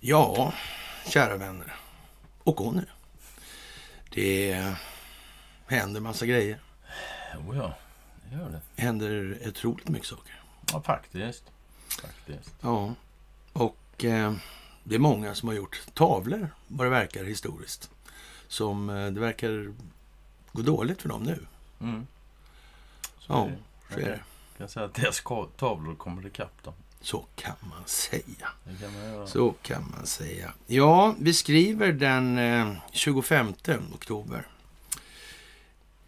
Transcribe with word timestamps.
Ja, 0.00 0.52
kära 1.06 1.36
vänner 1.36 1.74
och 2.44 2.56
Conny. 2.56 2.82
Det 4.10 4.74
händer 5.66 6.00
massa 6.00 6.26
grejer. 6.26 6.60
Jo, 7.34 7.54
ja, 7.54 7.74
det 8.24 8.36
gör 8.36 8.50
det. 8.50 8.60
Det 8.76 8.82
händer 8.82 9.38
otroligt 9.48 9.88
mycket 9.88 10.08
saker. 10.08 10.42
Ja, 10.72 10.82
faktiskt. 10.82 11.44
faktiskt. 12.02 12.54
Ja, 12.60 12.94
och 13.52 14.04
eh, 14.04 14.34
det 14.84 14.94
är 14.94 14.98
många 14.98 15.34
som 15.34 15.48
har 15.48 15.56
gjort 15.56 15.82
tavlor, 15.94 16.48
vad 16.68 16.86
det 16.86 16.90
verkar 16.90 17.24
historiskt. 17.24 17.90
Som 18.48 18.90
eh, 18.90 19.10
det 19.10 19.20
verkar 19.20 19.74
gå 20.52 20.62
dåligt 20.62 21.02
för 21.02 21.08
dem 21.08 21.22
nu. 21.22 21.46
Mm. 21.80 22.06
Så 23.26 23.32
Ja, 23.32 23.48
så 23.94 24.00
är 24.00 24.04
det. 24.04 24.10
Jag 24.10 24.58
kan 24.58 24.68
säga 24.68 24.86
att 24.86 24.94
deras 24.94 25.22
tavlor 25.56 25.94
kommer 25.94 26.26
ikapp 26.26 26.62
dem. 26.62 26.74
Så 27.00 27.26
kan 27.36 27.54
man 27.60 27.82
säga. 27.86 28.48
Kan 28.80 29.16
man. 29.16 29.28
Så 29.28 29.54
kan 29.62 29.90
man 29.96 30.06
säga. 30.06 30.52
Ja, 30.66 31.14
vi 31.18 31.34
skriver 31.34 31.92
den 31.92 32.38
eh, 32.38 32.72
25 32.92 33.54
oktober 33.94 34.46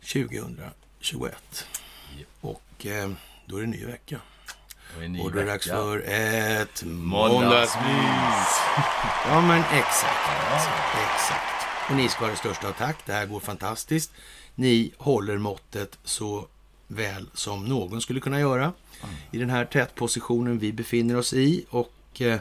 2021. 0.01 1.66
Japp. 2.19 2.29
Och 2.41 2.87
eh, 2.87 3.10
då 3.46 3.57
är 3.57 3.60
det 3.60 3.66
ny 3.66 3.85
vecka. 3.85 4.21
Och 4.96 5.02
en 5.05 5.12
ny 5.12 5.21
Och 5.21 5.33
då 5.33 5.38
är 5.38 5.45
det 5.45 5.51
dags 5.51 5.66
för 5.66 5.98
ett 5.98 6.85
Måndagsmys! 6.85 8.60
Ja, 9.27 9.41
men 9.41 9.60
exakt. 9.60 10.29
Exakt. 10.95 11.66
Och 11.91 11.96
ni 11.96 12.09
ska 12.09 12.24
ha 12.24 12.30
det 12.30 12.37
största 12.37 12.69
av 12.69 12.73
tack. 12.73 12.96
Det 13.07 13.12
här 13.12 13.27
går 13.27 13.41
fantastiskt. 13.41 14.12
Ni 14.55 14.93
håller 14.98 15.38
måttet 15.38 15.98
så 16.05 16.46
väl 16.86 17.28
som 17.34 17.64
någon 17.64 18.00
skulle 18.00 18.20
kunna 18.20 18.40
göra 18.40 18.72
i 19.30 19.38
den 19.38 19.50
här 19.50 19.64
tätpositionen 19.64 20.59
vi 20.59 20.73
befinner 20.73 21.16
oss 21.16 21.32
i. 21.32 21.66
Och 21.70 22.20
eh, 22.20 22.40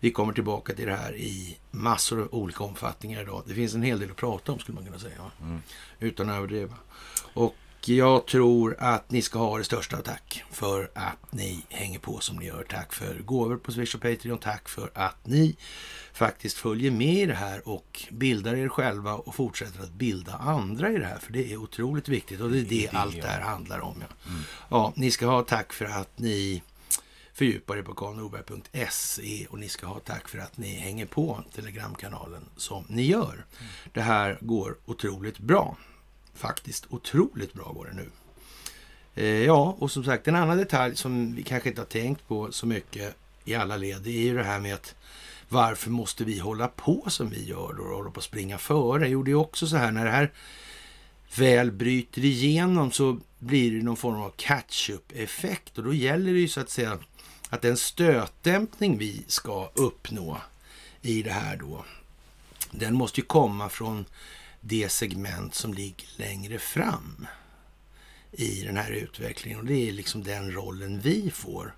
vi 0.00 0.10
kommer 0.10 0.32
tillbaka 0.32 0.74
till 0.74 0.86
det 0.86 0.96
här 0.96 1.16
i 1.16 1.58
massor 1.70 2.20
av 2.20 2.28
olika 2.34 2.64
omfattningar 2.64 3.22
idag. 3.22 3.42
Det 3.46 3.54
finns 3.54 3.74
en 3.74 3.82
hel 3.82 4.00
del 4.00 4.10
att 4.10 4.16
prata 4.16 4.52
om 4.52 4.58
skulle 4.58 4.74
man 4.74 4.84
kunna 4.84 4.98
säga. 4.98 5.30
Mm. 5.42 5.62
Utan 6.00 6.30
att 6.30 6.36
överdriva. 6.36 6.74
Och 7.34 7.56
jag 7.86 8.26
tror 8.26 8.76
att 8.78 9.10
ni 9.10 9.22
ska 9.22 9.38
ha 9.38 9.58
det 9.58 9.64
största 9.64 9.96
tack 9.96 10.44
för 10.50 10.90
att 10.94 11.32
ni 11.32 11.64
hänger 11.68 11.98
på 11.98 12.20
som 12.20 12.36
ni 12.36 12.46
gör. 12.46 12.66
Tack 12.68 12.92
för 12.92 13.14
gåvor 13.14 13.56
på 13.56 13.72
Swish 13.72 13.94
och 13.94 14.00
Patreon. 14.00 14.38
Tack 14.38 14.68
för 14.68 14.90
att 14.94 15.26
ni 15.26 15.56
faktiskt 16.14 16.58
följer 16.58 16.90
med 16.90 17.14
i 17.14 17.26
det 17.26 17.34
här 17.34 17.68
och 17.68 18.04
bildar 18.10 18.54
er 18.54 18.68
själva 18.68 19.14
och 19.14 19.34
fortsätter 19.34 19.82
att 19.82 19.92
bilda 19.92 20.32
andra 20.32 20.92
i 20.92 20.98
det 20.98 21.06
här. 21.06 21.18
För 21.18 21.32
det 21.32 21.52
är 21.52 21.56
otroligt 21.56 22.08
viktigt 22.08 22.40
och 22.40 22.50
det 22.50 22.58
är 22.58 22.62
det, 22.62 22.88
Det 22.90 22.98
allt 22.98 23.22
det 23.22 23.28
här 23.28 23.40
handlar 23.40 23.80
om. 23.80 24.04
Ja. 24.08 24.32
ja, 24.70 24.92
ni 24.96 25.10
ska 25.10 25.26
ha 25.26 25.42
tack 25.42 25.72
för 25.72 25.84
att 25.84 26.18
ni 26.18 26.62
fördjupar 27.32 27.76
er 27.76 27.82
på 27.82 27.94
karlnorberg.se 27.94 29.46
och 29.50 29.58
ni 29.58 29.68
ska 29.68 29.86
ha 29.86 30.00
tack 30.00 30.28
för 30.28 30.38
att 30.38 30.58
ni 30.58 30.74
hänger 30.74 31.06
på 31.06 31.44
Telegramkanalen 31.54 32.44
som 32.56 32.84
ni 32.88 33.02
gör. 33.02 33.44
Det 33.92 34.02
här 34.02 34.38
går 34.40 34.76
otroligt 34.84 35.38
bra. 35.38 35.76
Faktiskt 36.34 36.86
otroligt 36.90 37.52
bra 37.52 37.72
går 37.72 37.86
det 37.86 37.94
nu. 37.94 38.10
Eh, 39.14 39.44
ja, 39.44 39.76
och 39.78 39.90
som 39.90 40.04
sagt 40.04 40.28
en 40.28 40.36
annan 40.36 40.58
detalj 40.58 40.96
som 40.96 41.34
vi 41.34 41.42
kanske 41.42 41.68
inte 41.68 41.80
har 41.80 41.86
tänkt 41.86 42.28
på 42.28 42.52
så 42.52 42.66
mycket 42.66 43.16
i 43.44 43.54
alla 43.54 43.76
led, 43.76 44.02
det 44.02 44.10
är 44.10 44.22
ju 44.22 44.36
det 44.36 44.44
här 44.44 44.60
med 44.60 44.74
att 44.74 44.94
varför 45.54 45.90
måste 45.90 46.24
vi 46.24 46.38
hålla 46.38 46.68
på 46.68 47.04
som 47.08 47.30
vi 47.30 47.44
gör 47.44 47.72
då 47.72 47.82
och 47.82 47.96
hålla 47.96 48.10
på 48.10 48.18
att 48.18 48.24
springa 48.24 48.58
före? 48.58 49.08
Jo, 49.08 49.22
det 49.22 49.30
är 49.30 49.34
också 49.34 49.66
så 49.66 49.76
här 49.76 49.90
när 49.90 50.04
det 50.04 50.10
här 50.10 50.32
väl 51.36 51.72
bryter 51.72 52.24
igenom 52.24 52.92
så 52.92 53.18
blir 53.38 53.70
det 53.70 53.82
någon 53.82 53.96
form 53.96 54.20
av 54.20 54.30
catch-up-effekt 54.36 55.78
och 55.78 55.84
då 55.84 55.94
gäller 55.94 56.32
det 56.32 56.38
ju 56.38 56.48
så 56.48 56.60
att 56.60 56.70
säga 56.70 56.98
att 57.48 57.62
den 57.62 57.76
stötdämpning 57.76 58.98
vi 58.98 59.24
ska 59.26 59.70
uppnå 59.74 60.40
i 61.02 61.22
det 61.22 61.32
här 61.32 61.56
då, 61.56 61.84
den 62.70 62.94
måste 62.94 63.20
ju 63.20 63.26
komma 63.26 63.68
från 63.68 64.04
det 64.60 64.88
segment 64.88 65.54
som 65.54 65.74
ligger 65.74 66.08
längre 66.16 66.58
fram 66.58 67.26
i 68.32 68.62
den 68.62 68.76
här 68.76 68.90
utvecklingen. 68.90 69.60
Och 69.60 69.66
det 69.66 69.88
är 69.88 69.92
liksom 69.92 70.22
den 70.22 70.52
rollen 70.52 71.00
vi 71.00 71.30
får 71.30 71.74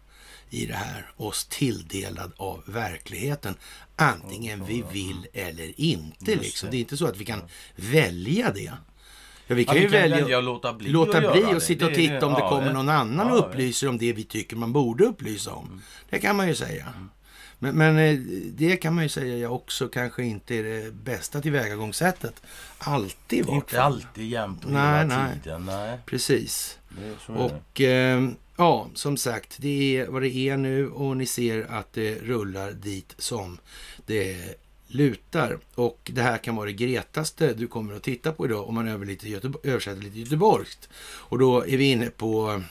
i 0.50 0.66
det 0.66 0.74
här, 0.74 1.10
oss 1.16 1.44
tilldelad 1.44 2.32
av 2.36 2.62
verkligheten. 2.66 3.54
Antingen 3.96 4.64
vi 4.64 4.84
vill 4.92 5.26
eller 5.32 5.80
inte. 5.80 6.36
Liksom. 6.36 6.70
det. 6.70 6.76
Är 6.76 6.78
inte 6.78 6.96
så 6.96 7.06
att 7.06 7.16
vi 7.16 7.24
kan 7.24 7.40
välja 7.76 8.52
det. 8.52 8.72
Ja, 9.46 9.54
vi 9.54 9.62
Ja, 9.62 9.66
kan 9.66 9.74
vi 9.74 9.80
ju 9.82 9.88
kan 9.90 10.00
välja, 10.00 10.16
välja 10.16 10.38
att 10.38 10.44
låta 10.44 10.72
bli 10.72 10.88
låta 10.88 11.20
bli 11.20 11.44
och 11.44 11.54
det. 11.54 11.60
sitta 11.60 11.86
och 11.86 11.94
titta 11.94 12.12
det. 12.20 12.26
om 12.26 12.32
det 12.32 12.38
Ja, 12.40 12.48
kommer 12.48 12.72
någon 12.72 12.88
annan 12.88 13.26
ja, 13.28 13.32
och 13.32 13.38
upplyser 13.48 13.88
om 13.88 13.98
det 13.98 14.12
vi 14.12 14.24
tycker 14.24 14.56
man 14.56 14.72
borde 14.72 15.04
upplysa 15.04 15.52
om. 15.52 15.66
Mm. 15.66 15.80
Det 16.10 16.18
kan 16.18 16.36
man 16.36 16.48
ju 16.48 16.54
säga. 16.54 16.86
Men, 17.58 17.74
men 17.76 17.98
eh, 17.98 18.18
det 18.50 18.76
kan 18.76 18.94
man 18.94 19.04
ju 19.04 19.08
säga 19.08 19.50
också 19.50 19.88
kanske 19.88 20.24
inte 20.24 20.54
är 20.54 20.62
det 20.62 20.92
bästa 20.92 21.40
tillvägagångssättet. 21.40 22.42
Alltid 22.78 23.38
i 23.38 23.42
vart 23.42 23.54
Inte 23.54 23.82
alltid 23.82 24.28
jämt 24.28 24.64
och 24.64 24.70
Nej, 24.70 24.98
hela 25.04 25.18
nej. 25.24 25.38
tiden. 25.42 25.64
Nej, 25.64 25.98
Precis. 26.06 26.78
det. 27.26 27.32
Och 27.32 27.80
eh, 27.80 28.28
ja, 28.56 28.90
som 28.94 29.16
sagt, 29.16 29.56
det 29.58 29.96
är 29.96 30.06
vad 30.06 30.22
det 30.22 30.36
är 30.36 30.56
nu 30.56 30.90
och 30.90 31.16
ni 31.16 31.26
ser 31.26 31.66
att 31.70 31.92
det 31.92 32.18
rullar 32.18 32.72
dit 32.72 33.14
som 33.18 33.58
det 34.06 34.36
lutar. 34.88 35.58
Och 35.74 36.10
det 36.14 36.22
här 36.22 36.38
kan 36.38 36.56
vara 36.56 36.66
det 36.66 36.72
gretaste 36.72 37.54
du 37.54 37.66
kommer 37.66 37.94
att 37.94 38.02
titta 38.02 38.32
på 38.32 38.46
idag 38.46 38.68
om 38.68 38.74
man 38.74 38.88
översätter 38.88 40.02
lite 40.02 40.18
göteborgskt. 40.18 40.88
Och 40.98 41.38
då 41.38 41.66
är 41.66 41.76
vi 41.76 41.90
inne 41.90 42.06
på 42.06 42.62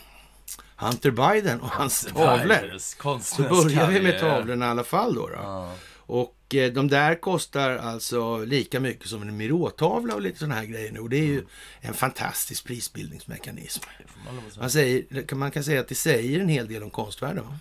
Hunter 0.75 1.11
Biden 1.11 1.61
och 1.61 1.69
hans 1.69 2.01
tavlor. 2.15 2.77
Så 3.21 3.41
börjar 3.41 3.91
vi 3.91 4.01
med 4.01 4.19
tavlorna 4.19 4.65
i 4.65 4.69
alla 4.69 4.83
fall 4.83 5.15
då. 5.15 5.27
då. 5.27 5.33
Ja. 5.33 5.73
Och 5.97 6.34
de 6.47 6.87
där 6.87 7.15
kostar 7.15 7.77
alltså 7.77 8.37
lika 8.45 8.79
mycket 8.79 9.07
som 9.07 9.21
en 9.21 9.37
Miró-tavla 9.37 10.13
och 10.15 10.21
lite 10.21 10.39
sådana 10.39 10.55
här 10.55 10.65
grejer 10.65 10.91
nu. 10.91 10.99
Och 10.99 11.09
det 11.09 11.17
är 11.17 11.25
ju 11.25 11.45
en 11.81 11.93
fantastisk 11.93 12.65
prisbildningsmekanism. 12.65 13.83
Det 13.97 14.59
man 14.59 14.69
säger, 14.69 15.21
kan- 15.27 15.37
man 15.39 15.51
kan 15.51 15.63
säga 15.63 15.79
att 15.79 15.87
det 15.87 15.95
säger 15.95 16.39
en 16.39 16.49
hel 16.49 16.67
del 16.67 16.83
om 16.83 16.89
konstvärlden. 16.89 17.43
va? 17.43 17.57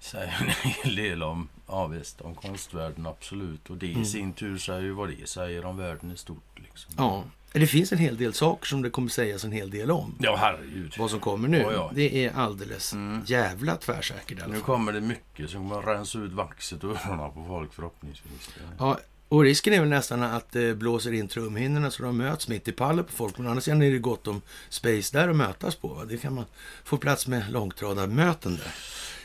säger 0.00 0.56
en 0.64 0.70
hel 0.70 0.96
del 0.96 1.22
om, 1.22 1.48
ja, 1.66 1.86
visst, 1.86 2.20
om 2.20 2.34
konstvärlden, 2.34 3.06
absolut. 3.06 3.70
Och 3.70 3.76
det 3.76 3.86
Mm. 3.90 4.02
i 4.02 4.04
sin 4.04 4.32
tur 4.32 4.58
säger 4.58 4.80
ju 4.82 4.92
vad 4.92 5.08
det 5.10 5.28
säger 5.28 5.64
om 5.64 5.76
världen 5.76 6.10
i 6.12 6.16
stort. 6.16 6.58
Liksom. 6.58 6.92
Ja, 6.96 7.24
det 7.60 7.66
finns 7.66 7.92
en 7.92 7.98
hel 7.98 8.16
del 8.16 8.34
saker 8.34 8.66
som 8.66 8.82
det 8.82 8.90
kommer 8.90 9.08
sägas 9.08 9.44
en 9.44 9.52
hel 9.52 9.70
del 9.70 9.90
om. 9.90 10.14
Ja, 10.20 10.36
herregud. 10.36 10.94
Vad 10.98 11.10
som 11.10 11.20
kommer 11.20 11.48
nu, 11.48 11.58
Ja, 11.58 11.72
ja. 11.72 11.90
det 11.94 12.24
är 12.26 12.32
alldeles 12.36 12.92
Mm. 12.92 13.22
jävla 13.26 13.76
tvärsäkert 13.76 14.38
Nu 14.48 14.60
kommer 14.60 14.92
det 14.92 15.00
mycket 15.00 15.50
som 15.50 15.70
kommer 15.70 15.82
rensa 15.94 16.18
ut 16.18 16.32
vaxet 16.32 16.84
och 16.84 16.90
öronen 16.90 17.32
på 17.32 17.44
folk 17.48 17.74
förhoppningsvis. 17.74 18.50
Ja, 18.78 18.98
och 19.28 19.42
risken 19.42 19.72
är 19.72 19.80
väl 19.80 19.88
nästan 19.88 20.22
att 20.22 20.52
det 20.52 20.74
blåser 20.78 21.12
in 21.12 21.28
trumhinnorna 21.28 21.90
så 21.90 22.02
de 22.02 22.16
möts 22.16 22.48
mitt 22.48 22.68
i 22.68 22.72
pallen 22.72 23.04
på 23.04 23.12
folk. 23.12 23.38
Men 23.38 23.60
sidan 23.60 23.82
är 23.82 23.90
det 23.90 23.98
gott 23.98 24.26
om 24.28 24.42
space 24.68 25.18
där 25.18 25.28
att 25.28 25.36
mötas 25.36 25.74
på. 25.76 25.88
Va? 25.88 26.04
Det 26.04 26.16
kan 26.18 26.34
man 26.34 26.44
få 26.84 26.96
plats 26.96 27.26
med 27.26 27.52
långtradarmöten 27.52 28.56
där. 28.56 28.74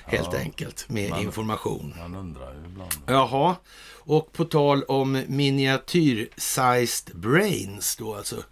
Helt 0.06 0.30
Ja. 0.34 0.40
enkelt, 0.40 0.86
med 0.90 1.10
Man- 1.10 1.22
information. 1.22 1.94
Man 2.00 2.16
undrar 2.16 2.54
ju 2.54 2.66
ibland. 2.66 2.92
Jaha, 3.08 3.56
och 4.10 4.32
på 4.34 4.46
tal 4.46 4.84
om 4.84 5.24
miniatyr-sized 5.28 7.16
brains 7.16 7.96
då 7.96 8.16
alltså, 8.16 8.44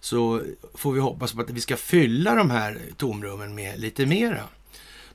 så 0.00 0.42
får 0.74 0.92
vi 0.92 1.00
hoppas 1.00 1.32
på 1.32 1.40
att 1.40 1.50
vi 1.50 1.60
ska 1.60 1.76
fylla 1.76 2.34
de 2.34 2.50
här 2.50 2.80
tomrummen 2.96 3.54
med 3.54 3.80
lite 3.80 4.06
mera. 4.06 4.42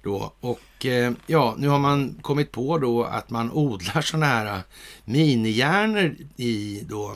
Då. 0.03 0.33
Och 0.39 0.85
eh, 0.85 1.13
ja, 1.27 1.55
nu 1.57 1.67
har 1.67 1.79
man 1.79 2.19
kommit 2.21 2.51
på 2.51 2.77
då 2.77 3.03
att 3.03 3.29
man 3.29 3.51
odlar 3.51 4.01
sådana 4.01 4.25
här 4.25 4.61
minihjärnor 5.05 6.15
i 6.35 6.83
då 6.89 7.15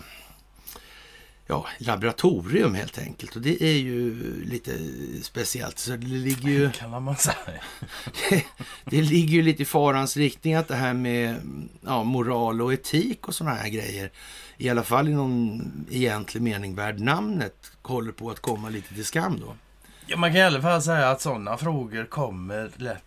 ja, 1.48 1.66
laboratorium 1.78 2.76
helt 2.76 2.98
enkelt. 2.98 3.36
Och 3.36 3.42
det 3.42 3.64
är 3.64 3.78
ju 3.78 4.16
lite 4.46 4.72
speciellt. 5.24 5.80
Så 5.80 5.92
det 5.92 6.08
ligger 6.08 6.50
ju... 6.50 6.72
Kallar 6.72 7.00
man 7.00 7.16
säga. 7.16 7.36
det 8.86 9.02
ligger 9.02 9.34
ju 9.34 9.42
lite 9.42 9.62
i 9.62 9.66
farans 9.66 10.18
riktning 10.18 10.54
att 10.54 10.68
det 10.68 10.76
här 10.76 10.94
med 10.94 11.36
ja, 11.82 12.04
moral 12.04 12.62
och 12.62 12.74
etik 12.74 13.28
och 13.28 13.36
sådana 13.36 13.56
här 13.56 13.70
grejer, 13.70 14.12
i 14.58 14.70
alla 14.70 14.84
fall 14.84 15.10
i 15.10 15.14
någon 15.14 15.62
egentlig 15.92 16.42
mening 16.42 16.76
värd 16.76 17.00
namnet, 17.00 17.72
håller 17.82 18.12
på 18.12 18.30
att 18.30 18.40
komma 18.40 18.70
lite 18.70 18.94
till 18.94 19.06
skam 19.06 19.40
då. 19.40 19.56
Ja, 20.08 20.18
man 20.18 20.30
kan 20.30 20.38
i 20.38 20.44
alla 20.44 20.62
fall 20.62 20.82
säga 20.82 21.10
att 21.10 21.22
sådana 21.22 21.58
frågor 21.58 22.06
kommer 22.06 22.72
lätt 22.76 23.05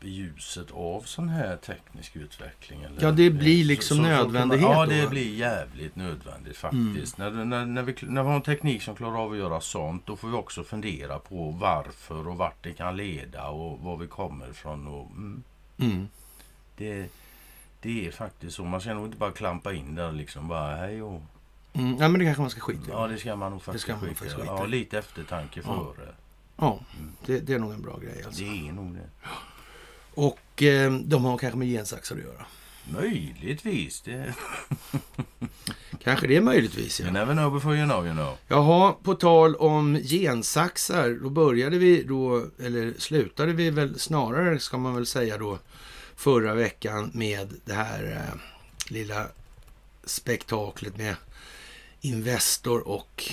upp 0.00 0.04
i 0.04 0.08
ljuset 0.10 0.70
av 0.70 1.02
sån 1.02 1.28
här 1.28 1.56
teknisk 1.56 2.16
utveckling. 2.16 2.82
Eller, 2.82 3.02
Ja, 3.02 3.10
det 3.10 3.30
blir 3.30 3.62
Så- 3.62 3.68
liksom 3.68 3.96
så- 3.96 4.02
så- 4.02 4.08
nödvändighet 4.08 4.66
Ja, 4.70 4.84
då, 4.84 4.90
det 4.90 5.04
va? 5.04 5.10
blir 5.10 5.34
jävligt 5.34 5.96
nödvändigt 5.96 6.56
faktiskt. 6.56 7.18
När, 7.18 7.30
när, 7.30 7.66
när, 7.66 7.82
vi, 7.82 7.94
när 8.02 8.22
vi 8.22 8.28
har 8.28 8.36
en 8.36 8.42
teknik 8.42 8.82
som 8.82 8.94
klarar 8.96 9.24
av 9.24 9.32
att 9.32 9.38
göra 9.38 9.60
sånt, 9.60 10.06
då 10.06 10.16
får 10.16 10.28
vi 10.28 10.34
också 10.34 10.64
fundera 10.64 11.18
på 11.18 11.50
varför 11.50 12.28
och 12.28 12.36
vart 12.36 12.62
det 12.64 12.72
kan 12.72 12.96
leda 12.96 13.48
och 13.48 13.78
var 13.80 13.96
vi 13.96 14.06
kommer 14.06 14.50
ifrån. 14.50 14.86
Och, 14.86 15.10
mm, 15.10 15.42
Mm. 15.78 16.08
det, 16.76 17.06
det 17.80 18.06
är 18.06 18.10
faktiskt 18.10 18.56
så. 18.56 18.64
Man 18.64 18.80
ska 18.80 18.94
nog 18.94 19.06
inte 19.06 19.16
bara 19.18 19.32
klampa 19.32 19.72
in 19.72 19.94
där 19.94 20.12
liksom 20.12 20.48
bara 20.48 20.76
hej 20.76 21.02
och... 21.02 21.22
Mm. 21.72 21.96
Ja, 22.00 22.08
men 22.08 22.18
det 22.18 22.24
kanske 22.24 22.40
man 22.40 22.50
ska 22.50 22.60
skita 22.60 22.86
i. 22.86 22.90
Ja, 22.90 23.06
det 23.06 23.18
ska 23.18 23.36
man 23.36 23.52
nog 23.52 23.62
faktiskt 23.62 23.88
man 23.88 24.00
skita 24.00 24.14
faktiskt 24.14 24.36
skita 24.36 24.46
Ja, 24.52 24.64
lite 24.66 24.98
eftertanke 24.98 25.60
Ja. 25.64 25.92
före. 25.96 26.08
Ja, 26.56 26.78
det, 27.26 27.40
det 27.40 27.54
är 27.54 27.58
nog 27.58 27.72
en 27.72 27.82
bra 27.82 27.98
grej 27.98 28.22
alltså. 28.26 28.42
Det 28.44 28.68
är 28.68 28.72
nog 28.72 28.94
det. 28.94 29.08
Och 30.14 30.62
eh, 30.62 30.92
de 30.92 31.24
har 31.24 31.38
kanske 31.38 31.58
med 31.58 31.68
gensaxar 31.68 32.16
att 32.16 32.22
göra. 32.22 32.46
Möjligtvis. 32.92 34.00
Det... 34.00 34.34
Kanske 36.04 36.26
det 36.26 36.36
är 36.36 36.40
möjligtvis, 36.40 37.00
You 37.00 37.08
ja. 37.08 37.12
never 37.12 37.34
know 37.34 37.52
before 37.52 37.76
you 37.76 37.86
know 37.86 38.06
you 38.06 38.14
know. 38.14 38.36
Jaha, 38.48 38.94
på 39.02 39.14
tal 39.14 39.56
om 39.56 39.98
gensaxar, 40.02 41.18
då 41.22 41.30
började 41.30 41.78
vi 41.78 42.02
då, 42.02 42.46
eller 42.58 42.94
slutade 42.98 43.52
vi 43.52 43.70
väl 43.70 43.98
snarare, 43.98 44.58
ska 44.58 44.78
man 44.78 44.94
väl 44.94 45.06
säga 45.06 45.38
då, 45.38 45.58
förra 46.16 46.54
veckan 46.54 47.10
med 47.14 47.54
det 47.64 47.72
här 47.72 48.12
eh, 48.12 48.40
lilla 48.92 49.26
spektaklet 50.04 50.96
med 50.96 51.14
Investor 52.00 52.88
och 52.88 53.32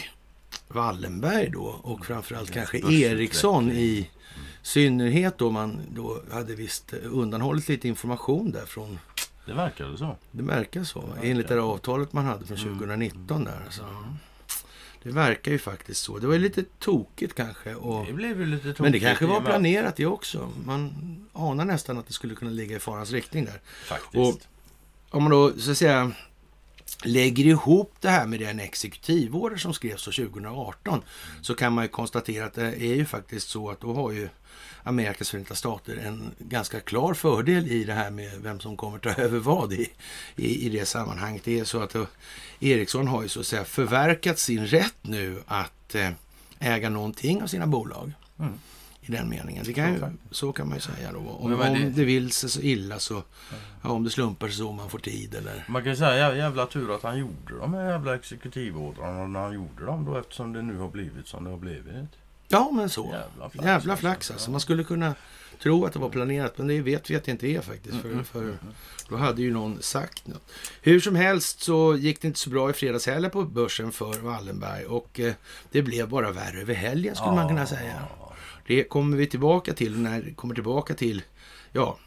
Wallenberg 0.68 1.50
då 1.50 1.64
och 1.66 2.06
framförallt 2.06 2.52
kanske. 2.52 2.78
Ericsson 2.94 3.72
i 3.72 4.10
synnerhet 4.62 5.38
då 5.38 5.52
man 5.52 5.80
då 5.96 6.22
hade 6.32 6.56
visst 6.56 6.94
undanhållit 6.94 7.70
lite 7.70 7.88
information 7.88 8.52
där 8.52 8.66
från 8.66 9.00
Det 9.46 9.54
verkade 9.54 9.98
så. 9.98 10.18
det 10.32 10.44
verkar 10.44 10.84
så, 10.84 11.00
va? 11.00 11.08
verkar 11.14 11.28
enligt 11.30 11.48
det 11.48 11.62
avtalet 11.62 12.14
man 12.14 12.26
hade 12.26 12.46
från 12.46 12.58
Mm. 12.58 12.78
2019 12.80 13.44
där. 13.44 13.64
Så. 13.70 13.84
Det 15.04 15.10
verkar 15.12 15.52
ju 15.52 15.60
faktiskt 15.60 16.02
så. 16.04 16.18
Det 16.20 16.28
var 16.28 16.34
ju 16.34 16.40
lite 16.40 16.64
tokigt 16.80 17.34
kanske. 17.36 17.76
Och, 17.76 18.06
Det 18.06 18.14
blev 18.14 18.40
ju 18.40 18.46
lite 18.46 18.62
tokigt. 18.64 18.80
men 18.80 18.92
det 18.92 19.00
kanske 19.00 19.26
var 19.26 19.42
planerat 19.42 19.96
det 19.96 20.06
också. 20.06 20.50
Man 20.66 20.92
anar 21.34 21.66
nästan 21.66 21.98
att 21.98 22.08
det 22.08 22.14
skulle 22.14 22.36
kunna 22.36 22.52
ligga 22.52 22.76
i 22.76 22.80
farans 22.80 23.12
riktning 23.12 23.46
där. 23.46 23.62
Faktiskt. 23.86 24.16
Och- 24.16 24.42
Om 25.10 25.24
man 25.24 25.32
då 25.32 25.54
så 25.60 25.72
att 25.72 25.78
säga 25.78 26.12
lägger 27.08 27.46
ihop 27.46 27.94
det 28.00 28.10
här 28.10 28.28
med 28.28 28.40
den 28.40 28.60
exekutivorder 28.60 29.58
som 29.58 29.74
skrevs 29.74 30.02
så 30.02 30.12
2018 30.12 31.02
så 31.42 31.56
kan 31.56 31.74
man 31.74 31.84
ju 31.84 31.88
konstatera 31.88 32.46
att 32.46 32.54
det 32.54 32.82
är 32.82 32.96
ju 32.96 33.06
faktiskt 33.06 33.50
så 33.50 33.70
att 33.70 33.82
då 33.82 33.94
har 33.94 34.12
ju 34.12 34.30
Amerikas 34.84 35.30
förenta 35.30 35.56
stater 35.56 35.98
en 35.98 36.32
ganska 36.40 36.80
klar 36.80 37.14
fördel 37.14 37.68
i 37.72 37.84
det 37.84 37.94
här 37.94 38.12
med 38.12 38.32
vem 38.42 38.60
som 38.60 38.78
kommer 38.78 39.00
ta 39.00 39.10
över 39.22 39.40
vad 39.40 39.74
i, 39.74 39.90
i, 40.36 40.66
i 40.66 40.70
det 40.70 40.86
sammanhanget. 40.86 41.44
Det 41.44 41.60
är 41.60 41.64
så 41.64 41.82
att 41.82 41.96
eh, 41.96 42.04
Ericsson 42.60 43.08
har 43.08 43.24
ju 43.24 43.30
så 43.30 43.40
att 43.40 43.48
säga 43.48 43.66
förverkat 43.66 44.40
sin 44.40 44.68
rätt 44.68 44.98
nu 45.02 45.44
att 45.48 45.96
eh, 45.96 46.12
äga 46.60 46.90
någonting 46.90 47.44
av 47.44 47.48
sina 47.48 47.68
bolag. 47.68 48.12
Mm. 48.40 48.54
I 49.08 49.12
den 49.12 49.30
meningen. 49.30 49.64
Det 49.66 49.74
kan 49.74 49.94
ju, 49.94 50.02
Så 50.32 50.52
kan 50.52 50.68
man 50.68 50.78
ju 50.78 50.82
säga 50.82 51.12
då. 51.12 51.20
Om, 51.20 51.52
Ja, 51.52 51.58
men 51.58 51.68
om 51.72 51.80
det- 51.82 51.90
det 51.90 52.06
vill 52.06 52.32
sig 52.32 52.50
så 52.50 52.62
illa 52.62 53.00
så, 53.00 53.24
ja, 53.82 53.90
om 53.90 54.04
det 54.04 54.10
slumpar 54.10 54.48
sig 54.48 54.56
så 54.58 54.72
man 54.72 54.90
får 54.90 55.00
tid 55.00 55.36
eller 55.36 55.66
Man 55.68 55.82
kan 55.84 55.92
ju 55.92 55.98
säga 55.98 56.30
jä- 56.32 56.36
jävla 56.38 56.66
tur 56.66 56.96
att 56.96 57.04
han 57.04 57.18
gjorde 57.20 57.58
de 57.60 57.74
här 57.74 57.90
jävla 57.92 58.16
exekutivordrarna 58.16 59.28
när 59.28 59.40
han 59.40 59.54
gjorde 59.54 59.86
dem 59.86 60.06
då 60.06 60.18
eftersom 60.18 60.54
det 60.54 60.62
nu 60.62 60.78
har 60.78 60.90
blivit 60.90 61.28
som 61.28 61.44
det 61.44 61.50
har 61.50 61.58
blivit. 61.58 61.86
Ja, 62.48 62.72
men 62.74 62.90
så. 62.90 63.04
Jävla 63.12 63.50
flax. 63.50 63.66
Jävla 63.68 63.98
flax 63.98 64.32
alltså. 64.32 64.52
Man 64.52 64.60
skulle 64.60 64.84
kunna 64.84 65.16
tro 65.64 65.86
att 65.86 65.94
det 65.94 66.00
var 66.00 66.10
planerat, 66.10 66.58
men 66.58 66.68
det 66.68 66.82
vet 66.82 67.10
vi 67.10 67.16
att 67.16 67.24
det 67.24 67.32
inte 67.32 67.48
är 67.48 67.62
faktiskt. 67.62 68.04
Mm, 68.04 68.24
För, 68.24 68.40
mm, 68.42 68.58
för 69.06 69.10
då 69.10 69.18
hade 69.18 69.42
ju 69.42 69.54
någon 69.54 69.82
sagt 69.82 70.28
något. 70.28 70.52
Hur 70.82 71.00
som 71.00 71.16
helst 71.16 71.60
så 71.64 71.96
gick 71.96 72.22
det 72.22 72.28
inte 72.28 72.40
så 72.40 72.50
bra 72.50 72.70
i 72.70 72.74
fredags 72.74 73.08
heller 73.08 73.30
på 73.30 73.44
börsen 73.44 73.92
för 73.92 74.20
Wallenberg 74.20 74.86
och 74.86 75.20
eh, 75.20 75.34
det 75.72 75.82
blev 75.82 76.10
bara 76.10 76.32
värre 76.32 76.62
över 76.62 76.74
helgen 76.74 77.16
skulle 77.16 77.32
man 77.36 77.48
kunna 77.48 77.66
säga. 77.66 78.04
Det 78.68 78.84
kommer 78.84 79.18
vi 79.18 79.28
tillbaka 79.28 79.74
till 79.74 80.00
när 80.00 80.22
vi 80.22 80.34
kommer 80.34 80.56
tillbaka 80.56 80.94
till 80.94 81.22
ja, 81.72 81.98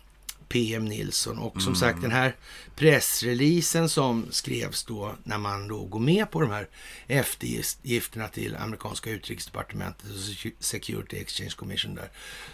PM 0.48 0.84
Nilsson. 0.84 1.38
Och 1.38 1.52
som 1.62 1.68
Mm. 1.72 1.74
sagt 1.80 2.02
den 2.02 2.10
här 2.10 2.36
pressreleasen 2.76 3.88
som 3.88 4.26
skrevs 4.30 4.84
då 4.84 5.14
när 5.24 5.38
man 5.38 5.68
då 5.68 5.84
går 5.84 6.00
med 6.00 6.30
på 6.30 6.40
de 6.40 6.50
här 6.50 6.68
eftergifterna 7.06 8.28
till 8.28 8.56
amerikanska 8.56 9.10
utrikesdepartementet 9.10 10.04
och 10.10 10.16
Secu- 10.16 10.52
Security 10.58 11.16
Exchange 11.16 11.50
Commission 11.56 11.94
där. 11.94 12.10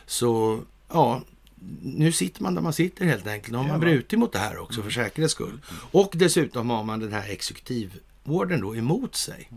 Så 0.07 0.61
ja, 0.89 1.23
nu 1.83 2.13
sitter 2.13 2.43
man 2.43 2.55
där 2.55 2.63
man 2.63 2.73
sitter 2.73 3.05
helt 3.05 3.27
enkelt. 3.27 3.53
Nu 3.53 3.59
har 3.59 3.69
man 3.69 3.81
brutit 3.81 4.19
mot 4.19 4.33
det 4.33 4.39
här 4.39 4.59
också 4.59 4.83
för 4.83 4.91
säkerhets 4.91 5.33
skull. 5.35 5.61
Och 5.91 6.11
dessutom 6.15 6.71
har 6.71 6.83
man 6.83 7.01
den 7.01 7.13
här 7.13 7.29
exekutivorden 7.31 8.61
då 8.61 8.77
emot 8.77 9.17
sig. 9.17 9.51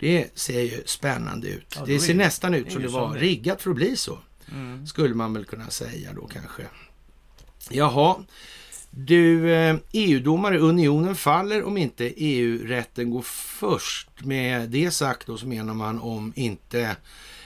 Det 0.00 0.38
ser 0.38 0.60
ju 0.60 0.82
spännande 0.86 1.48
ut. 1.48 1.74
Ja, 1.76 1.84
det 1.86 1.94
då 1.94 2.00
ser 2.00 2.12
det 2.12 2.18
nästan 2.18 2.54
ut 2.54 2.72
som 2.72 2.82
det 2.82 2.88
var 2.88 3.14
riggat 3.14 3.62
för 3.62 3.70
att 3.70 3.76
bli 3.76 3.96
så. 3.96 4.18
Mm. 4.52 4.86
Skulle 4.86 5.14
man 5.14 5.34
väl 5.34 5.44
kunna 5.44 5.70
säga 5.70 6.12
då 6.12 6.26
kanske. 6.26 6.62
Jaha. 7.70 8.16
Du, 8.90 9.52
eh, 9.54 9.76
EU-domare, 9.92 10.58
unionen 10.58 11.14
faller 11.16 11.64
om 11.64 11.76
inte 11.76 12.04
EU-rätten 12.16 13.10
går 13.10 13.22
först. 13.22 14.08
Med 14.18 14.70
det 14.70 14.90
sagt 14.90 15.26
då 15.26 15.36
så 15.36 15.46
menar 15.46 15.74
man 15.74 16.00
om 16.00 16.32
inte 16.36 16.96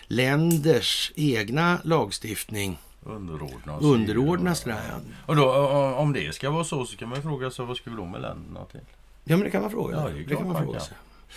länders 0.06 1.12
egna 1.16 1.78
lagstiftning 1.84 2.78
Underordnas. 3.02 3.82
underordnas 3.82 4.62
det 4.64 4.72
här. 4.72 5.00
Och 5.26 5.36
då, 5.36 5.54
om 5.98 6.12
det 6.12 6.34
ska 6.34 6.50
vara 6.50 6.64
så 6.64 6.84
så 6.86 6.96
kan 6.96 7.08
man 7.08 7.18
ju 7.18 7.22
fråga 7.22 7.50
sig 7.50 7.64
vad 7.64 7.76
ska 7.76 7.90
vi 7.90 7.96
då 7.96 8.04
med 8.04 8.20
länderna 8.20 8.64
till? 8.64 8.80
Ja, 9.24 9.36
men 9.36 9.44
det 9.44 9.50
kan 9.50 9.62
man 9.62 9.70
fråga. 9.70 9.96
Ja, 9.96 10.08
det 10.08 10.18
det 10.18 10.24
kan 10.24 10.44
man 10.44 10.52
man 10.52 10.62
fråga 10.62 10.78
kan. 10.78 10.86
sig. 10.86 10.96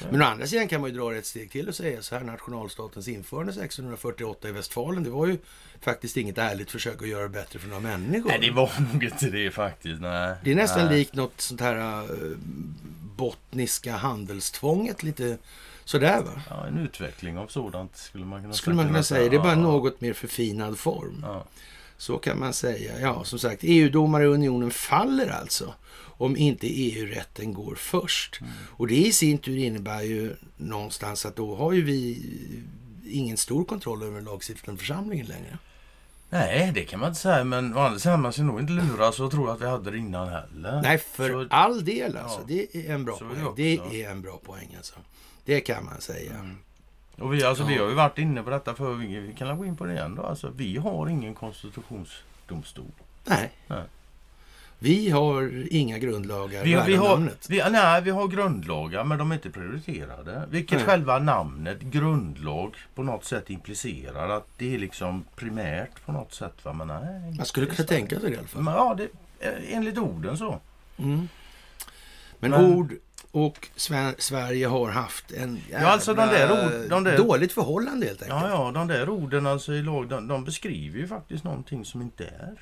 Men 0.10 0.22
å 0.22 0.26
andra 0.26 0.48
sidan 0.48 0.68
kan 0.68 0.82
man 0.82 0.90
ju 0.90 0.98
dra 0.98 1.16
ett 1.16 1.26
steg 1.26 1.52
till 1.52 1.68
och 1.68 1.76
säga 1.76 2.02
så 2.02 2.16
här 2.16 2.24
nationalstatens 2.24 3.08
införande 3.08 3.52
1648 3.52 4.50
i 4.50 4.52
Westfalen. 4.52 5.04
Det 5.04 5.10
var 5.10 5.28
ju 5.28 5.38
faktiskt 5.82 6.18
inget 6.18 6.38
ärligt 6.38 6.72
försök 6.72 7.02
att 7.02 7.08
göra 7.08 7.24
det 7.24 7.30
bättre 7.30 7.60
för 7.60 7.68
några 7.68 7.82
människor. 7.82 8.30
Nej, 8.30 8.40
det 8.40 8.52
var 8.52 8.72
nog 8.94 9.04
inte 9.04 9.30
det 9.30 9.52
faktiskt. 9.52 10.02
Nej. 10.02 10.36
Det 10.44 10.52
är 10.52 10.56
nästan 10.56 10.86
Nej. 10.86 10.98
likt 10.98 11.16
något 11.16 11.42
sånt 11.42 11.62
här 11.62 12.02
eh, 12.04 12.38
bottniska 13.16 13.96
handelstvånget 13.96 15.04
lite 15.04 15.38
sådär 15.86 16.22
va? 16.22 16.42
Ja, 16.50 16.68
en 16.68 16.78
utveckling 16.78 17.38
av 17.38 17.48
sådant 17.48 17.98
skulle 17.98 18.26
man 18.26 18.42
kunna 18.42 18.54
Skulle 18.54 18.76
man 18.76 18.88
kunna 18.88 19.04
säga. 19.04 19.30
Det 19.30 19.36
är 19.36 19.40
bara 19.40 19.52
en 19.52 19.62
något 19.62 20.02
mer 20.02 20.14
förfinad 20.14 20.80
form. 20.80 21.20
Ja. 21.28 21.46
Så 21.98 22.18
kan 22.18 22.40
man 22.40 22.54
säga. 22.54 23.00
Ja, 23.00 23.24
som 23.24 23.40
sagt, 23.40 23.60
EU-domare 23.64 24.24
i 24.24 24.28
unionen 24.28 24.72
faller 24.72 25.30
alltså 25.30 25.74
om 26.18 26.38
inte 26.38 26.68
EU-rätten 26.68 27.54
går 27.54 27.75
först. 27.75 28.42
Mm. 28.42 28.54
Och 28.69 28.88
det 28.88 28.96
i 28.96 29.12
sin 29.12 29.38
tur 29.38 29.58
innebär 29.58 30.02
ju 30.02 30.36
någonstans 30.58 31.25
att 31.25 31.36
då 31.36 31.56
har 31.56 31.74
ju 31.74 31.81
vi 31.84 32.22
ingen 33.10 33.38
stor 33.38 33.66
kontroll 33.66 34.04
över 34.04 34.16
den 34.16 34.25
lagstiftande 34.25 34.80
församlingen 34.80 35.25
längre. 35.25 35.58
Nej, 36.30 36.72
det 36.75 36.86
kan 36.86 37.00
man 37.00 37.10
inte 37.10 37.22
säga. 37.22 37.44
Men 37.44 37.78
å 37.78 37.80
andra 37.80 38.00
sidan, 38.00 38.22
man 38.22 38.34
ska 38.34 38.44
nog 38.44 38.60
inte 38.60 38.74
luras 38.74 39.19
och 39.19 39.31
tro 39.31 39.48
att 39.48 39.62
vi 39.62 39.66
hade 39.66 39.92
det 39.92 39.98
innan 39.98 40.28
heller. 40.30 40.81
Nej, 40.81 40.98
för 40.98 41.30
Så- 41.30 41.48
all 41.50 41.86
del 41.86 42.18
alltså. 42.18 42.40
Ja. 42.40 42.46
Det 42.48 42.75
är 42.88 42.94
en 42.94 43.06
bra 43.06 43.18
Så 43.18 43.25
poäng. 43.30 43.54
Det 43.56 44.04
är 44.04 44.12
en 44.12 44.22
bra 44.22 44.38
poäng 44.38 44.74
alltså. 44.78 44.96
Det 45.46 45.62
kan 45.62 45.86
man 45.86 46.02
säga. 46.02 46.34
Mm. 46.34 46.58
Och 47.18 47.34
vi, 47.34 47.44
alltså, 47.44 47.63
vi 47.63 47.75
Ja. 47.75 47.81
har 47.84 47.90
ju 47.90 47.96
varit 47.96 48.18
inne 48.18 48.44
på 48.44 48.50
detta 48.50 48.74
för 48.75 48.94
vi, 48.94 49.20
vi 49.20 49.34
kan 49.34 49.58
gå 49.58 49.66
in 49.66 49.75
på 49.78 49.86
det 49.86 49.94
igen 49.94 50.16
då. 50.16 50.22
Alltså, 50.24 50.52
vi 50.56 50.78
har 50.78 51.08
ingen 51.10 51.34
konstitutionsdomstol. 51.36 52.91
Nej. 53.25 53.51
Nej. 53.68 53.84
Vi 54.79 55.10
har 55.10 55.63
inga 55.74 55.98
grundlagar 56.00 56.63
Vi 56.63 56.74
har, 56.74 56.86
vi, 56.86 56.96
har, 56.96 57.10
namnet. 57.17 57.46
vi, 57.50 57.63
nej, 57.72 58.01
vi 58.01 58.12
har 58.12 58.27
grundlagar 58.27 59.03
men 59.03 59.17
de 59.17 59.31
är 59.31 59.36
inte 59.36 59.50
prioriterade. 59.50 60.43
Vilket 60.50 60.77
Nej. 60.77 60.86
själva 60.86 61.19
namnet 61.19 61.81
grundlag 61.81 62.75
på 62.96 63.03
något 63.03 63.25
sätt 63.25 63.50
implicerar 63.50 64.29
att 64.29 64.48
det 64.57 64.75
är 64.75 64.79
liksom 64.79 65.24
primärt 65.36 66.05
på 66.05 66.12
något 66.12 66.34
sätt. 66.34 66.53
Va? 66.65 66.74
Men 66.74 66.88
nej, 66.88 67.34
Man 67.38 67.46
skulle 67.46 67.65
kunna 67.65 67.88
tänka 67.88 68.19
sig 68.19 68.29
det 68.29 68.36
i 68.36 68.39
alla 68.39 68.48
fall. 68.48 68.62
Men, 68.63 68.74
ja, 68.74 68.98
det, 68.98 69.03
eh, 69.48 69.75
enligt 69.77 69.98
orden 69.98 70.38
så. 70.38 70.60
Mm. 70.98 71.27
Men, 72.39 72.51
Men- 72.51 72.65
ord 72.74 72.93
och 73.31 73.67
Sver- 73.75 74.15
Sverige 74.17 74.67
har 74.67 74.89
haft 74.89 75.31
en 75.31 75.60
Ja, 75.72 75.88
alltså 75.88 76.13
de 76.13 76.27
där 76.27 76.39
jävla 76.39 76.65
ord- 76.65 76.89
de 76.89 77.03
där- 77.03 77.17
dåligt 77.17 77.51
förhållande 77.53 78.05
helt 78.07 78.22
enkelt. 78.22 78.41
Ja, 78.41 78.50
ja, 78.50 78.72
de 78.72 78.88
där 78.88 79.10
orden 79.10 79.46
alltså 79.48 79.74
i 79.74 79.81
lag, 79.81 80.07
de, 80.10 80.27
de 80.27 80.43
beskriver 80.43 81.00
ju 81.00 81.07
faktiskt 81.07 81.43
någonting 81.43 81.86
som 81.86 82.01
inte 82.01 82.25
är. 82.25 82.53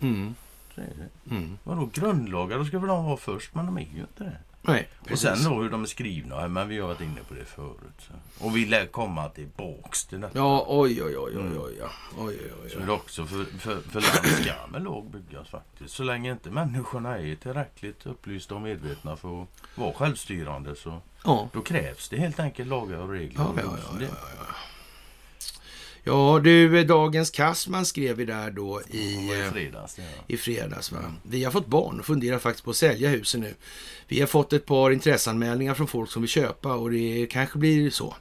Mm. 0.00 0.34
Är 0.82 0.92
det. 1.26 1.34
Mm. 1.34 1.58
Vadå 1.64 1.90
grundlagar? 1.94 2.58
Då 2.58 2.64
ska 2.64 2.78
väl 2.78 2.88
de 2.88 3.04
vara 3.04 3.16
först, 3.16 3.54
men 3.54 3.66
de 3.66 3.78
är 3.78 3.80
ju 3.94 4.00
inte 4.00 4.24
det. 4.24 4.36
Nej, 4.62 4.88
Och 5.10 5.18
sen 5.18 5.44
då 5.44 5.62
hur 5.62 5.70
de 5.70 5.82
är 5.82 5.86
skrivna, 5.86 6.48
men 6.48 6.68
vi 6.68 6.78
har 6.78 6.88
varit 6.88 7.00
inne 7.00 7.20
på 7.28 7.34
det 7.34 7.44
förut. 7.44 7.78
Så. 7.98 8.44
Och 8.46 8.56
vi 8.56 8.66
lär 8.66 8.86
komma 8.86 9.28
tillbaks 9.28 10.04
till 10.06 10.20
detta. 10.20 10.38
Ja, 10.38 10.64
oj, 10.68 11.02
oj, 11.02 11.18
oj, 11.18 11.32
oj, 11.36 11.40
Mm. 11.40 11.58
oj, 11.60 11.74
oj, 11.82 11.88
oj, 12.18 12.52
oj, 12.64 12.70
Så 12.70 12.78
är 12.78 12.86
det 12.86 12.92
också 12.92 13.26
för, 13.26 13.44
för, 13.44 13.80
för 13.80 14.00
land 14.00 14.26
ska 14.42 14.66
med 14.72 14.82
lag 14.82 15.10
byggas 15.10 15.48
faktiskt. 15.48 15.94
Så 15.94 16.02
länge 16.02 16.32
inte 16.32 16.50
människorna 16.50 17.18
är 17.18 17.34
tillräckligt 17.34 18.06
upplysta 18.06 18.54
och 18.54 18.60
medvetna 18.60 19.16
för 19.16 19.42
att 19.42 19.48
vara 19.74 19.92
självstyrande 19.92 20.76
så 20.76 21.00
Ja. 21.24 21.48
då 21.52 21.60
krävs 21.60 22.08
det 22.08 22.16
helt 22.16 22.40
enkelt 22.40 22.68
lagar 22.68 22.98
och 22.98 23.08
regler. 23.10 23.44
Ja, 23.44 23.52
ja, 23.56 23.76
ja, 24.00 24.00
ja, 24.00 24.06
ja. 24.38 24.44
Ja, 26.06 26.40
du, 26.44 26.78
eh, 26.80 26.86
dagens 26.86 27.30
Kassman 27.30 27.86
skrev 27.86 28.16
vi 28.16 28.24
där 28.24 28.50
då 28.50 28.80
i... 28.90 28.98
I 28.98 29.40
eh, 29.46 29.52
fredags. 29.52 29.98
Ja. 29.98 30.04
i 30.26 30.36
fredags. 30.36 30.92
Va? 30.92 30.98
Vi 31.22 31.44
har 31.44 31.52
fått 31.52 31.66
barn 31.66 32.00
och 32.00 32.06
funderar 32.06 32.38
faktiskt 32.38 32.64
på 32.64 32.70
att 32.70 32.76
sälja 32.76 33.08
huset 33.08 33.40
nu. 33.40 33.54
Vi 34.08 34.20
har 34.20 34.26
fått 34.26 34.52
ett 34.52 34.66
par 34.66 34.90
intresseanmälningar 34.90 35.74
från 35.74 35.86
folk 35.86 36.10
som 36.10 36.22
vill 36.22 36.28
köpa 36.28 36.74
och 36.74 36.90
det 36.90 37.26
kanske 37.30 37.58
blir 37.58 37.90
så. 37.90 38.16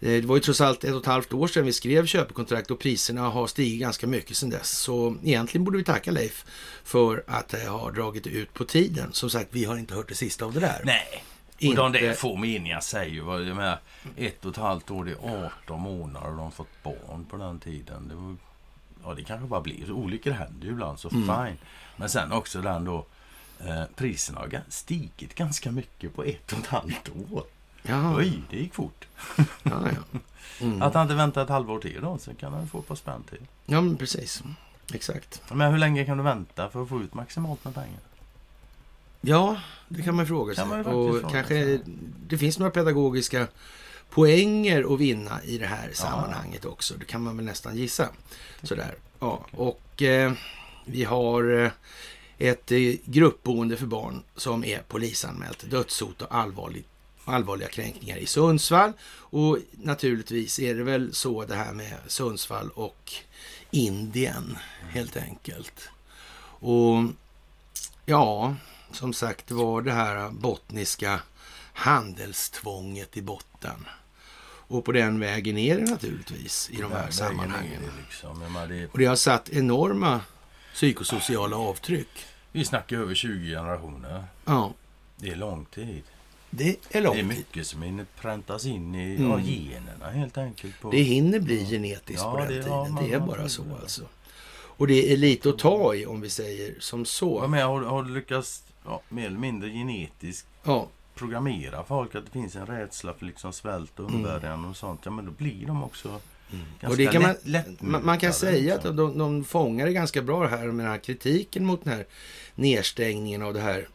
Eh, 0.00 0.08
Det 0.12 0.20
var 0.26 0.36
ju 0.36 0.40
trots 0.42 0.60
allt 0.60 0.84
ett 0.84 0.94
och 0.94 1.00
ett 1.00 1.06
halvt 1.06 1.32
år 1.32 1.46
sedan 1.48 1.64
vi 1.64 1.72
skrev 1.72 2.06
köpekontrakt 2.06 2.70
och 2.70 2.78
priserna 2.78 3.20
har 3.22 3.46
stigit 3.46 3.80
ganska 3.80 4.06
mycket 4.06 4.36
sedan 4.36 4.50
dess. 4.50 4.70
Så 4.70 5.16
egentligen 5.24 5.64
borde 5.64 5.78
vi 5.78 5.84
tacka 5.84 6.10
Leif 6.10 6.44
för 6.84 7.24
att 7.26 7.48
det 7.48 7.64
har 7.64 7.92
dragit 7.92 8.26
ut 8.26 8.54
på 8.54 8.64
tiden. 8.64 9.12
Som 9.12 9.30
sagt, 9.30 9.48
vi 9.52 9.64
har 9.64 9.76
inte 9.78 9.94
hört 9.94 10.08
det 10.08 10.14
sista 10.14 10.44
av 10.44 10.52
det 10.52 10.60
där. 10.60 10.80
Nej, 10.84 11.24
Och 11.68 11.74
de 11.74 11.92
där 11.92 12.14
få 12.14 12.36
meningar 12.36 12.80
säger 12.80 13.10
ju 13.14 13.20
vad 13.20 13.40
menar, 13.46 13.78
ett 14.16 14.44
och 14.44 14.50
ett 14.50 14.56
halvt 14.56 14.90
år, 14.90 15.04
det 15.04 15.10
är 15.12 15.44
18 15.64 15.80
månader 15.80 16.26
och 16.30 16.36
de 16.36 16.42
har 16.42 16.50
fått 16.50 16.82
barn 16.82 17.24
på 17.30 17.36
den 17.36 17.58
tiden. 17.60 18.08
Det, 18.08 18.14
var, 18.14 18.36
ja, 19.04 19.14
det 19.14 19.24
kanske 19.24 19.46
bara 19.46 19.60
blir 19.60 19.86
så. 19.86 19.92
Olyckor 19.92 20.30
händer 20.30 20.66
ju 20.66 20.72
ibland, 20.72 20.98
så 21.00 21.08
Mm. 21.08 21.22
fine. 21.46 21.58
Men 21.96 22.08
sen 22.08 22.32
också 22.32 22.60
den 22.60 22.84
då, 22.84 23.06
eh, 23.66 23.84
priserna 23.96 24.40
har 24.40 24.60
stigit 24.68 25.34
ganska 25.34 25.70
mycket 25.70 26.14
på 26.14 26.22
ett 26.24 26.52
och 26.52 26.58
ett 26.58 26.66
halvt 26.66 27.08
år. 27.30 27.44
Ja, 27.82 28.16
Oj, 28.16 28.42
det 28.50 28.56
gick 28.56 28.74
fort. 28.74 29.06
ja, 29.36 29.42
ja. 29.62 30.18
Mm. 30.60 30.82
Att 30.82 30.94
han 30.94 31.02
inte 31.02 31.14
väntar 31.14 31.42
ett 31.42 31.48
halvår 31.48 31.78
till 31.78 31.98
då, 32.02 32.18
så 32.18 32.34
kan 32.34 32.52
han 32.52 32.68
få 32.68 32.78
ett 32.78 32.86
par 32.88 32.94
spänn 32.94 33.22
till. 33.22 33.40
ja, 33.66 33.80
men 33.80 33.96
precis. 33.96 34.42
Exakt. 34.94 35.42
Men 35.52 35.70
hur 35.72 35.78
länge 35.78 36.04
kan 36.04 36.16
du 36.16 36.22
vänta 36.24 36.68
för 36.70 36.82
att 36.82 36.88
få 36.88 37.00
ut 37.02 37.14
maximalt 37.14 37.64
med 37.64 37.74
pengar? 37.74 38.00
Ja, 39.20 39.60
det 39.88 40.02
kan 40.02 40.14
man 40.14 40.26
fråga 40.26 40.54
sig. 40.54 40.62
Kan 40.62 40.68
man 40.68 40.78
och 40.80 40.84
fråga 40.84 41.28
kanske 41.30 41.64
sig. 41.64 41.80
det 42.26 42.38
finns 42.38 42.58
några 42.58 42.70
pedagogiska 42.70 43.46
poänger 44.10 44.94
att 44.94 45.00
vinna 45.00 45.42
i 45.44 45.58
det 45.58 45.66
här 45.66 45.90
sammanhanget 45.92 46.64
också. 46.64 46.94
Det 46.94 47.04
kan 47.04 47.22
man 47.22 47.36
väl 47.36 47.46
nästan 47.46 47.76
gissa. 47.76 48.08
Sådär. 48.62 48.94
Ja, 49.18 49.46
och 49.50 50.02
eh, 50.02 50.32
vi 50.84 51.04
har 51.04 51.64
eh, 51.64 51.70
ett 52.38 52.72
eh, 52.72 52.94
gruppboende 53.04 53.76
för 53.76 53.86
barn 53.86 54.22
som 54.36 54.64
är 54.64 54.78
polisanmält. 54.78 55.70
Dödshot 55.70 56.22
och 56.22 56.34
allvarlig, 56.34 56.84
allvarliga 57.24 57.68
kränkningar 57.68 58.16
i 58.16 58.26
Sundsvall. 58.26 58.92
Och 59.12 59.58
naturligtvis 59.72 60.58
är 60.58 60.74
det 60.74 60.82
väl 60.82 61.14
så 61.14 61.44
det 61.44 61.54
här 61.54 61.72
med 61.72 61.96
Sundsvall 62.06 62.70
och 62.70 63.12
Indien 63.70 64.58
helt 64.88 65.16
enkelt. 65.16 65.88
Och 66.60 67.04
ja, 68.06 68.54
som 68.92 69.12
sagt 69.12 69.50
var 69.50 69.82
det 69.82 69.92
här 69.92 70.30
bottniska 70.30 71.20
handelstvånget 71.72 73.16
i 73.16 73.22
botten. 73.22 73.86
Och 74.68 74.84
på 74.84 74.92
den 74.92 75.20
vägen 75.20 75.58
är 75.58 75.76
det 75.78 75.90
naturligtvis 75.90 76.70
i 76.72 76.76
de 76.76 76.92
här 76.92 77.10
sammanhangen. 77.10 77.72
är 77.72 77.86
det 77.86 78.02
Liksom. 78.02 78.40
Det, 78.68 78.86
Och 78.92 78.98
det 78.98 79.04
har 79.04 79.16
satt 79.16 79.48
enorma 79.48 80.20
psykosociala 80.74 81.56
avtryck. 81.56 82.08
vi 82.52 82.64
snackar 82.64 82.96
över 82.96 83.14
20 83.14 83.50
generationer. 83.54 84.24
Ja, 84.44 84.72
Det 85.16 85.30
är 85.30 85.36
lång 85.36 85.64
tid. 85.64 86.02
det 86.50 86.68
är 86.70 86.76
Det 86.90 87.00
långt. 87.00 87.18
är 87.18 87.22
mycket 87.22 87.66
som 87.66 87.82
hinner 87.82 88.06
präntas 88.20 88.66
in 88.66 88.94
i 88.94 89.16
Mm. 89.16 89.30
ja, 89.30 89.40
generna 89.40 90.10
helt 90.10 90.38
enkelt. 90.38 90.80
På, 90.80 90.90
Det 90.90 91.02
hinner 91.02 91.40
bli 91.40 91.66
genetiskt 91.70 92.22
Ja, 92.22 92.32
på 92.32 92.38
den 92.38 92.48
det 92.48 92.62
tiden. 92.62 92.92
man- 92.92 93.04
Det 93.08 93.14
är 93.14 93.20
bara 93.20 93.48
så 93.48 93.62
det. 93.62 93.74
alltså. 93.82 94.02
Och 94.52 94.86
det 94.86 95.12
är 95.12 95.16
lite 95.16 95.48
att 95.50 95.58
ta 95.58 95.94
i 95.94 96.06
om 96.06 96.20
vi 96.20 96.30
säger 96.30 96.74
som 96.80 97.04
så. 97.04 97.48
menar, 97.48 97.66
har, 97.68 97.82
har 97.82 98.02
du 98.02 98.14
lyckats 98.14 98.62
ja, 98.90 99.00
mer 99.08 99.26
eller 99.26 99.38
mindre 99.38 99.70
genetiskt 99.70 100.46
Ja, 100.64 100.88
programmera 101.14 101.84
folk 101.84 102.14
att 102.14 102.24
det 102.24 102.30
finns 102.30 102.56
en 102.56 102.66
rädsla 102.66 103.14
för 103.14 103.26
liksom 103.26 103.52
svält 103.52 104.00
och 104.00 104.08
Mm. 104.10 104.24
umbäranden 104.24 104.70
och 104.70 104.76
sånt. 104.76 105.00
Ja, 105.04 105.10
men 105.10 105.24
då 105.26 105.30
blir 105.30 105.66
de 105.66 105.84
också 105.84 106.08
ganska 106.80 106.88
och 106.88 106.96
det 106.96 107.06
kan 107.06 107.22
man, 107.22 107.34
lätt, 107.44 107.82
man, 107.82 108.04
man 108.06 108.18
kan 108.18 108.32
säga 108.32 108.74
liksom. 108.74 108.90
att 108.90 108.96
de, 108.96 109.18
de 109.18 109.44
fångar 109.44 109.86
det 109.86 109.92
ganska 109.92 110.22
bra 110.22 110.46
här 110.46 110.66
med 110.66 110.84
den 110.84 110.92
här 110.92 110.98
kritiken 110.98 111.64
mot 111.66 111.84
den 111.84 111.92
här 111.92 112.06
nedstängningen 112.54 113.42
av 113.42 113.54
det 113.54 113.60
här 113.60 113.88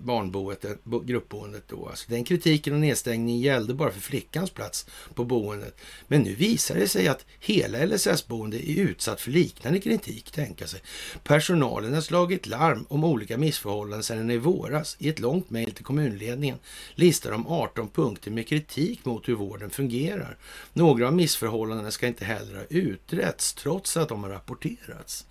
barnboet, 0.00 0.64
eh, 0.64 0.70
gruppboendet 1.04 1.64
då. 1.68 1.88
Alltså 1.88 2.10
den 2.10 2.24
kritiken 2.24 2.74
och 2.74 2.80
nedstängningen 2.80 3.40
gällde 3.40 3.74
bara 3.74 3.90
för 3.90 4.00
flickans 4.00 4.50
plats 4.50 4.86
på 5.14 5.24
boendet. 5.24 5.80
Men 6.08 6.22
nu 6.22 6.34
visar 6.34 6.74
det 6.74 6.88
sig 6.88 7.08
att 7.08 7.24
hela 7.40 7.78
LSS-boende 7.78 8.70
är 8.70 8.80
utsatt 8.80 9.20
för 9.20 9.30
liknande 9.30 9.80
kritik, 9.80 10.30
tänka 10.30 10.66
sig. 10.66 10.80
Personalen 11.24 11.94
har 11.94 12.00
slagit 12.00 12.46
larm 12.46 12.86
om 12.88 13.04
olika 13.04 13.38
missförhållanden 13.38 14.02
sedan 14.02 14.30
i 14.30 14.38
våras. 14.38 14.96
I 14.98 15.08
ett 15.08 15.18
långt 15.18 15.50
mejl 15.50 15.72
till 15.72 15.84
kommunledningen 15.84 16.58
listar 16.94 17.30
de 17.30 17.46
18 17.46 17.88
punkter 17.88 18.30
med 18.30 18.48
kritik 18.48 19.04
mot 19.04 19.28
hur 19.28 19.34
vården 19.34 19.70
fungerar. 19.70 20.36
Några 20.72 21.06
av 21.06 21.14
missförhållandena 21.14 21.90
ska 21.90 22.06
inte 22.06 22.24
heller 22.24 22.54
ha 22.54 22.64
utretts 22.68 23.54
trots 23.54 23.96
att 23.96 24.08
de 24.08 24.24
har 24.24 24.30
rapporterats. 24.30 25.26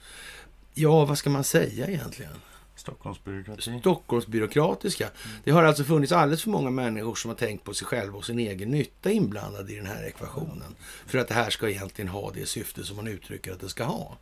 Ja, 0.73 1.05
vad 1.05 1.17
ska 1.17 1.29
man 1.29 1.43
säga 1.43 1.87
egentligen? 1.87 2.33
Stockholmsbyråkrati. 2.79 3.79
Stockholmsbyråkratiska. 3.79 5.09
Det 5.43 5.51
har 5.51 5.63
alltså 5.63 5.83
funnits 5.83 6.12
alldeles 6.12 6.43
för 6.43 6.50
många 6.50 6.69
människor 6.69 7.15
som 7.15 7.29
har 7.29 7.36
tänkt 7.36 7.63
på 7.63 7.74
sig 7.74 7.88
själva 7.88 8.17
och 8.17 8.25
sin 8.25 8.39
egen 8.39 8.71
nytta 8.71 9.12
inblandade 9.12 9.74
i 9.74 9.75
den 9.75 9.86
här 9.86 10.03
ekvationen. 10.03 10.75
För 11.05 11.17
att 11.17 11.27
det 11.27 11.33
här 11.33 11.50
ska 11.50 11.69
egentligen 11.69 12.09
ha 12.09 12.31
det 12.31 12.45
syfte 12.45 12.83
som 12.83 12.95
man 12.95 13.07
uttrycker 13.07 13.51
att 13.51 13.59
det 13.59 13.69
ska 13.69 13.83
ha. 13.83 14.17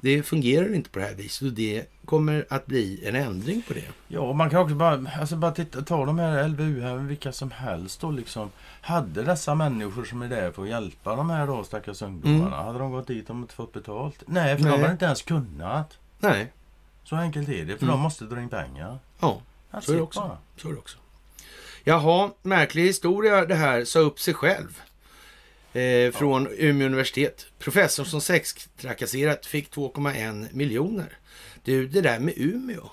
Det 0.00 0.22
fungerar 0.22 0.74
inte 0.74 0.90
på 0.90 0.98
det 0.98 1.04
här 1.04 1.14
viset 1.14 1.42
och 1.42 1.52
det 1.52 1.84
kommer 2.04 2.46
att 2.48 2.66
bli 2.66 3.08
en 3.08 3.14
ändring 3.14 3.62
på 3.62 3.74
det. 3.74 3.88
Ja, 4.08 4.32
man 4.32 4.50
kan 4.50 4.60
också 4.60 4.74
bara, 4.74 5.10
alltså 5.20 5.36
bara 5.36 5.52
titta, 5.52 5.82
ta 5.82 6.04
de 6.04 6.18
här 6.18 6.48
LVU 6.48 6.82
här, 6.82 6.96
vilka 6.96 7.32
som 7.32 7.50
helst 7.50 8.00
då 8.00 8.10
liksom. 8.10 8.50
Hade 8.80 9.22
dessa 9.22 9.54
människor 9.54 10.04
som 10.04 10.22
är 10.22 10.28
där 10.28 10.50
för 10.50 10.62
att 10.62 10.68
hjälpa 10.68 11.16
de 11.16 11.30
här 11.30 11.46
då 11.46 11.64
stackars 11.64 12.02
ungdomarna, 12.02 12.56
hade 12.56 12.78
de 12.78 12.92
gått 12.92 13.06
dit 13.06 13.30
och 13.30 13.36
inte 13.36 13.54
fått 13.54 13.72
betalt? 13.72 14.22
Nej, 14.26 14.56
för 14.56 14.64
Nej. 14.64 14.72
de 14.72 14.84
har 14.84 14.92
inte 14.92 15.04
ens 15.04 15.22
kunnat. 15.22 15.98
Nej, 16.18 16.52
Så 17.04 17.16
enkelt 17.16 17.48
är 17.48 17.64
det, 17.64 17.76
för 17.78 17.84
Mm. 17.84 17.88
de 17.96 18.00
måste 18.00 18.24
dra 18.24 18.40
in 18.40 18.48
pengar. 18.48 18.98
ja, 19.20 19.42
That's 19.70 19.80
så 19.80 19.92
är 19.92 19.96
det 19.96 20.02
också. 20.02 20.20
bara. 20.20 20.38
Så 20.56 20.68
är 20.68 20.72
det 20.72 20.78
också. 20.78 20.98
Jaha, 21.84 22.30
märklig 22.42 22.82
historia 22.82 23.44
det 23.46 23.54
här, 23.54 23.84
sa 23.84 23.98
upp 23.98 24.20
sig 24.20 24.34
själv. 24.34 24.80
Eh, 25.72 26.12
från 26.12 26.48
Umeå 26.50 26.86
universitet. 26.86 27.46
Professorn 27.58 28.06
som 28.06 28.20
sextrakasserat 28.20 29.46
fick 29.46 29.70
2,1 29.74 30.48
miljoner. 30.52 31.18
Du, 31.64 31.86
det 31.88 32.00
där 32.00 32.18
med 32.18 32.34
Umeå 32.36 32.90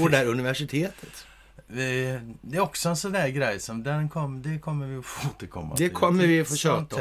och 0.00 0.10
det 0.10 0.16
där 0.18 0.26
universitetet. 0.26 1.26
Det 1.66 2.20
är 2.52 2.60
också 2.60 2.88
en 2.88 2.96
sån 2.96 3.12
där 3.12 3.28
grej 3.28 3.60
som 3.60 3.82
den 3.82 4.08
kom, 4.08 4.42
det 4.42 4.58
kommer 4.58 4.86
vi 4.86 4.96
att 4.98 5.06
få 5.06 5.28
återkomma 5.28 5.70
Det 5.74 5.76
till. 5.76 5.90
kommer 5.96 6.26
vi 6.26 6.40
att 6.40 6.48
få 6.48 6.56
tjata 6.56 6.96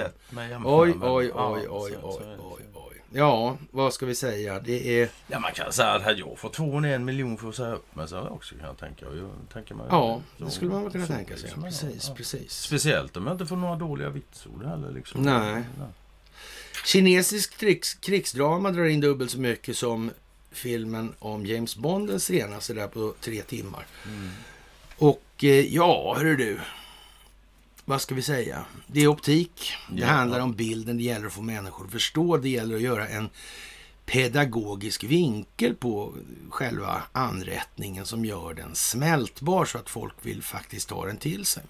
om. 0.56 0.66
Oj, 0.66 0.94
oj, 1.02 1.26
ja, 1.36 1.52
oj, 1.54 1.68
oj, 1.70 1.70
oj, 1.70 1.92
det. 1.92 1.98
oj, 2.04 2.64
oj. 2.74 2.83
Ja, 3.16 3.58
vad 3.72 3.94
ska 3.94 4.06
vi 4.06 4.16
säga? 4.16 4.60
Det 4.60 5.02
är... 5.02 5.10
Ja, 5.28 5.40
man 5.40 5.52
kan 5.52 5.74
säga 5.74 5.92
att 5.92 6.02
hade 6.04 6.20
jag 6.20 6.40
fått 6.40 6.58
2,1 6.58 7.00
miljon 7.00 7.38
för 7.38 7.50
att 7.50 7.56
säga 7.56 7.74
upp 7.74 7.96
mig 7.96 8.08
så 8.08 8.16
hade 8.16 8.28
jag 8.28 8.36
också 8.36 8.56
kunnat 8.56 8.80
tänka. 8.80 9.06
Jag 9.06 9.30
tänker 9.54 9.76
mig, 9.76 9.86
Ja, 9.90 10.22
så- 10.38 10.44
det 10.46 10.52
skulle 10.52 10.72
man 10.72 10.92
kunna 10.92 11.08
så 11.08 11.14
tänka 11.14 11.38
sig. 11.38 11.54
Ja, 11.56 11.62
precis, 11.62 12.06
ja. 12.10 12.16
precis. 12.16 12.52
Speciellt 12.54 13.18
om 13.18 13.26
jag 13.28 13.34
inte 13.34 13.46
får 13.46 13.56
några 13.56 13.76
dåliga 13.76 14.10
vitsord 14.10 14.66
heller. 14.66 14.92
Liksom. 14.92 15.22
Nej. 15.22 15.64
Kinesisk 16.86 17.58
krigs, 17.58 17.94
krigsdrama 17.94 18.72
drar 18.72 18.86
in 18.86 19.00
dubbelt 19.02 19.32
så 19.32 19.40
mycket 19.40 19.78
som 19.78 20.12
filmen 20.52 21.14
om 21.20 21.46
James 21.46 21.76
Bond, 21.76 22.08
den 22.08 22.20
senaste, 22.20 22.74
där 22.74 22.88
på 22.88 23.14
tre 23.22 23.42
timmar. 23.42 23.86
Mm. 24.06 24.30
Och 24.98 25.24
eh, 25.44 25.50
ja, 25.76 26.14
hörru 26.18 26.36
du. 26.36 26.60
Vad 27.86 28.02
ska 28.02 28.16
vi 28.16 28.22
säga? 28.22 28.66
Det 28.88 29.02
är 29.04 29.08
optik. 29.08 29.74
Det 29.92 30.02
Ja. 30.02 30.08
handlar 30.08 30.40
om 30.40 30.54
bilden. 30.54 30.98
Det 30.98 31.04
gäller 31.04 31.28
att 31.28 31.34
få 31.34 31.42
människor 31.42 31.86
att 31.86 31.92
förstå. 31.92 32.38
Det 32.38 32.50
gäller 32.50 32.76
att 32.76 32.82
göra 32.82 33.08
en 33.08 33.30
pedagogisk 34.06 35.04
vinkel 35.04 35.76
på 35.76 36.14
själva 36.50 37.04
anrättningen 37.12 38.06
som 38.06 38.26
gör 38.26 38.54
den 38.54 38.76
smältbar 38.76 39.66
så 39.66 39.78
att 39.78 39.90
folk 39.90 40.14
vill 40.22 40.42
faktiskt 40.44 40.90
ta 40.90 41.06
den 41.06 41.18
till 41.18 41.46
sig. 41.46 41.64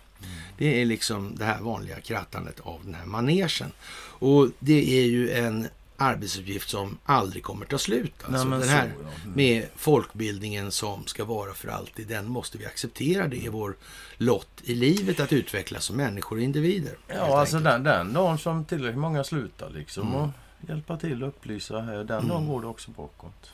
Det 0.58 0.82
är 0.82 0.86
liksom 0.86 1.36
det 1.36 1.46
här 1.46 1.62
vanliga 1.62 2.02
krattandet 2.02 2.60
av 2.60 2.80
den 2.86 2.94
här 2.94 3.06
manegen. 3.06 3.72
Och 4.20 4.50
det 4.60 5.00
är 5.02 5.06
ju 5.06 5.32
en 5.32 5.68
arbetsuppgift 6.04 6.70
som 6.70 6.98
aldrig 7.04 7.44
kommer 7.44 7.66
ta 7.66 7.78
slut. 7.78 8.14
Alltså, 8.24 8.48
Nej, 8.48 8.60
den 8.60 8.68
så, 8.68 8.74
här 8.74 8.94
ja. 9.04 9.10
Mm. 9.24 9.36
med 9.36 9.68
folkbildningen 9.76 10.72
som 10.72 11.06
ska 11.06 11.26
vara 11.26 11.54
för 11.54 11.68
alltid, 11.68 12.08
den 12.08 12.28
måste 12.28 12.58
vi 12.58 12.66
acceptera. 12.66 13.28
Det 13.28 13.46
är 13.46 13.50
vår 13.50 13.76
lott 14.18 14.62
i 14.64 14.76
livet 14.76 15.20
att 15.20 15.34
utvecklas 15.34 15.86
som 15.86 15.96
människor 15.96 16.36
och 16.36 16.42
individer. 16.44 16.98
Ja, 17.08 17.40
alltså 17.40 17.60
den, 17.60 17.84
den 17.84 18.14
dagen 18.14 18.38
som 18.38 18.66
tillräckligt 18.66 19.00
många 19.00 19.24
slutar 19.24 19.70
liksom 19.70 20.08
Mm. 20.08 20.16
och 20.22 20.30
hjälpa 20.70 20.98
till 20.98 21.24
och 21.24 21.30
upplysa 21.30 21.82
här, 21.82 22.04
den 22.04 22.28
dagen 22.28 22.48
går 22.48 22.62
det 22.62 22.68
också 22.68 22.92
bakåt. 22.92 23.52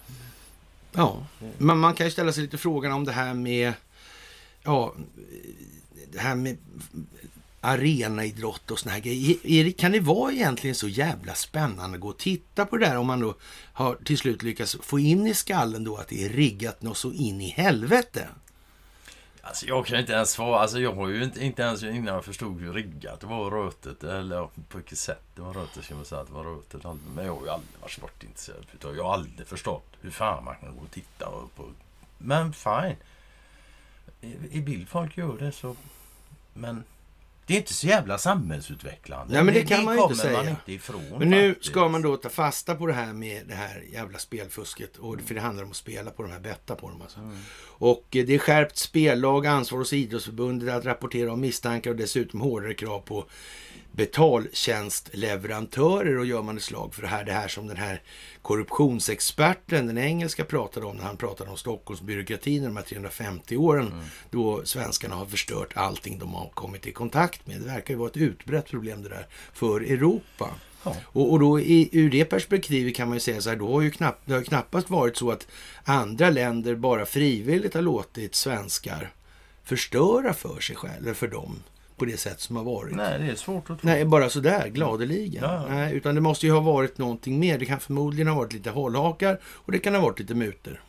Ja, 0.92 1.26
men 1.58 1.78
man 1.78 1.94
kan 1.94 2.06
ju 2.06 2.12
ställa 2.12 2.32
sig 2.32 2.44
lite 2.44 2.58
frågan 2.58 2.92
om 2.92 3.06
det 3.06 3.12
här 3.12 3.34
med, 3.34 3.74
ja, 4.64 4.94
det 6.12 6.20
här 6.20 6.36
med 6.36 6.58
arenaidrott 7.62 8.72
och 8.72 8.80
såna 8.80 8.94
här 8.94 9.00
grejer. 9.00 9.72
Kan 9.72 9.92
det 9.92 10.00
vara 10.00 10.32
egentligen 10.32 10.76
så 10.76 10.88
jävla 10.88 11.36
spännande 11.36 11.96
att 11.96 12.02
gå 12.02 12.08
och 12.08 12.18
titta 12.18 12.66
på 12.66 12.78
det 12.78 12.86
där 12.86 12.98
om 12.98 13.08
man 13.08 13.20
då 13.20 13.36
har 13.74 13.96
till 13.96 14.18
slut 14.18 14.44
lyckats 14.44 14.78
få 14.82 15.00
in 15.00 15.28
i 15.28 15.34
skallen 15.34 15.84
då 15.84 15.98
att 15.98 16.08
det 16.08 16.26
är 16.26 16.30
riggat 16.30 16.82
något 16.82 16.98
så 16.98 17.12
in 17.12 17.42
i 17.42 17.50
helvete? 17.50 18.28
Alltså 19.42 19.66
jag 19.66 19.86
kan 19.86 20.00
inte 20.00 20.14
ens 20.14 20.32
svara. 20.32 20.60
Alltså 20.60 20.80
jag 20.80 20.94
har 20.94 21.08
ju 21.08 21.24
inte, 21.24 21.46
inte 21.46 21.62
ens 21.62 21.84
innan 21.84 22.14
jag 22.14 22.26
förstod 22.26 22.62
hur 22.62 22.74
riggat 22.74 23.20
det 23.20 23.28
var 23.28 23.52
rötet. 23.52 24.04
Eller 24.04 24.44
på 24.70 24.78
vilket 24.78 24.98
sätt 24.98 25.24
det 25.36 25.42
var 25.42 25.54
rötet 25.54 25.84
ska 25.86 25.96
man 25.96 26.06
säga 26.06 26.22
att 26.22 26.28
det 26.28 26.34
var 26.34 26.44
rötet. 26.44 26.84
Men 27.16 27.26
jag 27.26 27.36
har 27.36 27.44
ju 27.44 27.50
aldrig 27.50 27.82
varit 27.82 27.92
sportintresserad. 27.92 28.66
Jag 28.82 29.04
har 29.04 29.14
aldrig 29.14 29.48
förstått 29.48 29.86
hur 30.02 30.12
fan 30.12 30.44
man 30.44 30.56
kan 30.56 30.76
gå 30.76 30.82
och 30.82 30.92
titta 30.92 31.26
på. 31.56 31.64
Men 32.18 32.54
fine. 32.54 32.96
I, 34.22 34.58
i 34.58 34.62
bild 34.62 34.90
folk 34.90 35.18
gör 35.18 35.38
det 35.38 35.52
så. 35.52 35.76
Men 36.54 36.84
det 37.50 37.56
är 37.56 37.58
inte 37.58 37.74
så 37.74 37.88
jävla 37.88 38.18
samhällsutvecklande. 38.18 39.34
Nej, 39.34 39.44
men 39.44 39.54
det 39.54 39.66
kan 39.66 39.86
man 39.86 39.96
ju 39.96 40.02
inte 40.02 40.14
kommer 40.16 40.34
man 40.34 40.44
säga. 40.44 40.50
inte 40.50 40.74
ifrån. 40.74 41.04
Men 41.20 41.30
nu 41.30 41.50
faktiskt. 41.50 41.72
ska 41.72 41.88
man 41.88 42.02
då 42.02 42.18
ta 42.18 42.30
fasta 42.30 42.76
på 42.76 42.86
det 42.86 42.94
här 42.94 43.14
med 43.14 43.48
det 43.48 43.54
här 43.54 43.84
jävla 43.92 44.18
spelfusket. 44.20 44.98
Och, 44.98 45.22
för 45.26 45.36
det 45.36 45.42
handlar 45.42 45.64
om 45.64 45.70
att 45.70 45.76
spela 45.76 46.12
på 46.12 46.24
de 46.24 46.32
här, 46.32 46.40
betta 46.40 46.76
på 46.76 46.90
dem 46.90 47.02
alltså. 47.02 47.20
Och 47.62 48.16
eh, 48.16 48.26
det 48.26 48.36
är 48.36 48.40
skärpt 48.40 48.78
spellag, 48.78 49.46
ansvar 49.46 49.80
hos 49.80 49.94
idrottsförbundet 49.94 50.70
att 50.70 50.86
rapportera 50.86 51.34
om 51.34 51.42
misstankar 51.42 51.92
och 51.92 51.98
dessutom 51.98 52.42
hårdare 52.42 52.74
krav 52.74 53.00
på 53.00 53.26
betaltjänstleverantörer 53.92 56.18
och 56.18 56.26
gör 56.26 56.42
man 56.42 56.58
ett 56.58 56.64
slag 56.64 56.94
för 56.94 57.02
det 57.02 57.08
här, 57.08 57.24
det 57.24 57.34
här 57.34 57.48
som 57.48 57.68
den 57.68 57.78
här 57.78 58.02
korruptionsexperten, 58.42 59.88
den 59.88 59.98
engelska, 59.98 60.46
pratade 60.46 60.86
om 60.86 60.98
när 60.98 61.04
han 61.04 61.18
pratade 61.18 61.50
om 61.50 61.58
Stockholmsbyråkratin 61.58 62.64
de 62.64 62.76
här 62.76 62.84
350 62.84 63.58
åren 63.58 64.04
då 64.32 64.66
svenskarna 64.66 65.16
har 65.16 65.26
förstört 65.26 65.74
allting 65.76 66.20
de 66.20 66.34
har 66.34 66.50
kommit 66.50 66.88
i 66.88 66.92
kontakt 66.92 67.48
med. 67.48 67.62
Det 67.62 67.68
verkar 67.68 67.94
ju 67.94 67.98
vara 67.98 68.10
ett 68.10 68.18
utbrett 68.18 68.70
problem 68.70 69.04
det 69.04 69.10
där 69.10 69.28
för 69.54 69.82
Europa. 69.82 70.50
Ja. 70.84 70.96
Och, 71.04 71.32
och 71.32 71.40
då 71.40 71.60
i, 71.60 71.90
ur 71.92 72.10
det 72.10 72.26
perspektivet 72.26 72.96
kan 72.96 73.08
man 73.08 73.16
ju 73.16 73.22
säga 73.22 73.42
så 73.42 73.50
här, 73.50 73.58
då 73.58 73.74
har 73.74 73.82
ju 73.82 73.92
knapp, 73.92 74.22
det 74.26 74.34
har 74.34 74.44
knappast 74.44 74.90
varit 74.90 75.18
så 75.18 75.32
att 75.32 75.48
andra 75.84 76.30
länder 76.30 76.76
bara 76.76 77.06
frivilligt 77.06 77.74
har 77.74 77.82
låtit 77.82 78.36
svenskar 78.36 79.14
förstöra 79.64 80.34
för 80.34 80.60
sig 80.60 80.76
själva, 80.76 80.98
eller 80.98 81.14
för 81.14 81.28
dem, 81.28 81.64
på 82.00 82.06
det 82.06 82.18
sätt 82.20 82.40
som 82.42 82.56
har 82.56 82.64
varit. 82.64 82.96
Nej, 82.96 83.20
det 83.20 83.26
är 83.32 83.36
svårt 83.36 83.70
att 83.70 83.80
tro. 83.80 83.90
Nej, 83.90 84.06
bara 84.06 84.30
sådär 84.30 84.68
gladeligen. 84.68 85.44
Ja. 85.44 85.66
Nej, 85.70 85.94
utan 85.96 86.16
det 86.16 86.22
måste 86.22 86.46
ju 86.46 86.52
ha 86.52 86.60
varit 86.60 86.98
någonting 86.98 87.40
mer. 87.40 87.58
Det 87.58 87.66
kan 87.66 87.80
förmodligen 87.80 88.28
ha 88.28 88.36
varit 88.36 88.54
lite 88.54 88.70
hållhakar 88.70 89.40
och 89.46 89.72
det 89.72 89.80
kan 89.80 89.96
ha 89.96 90.02
varit 90.02 90.20
lite 90.20 90.34
mutor. 90.36 90.82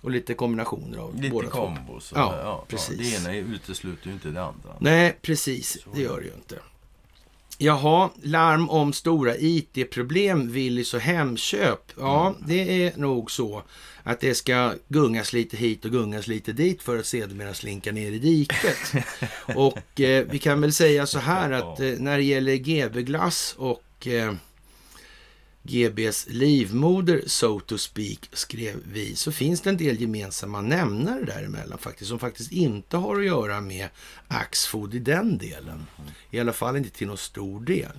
Och 0.00 0.10
lite 0.10 0.34
kombinationer 0.34 0.98
av 0.98 1.16
Lite 1.16 1.30
båda 1.30 1.48
kombos. 1.48 2.12
och- 2.12 2.18
Ja, 2.18 2.64
precis. 2.68 2.98
Det 3.24 3.28
ena 3.30 3.36
utesluter 3.54 4.06
ju 4.06 4.12
inte 4.12 4.28
det 4.28 4.42
andra. 4.42 4.70
Nej, 4.80 5.18
precis. 5.22 5.78
Det 5.94 6.00
gör 6.00 6.20
det 6.20 6.26
ju 6.26 6.32
inte. 6.34 6.58
Jaha, 7.62 8.10
larm 8.22 8.70
om 8.70 8.92
stora 8.92 9.36
IT-problem, 9.38 10.52
Willys 10.52 10.94
och 10.94 11.00
Hemköp. 11.00 11.92
Ja, 11.98 12.26
Mm. 12.28 12.48
det 12.48 12.84
är 12.86 12.92
nog 12.96 13.30
så 13.30 13.62
att 14.02 14.20
det 14.20 14.34
ska 14.34 14.72
gungas 14.88 15.32
lite 15.32 15.56
hit 15.56 15.84
och 15.84 15.90
gungas 15.90 16.26
lite 16.26 16.52
dit 16.52 16.82
för 16.82 16.98
att 16.98 17.06
sedermera 17.06 17.54
slinka 17.54 17.92
ner 17.92 18.12
i 18.12 18.18
diket. 18.18 18.92
och 19.56 20.00
eh, 20.00 20.24
vi 20.30 20.38
kan 20.38 20.60
väl 20.60 20.72
säga 20.72 21.06
så 21.06 21.18
här 21.18 21.50
att 21.50 21.80
eh, 21.80 21.90
när 21.98 22.16
det 22.18 22.24
gäller 22.24 22.54
GB 22.56 23.02
Glass 23.02 23.54
och 23.58 24.06
eh, 24.06 24.32
GBs 25.62 26.26
livmoder, 26.28 27.22
so 27.26 27.60
to 27.60 27.78
speak, 27.78 28.28
skrev 28.32 28.76
vi, 28.92 29.16
så 29.16 29.32
finns 29.32 29.60
det 29.60 29.70
en 29.70 29.76
del 29.76 30.00
gemensamma 30.00 30.60
nämnare 30.60 31.24
däremellan 31.24 31.78
faktiskt, 31.78 32.08
som 32.08 32.18
faktiskt 32.18 32.52
inte 32.52 32.96
har 32.96 33.16
att 33.16 33.26
göra 33.26 33.60
med 33.60 33.88
Axfood 34.28 34.94
i 34.94 34.98
den 34.98 35.38
delen. 35.38 35.86
I 36.30 36.40
alla 36.40 36.52
fall 36.52 36.76
inte 36.76 36.90
till 36.90 37.06
någon 37.06 37.18
stor 37.18 37.60
del. 37.60 37.92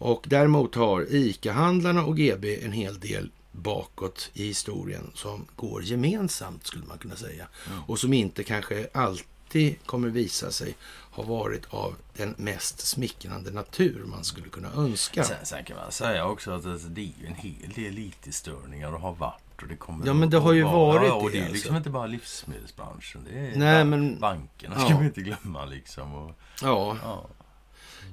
Och 0.00 0.24
däremot 0.28 0.74
har 0.74 1.06
ICA-handlarna 1.10 2.04
och 2.04 2.16
GB 2.16 2.64
en 2.64 2.72
hel 2.72 3.00
del 3.00 3.30
bakåt 3.52 4.30
i 4.34 4.46
historien 4.46 5.10
som 5.14 5.46
går 5.56 5.82
gemensamt, 5.82 6.66
skulle 6.66 6.86
man 6.86 6.98
kunna 6.98 7.16
säga. 7.16 7.48
Och 7.86 7.98
som 7.98 8.12
inte 8.12 8.44
kanske 8.44 8.88
alltid 8.92 9.86
kommer 9.86 10.08
visa 10.08 10.50
sig 10.50 10.76
ha 11.18 11.34
varit 11.34 11.66
av 11.74 11.94
den 12.16 12.34
mest 12.38 12.80
smickrande 12.80 13.50
natur 13.50 14.04
man 14.06 14.24
skulle 14.24 14.48
kunna 14.48 14.68
önska. 14.76 15.24
Sen, 15.24 15.36
sen 15.46 15.64
kan 15.64 15.76
man 15.76 15.92
säga 15.92 16.26
också 16.26 16.50
att 16.50 16.62
det, 16.62 16.78
det 16.88 17.00
är 17.00 17.12
ju 17.20 17.26
en 17.26 17.34
hel 17.34 17.70
del 17.74 17.98
IT-störningar 17.98 18.92
och 18.94 19.00
har 19.00 19.12
varit 19.14 19.62
och 19.62 19.68
det 19.68 19.76
kommer 19.76 20.06
Ja, 20.06 20.14
men 20.14 20.30
det 20.30 20.38
har 20.38 20.52
ju 20.52 20.62
vara. 20.62 20.74
varit 20.98 21.08
ja, 21.08 21.14
och 21.14 21.30
det, 21.30 21.38
det 21.38 21.44
är 21.44 21.48
liksom 21.52 21.68
alltså. 21.70 21.76
inte 21.76 21.90
bara 21.90 22.06
livsmedelsbranschen. 22.06 23.26
Det 23.30 23.38
är 23.38 23.56
Nej, 23.56 23.84
men- 23.84 24.20
bankerna 24.20 24.74
ja. 24.78 24.84
ska 24.84 24.98
vi 24.98 25.04
inte 25.06 25.20
glömma 25.20 25.64
liksom. 25.64 26.14
Och, 26.14 26.30
Ja, 26.62 26.96
ja. 27.02 27.26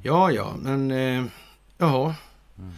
ja, 0.04 0.32
ja, 0.32 0.54
men 0.60 0.92
eh, 0.92 1.26
jaha. 1.78 2.16
Mm. 2.58 2.74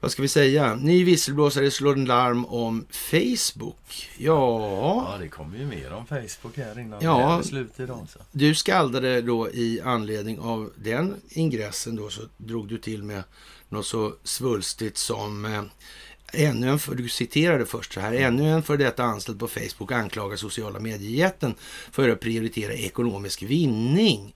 Vad 0.00 0.10
ska 0.10 0.22
vi 0.22 0.28
säga? 0.28 0.74
Ny 0.74 1.04
visselblåsare 1.04 1.70
slår 1.70 1.92
en 1.92 2.04
larm 2.04 2.44
om 2.44 2.86
Facebook. 2.90 4.08
Ja, 4.18 4.60
ja, 5.12 5.18
det 5.20 5.28
kommer 5.28 5.58
ju 5.58 5.66
mer 5.66 5.92
om 5.92 6.06
Facebook 6.06 6.56
här 6.56 6.78
innan 6.78 7.00
Ja. 7.02 7.18
det 7.18 7.24
är 7.24 7.42
slut 7.42 7.80
idag. 7.80 8.06
Så. 8.12 8.18
du 8.32 8.54
skaldade 8.54 9.22
då 9.22 9.50
i 9.50 9.80
anledning 9.84 10.38
av 10.38 10.72
den 10.76 11.14
ingressen 11.28 11.96
då 11.96 12.10
så 12.10 12.22
drog 12.36 12.68
du 12.68 12.78
till 12.78 13.02
med 13.02 13.22
något 13.68 13.86
så 13.86 14.14
svulstigt 14.24 14.96
som 14.96 15.44
eh, 15.44 15.62
Ännu 16.32 16.68
en, 16.68 16.78
för, 16.78 16.94
du 16.94 17.08
citerade 17.08 17.66
först 17.66 17.92
så 17.92 18.00
här, 18.00 18.12
ännu 18.12 18.50
en 18.50 18.62
för 18.62 18.76
detta 18.76 19.04
anställd 19.04 19.40
på 19.40 19.48
Facebook 19.48 19.92
anklagar 19.92 20.36
sociala 20.36 20.80
mediejätten 20.80 21.54
för 21.90 22.08
att 22.08 22.20
prioritera 22.20 22.72
ekonomisk 22.72 23.42
vinning 23.42 24.34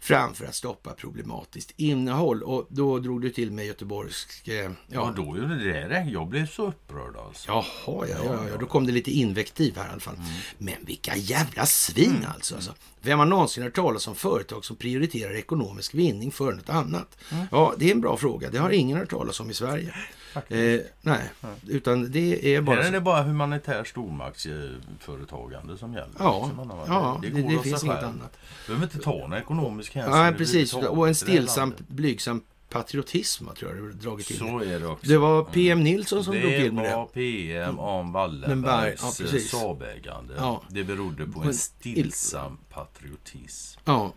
framför 0.00 0.44
att 0.46 0.54
stoppa 0.54 0.92
problematiskt 0.92 1.72
innehåll. 1.76 2.42
Och 2.42 2.66
då 2.68 2.98
drog 2.98 3.22
du 3.22 3.30
till 3.30 3.50
med 3.52 3.66
göteborgsk... 3.66 4.48
Eh, 4.48 4.54
Ja, 4.54 4.72
ja, 4.88 5.12
då 5.16 5.22
gjorde 5.22 5.64
det 5.72 5.88
det. 5.88 6.06
Jag 6.12 6.28
blev 6.28 6.46
så 6.46 6.66
upprörd 6.68 7.16
alltså. 7.16 7.48
Jaha, 7.48 7.64
ja, 7.86 8.06
ja, 8.24 8.48
ja, 8.50 8.56
då 8.60 8.66
kom 8.66 8.86
det 8.86 8.92
lite 8.92 9.10
invektiv 9.10 9.76
här 9.76 9.86
i 9.86 9.90
alla 9.90 10.00
fall. 10.00 10.16
Men 10.58 10.74
vilka 10.86 11.16
jävla 11.16 11.66
svin 11.66 12.26
alltså, 12.34 12.54
alltså. 12.54 12.74
Vem 13.00 13.18
har 13.18 13.26
någonsin 13.26 13.62
hört 13.62 13.74
talas 13.74 14.08
om 14.08 14.14
företag 14.14 14.64
som 14.64 14.76
prioriterar 14.76 15.34
ekonomisk 15.34 15.94
vinning 15.94 16.32
för 16.32 16.52
något 16.52 16.68
annat? 16.70 17.18
Ja, 17.50 17.74
det 17.78 17.86
är 17.86 17.92
en 17.92 18.00
bra 18.00 18.16
fråga. 18.16 18.50
Det 18.50 18.58
har 18.58 18.70
ingen 18.70 18.98
hört 18.98 19.10
talas 19.10 19.40
om 19.40 19.50
i 19.50 19.54
Sverige. 19.54 19.94
Eh, 20.36 20.80
nej, 21.00 21.30
utan 21.68 22.12
det 22.12 22.54
är 22.54 22.60
bara... 22.60 22.76
Här 22.76 22.88
är 22.88 22.92
det 22.92 23.00
bara 23.00 23.22
humanitär 23.22 23.84
stormaktsföretagande 23.84 25.76
som 25.76 25.94
gäller. 25.94 26.14
Ja, 26.18 26.46
liksom, 26.46 26.72
ja 26.86 27.18
det, 27.22 27.30
går 27.30 27.42
det 27.42 27.48
sig 27.48 27.58
finns 27.62 27.84
inget 27.84 27.96
själv. 27.96 28.08
annat. 28.08 28.38
behöver 28.66 28.84
inte 28.84 28.98
ta 28.98 29.10
någon 29.10 29.32
ekonomisk 29.32 29.94
hänsyn. 29.94 30.14
Ja, 30.14 30.32
precis. 30.38 30.74
Och 30.74 31.06
en 31.06 31.12
det 31.12 31.14
stillsam, 31.14 31.74
blygsam 31.78 32.42
patriotism 32.68 33.46
tror 33.58 33.74
jag 33.74 33.84
du 33.84 33.92
dragit 33.92 34.26
till. 34.26 34.38
Så 34.38 34.58
är 34.62 34.80
det 34.80 34.86
också. 34.86 35.06
Det 35.06 35.18
var 35.18 35.44
PM 35.44 35.84
Nilsson 35.84 36.24
som 36.24 36.34
det 36.34 36.40
drog 36.40 36.52
till 36.52 36.72
med 36.72 36.96
var 36.96 37.02
det. 37.02 37.12
PM 37.12 37.78
om 37.78 38.12
Wallenberg, 38.12 38.62
Wallenbergs 38.62 39.02
ja, 39.02 39.24
precis. 39.24 39.50
Saabägande. 39.50 40.34
Ja. 40.36 40.62
Det 40.68 40.84
berodde 40.84 41.26
på 41.26 41.42
en 41.42 41.54
stillsam 41.54 42.58
patriotism. 42.70 43.80
Ja, 43.84 44.12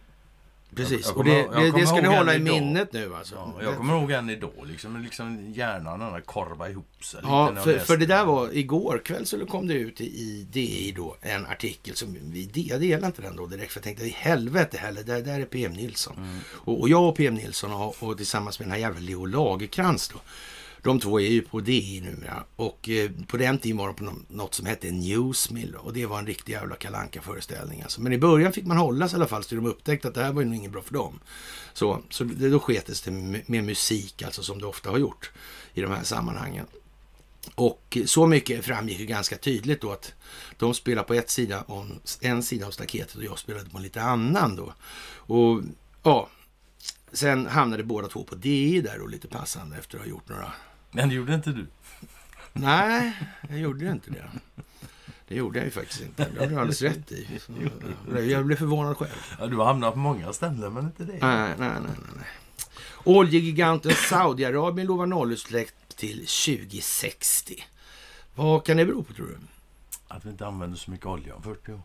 precis. 0.75 0.91
Jag- 0.91 0.99
jag 1.01 1.17
och 1.17 1.23
kommer- 1.25 1.35
det, 1.35 1.59
det, 1.59 1.65
det 1.65 1.71
kommer 1.71 1.85
ska 1.85 2.01
ni 2.01 2.07
hålla 2.17 2.35
i 2.35 2.39
minnet 2.39 2.93
nu 2.93 3.15
alltså. 3.15 3.35
Ja, 3.35 3.63
jag 3.63 3.77
kommer 3.77 3.97
ihåg 3.99 4.11
än 4.11 4.29
idag, 4.29 4.51
liksom, 4.65 5.01
liksom 5.03 5.51
hjärnan 5.53 5.99
där 5.99 6.21
korva 6.21 6.69
ihop 6.69 7.03
sig. 7.05 7.19
Ja, 7.23 7.55
för, 7.63 7.79
för 7.79 7.97
det 7.97 8.05
där 8.05 8.25
var 8.25 8.57
igår 8.57 9.01
kväll 9.05 9.25
så 9.25 9.45
kom 9.45 9.67
det 9.67 9.73
ut 9.73 10.01
i, 10.01 10.05
i 10.05 10.47
DI 10.51 10.91
då 10.95 11.15
en 11.21 11.45
artikel 11.45 11.95
som 11.95 12.17
vi 12.31 12.49
jag 12.69 12.81
delade 12.81 13.05
inte 13.07 13.21
den 13.21 13.35
då 13.35 13.45
direkt 13.45 13.71
för 13.71 13.79
jag 13.79 13.83
tänkte 13.83 14.05
i 14.05 14.09
helvete 14.09 14.77
heller, 14.77 15.03
det 15.03 15.21
där 15.21 15.39
är 15.39 15.45
PM 15.45 15.73
Nilsson. 15.73 16.15
Mm. 16.17 16.39
Och, 16.51 16.81
och 16.81 16.89
jag 16.89 17.03
och 17.09 17.15
PM 17.15 17.33
Nilsson 17.35 17.73
och, 17.73 17.95
och 18.03 18.17
tillsammans 18.17 18.59
med 18.59 18.67
den 18.67 18.71
här 18.71 18.79
jävla 18.79 18.99
Leo 18.99 19.25
Lagerkrans 19.25 20.09
då. 20.09 20.19
De 20.83 20.99
två 20.99 21.19
är 21.19 21.27
ju 21.27 21.41
på 21.41 21.59
DI 21.59 22.01
numera 22.01 22.43
och 22.55 22.89
eh, 22.89 23.11
på 23.27 23.37
den 23.37 23.59
tiden 23.59 23.77
var 23.77 23.87
de 23.87 23.95
på 23.95 24.13
något 24.27 24.53
som 24.53 24.65
hette 24.65 24.91
Newsmill 24.91 25.75
och 25.75 25.93
det 25.93 26.05
var 26.05 26.19
en 26.19 26.27
riktig 26.27 26.53
jävla 26.53 26.75
kalanka 26.75 27.21
föreställning 27.21 27.81
alltså. 27.81 28.01
Men 28.01 28.13
i 28.13 28.17
början 28.17 28.53
fick 28.53 28.65
man 28.65 28.77
hållas 28.77 29.13
i 29.13 29.15
alla 29.15 29.27
fall 29.27 29.43
så 29.43 29.55
de 29.55 29.65
upptäckte 29.65 30.07
att 30.07 30.13
det 30.13 30.23
här 30.23 30.33
var 30.33 30.41
ju 30.41 30.47
nog 30.47 30.57
inget 30.57 30.71
bra 30.71 30.81
för 30.81 30.93
dem. 30.93 31.19
Så, 31.73 32.01
så 32.09 32.23
det, 32.23 32.49
då 32.49 32.59
sketes 32.59 33.01
det 33.01 33.11
med, 33.11 33.49
med 33.49 33.63
musik 33.63 34.21
alltså 34.21 34.43
som 34.43 34.59
det 34.59 34.65
ofta 34.65 34.89
har 34.89 34.97
gjort 34.97 35.31
i 35.73 35.81
de 35.81 35.91
här 35.91 36.03
sammanhangen. 36.03 36.65
Och 37.55 37.97
så 38.05 38.27
mycket 38.27 38.65
framgick 38.65 38.99
ju 38.99 39.05
ganska 39.05 39.37
tydligt 39.37 39.81
då 39.81 39.91
att 39.91 40.13
de 40.57 40.73
spelade 40.73 41.07
på 41.07 41.13
ett 41.13 41.29
sida 41.29 41.63
om, 41.67 41.99
en 42.21 42.43
sida 42.43 42.67
av 42.67 42.71
staketet 42.71 43.15
och 43.15 43.23
jag 43.23 43.39
spelade 43.39 43.69
på 43.69 43.77
en 43.77 43.83
lite 43.83 44.01
annan 44.01 44.55
då. 44.55 44.73
Och 45.15 45.61
ja, 46.03 46.29
sen 47.11 47.47
hamnade 47.47 47.83
båda 47.83 48.07
två 48.07 48.23
på 48.23 48.35
DI 48.35 48.81
där 48.81 49.01
och 49.01 49.09
lite 49.09 49.27
passande 49.27 49.77
efter 49.77 49.97
att 49.97 50.03
ha 50.03 50.09
gjort 50.09 50.29
några... 50.29 50.53
Men 50.91 51.09
det 51.09 51.15
gjorde 51.15 51.33
inte 51.33 51.51
du. 51.51 51.67
Nej, 52.53 53.17
jag 53.49 53.59
gjorde 53.59 53.91
inte 53.91 54.11
det. 54.11 54.29
Det 55.27 55.35
gjorde 55.35 55.59
jag 55.59 55.65
ju 55.65 55.71
faktiskt 55.71 56.01
inte. 56.01 56.27
Det 56.33 56.39
har 56.39 56.47
du 56.47 56.55
alldeles 56.55 56.81
rätt 56.91 57.11
i. 57.11 57.39
Så, 57.39 57.53
jag 58.19 58.45
blev 58.45 58.55
förvånad 58.55 58.97
själv. 58.97 59.35
Ja, 59.39 59.47
du 59.47 59.55
har 59.55 59.65
hamnat 59.65 59.93
på 59.93 59.99
många 59.99 60.33
ställen, 60.33 60.73
men 60.73 60.85
inte 60.85 61.03
det. 61.03 61.11
Nej, 61.11 61.19
nej, 61.21 61.55
nej. 61.57 61.79
nej, 61.81 61.91
nej. 62.15 62.25
Oljegiganten 63.03 63.91
Saudiarabien 63.91 64.87
lovar 64.87 65.05
nollutsläpp 65.05 65.95
till 65.95 66.17
2060. 66.17 67.63
Vad 68.35 68.65
kan 68.65 68.77
det 68.77 68.85
bero 68.85 69.03
på 69.03 69.13
tror 69.13 69.27
du? 69.27 69.37
Att 70.07 70.25
vi 70.25 70.29
inte 70.29 70.47
använder 70.47 70.77
så 70.77 70.91
mycket 70.91 71.05
olja 71.05 71.35
om 71.35 71.43
40 71.43 71.71
år. 71.71 71.81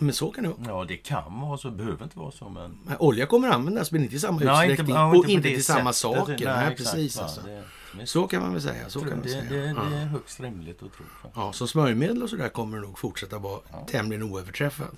Men 0.00 0.14
så 0.14 0.30
kan 0.30 0.44
det 0.44 0.50
vara. 0.50 0.60
Ja, 0.66 0.84
det 0.88 0.96
kan 0.96 1.40
vara 1.40 1.58
så. 1.58 1.70
behöver 1.70 2.04
inte 2.04 2.18
vara 2.18 2.30
så, 2.30 2.48
men... 2.48 2.78
Men 2.84 2.96
Olja 2.98 3.26
kommer 3.26 3.48
användas 3.48 3.92
men 3.92 4.02
inte 4.02 4.16
i 4.16 4.18
samma 4.18 4.40
Nej, 4.40 4.70
utsträckning 4.70 4.96
ja, 4.96 5.16
och 5.16 5.28
inte 5.28 5.48
det 5.48 5.54
till 5.54 5.64
samma 5.64 5.92
saker. 5.92 6.44
Nej, 6.46 6.72
exakt, 6.72 6.76
precis. 6.76 7.16
va. 7.16 7.22
Alltså. 7.22 7.40
Det, 7.40 7.62
det, 7.98 8.06
Så 8.06 8.26
kan 8.26 8.42
man 8.42 8.52
väl 8.52 8.62
säga. 8.62 8.88
Så 8.90 9.00
kan 9.00 9.08
man 9.08 9.22
det, 9.22 9.28
säga. 9.28 9.42
det, 9.42 9.56
det 9.60 9.66
Ja. 9.76 9.96
är 9.96 10.04
högst 10.04 10.40
rimligt 10.40 10.82
att 10.82 10.92
tro. 10.96 11.04
faktiskt. 11.22 11.36
Ja, 11.36 11.52
som 11.52 11.68
smörjmedel 11.68 12.22
och 12.22 12.30
sådär 12.30 12.48
kommer 12.48 12.78
det 12.78 12.86
nog 12.86 12.98
fortsätta 12.98 13.38
vara 13.38 13.60
Ja. 13.72 13.86
tämligen 13.90 14.22
oöverträffat. 14.22 14.90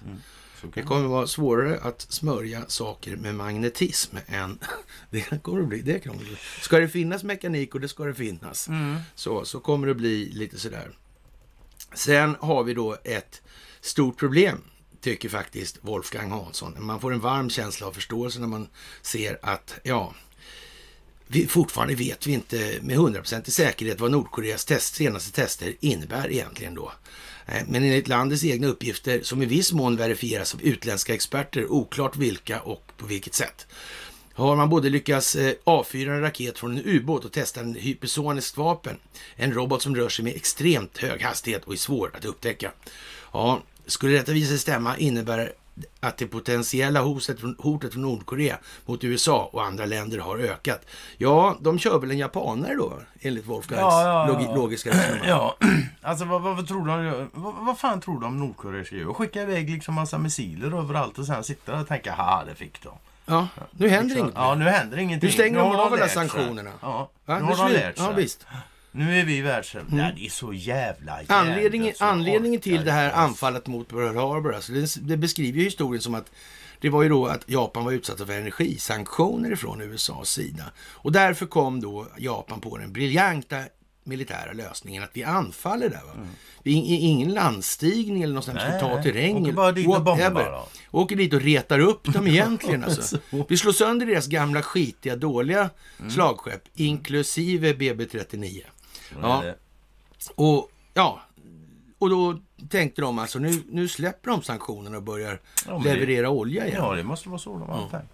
Så 0.61 0.67
Det 0.75 0.83
kommer 0.83 1.09
vara 1.09 1.27
svårare 1.27 1.79
att 1.83 2.01
smörja 2.01 2.65
saker 2.69 3.17
med 3.17 3.35
magnetism 3.35 4.17
än... 4.27 4.59
Det 5.11 5.43
kommer 5.43 5.61
det 5.61 5.67
bli. 5.67 5.83
Det 5.83 5.93
det 6.05 6.11
bli. 6.19 6.37
Ska 6.61 6.79
det 6.79 6.89
finnas 6.89 7.23
mekanik 7.25 7.75
och 7.75 7.81
det 7.81 7.89
ska 7.89 8.05
det 8.05 8.15
finnas. 8.15 8.69
Mm. 8.69 8.97
Så, 9.15 9.45
så 9.45 9.61
kommer 9.61 9.87
det 9.87 9.95
bli 9.95 10.31
lite 10.33 10.59
sådär. 10.59 10.91
Sen 11.95 12.37
har 12.41 12.65
vi 12.65 12.75
då 12.75 12.97
ett 13.05 13.43
stort 13.81 14.19
problem 14.19 14.63
tycker 15.05 15.29
faktiskt 15.29 15.79
Wolfgang 15.81 16.31
Hansson. 16.31 16.77
Man 16.79 17.01
får 17.01 17.13
en 17.13 17.21
varm 17.21 17.51
känsla 17.51 17.87
av 17.87 17.93
förståelse 17.93 18.41
när 18.41 18.47
man 18.47 18.69
ser 19.03 19.39
att, 19.43 19.75
ja, 19.83 20.15
vi, 21.27 21.47
fortfarande 21.47 21.95
vet 21.95 22.27
vi 22.27 22.33
inte 22.33 22.79
med 22.83 22.97
hundraprocentig 22.97 23.55
säkerhet 23.55 24.01
vad 24.01 24.11
Nordkoreas 24.11 24.65
test, 24.65 24.95
senaste 24.95 25.33
tester 25.33 25.75
innebär 25.81 26.33
egentligen 26.33 26.75
då. 26.75 26.93
Eh, 27.47 27.63
men 27.69 27.85
enligt 27.85 28.09
landets 28.09 28.45
egna 28.45 28.67
uppgifter, 28.67 29.23
som 29.23 29.43
i 29.43 29.47
viss 29.47 29.73
mån 29.73 29.97
verifieras 29.97 30.55
av 30.55 30.63
utländska 30.63 31.15
experter, 31.15 31.73
oklart 31.73 32.17
vilka 32.17 32.61
och 32.61 32.93
på 32.97 33.07
vilket 33.07 33.35
sätt, 33.35 33.67
har 34.35 34.57
man 34.57 34.69
både 34.69 34.91
lyckats 34.91 35.37
eh, 35.37 35.55
avfyra 35.65 36.15
en 36.15 36.21
raket 36.21 36.59
från 36.59 36.79
en 36.79 36.85
ubåt 36.85 37.25
och 37.25 37.33
testa 37.33 37.61
en 37.61 37.75
hypersoniskt 37.75 38.57
vapen. 38.57 38.97
En 39.37 39.53
robot 39.53 39.83
som 39.83 39.97
rör 39.97 40.09
sig 40.09 40.25
med 40.25 40.37
extremt 40.37 40.99
hög 40.99 41.23
hastighet 41.23 41.65
och 41.65 41.73
är 41.73 41.77
svår 41.77 42.11
att 42.15 42.25
upptäcka. 42.25 42.73
Ja, 43.33 43.63
skulle 43.87 44.17
detta 44.17 44.33
visa 44.33 44.49
sig 44.49 44.59
stämma 44.59 44.97
innebär 44.97 45.53
att 46.01 46.17
det 46.17 46.27
potentiella 46.27 47.01
hotet 47.01 47.41
från, 47.41 47.57
hotet 47.59 47.93
från 47.93 48.03
Nordkorea 48.03 48.59
mot 48.87 49.05
USA 49.05 49.49
och 49.53 49.65
andra 49.65 49.87
länder 49.87 50.19
har 50.19 50.39
ökat. 50.39 50.87
Ja, 51.17 51.57
de 51.61 51.79
kör 51.79 51.99
väl 51.99 52.11
en 52.11 52.19
japanare 52.19 52.75
då, 52.75 52.93
enligt 53.21 53.47
Wolfgangs 53.47 53.81
Ja, 53.81 54.03
ja, 54.03 54.27
ja. 54.29 54.35
logi- 54.35 54.55
logiska 54.57 54.91
resonemang. 54.91 55.29
Ja, 55.29 55.57
alltså 56.03 56.25
vad, 56.25 56.43
vad, 56.43 56.57
vad 56.57 56.69
tror 56.69 56.87
de? 56.87 57.29
Vad, 57.33 57.55
vad 57.55 57.79
fan 57.79 58.01
tror 58.01 58.21
de 58.21 58.41
Nordkorea 58.41 58.85
ska 58.85 58.97
göra? 58.97 59.15
Skicka 59.15 59.43
iväg 59.43 59.71
liksom 59.71 59.95
massa 59.95 60.19
missiler 60.19 60.79
överallt 60.79 61.19
och 61.19 61.27
sen 61.27 61.45
sitta 61.45 61.81
och 61.81 61.89
tänka, 61.89 62.13
haha, 62.15 62.45
det 62.45 62.55
fick 62.55 62.83
de. 62.83 62.91
Ja, 63.27 63.49
nu 63.71 63.89
händer 63.89 64.05
Liksom, 64.09 64.21
inget. 64.25 64.35
Ja, 64.35 64.55
nu 64.55 64.65
händer 64.65 64.99
ingenting. 64.99 65.27
Nu 65.27 65.33
stänger 65.33 65.59
de 65.59 65.69
har 65.71 65.87
av 65.87 65.93
alla 65.93 66.09
sanktionerna. 66.09 66.71
Ja, 66.83 67.11
nu 67.27 67.35
Nu 67.35 67.41
har 67.43 67.69
de 67.69 67.73
lärt 67.73 67.97
sig. 67.97 68.07
Ja, 68.07 68.13
visst. 68.13 68.47
Nu 68.97 69.21
är 69.21 69.25
vi 69.25 69.41
världssamma. 69.41 69.85
Nej, 69.91 70.13
det 70.17 70.27
är 70.27 70.31
så 70.31 70.53
jävla 70.53 71.19
Anledningen, 71.29 71.73
hjärndött 71.85 71.97
så 71.99 72.05
anledningen 72.05 72.61
till 72.61 72.85
det 72.85 72.93
här 72.93 73.13
anfallet 73.13 73.67
mot 73.67 73.89
Pearl 73.89 74.17
Harbor, 74.17 74.55
alltså 74.55 74.73
det, 74.73 74.95
det 75.01 75.17
beskriver 75.17 75.59
ju 75.59 75.65
historien 75.65 76.03
som 76.03 76.15
att 76.15 76.31
det 76.81 76.89
var 76.91 77.03
ju 77.03 77.09
då 77.09 77.27
att 77.27 77.43
Japan 77.51 77.85
var 77.85 77.93
utsatta 77.93 78.27
för 78.27 78.33
energisanktioner 78.33 79.53
ifrån 79.53 79.81
USAs 79.81 80.29
sida. 80.31 80.65
Och 80.93 81.13
därför 81.13 81.47
kom 81.47 81.81
då 81.81 82.07
Japan 82.19 82.61
på 82.61 82.79
den 82.79 82.93
briljanta 82.93 83.57
militära 84.07 84.53
lösningen 84.53 85.03
att 85.03 85.11
vi 85.13 85.25
anfaller 85.25 85.89
där. 85.89 86.01
Va? 86.07 86.27
Vi, 86.63 86.73
i- 86.73 86.97
ingen 87.01 87.33
landstigning 87.35 88.23
eller 88.23 88.43
Mm. 88.51 88.55
Nej, 88.57 88.71
ska 88.81 88.89
ta 88.89 88.95
nej. 88.95 89.03
terräng. 89.03 89.43
Åker 89.43 89.53
bara 89.53 89.73
dit 89.73 89.87
och 89.89 90.03
bombar 90.05 90.45
då. 90.45 90.69
Åker 90.99 91.17
dit 91.17 91.33
och 91.35 91.41
retar 91.41 91.79
upp 91.79 92.05
dem 92.13 92.27
egentligen. 92.27 92.85
alltså. 92.85 93.03
Så. 93.31 93.47
Vi 93.49 93.57
slår 93.57 93.73
sönder 93.73 94.07
deras 94.07 94.27
gamla 94.27 94.63
skitiga, 94.63 95.17
dåliga 95.17 95.71
Mm. 95.99 96.11
slagskepp, 96.11 96.63
inklusive 96.75 97.73
BB39. 97.73 98.63
Ja. 99.23 99.43
Det- 99.43 99.57
Och 100.35 100.71
ja, 100.95 101.21
och 101.99 102.11
då 102.11 102.39
tänkte 102.71 103.01
de 103.03 103.19
alltså 103.19 103.39
nu, 103.39 103.63
nu 103.69 103.89
släpper 103.89 104.31
de 104.31 104.43
sanktionerna 104.43 104.97
och 104.97 105.03
börjar 105.03 105.41
Ja, 105.67 105.79
leverera 105.79 106.31
olja 106.31 106.67
igen. 106.67 106.79
Ja, 106.83 106.95
det 106.95 107.03
måste 107.05 107.29
vara 107.29 107.39
så 107.39 107.59
de 107.59 107.69
har 107.69 107.89
tänkt. 107.91 108.13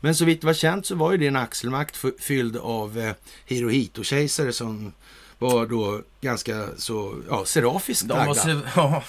Men 0.00 0.14
så 0.14 0.24
vitt 0.24 0.40
det 0.40 0.46
var 0.46 0.54
känt 0.54 0.86
så 0.86 0.94
var 0.94 1.12
ju 1.12 1.18
det 1.18 1.26
en 1.26 1.36
axelmakt 1.36 1.96
fylld 2.20 2.56
av 2.56 2.98
eh, 2.98 3.12
Hirohito-kejsare 3.46 4.52
som 4.52 4.92
var 5.38 5.66
då 5.66 6.02
ganska 6.20 6.66
så, 6.76 7.14
ja, 7.30 7.44
serafiskt 7.44 8.08
De 8.08 8.26
var, 8.26 8.34
ser, 8.34 8.60
ja, 8.76 9.02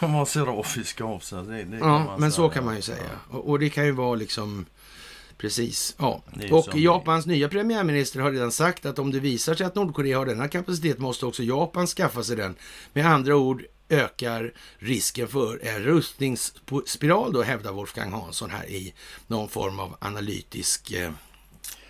de- 0.00 0.12
var 0.12 0.24
serafiska 0.24 1.04
av 1.04 1.18
sig. 1.18 1.42
Det, 1.44 1.64
det 1.64 1.78
Ja, 1.78 2.16
men 2.18 2.20
säga. 2.20 2.30
så 2.30 2.48
kan 2.48 2.64
man 2.64 2.76
ju 2.76 2.82
säga. 2.82 3.10
Och, 3.30 3.48
och 3.48 3.58
det 3.58 3.70
kan 3.70 3.84
ju 3.84 3.92
vara 3.92 4.14
liksom 4.14 4.66
Precis. 5.40 5.94
Ja. 5.98 6.22
Och 6.50 6.78
Japans 6.78 7.26
nya 7.26 7.48
premiärminister 7.48 8.20
har 8.20 8.30
redan 8.32 8.52
sagt 8.52 8.86
att 8.86 8.98
om 8.98 9.10
det 9.10 9.20
visar 9.20 9.54
sig 9.54 9.66
att 9.66 9.74
Nordkorea 9.74 10.18
har 10.18 10.26
denna 10.26 10.48
kapacitet 10.48 10.98
måste 10.98 11.26
också 11.26 11.42
Japan 11.42 11.86
skaffa 11.86 12.22
sig 12.24 12.36
den. 12.36 12.54
Med 12.92 13.06
andra 13.06 13.36
ord 13.36 13.62
ökar 13.88 14.52
risken 14.78 15.28
för 15.28 15.60
en 15.66 15.82
rustningsspiral 15.82 17.32
då, 17.32 17.42
hävdar 17.42 17.72
Wolfgang 17.72 18.12
Hansson 18.12 18.50
här 18.50 18.66
i 18.70 18.94
någon 19.26 19.48
form 19.48 19.78
av 19.80 19.96
analytisk 20.00 20.92
eh, 20.92 21.10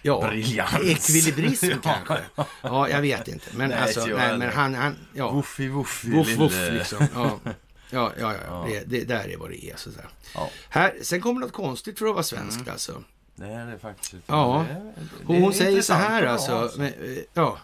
Ja, 0.03 0.29
Briljans. 0.31 0.75
ekvilibrism 0.85 1.67
Ja. 1.71 1.79
kanske. 1.83 2.25
Ja, 2.63 2.89
jag 2.89 3.01
vet 3.01 3.29
inte. 3.29 3.47
Men 3.55 3.71
Nej, 3.71 3.79
alltså, 3.79 4.07
nej, 4.07 4.39
men 4.39 4.53
han, 4.53 4.75
han 4.75 4.97
ja. 5.15 5.31
Woofi, 5.33 5.69
woofi, 5.69 6.11
Voff, 6.11 6.37
voff, 6.37 6.53
lille- 6.53 6.71
liksom. 6.79 7.07
Ja, 7.15 7.39
ja, 7.45 7.53
ja. 7.91 8.13
ja. 8.21 8.33
Ja. 8.47 8.67
Det, 8.69 8.81
det 8.99 9.05
där 9.05 9.29
är 9.33 9.37
vad 9.37 9.51
det 9.51 9.65
är. 9.65 9.77
Så 9.77 9.91
där. 9.91 10.09
Ja. 10.35 10.51
Här, 10.69 10.95
sen 11.03 11.21
kommer 11.21 11.41
något 11.41 11.53
konstigt 11.53 11.99
för 11.99 12.07
att 12.07 12.13
vara 12.13 12.23
svensk 12.23 12.69
alltså. 12.69 13.03
Det 13.40 13.46
är 13.46 13.79
faktiskt. 13.79 14.14
Ja. 14.26 14.66
Det 14.68 15.35
är- 15.35 15.40
Hon, 15.40 15.53
säger 15.55 15.83
så 15.83 15.92
här 15.92 16.22
alltså. 16.26 16.70
Men, 16.76 16.87
eh, 16.87 17.18
ja. 17.35 17.59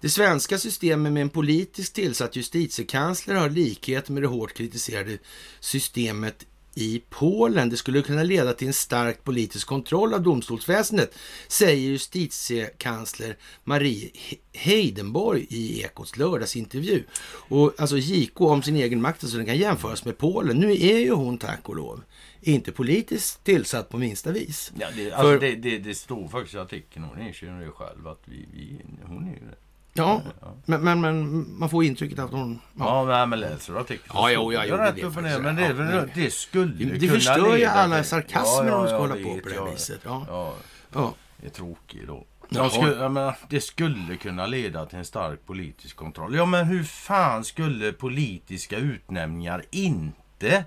Det 0.00 0.08
svenska 0.08 0.58
systemet 0.58 1.12
med 1.12 1.20
en 1.20 1.28
politiskt 1.28 1.94
tillsatt 1.94 2.36
justitiekansler 2.36 3.34
har 3.34 3.50
likhet 3.50 4.08
med 4.08 4.22
det 4.22 4.26
hårt 4.28 4.54
kritiserade 4.54 5.18
systemet 5.60 6.46
i 6.74 7.02
Polen. 7.10 7.70
Det 7.70 7.76
skulle 7.76 8.02
kunna 8.02 8.22
leda 8.22 8.52
till 8.52 8.66
en 8.66 8.72
stark 8.72 9.24
politisk 9.24 9.66
kontroll 9.66 10.14
av 10.14 10.22
domstolsväsendet, 10.22 11.14
säger 11.48 11.90
justitiekansler 11.90 13.36
Marie 13.64 14.10
He- 14.14 14.38
Heidenborg 14.52 15.46
i 15.50 15.82
Ekots 15.82 16.16
lördagsintervju. 16.16 17.04
Och 17.48 17.72
alltså 17.80 17.96
JK 17.98 18.40
om 18.40 18.62
sin 18.62 18.76
egen 18.76 19.00
makt, 19.02 19.24
alltså 19.24 19.36
den 19.36 19.46
kan 19.46 19.56
jämföras 19.56 20.04
med 20.04 20.18
Polen. 20.18 20.56
Nu 20.56 20.72
är 20.72 20.98
ju 20.98 21.12
hon, 21.12 21.38
tack 21.38 21.68
och 21.68 21.76
lov, 21.76 22.00
inte 22.40 22.72
politiskt 22.72 23.44
tillsatt 23.44 23.88
på 23.88 23.98
minsta 23.98 24.32
vis. 24.32 24.72
Ja, 24.78 24.86
det, 24.96 25.12
alltså 25.12 25.22
För- 25.32 25.38
det, 25.40 25.54
det, 25.56 25.78
det 25.78 25.94
står 25.94 26.28
faktiskt 26.28 26.54
i 26.54 26.58
artikeln, 26.58 27.04
hon 27.04 27.26
erkänner 27.26 27.64
det 27.64 27.70
själv, 27.70 28.08
att 28.08 28.20
vi, 28.24 28.48
vi, 28.52 28.80
hon 29.06 29.28
är 29.28 29.32
ju 29.32 29.46
det. 29.50 29.56
Ja, 29.92 30.22
Ja. 30.40 30.54
men, 30.64 30.80
men, 30.84 31.00
men 31.00 31.46
man 31.58 31.70
får 31.70 31.84
intrycket 31.84 32.18
att 32.18 32.30
hon... 32.30 32.60
Ja. 32.78 33.18
Ja, 33.18 33.26
men 33.26 33.40
läser 33.40 33.72
du 33.72 33.78
artikeln 33.78 34.10
Ja, 34.14 34.30
jo, 34.30 34.52
jag 34.52 34.68
gjorde 34.68 34.82
det 34.96 35.06
och 35.06 35.22
ner, 35.22 35.30
faktiskt. 35.30 35.40
Men 35.42 35.56
det, 35.56 35.96
Ja, 35.96 36.04
det 36.14 36.30
skulle 36.32 36.72
Det, 36.72 36.84
det 36.84 36.98
kunna 36.98 37.12
förstör 37.12 37.56
ju 37.56 37.64
alla 37.64 38.04
sarkasmer 38.04 38.72
om 38.72 38.80
de 38.82 38.86
ska 38.88 38.96
hålla 38.98 39.14
på 39.14 39.40
på 39.42 39.48
det 39.48 39.54
här 39.54 39.56
ja. 39.56 39.70
viset. 39.70 40.00
Ja. 40.04 40.24
Ja, 40.28 40.54
Ja. 40.92 41.14
det 41.36 41.46
är 41.46 41.50
tråkigt 41.50 42.06
då. 42.06 42.26
Ja. 42.48 42.62
De 42.62 42.70
skulle, 42.70 43.08
menar, 43.08 43.36
det 43.48 43.60
skulle 43.60 44.16
kunna 44.16 44.46
leda 44.46 44.86
till 44.86 44.98
en 44.98 45.04
stark 45.04 45.46
politisk 45.46 45.96
kontroll. 45.96 46.34
Ja, 46.36 46.44
men 46.46 46.66
hur 46.66 46.84
fan 46.84 47.44
skulle 47.44 47.92
politiska 47.92 48.76
utnämningar 48.78 49.62
inte 49.70 50.64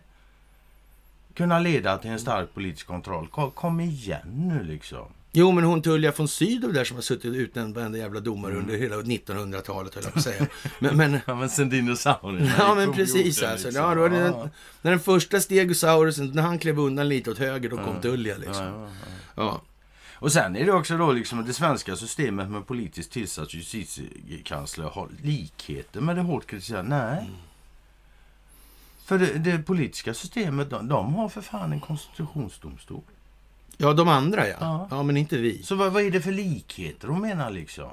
kunna 1.35 1.59
leda 1.59 1.97
till 1.97 2.09
en 2.11 2.19
stark 2.19 2.53
politisk 2.53 2.87
kontroll? 2.87 3.27
Kom, 3.27 3.51
kom 3.51 3.79
igen 3.79 4.21
nu 4.49 4.63
liksom. 4.63 5.05
Jo, 5.33 5.51
men 5.51 5.63
hon 5.63 5.81
Tullia 5.81 6.13
von 6.17 6.27
Sydow 6.27 6.73
där 6.73 6.83
som 6.83 6.97
har 6.97 7.01
suttit 7.01 7.33
utnämnd 7.35 7.75
varenda 7.75 7.97
jävla 7.97 8.19
domare 8.19 8.55
under 8.55 8.77
hela 8.77 8.95
1900-talet, 8.95 9.95
höll 9.95 10.03
jag 10.03 10.13
på 10.13 10.19
att 10.19 10.23
säga. 10.25 10.47
Men, 10.79 10.97
men, 10.97 11.19
Ja, 11.27 11.35
men 11.35 11.49
sen 11.49 11.69
dinosaurierna 11.69 12.51
ja, 12.59 12.75
men 12.75 12.93
precis 12.93 13.43
alltså. 13.43 13.67
liksom. 13.67 13.83
Ja, 13.83 13.95
då 13.95 14.15
Ja. 14.15 14.49
när 14.81 14.91
den 14.91 14.99
första 14.99 15.39
stegosaurusen, 15.39 16.31
när 16.31 16.41
han 16.41 16.59
klev 16.59 16.79
undan 16.79 17.09
lite 17.09 17.31
åt 17.31 17.37
höger, 17.37 17.69
då 17.69 17.77
kom 17.77 18.01
Tullia 18.01 18.33
Ja, 18.33 18.39
liksom. 18.39 18.65
ja, 18.65 18.87
ja. 19.35 19.61
Och 20.13 20.31
sen 20.31 20.55
är 20.55 20.65
det 20.65 20.71
också 20.73 20.97
då 20.97 21.11
liksom 21.11 21.39
att 21.39 21.47
det 21.47 21.53
svenska 21.53 21.95
systemet 21.95 22.49
med 22.49 22.67
politiskt 22.67 23.11
tillsatt 23.11 23.53
justitiekansler 23.53 24.85
har 24.85 25.07
likheter 25.23 26.01
med 26.01 26.15
det 26.15 26.21
hårt 26.21 26.47
kritiserade. 26.47 26.89
Nej. 26.89 27.17
Mm. 27.19 27.31
För 29.05 29.17
det, 29.19 29.25
det 29.39 29.57
politiska 29.59 30.13
systemet, 30.13 30.69
de, 30.69 30.87
de 30.87 31.13
har 31.15 31.29
för 31.29 31.41
fan 31.41 31.71
en 31.71 31.79
konstitutionsdomstol. 31.79 33.01
ja, 33.77 33.93
de 33.93 34.07
andra 34.07 34.47
ja. 34.47 34.55
Ja. 34.59 34.87
Ja, 34.91 35.03
men 35.03 35.17
inte 35.17 35.37
vi. 35.37 35.63
Så 35.63 35.75
vad, 35.75 35.93
vad 35.93 36.03
är 36.03 36.11
det 36.11 36.21
för 36.21 36.31
likheter 36.31 37.07
de 37.07 37.21
menar 37.21 37.49
liksom? 37.49 37.89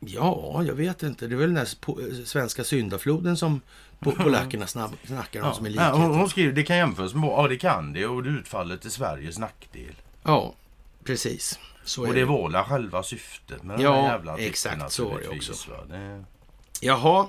Ja, 0.00 0.62
jag 0.66 0.74
vet 0.74 1.02
inte. 1.02 1.26
Det 1.26 1.34
är 1.34 1.36
väl 1.36 1.54
den 1.54 1.64
po- 1.66 2.24
svenska 2.24 2.64
syndafloden 2.64 3.36
som 3.36 3.60
po- 4.00 4.22
polackerna 4.22 4.66
snackar 4.66 5.40
om 5.40 5.46
Ja. 5.46 5.54
som 5.54 5.66
är 5.66 5.70
Ja, 5.70 5.74
likhet. 5.92 5.92
hon, 6.08 6.18
hon 6.18 6.28
skriver 6.28 6.52
det 6.52 6.62
kan 6.62 6.76
jämföras 6.76 7.14
med, 7.14 7.28
ja 7.28 7.48
det 7.48 7.56
kan 7.56 7.92
det 7.92 8.06
och 8.06 8.22
det 8.22 8.28
utfallet 8.30 8.80
till 8.80 8.90
Sveriges 8.90 9.38
nackdel. 9.38 9.94
Ja, 10.22 10.54
precis. 11.04 11.58
Så 11.84 12.04
är 12.04 12.08
Och 12.08 12.14
det. 12.14 12.24
var 12.24 12.50
väl 12.50 12.64
själva 12.64 13.02
syftet 13.02 13.62
med 13.62 13.80
Ja, 13.80 13.92
den 13.92 14.04
här 14.04 14.10
jävla 14.12 14.32
artikeln 14.32 14.50
exakt, 14.50 14.92
så 14.92 15.08
var 15.08 15.18
det 15.20 15.28
också. 15.28 15.52
Det, 15.88 16.24
Jaha. 16.80 17.26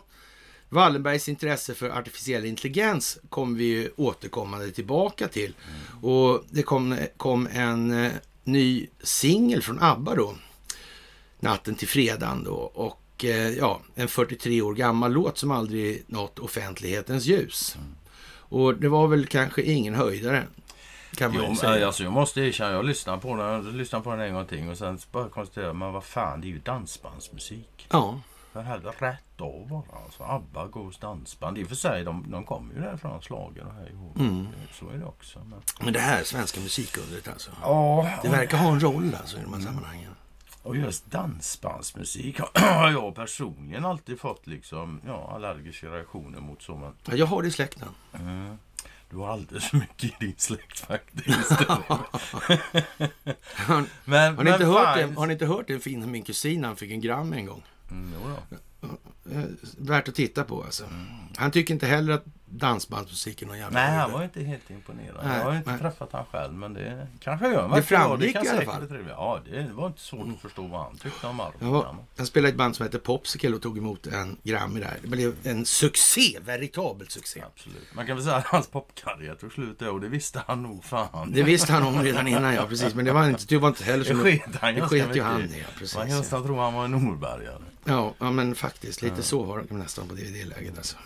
Wallenbergs 0.69 1.29
intresse 1.29 1.73
för 1.73 1.89
artificiell 1.89 2.45
intelligens 2.45 3.19
kommer 3.29 3.57
vi 3.57 3.63
ju 3.65 3.89
återkommande 3.95 4.71
tillbaka 4.71 5.27
till. 5.27 5.53
Och 6.01 6.43
det 6.49 6.63
kom, 6.63 6.97
kom 7.17 7.47
en 7.51 8.05
eh, 8.05 8.11
ny 8.43 8.87
singel 9.03 9.61
från 9.61 9.79
ABBA 9.79 10.15
då. 10.15 10.35
Natten 11.39 11.75
till 11.75 11.87
fredagen 11.87 12.43
då. 12.43 12.53
Och 12.55 13.25
eh, 13.25 13.49
ja, 13.49 13.81
en 13.95 14.07
43 14.07 14.61
år 14.61 14.73
gammal 14.73 15.11
låt 15.13 15.37
som 15.37 15.51
aldrig 15.51 16.03
nått 16.07 16.39
offentlighetens 16.39 17.25
ljus. 17.25 17.77
Och 18.49 18.75
det 18.75 18.89
var 18.89 19.07
väl 19.07 19.25
kanske 19.25 19.61
ingen 19.61 19.95
höjdare. 19.95 20.43
Kan 21.15 21.33
man 21.33 21.45
Jo, 21.49 21.55
säga. 21.55 21.85
alltså, 21.87 22.03
jag 22.03 22.13
måste 22.13 22.41
erkänna, 22.41 22.71
jag 22.71 22.85
lyssnar 22.85 23.17
på 23.17 23.35
den, 23.35 23.45
jag 23.47 23.75
lyssnar 23.75 23.99
på 23.99 24.11
den 24.11 24.19
en 24.19 24.33
gång 24.33 24.45
till 24.45 24.69
och 24.69 24.77
sen 24.77 24.99
bara 25.11 25.29
konstaterar 25.29 25.73
men 25.73 25.93
vad 25.93 26.03
fan, 26.03 26.41
det 26.41 26.47
är 26.47 26.49
ju 26.49 26.59
dansbandsmusik. 26.59 27.87
Ja, 27.91 28.21
För 28.53 28.61
helvete, 28.61 28.95
rätt 29.05 29.26
av 29.41 29.67
bara. 29.69 29.99
Alltså, 30.05 30.23
ABBA, 30.23 30.67
Ghost 30.67 31.01
dansband. 31.01 31.57
I 31.57 31.63
och 31.63 31.67
för 31.67 31.75
sig, 31.75 32.03
de, 32.03 32.31
de 32.31 32.43
kommer 32.45 32.73
ju 32.75 32.81
därifrån, 32.81 33.21
slagen 33.21 33.67
och 33.67 33.73
här 33.73 33.89
ihop. 33.89 34.19
Mm. 34.19 34.47
Så 34.73 34.89
är 34.89 34.97
det 34.97 35.05
också. 35.05 35.39
Men... 35.39 35.61
men 35.81 35.93
det 35.93 35.99
här 35.99 36.23
svenska 36.23 36.59
musikundret 36.61 37.27
alltså. 37.27 37.51
Ja, 37.61 38.09
Det 38.23 38.29
verkar 38.29 38.57
ha 38.57 38.71
en 38.71 38.79
roll 38.79 39.15
alltså 39.19 39.37
i 39.37 39.41
de 39.41 39.53
här 39.53 39.61
sammanhangen. 39.61 40.11
och 40.63 40.75
just 40.77 41.11
dansbandsmusik 41.11 42.39
har 42.53 42.91
jag 42.91 43.15
personligen 43.15 43.85
alltid 43.85 44.19
fått 44.19 44.47
liksom, 44.47 45.01
ja, 45.05 45.31
allergiska 45.35 45.87
reaktioner 45.87 46.39
mot 46.39 46.61
så. 46.61 46.75
Men, 46.75 46.93
Ja, 47.05 47.15
jag 47.15 47.25
har 47.25 47.41
det 47.41 47.47
i 47.47 47.51
släkten. 47.51 47.87
mm. 48.13 48.57
Du 49.09 49.17
har 49.17 49.27
alldeles 49.29 49.65
för 49.69 49.77
mycket 49.77 50.03
i 50.03 50.15
din 50.19 50.33
släkt 50.37 50.79
faktiskt. 50.79 51.51
Har, 53.67 53.85
men, 54.05 54.37
har, 54.37 54.43
ni 54.43 54.49
inte 54.51 54.65
men 54.65 54.73
hört 54.73 54.97
fine. 54.97 55.09
det, 55.09 55.15
har 55.19 55.27
ni 55.27 55.33
inte 55.33 55.45
hört 55.45 55.67
den 55.67 55.79
filmen 55.79 56.11
min 56.11 56.23
kusin 56.23 56.63
han 56.63 56.75
fick 56.75 56.91
en 56.91 57.01
gram 57.01 57.33
en 57.33 57.45
gång? 57.45 57.63
Mm, 57.91 58.13
värt 59.77 60.07
att 60.07 60.15
titta 60.15 60.43
på 60.43 60.63
alltså. 60.63 60.83
Han 61.37 61.51
tycker 61.51 61.73
inte 61.73 61.87
heller 61.87 62.13
att 62.13 62.23
dansbandsmusik 62.49 63.41
är 63.41 63.45
någon 63.45 63.57
jävla 63.57 63.79
Nej, 63.79 63.97
han 63.97 64.11
var 64.11 64.23
inte 64.23 64.43
helt 64.43 64.69
imponerad. 64.69 65.21
Nej, 65.25 65.37
jag 65.37 65.43
har 65.45 65.55
inte 65.55 65.69
nej. 65.69 65.79
träffat 65.79 66.09
han 66.11 66.25
själv, 66.31 66.53
men 66.53 66.73
det 66.73 67.07
kanske 67.19 67.47
gör. 67.47 67.75
Det 67.75 67.83
framgick 67.83 68.33
kan 68.33 68.45
i 68.45 68.49
alla 68.49 68.61
fall. 68.61 68.87
Ja, 69.09 69.39
det 69.51 69.69
var 69.73 69.87
inte 69.87 70.01
svårt 70.01 70.27
att 70.35 70.41
förstå 70.41 70.67
vad 70.67 70.81
han 70.81 70.97
tyckte 70.97 71.27
om 71.27 71.39
Jag, 71.39 71.47
Arvid. 71.47 71.69
var, 71.69 71.95
jag 72.15 72.27
spelade 72.27 72.49
i 72.49 72.51
ett 72.51 72.57
band 72.57 72.75
som 72.75 72.85
heter 72.85 72.99
Popsicle 72.99 73.55
och 73.55 73.61
tog 73.61 73.77
emot 73.77 74.07
en 74.07 74.37
Grammy 74.43 74.79
där. 74.79 74.97
Det 75.01 75.07
blev 75.07 75.35
en 75.43 75.65
succé, 75.65 76.37
veritabel 76.45 77.07
succé. 77.09 77.43
Absolut. 77.55 77.93
Man 77.93 78.05
kan 78.07 78.15
väl 78.15 78.25
säga 78.25 78.35
att 78.35 78.45
hans 78.45 78.67
popkarriär 78.67 79.35
tog 79.35 79.51
slut 79.51 79.79
då 79.79 79.89
och 79.89 80.01
det 80.01 80.09
visste 80.09 80.43
han 80.47 80.63
nog 80.63 80.83
fan. 80.83 81.31
Det 81.31 81.43
visste 81.43 81.73
han 81.73 81.83
om 81.83 82.03
redan 82.03 82.27
innan, 82.27 82.53
ja 82.53 82.65
precis. 82.69 82.95
Men 82.95 83.05
det 83.05 83.11
var 83.13 83.29
inte, 83.29 83.43
det 83.47 83.57
var 83.57 83.67
inte 83.67 83.83
heller 83.83 84.03
Det 84.03 84.09
som... 84.09 84.19
sket 84.23 84.55
han 84.61 84.75
det 84.75 84.81
sket 84.81 85.15
ju 85.15 85.21
han 85.21 85.41
i. 85.41 85.59
ja, 85.59 85.65
precis. 85.79 85.97
Man 85.97 86.07
kan 86.07 86.17
nästan 86.17 86.43
tro 86.43 86.59
han 86.59 86.73
var 86.73 86.85
en 86.85 86.91
Norbergare. 86.91 87.57
Ja, 87.87 88.13
ja, 88.19 88.31
men 88.31 88.55
faktiskt. 88.55 89.01
Lite 89.01 89.23
så 89.23 89.43
var 89.43 89.57
det 89.69 89.75
nästan 89.75 90.07
på 90.07 90.15
det, 90.15 90.21
det 90.21 90.45
läget 90.45 90.77
alltså. 90.77 90.97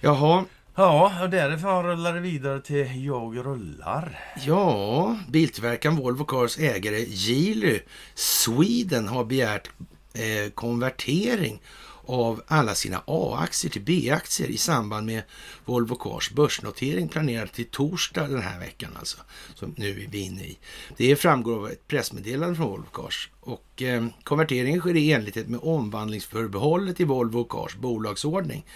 Jaha, 0.00 0.44
Ja, 0.74 1.22
och 1.22 1.30
därifrån 1.30 1.84
rullar 1.84 2.14
det 2.14 2.20
vidare 2.20 2.60
till 2.60 3.04
Jag 3.04 3.46
rullar. 3.46 4.18
ja. 4.46 5.16
Biltillverkaren 5.28 5.96
Volvo 5.96 6.24
Cars 6.24 6.58
ägare 6.58 7.04
Geely 7.08 7.80
Sweden 8.14 9.08
har 9.08 9.24
begärt 9.24 9.70
eh, 10.14 10.50
konvertering 10.54 11.60
av 12.10 12.42
alla 12.46 12.74
sina 12.74 13.02
A-aktier 13.06 13.70
till 13.70 13.82
B-aktier 13.82 14.48
i 14.48 14.56
samband 14.56 15.06
med 15.06 15.22
Volvo 15.64 15.94
Cars 15.94 16.30
börsnotering 16.30 17.08
planerad 17.08 17.52
till 17.52 17.64
torsdag 17.64 18.28
den 18.28 18.42
här 18.42 18.58
veckan 18.58 18.90
alltså, 18.98 19.16
som 19.54 19.74
nu 19.76 19.90
är 19.90 20.08
vi 20.10 20.18
inne 20.18 20.44
i. 20.44 20.58
Det 20.96 21.16
framgår 21.16 21.56
av 21.56 21.68
ett 21.68 21.88
pressmeddelande 21.88 22.56
från 22.56 22.70
Volvo 22.70 22.86
Cars 22.92 23.30
och 23.40 23.82
eh, 23.82 24.06
konverteringen 24.24 24.80
sker 24.80 24.96
i 24.96 25.12
enlighet 25.12 25.48
med 25.48 25.60
omvandlingsförbehållet 25.62 27.00
i 27.00 27.04
Volvo 27.04 27.44
Cars 27.44 27.76
bolagsordning, 27.76 28.66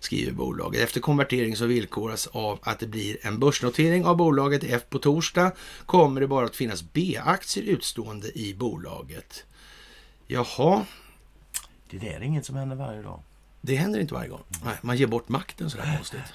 skriver 0.00 0.32
bolaget. 0.32 0.80
Efter 0.80 1.00
konvertering 1.00 1.56
så 1.56 1.66
villkoras 1.66 2.26
av 2.26 2.58
att 2.62 2.78
det 2.78 2.86
blir 2.86 3.16
en 3.26 3.38
börsnotering 3.38 4.04
av 4.04 4.16
bolaget 4.16 4.64
F 4.64 4.82
på 4.88 4.98
torsdag 4.98 5.52
kommer 5.86 6.20
det 6.20 6.26
bara 6.26 6.46
att 6.46 6.56
finnas 6.56 6.92
B-aktier 6.92 7.64
utstående 7.64 8.38
i 8.38 8.54
bolaget. 8.54 9.44
Jaha, 10.26 10.84
det 11.92 11.98
där 11.98 12.16
är 12.16 12.20
inget 12.22 12.46
som 12.46 12.56
händer 12.56 12.76
varje 12.76 13.02
dag. 13.02 13.20
det 13.60 13.76
händer 13.76 14.00
inte 14.00 14.14
varje 14.14 14.28
gång. 14.28 14.42
Nej, 14.64 14.74
man 14.82 14.96
ger 14.96 15.06
bort 15.06 15.28
makten 15.28 15.70
sådär 15.70 15.94
konstigt. 15.96 16.32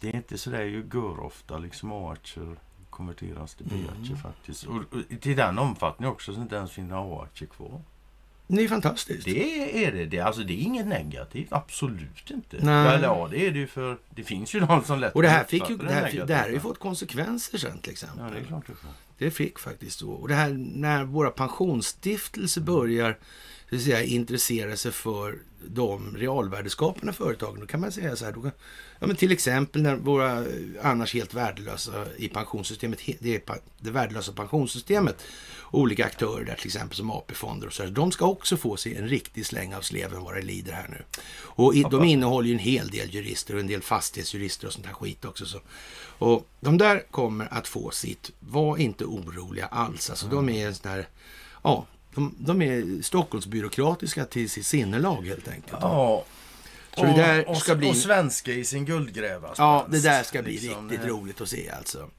Det 0.00 0.08
är 0.08 0.16
inte 0.16 0.38
sådär 0.38 0.62
ju 0.62 0.82
går 0.82 1.20
ofta 1.20 1.58
liksom 1.58 1.92
A-aktier 1.92 2.56
konverteras 2.90 3.54
till 3.54 3.66
B-aktier 3.66 4.06
Mm. 4.06 4.18
faktiskt. 4.22 4.64
Och, 4.66 4.76
och 4.76 5.20
till 5.20 5.36
den 5.36 5.58
omfattningen 5.58 6.12
också 6.12 6.34
så 6.34 6.40
inte 6.40 6.56
ens 6.56 6.70
finns 6.70 6.90
några 6.90 7.16
A-aktier 7.20 7.48
kvar. 7.48 7.80
Det 8.46 8.62
är 8.64 8.68
fantastiskt. 8.68 9.24
Det 9.24 9.84
är 9.86 9.92
det. 9.92 10.06
det. 10.06 10.20
Alltså 10.20 10.42
det 10.42 10.52
är 10.52 10.62
inget 10.62 10.86
negativt. 10.86 11.52
Absolut 11.52 12.30
inte. 12.30 12.56
Nej. 12.62 12.94
Eller 12.94 13.06
ja, 13.06 13.28
det 13.30 13.46
är 13.46 13.50
det 13.50 13.58
ju 13.58 13.66
för 13.66 13.98
det 14.10 14.24
finns 14.24 14.54
ju 14.54 14.60
någon 14.60 14.84
som 14.84 15.00
lätt 15.00 15.14
Och 15.14 15.22
det 15.22 15.28
här, 15.28 15.44
fick 15.44 15.70
ju, 15.70 15.76
det, 15.76 15.92
här, 15.92 16.02
negativt. 16.02 16.26
det 16.26 16.34
här 16.34 16.42
har 16.42 16.50
ju 16.50 16.60
fått 16.60 16.78
konsekvenser 16.78 17.58
sen 17.58 17.78
till 17.78 17.80
Ja, 17.84 17.92
exempel. 17.92 18.32
det 18.32 18.38
är 18.40 18.44
klart 18.44 18.66
det 18.66 18.74
får. 18.74 18.90
Det 19.18 19.30
fick 19.30 19.58
faktiskt 19.58 19.98
så. 19.98 20.10
Och 20.10 20.28
det 20.28 20.34
här 20.34 20.50
när 20.74 21.04
våra 21.04 21.30
pensionsstiftelser 21.30 22.60
börjar 22.60 23.18
så 23.70 23.76
att 23.76 23.82
säga, 23.82 24.02
intressera 24.02 24.76
sig 24.76 24.92
för 24.92 25.38
de 25.66 26.16
realvärdeskapande 26.16 27.12
företagen. 27.12 27.60
Då 27.60 27.66
kan 27.66 27.80
man 27.80 27.92
säga 27.92 28.16
så 28.16 28.24
här. 28.24 28.32
Då 28.32 28.42
kan, 28.42 28.50
ja, 28.98 29.06
men 29.06 29.16
till 29.16 29.32
exempel 29.32 29.82
när 29.82 29.96
våra 29.96 30.44
annars 30.82 31.14
helt 31.14 31.34
värdelösa 31.34 32.06
i 32.16 32.28
pensionssystemet, 32.28 32.98
det, 33.20 33.48
det 33.78 33.90
värdelösa 33.90 34.32
pensionssystemet, 34.32 35.22
olika 35.70 36.04
aktörer 36.04 36.44
där 36.44 36.54
till 36.54 36.66
exempel 36.66 36.96
som 36.96 37.10
AP-fonder 37.10 37.66
och 37.66 37.72
så 37.72 37.82
här, 37.82 37.90
de 37.90 38.12
ska 38.12 38.26
också 38.26 38.56
få 38.56 38.76
sig 38.76 38.96
en 38.96 39.08
riktig 39.08 39.46
släng 39.46 39.74
av 39.74 39.80
sleven 39.80 40.22
vad 40.22 40.34
det 40.34 40.42
lider 40.42 40.72
här 40.72 40.88
nu. 40.88 41.04
Och 41.42 41.74
i, 41.74 41.82
de 41.90 42.04
innehåller 42.04 42.48
ju 42.48 42.54
en 42.54 42.58
hel 42.58 42.88
del 42.88 43.14
jurister 43.14 43.54
och 43.54 43.60
en 43.60 43.66
del 43.66 43.82
fastighetsjurister 43.82 44.66
och 44.66 44.72
sånt 44.72 44.86
här 44.86 44.94
skit 44.94 45.24
också. 45.24 45.46
Så. 45.46 45.60
Och 46.18 46.46
de 46.60 46.78
där 46.78 47.02
kommer 47.10 47.48
att 47.50 47.68
få 47.68 47.90
sitt. 47.90 48.30
Var 48.40 48.76
inte 48.76 49.04
oroliga 49.04 49.66
alls. 49.66 50.10
Alltså 50.10 50.26
de 50.26 50.48
är 50.48 50.66
en 50.66 50.74
sån 50.74 50.90
här, 50.90 51.08
ja, 51.62 51.86
de, 52.14 52.34
de 52.38 52.62
är 52.62 53.02
Stockholmsbyråkratiska 53.02 54.24
till 54.24 54.50
sitt 54.50 54.66
sinnelag 54.66 55.26
helt 55.26 55.48
enkelt. 55.48 55.78
Ja. 55.80 56.24
Så 56.96 57.02
det 57.04 57.12
där 57.12 57.48
och, 57.48 57.56
ska 57.56 57.72
och, 57.72 57.78
bli- 57.78 57.90
och 57.90 57.96
svenska 57.96 58.52
i 58.52 58.64
sin 58.64 58.84
guldgräva. 58.84 59.54
Ja, 59.58 59.86
det 59.90 60.00
där 60.02 60.22
ska 60.22 60.42
bli 60.42 60.52
Liksom, 60.52 60.90
riktigt 60.90 61.06
eh, 61.10 61.14
roligt 61.14 61.40
att 61.40 61.48
se 61.48 61.70
alltså. 61.70 62.10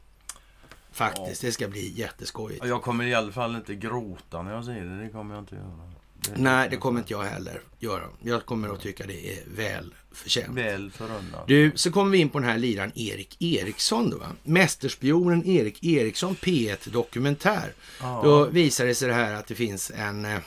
Faktiskt, 0.91 1.41
det 1.41 1.51
ska 1.51 1.67
bli 1.67 1.93
jätteskojigt. 1.95 2.59
Ja, 2.63 2.69
Jag 2.69 2.81
kommer 2.81 3.05
i 3.05 3.13
alla 3.13 3.31
fall 3.31 3.55
inte 3.55 3.75
gråta 3.75 4.41
när 4.41 4.51
jag 4.53 4.65
ser 4.65 4.85
det. 4.85 5.03
Det 5.03 5.09
kommer 5.09 5.35
jag 5.35 5.41
inte 5.41 5.55
göra. 5.55 5.90
Nej, 6.35 6.69
det 6.69 6.77
kommer 6.77 6.99
inte 6.99 7.13
jag 7.13 7.23
heller 7.23 7.61
göra. 7.79 8.03
Jag 8.23 8.45
kommer 8.45 8.69
att 8.69 8.81
tycka 8.81 9.05
det 9.07 9.37
är 9.37 9.43
väl 9.55 9.93
förtjänt. 10.11 10.57
Väl 10.57 10.91
förunnat. 10.91 11.47
Du, 11.47 11.71
så 11.75 11.91
kommer 11.91 12.11
vi 12.11 12.17
in 12.17 12.29
på 12.29 12.39
den 12.39 12.49
här 12.49 12.57
liran 12.57 12.91
Erik 12.95 13.41
Eriksson 13.41 14.09
då 14.09 14.17
va? 14.17 14.27
Mästerspionen 14.43 15.45
Erik 15.45 15.83
Eriksson 15.83 16.35
P1 16.35 16.89
Dokumentär. 16.89 17.73
Ja. 18.01 18.21
Då 18.23 18.45
visar 18.45 18.85
det 18.85 18.95
sig 18.95 19.07
det 19.07 19.13
här 19.13 19.33
att 19.33 19.47
det 19.47 19.55
finns 19.55 19.91
en, 19.95 20.25
eh, 20.25 20.39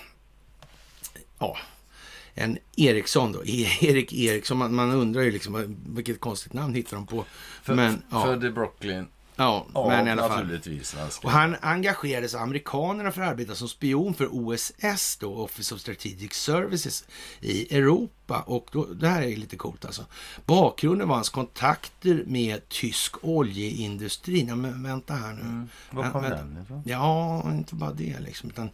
ja, 1.39 1.57
en 2.35 2.59
Eriksson 2.77 3.33
då, 3.33 3.43
E- 3.45 3.69
Erik 3.81 4.13
Eriksson. 4.13 4.59
Man, 4.59 4.75
man 4.75 4.91
undrar 4.91 5.23
ju 5.23 5.31
liksom 5.31 5.77
vilket 5.87 6.21
konstigt 6.21 6.53
namn 6.53 6.75
hittar 6.75 6.97
de 6.97 7.07
på. 7.07 7.25
För, 7.63 7.75
men, 7.75 8.03
ja, 8.11 8.25
Född 8.25 8.45
i 8.45 8.51
Brooklyn. 8.51 9.07
Ja, 9.37 9.67
Ja, 9.75 9.89
men 9.89 10.09
i 10.09 10.11
alla 10.11 10.29
fall. 10.29 10.31
naturligtvis. 10.31 10.97
Och 11.23 11.31
han 11.31 11.57
engagerade 11.61 12.29
sig 12.29 12.41
amerikanerna 12.41 13.13
för 13.13 13.23
att 13.23 13.29
arbeta 13.29 13.55
som 13.55 13.69
spion 13.69 14.15
för 14.15 14.29
OSS, 14.31 15.17
då, 15.17 15.35
Office 15.35 15.75
of 15.75 15.81
Strategic 15.81 16.33
Services, 16.33 17.05
i 17.41 17.77
Europa. 17.77 18.24
Och 18.27 18.69
då, 18.73 18.85
det 18.85 19.09
här 19.09 19.23
är 19.23 19.37
lite 19.37 19.57
coolt 19.57 19.85
alltså. 19.85 20.05
Bakgrunden 20.47 21.09
var 21.09 21.15
hans 21.15 21.29
kontakter 21.29 22.25
med 22.27 22.69
tysk 22.69 23.15
oljeindustri. 23.23 24.45
Ja, 24.49 24.57
men 24.57 24.83
vänta 24.83 25.15
här 25.15 25.33
nu. 25.33 25.41
Mm. 25.41 25.69
Var 25.91 26.11
kom 26.11 26.23
den 26.23 26.59
ifrån? 26.63 26.83
Ja, 26.87 27.43
inte 27.51 27.75
bara 27.75 27.93
det 27.93 28.21
liksom. 28.21 28.51
Utan, 28.51 28.71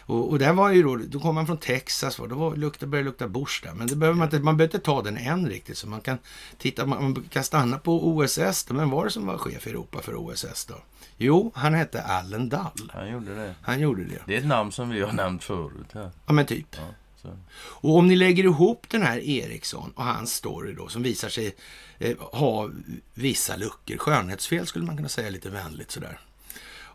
och, 0.00 0.30
och 0.30 0.38
där 0.38 0.52
var 0.52 0.70
ju 0.70 0.82
då, 0.82 0.96
då 0.96 1.20
kom 1.20 1.36
han 1.36 1.46
från 1.46 1.58
Texas, 1.58 2.18
va? 2.18 2.26
då 2.26 2.34
var, 2.34 2.56
lukta, 2.56 2.86
började 2.86 3.04
det 3.04 3.10
lukta 3.10 3.28
Bush 3.28 3.62
där. 3.62 3.74
Men 3.74 3.86
det 3.86 3.96
behöver 3.96 4.18
man, 4.18 4.26
inte, 4.26 4.38
man 4.38 4.56
behöver 4.56 4.74
inte 4.74 4.86
ta 4.86 5.02
den 5.02 5.16
än 5.16 5.48
riktigt. 5.48 5.78
Så 5.78 5.88
man 5.88 6.00
kan 6.00 6.18
titta, 6.58 6.86
man, 6.86 7.02
man 7.02 7.24
kan 7.30 7.44
stanna 7.44 7.78
på 7.78 8.08
OSS. 8.08 8.64
Då. 8.64 8.74
Men 8.74 8.90
var 8.90 9.04
det 9.04 9.10
som 9.10 9.26
var 9.26 9.38
chef 9.38 9.66
i 9.66 9.70
Europa 9.70 10.02
för 10.02 10.14
OSS 10.14 10.64
då? 10.64 10.74
Jo, 11.16 11.52
han 11.54 11.74
hette 11.74 12.02
Allen 12.02 12.48
Dull. 12.48 12.92
Han 12.92 13.12
gjorde 13.12 13.34
det. 13.34 13.54
Han 13.62 13.80
gjorde 13.80 14.04
det. 14.04 14.22
Det 14.26 14.34
är 14.34 14.38
ett 14.38 14.46
namn 14.46 14.72
som 14.72 14.90
vi 14.90 15.00
har 15.00 15.12
nämnt 15.12 15.44
förut 15.44 15.86
här. 15.92 16.10
Ja, 16.26 16.32
men 16.32 16.46
typ. 16.46 16.66
Ja, 16.70 16.82
så. 17.24 17.38
Och 17.56 17.96
om 17.96 18.06
ni 18.08 18.16
lägger 18.16 18.44
ihop 18.44 18.86
den 18.88 19.02
här 19.02 19.18
Eriksson 19.18 19.92
och 19.94 20.04
hans 20.04 20.34
story 20.34 20.74
då, 20.74 20.88
som 20.88 21.02
visar 21.02 21.28
sig 21.28 21.54
eh, 21.98 22.18
ha 22.18 22.70
vissa 23.14 23.56
luckor, 23.56 23.96
skönhetsfel 23.96 24.66
skulle 24.66 24.84
man 24.84 24.96
kunna 24.96 25.08
säga 25.08 25.30
lite 25.30 25.50
vänligt 25.50 25.90
sådär. 25.90 26.20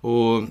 Och 0.02 0.44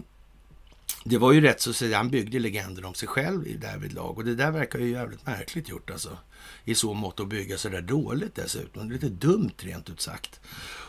det 1.05 1.19
var 1.19 1.33
ju 1.33 1.41
rätt 1.41 1.61
så 1.61 1.71
att 1.71 1.77
säga, 1.77 1.97
han 1.97 2.11
byggde 2.11 2.39
legenden 2.39 2.85
om 2.85 2.95
sig 2.95 3.09
själv 3.09 3.47
i 3.47 3.57
därvidlag. 3.57 4.19
Och 4.19 4.25
det 4.25 4.35
där 4.35 4.51
verkar 4.51 4.79
ju 4.79 4.91
jävligt 4.91 5.27
märkligt 5.27 5.69
gjort 5.69 5.91
alltså. 5.91 6.19
I 6.65 6.75
så 6.75 6.95
mått 6.95 7.21
att 7.21 7.29
bygga 7.29 7.59
sådär 7.59 7.81
dåligt 7.81 8.35
dessutom. 8.35 8.91
Lite 8.91 9.09
dumt 9.09 9.55
rent 9.59 9.91
ut 9.91 10.01
sagt. 10.01 10.41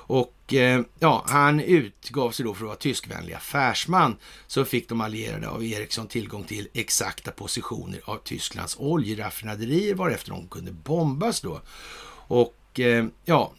Och 0.10 0.54
eh, 0.54 0.82
ja, 1.00 1.24
han 1.28 1.60
utgav 1.60 2.32
sig 2.32 2.46
då 2.46 2.54
för 2.54 2.64
att 2.64 2.68
vara 2.68 2.76
tyskvänlig 2.76 3.34
affärsman. 3.34 4.16
Så 4.48 4.66
fick 4.66 4.90
de 4.90 5.02
allierade 5.02 5.50
av 5.50 5.64
Ericsson 5.64 6.08
tillgång 6.08 6.44
till 6.44 6.68
exakta 6.74 7.32
positioner 7.32 8.02
av 8.06 8.18
Tysklands 8.24 8.76
oljeraffinaderier 8.80 9.96
varefter 9.96 10.32
de 10.32 10.48
kunde 10.48 10.72
bombas 10.72 11.42
då. 11.42 11.62
Och 12.28 12.80
eh, 12.80 13.06
ja, 13.26 13.54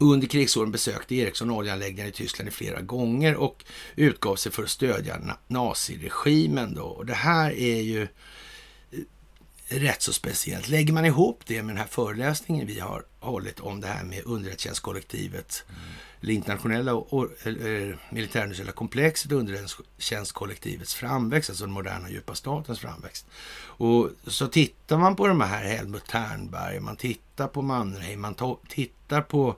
under 0.00 0.26
krigsåren 0.26 0.72
besökte 0.72 1.14
Eriksson 1.14 1.50
oljeanläggningar 1.50 2.08
i 2.08 2.12
Tyskland 2.12 2.48
i 2.48 2.52
flera 2.52 2.80
gånger 2.80 3.36
och 3.36 3.64
utgav 3.96 4.36
sig 4.36 4.52
för 4.52 4.62
att 4.62 4.70
stödja 4.70 5.16
naziregimen. 5.46 6.74
Då. 6.74 6.84
Och 6.84 7.06
det 7.06 7.14
här 7.14 7.50
är 7.50 7.80
ju 7.80 8.08
rätt 9.68 10.02
så 10.02 10.12
speciellt. 10.12 10.68
Lägger 10.68 10.92
man 10.92 11.04
ihop 11.04 11.42
det 11.46 11.62
med 11.62 11.74
den 11.74 11.80
här 11.80 11.86
föreläsningen 11.90 12.66
vi 12.66 12.80
har 12.80 13.04
hållit 13.20 13.60
om 13.60 13.80
det 13.80 13.86
här 13.86 14.04
med 14.04 14.22
underrättelsetjänstkollektivet, 14.24 15.64
eller 16.20 16.32
internationella 16.32 16.94
och, 16.94 17.28
militärindustriella 18.10 18.72
komplexet 18.72 19.32
och 19.32 19.38
underrättelsetjänstkollektivets 19.38 20.94
framväxt, 20.94 21.50
alltså 21.50 21.64
den 21.64 21.72
moderna 21.72 22.10
djupa 22.10 22.34
statens 22.34 22.80
framväxt. 22.80 23.26
Och 23.56 24.10
så 24.26 24.46
tittar 24.46 24.98
man 24.98 25.16
på 25.16 25.26
de 25.26 25.40
här 25.40 25.64
Helmut 25.64 26.06
Ternberg, 26.06 26.80
man 26.80 26.96
tittar 26.96 27.48
på 27.48 27.62
Mannerheim, 27.62 28.20
man 28.20 28.34
ta, 28.34 28.60
tittar 28.68 29.22
på 29.22 29.56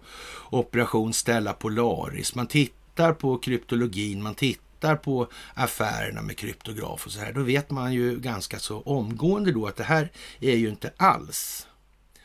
Operation 0.51 1.13
Stella 1.13 1.53
Polaris, 1.53 2.35
man 2.35 2.47
tittar 2.47 3.13
på 3.13 3.39
kryptologin, 3.39 4.23
man 4.23 4.35
tittar 4.35 4.66
på 4.81 5.29
affärerna 5.55 6.23
med 6.23 6.39
kryptograf 6.39 7.07
och 7.07 7.13
så 7.13 7.21
här. 7.21 7.33
Då 7.33 7.43
vet 7.43 7.71
man 7.71 7.93
ju 7.93 8.21
ganska 8.21 8.59
så 8.59 8.81
omgående 8.81 9.53
då 9.53 9.67
att 9.67 9.77
det 9.77 9.85
här 9.85 10.11
är 10.41 10.57
ju 10.57 10.69
inte 10.69 10.93
alls 10.97 11.67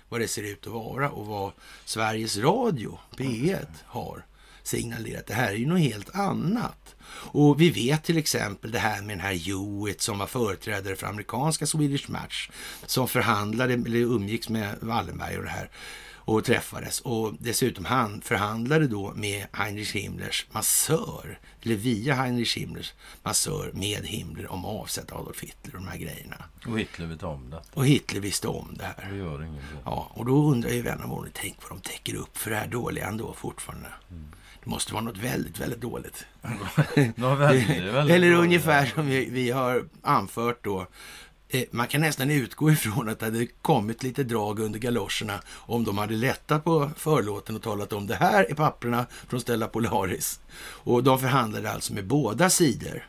vad 0.10 0.22
det 0.22 0.28
ser 0.28 0.44
ut 0.44 0.68
att 0.68 0.74
vara 0.74 1.10
och 1.10 1.26
vad 1.26 1.52
Sveriges 1.86 2.38
Radio, 2.38 3.00
P1, 3.18 3.68
har 3.86 4.26
signalerat. 4.64 5.28
Det 5.28 5.34
här 5.34 5.52
är 5.52 5.56
ju 5.56 5.66
något 5.66 5.80
helt 5.80 6.16
annat. 6.16 6.96
Och 7.14 7.62
vi 7.62 7.70
vet 7.70 8.04
till 8.04 8.18
exempel 8.18 8.72
det 8.72 8.80
här 8.80 9.02
med 9.02 9.18
den 9.18 9.26
här 9.26 9.34
Hewitt 9.34 10.02
som 10.02 10.18
var 10.20 10.28
företrädare 10.28 10.96
för 10.96 11.08
amerikanska 11.08 11.66
Swedish 11.66 12.10
Match 12.10 12.50
som 12.86 13.08
förhandlade, 13.08 13.74
eller 13.74 14.00
umgicks 14.00 14.50
med 14.50 14.76
Wallenberg 14.82 15.38
och 15.38 15.44
det 15.44 15.50
här 15.50 15.70
och 16.26 16.44
träffades. 16.44 17.00
Och 17.00 17.34
dessutom 17.40 17.86
han 17.86 18.22
förhandlade 18.22 18.88
då 18.88 19.14
med 19.16 19.46
Heinrich 19.52 19.96
Himmlers 19.96 20.46
massör, 20.52 21.40
eller 21.62 21.76
via 21.76 22.14
Heinrich 22.14 22.58
Himmlers 22.58 22.94
massör 23.24 23.72
med 23.74 24.06
Himmler 24.06 24.52
om 24.52 24.66
att 24.66 24.82
avsätta 24.82 25.16
Adolf 25.16 25.42
Hitler 25.44 25.76
och 25.76 25.82
de 25.82 25.88
här 25.88 25.98
grejerna. 25.98 26.44
Och 26.68 26.80
Hitler 26.80 27.06
vet 27.06 27.24
om 27.24 27.50
det. 27.50 27.62
Och 27.74 27.86
Hitler 27.86 28.20
visste 28.20 28.48
om 28.48 28.76
det 28.78 28.84
här. 28.84 29.10
Det 29.12 29.18
gör 29.18 29.44
ingenting. 29.44 29.78
Ja, 29.86 30.12
och 30.14 30.26
då 30.26 30.52
undrar 30.52 30.70
ju 30.70 30.82
vän 30.82 31.02
av 31.02 31.14
ordning, 31.14 31.34
tänk 31.36 31.56
vad 31.62 31.70
de 31.70 31.90
täcker 31.90 32.16
upp 32.16 32.38
för 32.38 32.50
det 32.50 32.56
här 32.56 32.68
dåliga 32.68 33.08
ändå 33.08 33.34
fortfarande. 33.34 33.88
Det 34.64 34.70
måste 34.70 34.94
vara 34.94 35.04
något 35.04 35.18
väldigt, 35.18 35.60
väldigt 35.60 35.82
dåligt. 35.82 36.26
Väldigt, 36.42 37.18
väldigt 37.94 38.16
Eller 38.16 38.32
ungefär 38.32 38.86
som 38.86 39.06
vi, 39.06 39.30
vi 39.30 39.52
har 39.52 39.86
anfört 40.02 40.64
då. 40.64 40.88
Eh, 41.54 41.64
Man 41.72 41.88
kan 41.88 42.02
nästan 42.02 42.32
utgå 42.32 42.72
ifrån 42.72 43.10
att 43.10 43.20
det 43.20 43.26
hade 43.26 43.48
kommit 43.62 44.04
lite 44.04 44.24
drag 44.24 44.60
under 44.60 44.80
galoscherna 44.80 45.42
om 45.50 45.84
de 45.84 45.98
hade 45.98 46.14
lättat 46.14 46.64
på 46.64 46.92
förlåten 46.98 47.56
och 47.56 47.62
talat 47.62 47.94
om 47.94 48.08
det 48.08 48.16
här 48.16 48.46
är 48.50 48.54
papperna 48.56 49.06
från 49.30 49.42
Stella 49.42 49.68
Polaris. 49.68 50.40
Och 50.60 51.04
de 51.04 51.20
förhandlade 51.20 51.72
alltså 51.72 51.94
med 51.94 52.06
båda 52.08 52.50
sidor 52.50 53.08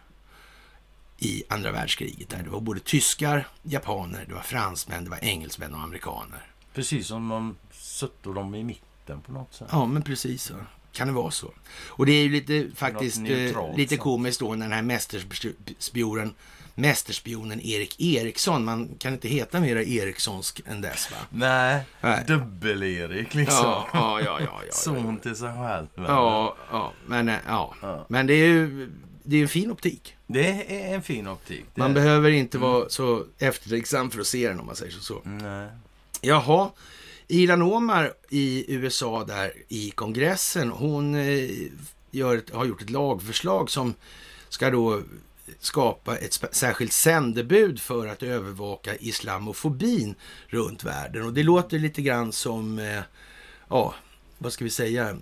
i 1.18 1.44
andra 1.48 1.72
världskriget. 1.72 2.28
Där. 2.31 2.42
Det 2.42 2.50
var 2.50 2.61
både 2.61 2.81
tyskar, 2.81 3.48
japaner, 3.62 4.24
det 4.28 4.35
var 4.35 4.42
fransmän, 4.42 5.05
det 5.05 5.11
var 5.11 5.18
engelsmän 5.24 5.74
och 5.74 5.81
amerikaner. 5.81 6.46
Precis 6.74 7.07
som 7.07 7.28
de 7.28 7.57
sätter 7.72 8.31
dem 8.31 8.55
i 8.55 8.64
mitten 8.64 9.20
på 9.20 9.33
något 9.33 9.55
sätt. 9.55 9.68
Ja, 9.70 9.87
men 9.87 10.02
precis 10.02 10.42
så. 10.42 10.55
Kan 10.92 11.07
det 11.09 11.12
vara 11.14 11.31
så? 11.31 11.50
Och 11.88 12.07
det 12.07 12.12
är 12.12 12.22
ju 12.22 12.28
lite 12.28 12.76
faktiskt 12.76 13.18
eh, 13.18 13.76
lite 13.76 13.96
komiskt 13.96 14.40
då 14.40 14.55
när 14.55 14.66
den 14.66 14.72
här 14.72 14.83
mästerspionen, 14.83 16.35
mästerspionen 16.74 17.61
Erik 17.61 18.00
Eriksson, 18.00 18.64
man 18.64 18.88
kan 18.98 19.12
inte 19.12 19.28
heta 19.28 19.61
mer 19.61 19.76
Erikssonsk 19.76 20.61
än 20.66 20.80
dess 20.80 21.11
va? 21.11 21.16
Nej, 21.30 21.80
Nej. 22.00 22.24
dubbel-Erik 22.26 23.35
liksom. 23.35 23.56
Ja, 23.64 23.88
ja, 23.92 24.20
ja, 24.20 24.40
ja. 24.40 24.62
ja, 24.66 24.72
Son 24.72 25.18
till 25.20 25.37
sig 25.37 25.48
själv. 25.58 25.87
ja, 25.96 26.56
ja, 26.70 26.92
men 27.06 27.28
eh, 27.28 27.37
ja. 27.46 27.74
Ja. 27.82 28.06
Men 28.08 28.26
det 28.26 28.35
är 28.35 28.46
ju 28.46 28.90
det 29.24 29.37
är 29.37 29.42
en 29.42 29.48
fin 29.48 29.70
optik. 29.70 30.16
Det 30.26 30.48
är 30.88 30.94
en 30.94 31.02
fin 31.02 31.28
optik. 31.28 31.64
Det 31.74 31.80
Man 31.80 31.90
är- 31.90 31.94
behöver 31.94 32.30
inte 32.30 32.58
vara 32.58 32.88
så 32.88 33.24
eftertänksam 33.38 34.11
för 34.11 34.20
att 34.20 34.26
se 34.26 34.48
den 34.48 34.61
om 34.61 34.66
man 34.66 34.76
säger 34.76 34.92
så. 34.92 35.20
Nej. 35.24 35.68
Jaha, 36.20 36.70
Ilan 37.28 37.62
Omar 37.62 38.12
i 38.30 38.64
USA 38.74 39.24
där 39.24 39.52
i 39.68 39.90
kongressen, 39.90 40.70
hon 40.70 41.14
eh, 41.14 42.30
ett, 42.35 42.50
har 42.54 42.64
gjort 42.64 42.82
ett 42.82 42.90
lagförslag 42.90 43.70
som 43.70 43.94
ska 44.48 44.70
då 44.70 45.02
skapa 45.60 46.16
ett 46.16 46.44
särskilt 46.52 46.92
sändebud 46.92 47.80
för 47.80 48.06
att 48.06 48.22
övervaka 48.22 48.96
islamofobin 48.96 50.14
runt 50.48 50.84
världen. 50.84 51.22
Och 51.24 51.32
det 51.32 51.42
låter 51.42 51.78
lite 51.78 52.02
grann 52.02 52.32
som, 52.32 52.78
eh, 52.78 53.00
ja, 53.68 53.94
vad 54.38 54.52
ska 54.52 54.64
vi 54.64 54.70
säga, 54.70 55.16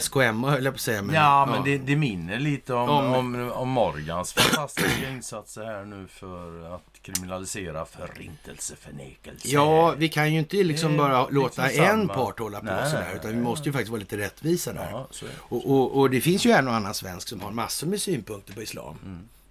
SKMA 0.00 0.50
höll 0.50 0.64
jag 0.64 0.74
på 0.74 0.76
att 0.76 0.80
säga. 0.80 1.04
ja, 1.12 1.46
men 1.50 1.64
det, 1.64 1.78
det 1.78 1.96
minner 1.96 2.38
lite 2.38 2.74
om, 2.74 2.88
Om- 2.88 3.14
om, 3.14 3.50
om 3.52 3.68
Morgans 3.68 4.32
fantastiska 4.32 5.10
insatser 5.10 5.64
här 5.64 5.84
nu 5.84 6.06
för 6.08 6.74
att 6.74 6.84
kriminalisera 7.02 7.84
förintelseförnekelse. 7.84 9.48
Ja, 9.48 9.94
vi 9.98 10.08
kan 10.08 10.32
ju 10.32 10.38
inte 10.38 10.56
liksom 10.56 10.96
bara 10.96 11.20
liksom 11.22 11.34
låta 11.42 11.68
samma. 11.68 11.88
en 11.88 12.08
part 12.08 12.38
hålla 12.38 12.58
på 12.60 12.64
Nej, 12.66 12.90
sådär, 12.90 13.12
utan 13.16 13.30
vi 13.30 13.40
måste 13.40 13.68
ju 13.68 13.72
faktiskt 13.72 13.90
vara 13.90 14.00
lite 14.00 14.16
rättvisa 14.16 14.72
där. 14.72 14.88
Ja. 14.90 15.08
Och, 15.38 15.70
och, 15.70 15.96
och 16.00 16.10
det 16.10 16.20
finns 16.20 16.46
ju 16.46 16.50
en 16.50 16.68
och 16.68 16.74
annan 16.74 16.94
svensk 16.94 17.28
som 17.28 17.40
har 17.40 17.50
massor 17.50 17.86
med 17.86 18.00
synpunkter 18.00 18.54
på 18.54 18.62
islam. 18.62 18.96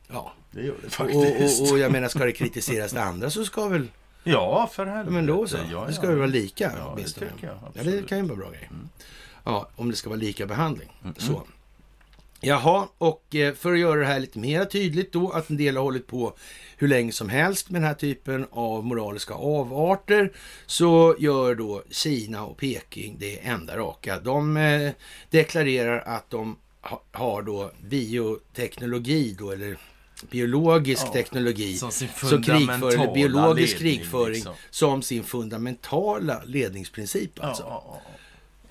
Ja. 0.07 0.33
Det 0.51 0.61
gör 0.61 0.75
det 0.81 0.85
Och, 0.87 0.91
faktiskt. 0.93 1.61
och, 1.61 1.71
och 1.71 1.79
jag 1.79 1.91
menar, 1.91 2.07
ska 2.07 2.25
det 2.25 2.31
kritiseras 2.31 2.91
det 2.91 3.03
andra 3.03 3.29
så 3.29 3.45
ska 3.45 3.67
väl... 3.67 3.87
ja, 4.23 4.69
för 4.73 4.85
Ja, 4.85 4.91
helvete. 4.91 5.13
men 5.13 5.25
då 5.25 5.47
så. 5.47 5.57
Ja, 5.71 5.85
Det 5.87 5.93
ska 5.93 6.03
ja. 6.03 6.09
väl 6.09 6.17
vara 6.17 6.27
lika 6.27 6.63
Ja, 6.63 6.69
det 6.69 6.81
åtminstone. 6.93 7.31
tycker 7.31 7.47
jag. 7.47 7.57
Ja, 7.73 7.83
det 7.91 8.07
kan 8.07 8.17
ju 8.17 8.23
vara 8.23 8.37
bra 8.37 8.49
grej. 8.49 8.69
Ja, 9.43 9.69
om 9.75 9.89
det 9.89 9.95
ska 9.95 10.09
vara 10.09 10.19
lika 10.19 10.45
behandling. 10.45 10.89
Mm. 11.03 11.15
Så. 11.17 11.41
Jaha, 12.39 12.87
och 12.97 13.35
eh, 13.35 13.53
för 13.53 13.73
att 13.73 13.79
göra 13.79 13.99
det 13.99 14.05
här 14.05 14.19
lite 14.19 14.39
mer 14.39 14.65
tydligt 14.65 15.11
då, 15.13 15.29
att 15.31 15.49
en 15.49 15.57
del 15.57 15.75
har 15.77 15.83
hållit 15.83 16.07
på 16.07 16.33
hur 16.77 16.87
länge 16.87 17.11
som 17.11 17.29
helst 17.29 17.69
med 17.69 17.81
den 17.81 17.87
här 17.87 17.93
typen 17.95 18.47
av 18.51 18.85
moraliska 18.85 19.33
avarter, 19.33 20.31
så 20.65 21.15
gör 21.19 21.55
då 21.55 21.83
Kina 21.89 22.45
och 22.45 22.57
Peking 22.57 23.15
det 23.19 23.39
enda 23.39 23.77
raka. 23.77 24.19
De 24.19 24.57
eh, 24.57 24.91
deklarerar 25.29 25.99
att 25.99 26.29
de 26.29 26.57
ha, 26.81 27.01
har 27.11 27.41
då 27.41 27.71
bioteknologi 27.89 29.35
då, 29.39 29.51
eller 29.51 29.77
biologisk 30.31 31.03
Ja, 31.05 31.11
teknologi 31.11 31.77
som 31.77 31.91
sin 31.91 32.07
krigföring, 32.07 32.67
fundamentala 32.67 33.13
biologisk 33.13 33.79
ledning, 33.79 33.97
krigföring 33.99 34.33
liksom. 34.33 34.53
som 34.69 35.01
sin 35.01 35.23
fundamentala 35.23 36.41
ledningsprincip 36.45 37.43
alltså. 37.43 37.63
Ja, 37.63 37.83
ja. 37.87 38.01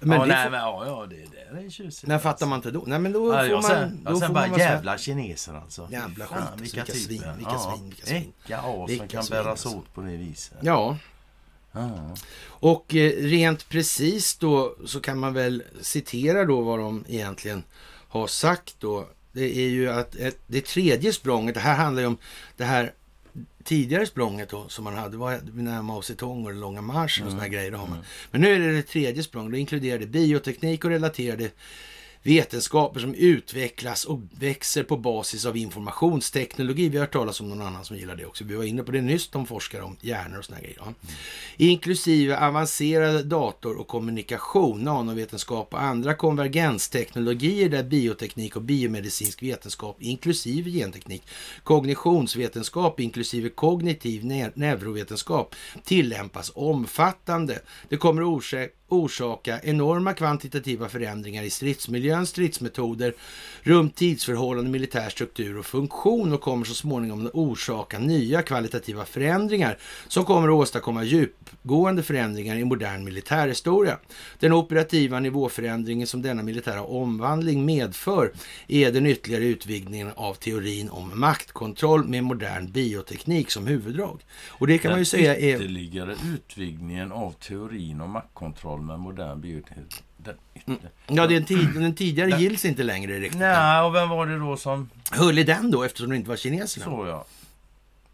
Men 0.00 0.18
ja, 0.20 0.26
det 0.26 0.32
nej, 0.34 0.44
får, 0.44 0.50
men, 0.50 0.60
ja, 0.60 0.86
ja, 0.86 1.06
det 1.06 1.16
där 1.54 1.64
är 1.66 1.70
tjusigt. 1.70 2.06
när 2.06 2.18
fattar 2.18 2.46
man 2.46 2.58
inte 2.58 2.70
då? 2.70 2.82
Nej 2.86 2.98
men 2.98 3.12
då 3.12 3.34
Ja, 3.34 3.44
får 3.48 3.52
man... 3.52 3.62
sen, 3.62 4.00
då 4.04 4.16
sen 4.18 4.28
får 4.28 4.34
bara 4.34 4.46
man 4.48 4.58
jävla 4.58 4.98
kineser 4.98 5.54
alltså. 5.54 5.88
Jävla 5.90 6.26
Fan, 6.26 6.42
skit, 6.42 6.60
vilka, 6.60 6.84
vilka 6.84 6.92
svin, 6.98 7.22
vilka 7.36 7.52
ja, 7.52 7.58
svin, 7.76 7.84
vilka 7.88 8.06
svin. 8.06 8.32
Vilka 8.46 8.58
as 8.58 8.90
Vilka 8.90 9.02
som 9.02 9.08
kan 9.08 9.24
svin, 9.24 9.30
bäras 9.36 9.46
alltså. 9.46 9.68
åt 9.68 9.94
på 9.94 10.00
det 10.00 10.16
viset. 10.16 10.58
Ja, 10.60 10.96
Ja. 11.72 12.16
och 12.46 12.94
eh, 12.94 13.10
rent 13.10 13.68
precis 13.68 14.36
då 14.36 14.74
så 14.86 15.00
kan 15.00 15.18
man 15.18 15.34
väl 15.34 15.62
citera 15.80 16.44
då 16.44 16.60
vad 16.60 16.78
de 16.78 17.04
egentligen 17.08 17.64
har 18.08 18.26
sagt 18.26 18.74
då. 18.78 19.08
Det 19.34 19.58
är 19.58 19.68
ju 19.68 19.90
att 19.90 20.16
ett, 20.16 20.38
det 20.46 20.64
tredje 20.64 21.12
språnget, 21.12 21.54
det 21.54 21.60
här 21.60 21.76
handlar 21.76 22.02
ju 22.02 22.08
om 22.08 22.16
det 22.56 22.64
här 22.64 22.92
tidigare 23.64 24.06
språnget 24.06 24.48
då, 24.48 24.68
som 24.68 24.84
man 24.84 24.94
hade, 24.94 25.16
var 25.16 25.40
när 25.54 25.82
Mao 25.82 26.02
Zedong 26.02 26.44
och 26.44 26.50
den 26.50 26.60
långa 26.60 26.82
marschen 26.82 27.26
och 27.26 27.30
såna 27.30 27.42
här 27.42 27.50
grejer. 27.50 27.72
Har 27.72 27.86
man. 27.86 27.98
Men 28.30 28.40
nu 28.40 28.54
är 28.54 28.58
det 28.58 28.72
det 28.72 28.82
tredje 28.82 29.22
språnget, 29.22 29.52
då 29.52 29.58
inkluderar 29.58 29.98
det 29.98 30.06
bioteknik 30.06 30.84
och 30.84 30.90
relaterade 30.90 31.50
vetenskaper 32.24 33.00
som 33.00 33.14
utvecklas 33.14 34.04
och 34.04 34.20
växer 34.38 34.82
på 34.82 34.96
basis 34.96 35.46
av 35.46 35.56
informationsteknologi. 35.56 36.88
Vi 36.88 36.96
har 36.96 37.04
hört 37.04 37.12
talas 37.12 37.40
om 37.40 37.48
någon 37.48 37.62
annan 37.62 37.84
som 37.84 37.96
gillar 37.96 38.16
det 38.16 38.26
också. 38.26 38.44
Vi 38.44 38.54
var 38.54 38.64
inne 38.64 38.82
på 38.82 38.92
det 38.92 39.00
nyss, 39.00 39.28
de 39.28 39.46
forskar 39.46 39.80
om 39.80 39.96
hjärnor 40.00 40.38
och 40.38 40.44
såna 40.44 40.56
här 40.56 40.64
grejer. 40.64 40.78
Ja. 40.80 40.94
Inklusive 41.56 42.38
avancerad 42.38 43.26
dator 43.26 43.76
och 43.76 43.88
kommunikation, 43.88 44.84
nanovetenskap 44.84 45.74
och 45.74 45.82
andra 45.82 46.14
konvergensteknologier 46.14 47.68
där 47.68 47.82
bioteknik 47.82 48.56
och 48.56 48.62
biomedicinsk 48.62 49.42
vetenskap 49.42 49.96
inklusive 50.00 50.70
genteknik, 50.70 51.22
kognitionsvetenskap 51.62 53.00
inklusive 53.00 53.48
kognitiv 53.48 54.22
ne- 54.22 54.52
neurovetenskap 54.54 55.54
tillämpas 55.84 56.52
omfattande. 56.54 57.60
Det 57.88 57.96
kommer 57.96 58.22
orsa- 58.22 58.68
orsaka 58.94 59.60
enorma 59.62 60.14
kvantitativa 60.14 60.88
förändringar 60.88 61.42
i 61.42 61.50
stridsmiljön, 61.50 62.26
stridsmetoder, 62.26 63.14
rum, 63.62 63.90
tidsförhållanden, 63.90 64.72
militär 64.72 65.10
struktur 65.10 65.58
och 65.58 65.66
funktion 65.66 66.32
och 66.32 66.40
kommer 66.40 66.64
så 66.64 66.74
småningom 66.74 67.26
att 67.26 67.34
orsaka 67.34 67.98
nya 67.98 68.42
kvalitativa 68.42 69.04
förändringar 69.04 69.78
som 70.08 70.24
kommer 70.24 70.48
att 70.48 70.54
åstadkomma 70.54 71.04
djupgående 71.04 72.02
förändringar 72.02 72.56
i 72.56 72.64
modern 72.64 73.04
militärhistoria. 73.04 73.98
Den 74.38 74.52
operativa 74.52 75.20
nivåförändringen 75.20 76.06
som 76.06 76.22
denna 76.22 76.42
militära 76.42 76.82
omvandling 76.82 77.64
medför 77.64 78.32
är 78.68 78.92
den 78.92 79.06
ytterligare 79.06 79.44
utvidgningen 79.44 80.10
av 80.16 80.34
teorin 80.34 80.90
om 80.90 81.20
maktkontroll 81.20 82.04
med 82.04 82.24
modern 82.24 82.72
bioteknik 82.72 83.50
som 83.50 83.66
huvuddrag. 83.66 84.20
Och 84.48 84.66
det 84.66 84.78
kan 84.78 84.90
man 84.90 84.98
ju 84.98 85.04
säga 85.04 85.36
är... 85.36 85.54
ytterligare 85.54 86.16
utvidgningen 86.34 87.12
av 87.12 87.32
teorin 87.32 88.00
om 88.00 88.10
maktkontroll 88.10 88.80
med 88.86 88.98
modern 88.98 89.40
bioteknik. 89.40 90.02
Den 90.16 90.34
ytterligare- 90.54 90.90
Ja, 91.06 91.26
den, 91.26 91.44
tid, 91.44 91.68
den 91.74 91.94
tidigare 91.94 92.40
gills 92.40 92.64
inte 92.64 92.82
längre 92.82 93.18
riktigt. 93.20 93.40
Nej, 93.40 93.82
och 93.82 93.94
vem 93.94 94.08
var 94.08 94.26
det 94.26 94.38
då 94.38 94.56
som 94.56 94.90
Höll 95.10 95.38
i 95.38 95.44
den 95.44 95.70
då 95.70 95.82
eftersom 95.82 96.10
det 96.10 96.16
inte 96.16 96.28
var 96.28 96.36
kineserna? 96.36 96.84
så 96.86 97.06
ja? 97.06 97.24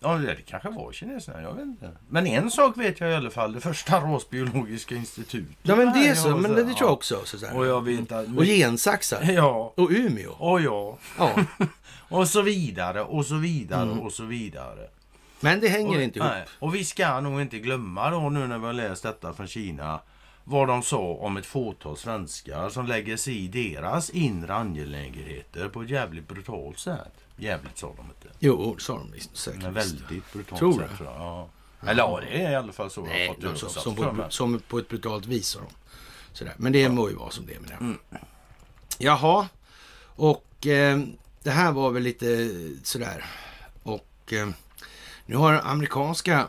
Ja, 0.02 0.14
det 0.18 0.37
kanske 0.46 0.68
var 0.70 0.92
kineserna, 0.92 1.42
jag 1.42 1.52
vet 1.54 1.62
inte. 1.64 1.90
Men 2.09 2.26
en 2.26 2.50
sak 2.50 2.76
vet 2.78 3.00
jag 3.00 3.11
i 3.11 3.14
alla 3.14 3.30
fall. 3.30 3.52
Det 3.52 3.61
första 3.61 4.00
rasbiologiska 4.00 4.94
institutet. 4.94 5.56
Ja, 5.62 5.76
men 5.76 5.92
det 5.92 6.09
är 6.09 6.14
så. 6.14 6.37
Men 6.37 6.54
det, 6.54 6.62
tror 6.64 6.76
jag 6.80 6.92
också. 6.92 7.20
Så 7.24 7.37
Och 7.54 7.66
jag 7.66 7.85
vet 7.85 8.12
att... 8.12 8.26
Och 8.37 8.44
gensaxar. 8.44 9.23
Ja, 9.23 9.73
Och 9.77 9.88
Umeå. 9.90 10.31
och 10.31 10.60
ja. 10.60 10.98
Ja. 11.18 11.44
Och 12.08 12.29
så 12.29 12.42
vidare, 12.42 13.02
och 13.02 13.27
så 13.27 13.35
vidare, 13.35 13.83
Mm. 13.83 14.00
och 14.00 14.12
så 14.12 14.25
vidare. 14.25 14.88
Men 15.40 15.60
det 15.60 15.68
hänger 15.68 15.96
och, 15.96 16.02
inte 16.02 16.18
ihop. 16.18 16.31
nej, 16.31 16.44
och 16.58 16.75
vi 16.75 16.85
ska 16.85 17.21
nog 17.21 17.40
inte 17.40 17.58
glömma 17.58 18.10
då 18.10 18.31
nu 18.31 18.46
när 18.46 18.58
vi 18.58 18.66
har 18.66 18.73
läst 18.73 19.02
detta 19.02 19.33
från 19.33 19.46
Kina 19.48 20.00
vad 20.51 20.69
de 20.69 20.83
sa 20.83 20.98
om 20.98 21.37
ett 21.37 21.46
fåtal 21.46 21.96
svenskar 21.96 22.71
som 22.71 22.87
lägger 22.87 23.17
sig 23.17 23.38
i 23.44 23.48
deras 23.48 24.11
inre 24.11 24.55
angelägenheter 24.55 25.69
på 25.69 25.83
ett 25.83 25.90
jävligt 25.90 26.29
brutalt 26.29 26.79
sätt. 26.79 27.13
Jävligt 27.37 27.79
sa 27.79 27.87
de 27.96 28.07
inte. 28.07 28.37
Jo, 28.38 28.77
sa 28.79 28.94
de 28.94 29.13
visst, 29.13 29.37
säkert. 29.37 29.63
Men 29.63 29.75
väldigt 29.75 30.33
brutalt 30.33 30.59
Tror 30.59 30.73
sätt. 30.73 30.96
tror. 30.96 31.09
Ja. 31.09 31.48
Eller 31.87 32.03
ja, 32.03 32.21
det 32.21 32.42
är 32.44 32.51
i 32.51 32.55
alla 32.55 32.73
fall 32.73 32.90
så 32.90 33.03
Nej, 33.03 33.29
de 33.29 33.40
som, 33.40 33.48
översatt 33.48 33.83
som, 33.83 33.94
på, 33.94 34.25
som 34.29 34.61
på 34.69 34.79
ett 34.79 34.88
brutalt 34.88 35.27
vis. 35.27 35.46
sa 35.46 35.61
de. 35.61 35.67
Sådär. 36.33 36.55
Men 36.57 36.73
det 36.73 36.88
må 36.88 37.09
ju 37.09 37.15
vara 37.15 37.31
som 37.31 37.46
det 37.46 37.55
är 37.55 37.61
med 37.61 37.69
det. 37.69 37.75
Mm. 37.75 37.98
Jaha, 38.98 39.48
och 40.03 40.67
eh, 40.67 41.01
det 41.42 41.51
här 41.51 41.73
var 41.73 41.90
väl 41.90 42.03
lite 42.03 42.51
sådär. 42.83 43.25
Och 43.83 44.33
eh, 44.33 44.48
nu 45.27 45.37
har 45.37 45.53
amerikanska, 45.53 46.48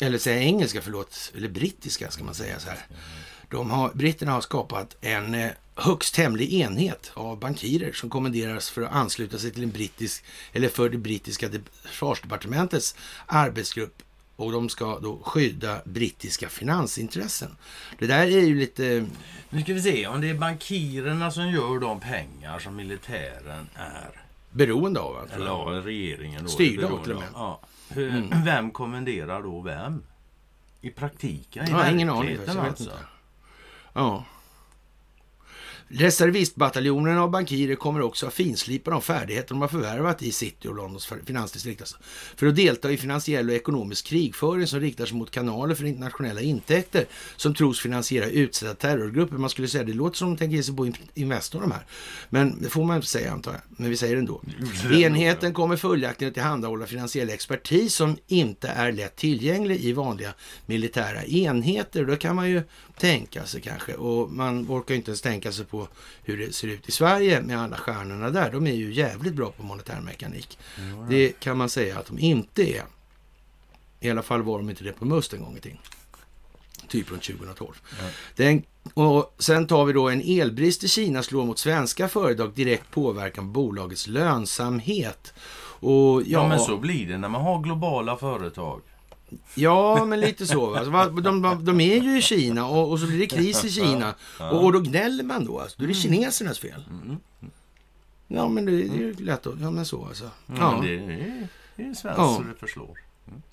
eller 0.00 0.18
säga 0.18 0.42
engelska, 0.42 0.80
förlåt, 0.82 1.32
eller 1.36 1.48
brittiska 1.48 2.10
ska 2.10 2.24
man 2.24 2.34
säga 2.34 2.58
så 2.60 2.68
här. 2.68 2.86
De 3.50 3.70
har, 3.70 3.90
britterna 3.94 4.32
har 4.32 4.40
skapat 4.40 4.96
en 5.00 5.34
eh, 5.34 5.50
högst 5.74 6.16
hemlig 6.16 6.52
enhet 6.52 7.10
av 7.14 7.38
bankirer 7.38 7.92
som 7.92 8.10
kommenderas 8.10 8.70
för 8.70 8.82
att 8.82 8.92
ansluta 8.92 9.38
sig 9.38 9.50
till 9.50 9.62
en 9.62 9.70
brittisk, 9.70 10.24
eller 10.52 10.68
för 10.68 10.88
det 10.88 10.98
brittiska 10.98 11.48
de- 11.48 11.60
försvarsdepartementets 11.84 12.94
arbetsgrupp 13.26 14.02
och 14.36 14.52
de 14.52 14.68
ska 14.68 14.98
då 14.98 15.20
skydda 15.24 15.80
brittiska 15.84 16.48
finansintressen. 16.48 17.56
Det 17.98 18.06
där 18.06 18.22
är 18.26 18.40
ju 18.40 18.58
lite... 18.58 19.06
Nu 19.50 19.62
ska 19.62 19.74
vi 19.74 19.82
se 19.82 20.06
om 20.06 20.20
det 20.20 20.28
är 20.30 20.34
bankirerna 20.34 21.30
som 21.30 21.50
gör 21.50 21.78
de 21.80 22.00
pengar 22.00 22.58
som 22.58 22.76
militären 22.76 23.68
är. 23.74 24.10
beroende 24.50 25.00
av. 25.00 25.16
Alltså. 25.16 25.36
Eller 25.36 25.46
ja, 25.46 25.80
regeringen 25.84 26.42
då. 26.42 26.48
Styrda 26.48 26.82
beroende 26.82 27.04
till 27.04 27.12
och 27.12 27.18
av. 27.18 27.22
med. 27.22 27.30
Ja. 27.34 27.60
Hur, 27.90 28.44
Vem 28.44 28.70
kommenderar 28.70 29.42
då 29.42 29.60
vem? 29.60 30.02
I 30.80 30.90
praktiken, 30.90 31.68
i 31.68 31.70
Jag 31.70 31.76
har 31.78 31.90
ingen 31.90 32.10
aning. 32.10 32.20
verkligheten 32.20 32.56
Jag 32.56 32.62
vet 32.62 32.70
alltså. 32.70 32.84
inte. 32.84 32.96
Ja. 33.92 34.24
Reservistbataljonen 35.90 37.18
av 37.18 37.30
bankirer 37.30 37.74
kommer 37.74 38.00
också 38.00 38.26
att 38.26 38.34
finslipa 38.34 38.90
de 38.90 39.02
färdigheter 39.02 39.48
de 39.48 39.60
har 39.60 39.68
förvärvat 39.68 40.22
i 40.22 40.32
City 40.32 40.68
och 40.68 40.74
Londons 40.74 41.12
finansdistrikt. 41.26 41.80
Alltså, 41.80 41.96
för 42.36 42.46
att 42.46 42.56
delta 42.56 42.90
i 42.92 42.96
finansiell 42.96 43.48
och 43.48 43.54
ekonomisk 43.54 44.06
krigföring 44.06 44.66
som 44.66 44.80
riktar 44.80 45.06
sig 45.06 45.16
mot 45.16 45.30
kanaler 45.30 45.74
för 45.74 45.84
internationella 45.84 46.40
intäkter 46.40 47.06
som 47.36 47.54
tros 47.54 47.80
finansiera 47.80 48.26
utsatta 48.26 48.74
terrorgrupper. 48.74 49.36
Man 49.36 49.50
skulle 49.50 49.68
säga 49.68 49.84
det 49.84 49.92
låter 49.92 50.16
som 50.16 50.28
de 50.30 50.36
tänker 50.36 50.56
ge 50.56 50.62
sig 50.62 50.76
på 50.76 50.86
in- 50.86 50.94
Investor 51.14 51.60
de 51.60 51.70
här. 51.72 51.86
Men 52.30 52.62
det 52.62 52.68
får 52.68 52.84
man 52.84 52.96
inte 52.96 53.08
säga 53.08 53.32
antar 53.32 53.52
jag. 53.52 53.60
Men 53.68 53.90
vi 53.90 53.96
säger 53.96 54.14
det 54.14 54.20
ändå. 54.20 54.42
Enheten 54.92 55.52
kommer 55.54 55.76
följaktligen 55.76 56.28
att 56.30 56.34
tillhandahålla 56.34 56.86
finansiell 56.86 57.30
expertis 57.30 57.94
som 57.94 58.16
inte 58.26 58.68
är 58.68 58.92
lätt 58.92 59.16
tillgänglig 59.16 59.80
i 59.80 59.92
vanliga 59.92 60.34
militära 60.66 61.24
enheter. 61.24 62.04
Då 62.04 62.16
kan 62.16 62.36
man 62.36 62.50
ju 62.50 62.62
tänka 62.98 63.46
sig 63.46 63.60
kanske. 63.60 63.94
Och 63.94 64.30
man 64.30 64.70
orkar 64.70 64.94
inte 64.94 65.10
ens 65.10 65.20
tänka 65.20 65.52
sig 65.52 65.64
på 65.64 65.88
hur 66.22 66.38
det 66.38 66.52
ser 66.52 66.68
ut 66.68 66.88
i 66.88 66.92
Sverige 66.92 67.40
med 67.42 67.60
alla 67.60 67.76
stjärnorna 67.76 68.30
där. 68.30 68.52
De 68.52 68.66
är 68.66 68.74
ju 68.74 68.92
jävligt 68.92 69.34
bra 69.34 69.50
på 69.50 69.62
monetärmekanik. 69.62 70.58
Det 71.08 71.40
kan 71.40 71.58
man 71.58 71.68
säga 71.68 71.98
att 71.98 72.06
de 72.06 72.18
inte 72.18 72.62
är. 72.62 72.84
I 74.00 74.10
alla 74.10 74.22
fall 74.22 74.42
var 74.42 74.58
de 74.58 74.70
inte 74.70 74.84
det 74.84 74.92
på 74.92 75.04
Must 75.04 75.32
en 75.32 75.40
gång 75.40 75.56
i 75.56 75.60
tiden. 75.60 75.78
Typ 76.88 77.10
runt 77.10 77.22
2012. 77.22 77.74
Den, 78.36 78.62
och 78.94 79.34
sen 79.38 79.66
tar 79.66 79.84
vi 79.84 79.92
då 79.92 80.08
en 80.08 80.20
elbrist 80.20 80.84
i 80.84 80.88
Kina 80.88 81.22
slår 81.22 81.44
mot 81.44 81.58
svenska 81.58 82.08
företag 82.08 82.54
direkt 82.54 82.90
påverkan 82.90 83.44
på 83.44 83.50
bolagets 83.50 84.06
lönsamhet. 84.06 85.32
Och 85.80 86.22
Ja, 86.22 86.24
ja, 86.26 86.48
men 86.48 86.60
så 86.60 86.76
blir 86.76 87.08
det 87.08 87.18
när 87.18 87.28
man 87.28 87.42
har 87.42 87.62
globala 87.62 88.16
företag. 88.16 88.80
Ja, 89.54 90.04
men 90.04 90.20
lite 90.20 90.46
så. 90.46 90.74
Alltså, 90.74 91.20
de, 91.20 91.64
de, 91.64 91.80
är 91.80 92.00
ju 92.02 92.18
i 92.18 92.22
Kina 92.22 92.66
och, 92.66 92.90
och 92.90 93.00
så 93.00 93.06
blir 93.06 93.18
det 93.18 93.26
kris 93.26 93.64
i 93.64 93.70
Kina. 93.70 94.14
Och, 94.38 94.64
och 94.64 94.72
då 94.72 94.80
gnäller 94.80 95.24
man 95.24 95.44
då. 95.44 95.60
Alltså. 95.60 95.76
Då 95.78 95.84
är 95.84 95.88
det 95.88 95.94
kinesernas 95.94 96.58
fel. 96.58 96.84
Ja, 98.28 98.48
men 98.48 98.64
det, 98.64 98.72
det 98.72 98.82
är 98.82 98.98
ju 98.98 99.14
lätt 99.14 99.46
att... 99.46 99.60
Ja, 99.60 99.70
men 99.70 99.86
så 99.86 100.04
alltså. 100.04 100.24
Ja. 100.46 100.54
Ja. 100.58 100.70
Men 100.72 100.80
det 100.86 100.94
är, 100.94 101.48
det 101.76 101.82
är 101.82 101.94
svenskt 101.94 102.18
Ja. 102.18 102.36
så 102.36 102.42
det 102.42 102.54
förslår. 102.60 102.98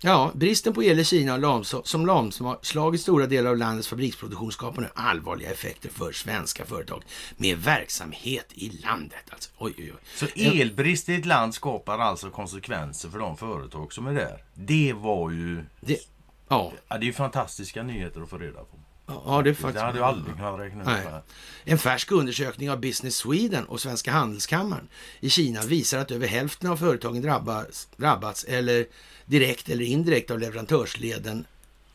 Ja, 0.02 0.32
bristen 0.34 0.74
på 0.74 0.84
el 0.84 1.00
i 1.00 1.04
Kina 1.04 1.64
som 1.64 2.06
lamslagit 2.06 3.02
stora 3.02 3.28
delar 3.28 3.50
av 3.50 3.58
landets 3.58 3.88
fabriksproduktion 3.88 4.52
skapar 4.52 4.82
nu 4.82 4.90
allvarliga 4.94 5.52
effekter 5.52 5.90
för 5.90 6.12
svenska 6.12 6.66
företag 6.66 7.04
med 7.38 7.58
verksamhet 7.58 8.46
i 8.54 8.70
landet. 8.70 9.24
Alltså, 9.30 9.50
oj, 9.58 9.74
oj, 9.78 9.92
oj. 9.94 10.00
Så 10.16 10.26
elbrist 10.36 11.10
i 11.10 11.16
ett 11.16 11.26
land 11.26 11.54
skapar 11.54 12.00
alltså 12.00 12.30
konsekvenser 12.30 13.10
för 13.10 13.20
de 13.20 13.38
företag 13.38 13.94
som 13.94 14.08
är 14.08 14.14
där. 14.14 14.44
Det 14.54 14.94
var 14.94 15.32
ju... 15.32 15.66
Det, 15.82 16.00
ja, 16.48 16.74
Ja, 16.88 16.98
det 16.98 17.04
är 17.04 17.08
ju 17.08 17.14
fantastiska 17.14 17.84
nyheter 17.84 18.22
att 18.22 18.30
få 18.30 18.38
reda 18.38 18.60
på. 18.60 18.80
ja, 19.08 19.42
det 19.42 19.50
är 19.50 19.54
faktiskt... 19.54 19.74
Det 19.74 19.82
hade 19.82 19.98
jag 19.98 20.08
aldrig 20.08 20.36
kunnat 20.36 20.60
räkna 20.60 20.82
ut. 20.82 20.88
Nej. 21.12 21.22
En 21.64 21.78
färsk 21.78 22.12
undersökning 22.12 22.72
av 22.72 22.80
Business 22.80 23.16
Sweden 23.16 23.66
och 23.66 23.82
Svenska 23.82 24.12
Handelskammaren 24.12 24.88
i 25.20 25.30
Kina 25.30 25.62
visar 25.62 26.00
att 26.00 26.12
över 26.12 26.28
hälften 26.28 26.70
av 26.70 26.78
företagen 26.78 27.22
drabbas, 27.22 27.88
drabbats 27.98 28.44
eller 28.44 28.86
direkt 29.26 29.70
eller 29.70 29.86
indirekt 29.86 30.32
av 30.32 30.40
leverantörsleden 30.40 31.46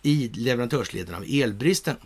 i 0.02 0.28
leverantörsleden 0.28 1.14
av 1.14 1.24
elbristen. 1.28 1.96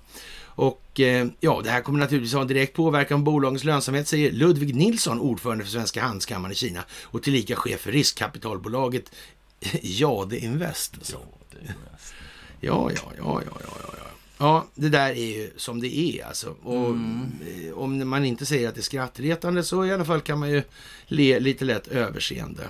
Och 0.57 1.01
eh, 1.01 1.27
ja, 1.41 1.61
det 1.65 1.71
här 1.71 1.81
kommer 1.81 1.99
naturligtvis 1.99 2.35
ha 2.35 2.41
en 2.41 2.47
direkt 2.47 2.77
påverkan 2.77 3.25
på 3.25 3.31
bolagens 3.31 3.65
lönsamhet, 3.65 4.09
säger 4.09 4.33
Ludvig 4.33 4.75
Nilsson, 4.75 5.21
ordförande 5.21 5.65
för 5.65 5.71
Svenska 5.71 6.03
Handelskammaren 6.03 6.53
i 6.53 6.55
Kina 6.55 6.85
och 7.03 7.23
tillika 7.23 7.57
chef 7.57 7.81
för 7.81 7.93
riskkapitalbolaget 7.93 9.11
Jade 9.83 10.39
Invest. 10.39 10.97
Ja, 11.13 11.19
det 11.51 11.59
är 11.59 11.75
mest. 11.93 12.15
Ja, 12.61 12.91
ja, 12.95 13.13
ja, 13.17 13.43
ja, 13.43 13.43
ja, 13.47 13.77
ja. 13.83 13.95
ja. 13.99 14.05
Ja, 14.39 14.67
det 14.75 14.89
där 14.89 15.11
är 15.11 15.37
ju 15.37 15.51
som 15.57 15.81
det 15.81 15.99
är 15.99 16.27
alltså. 16.27 16.55
Och 16.63 16.89
eh, 16.89 17.75
om 17.75 18.09
man 18.09 18.25
inte 18.25 18.47
säger 18.47 18.69
att 18.69 18.75
det 18.75 18.81
är 18.81 18.83
skrattretande 18.83 19.63
så 19.63 19.87
i 19.87 19.93
alla 19.93 20.05
fall 20.05 20.21
kan 20.21 20.39
man 20.39 20.51
ju 20.51 20.63
le 21.07 21.41
lite 21.41 21.65
lätt 21.65 21.89
överseende. 21.89 22.69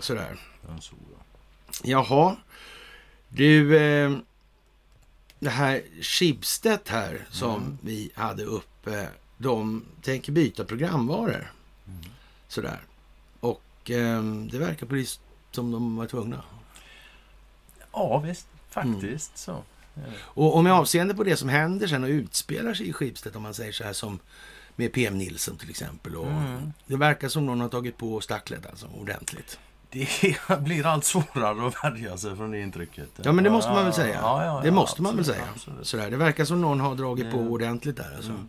Sådär. 0.00 0.36
Ja, 0.68 0.80
så, 0.80 0.94
ja. 0.98 1.05
Jaha. 1.82 2.36
Du, 3.28 3.76
eh, 3.78 4.18
det 5.38 5.50
här 5.50 5.82
Schibsted 6.02 6.80
här 6.86 7.26
som 7.30 7.78
vi 7.82 8.10
hade 8.14 8.42
uppe, 8.44 9.08
de 9.38 9.84
tänker 10.02 10.32
byta 10.32 10.64
programvaror. 10.64 11.52
Sådär. 12.48 12.80
Och 13.40 13.90
eh, 13.90 14.22
det 14.22 14.58
verkar 14.58 14.86
precis 14.86 15.20
som 15.50 15.70
de 15.70 15.96
var 15.96 16.06
tvungna. 16.06 16.42
ja, 17.92 18.18
visst. 18.18 18.46
Faktiskt 18.68 19.38
så. 19.38 19.62
Och, 20.18 20.56
och 20.56 20.64
med 20.64 20.72
avseende 20.72 21.14
på 21.14 21.24
det 21.24 21.36
som 21.36 21.48
händer 21.48 21.86
sen 21.86 22.04
och 22.04 22.08
utspelar 22.10 22.74
sig 22.74 22.88
i 22.88 22.92
Schibsted, 22.92 23.36
om 23.36 23.42
man 23.42 23.54
säger 23.54 23.72
så 23.72 23.84
här 23.84 23.92
som 23.92 24.18
med 24.76 24.92
PM 24.92 25.18
Nilsson 25.18 25.56
till 25.56 25.70
exempel. 25.70 26.16
Och 26.16 26.26
Mm. 26.26 26.72
Det 26.86 26.96
verkar 26.96 27.28
som 27.28 27.46
någon 27.46 27.60
har 27.60 27.68
tagit 27.68 27.96
på 27.98 28.20
stacklet 28.20 28.66
alltså, 28.66 28.86
ordentligt. 28.86 29.58
Det 29.90 30.08
blir 30.60 30.86
allt 30.86 31.04
svårare 31.04 31.66
att 31.68 31.84
värja 31.84 32.16
sig 32.16 32.36
från 32.36 32.50
det 32.50 32.60
intrycket. 32.60 33.08
Ja, 33.22 33.32
men 33.32 33.44
det 33.44 33.50
måste 33.50 33.70
man 33.72 33.84
väl 33.84 33.92
säga. 33.92 34.14
Ja, 34.20 34.44
ja, 34.44 34.60
det 34.60 34.66
ja, 34.68 34.74
måste 34.74 35.02
man 35.02 35.12
väl 35.12 35.20
absolut, 35.20 35.36
säga. 35.40 35.48
absolut. 35.54 35.86
Sådär. 35.86 36.10
Det 36.10 36.16
verkar 36.16 36.44
som 36.44 36.60
någon 36.60 36.80
har 36.80 36.94
dragit 36.94 37.30
på 37.32 37.38
ordentligt 37.38 37.96
där. 37.96 38.12
Alltså. 38.16 38.30
Mm. 38.30 38.48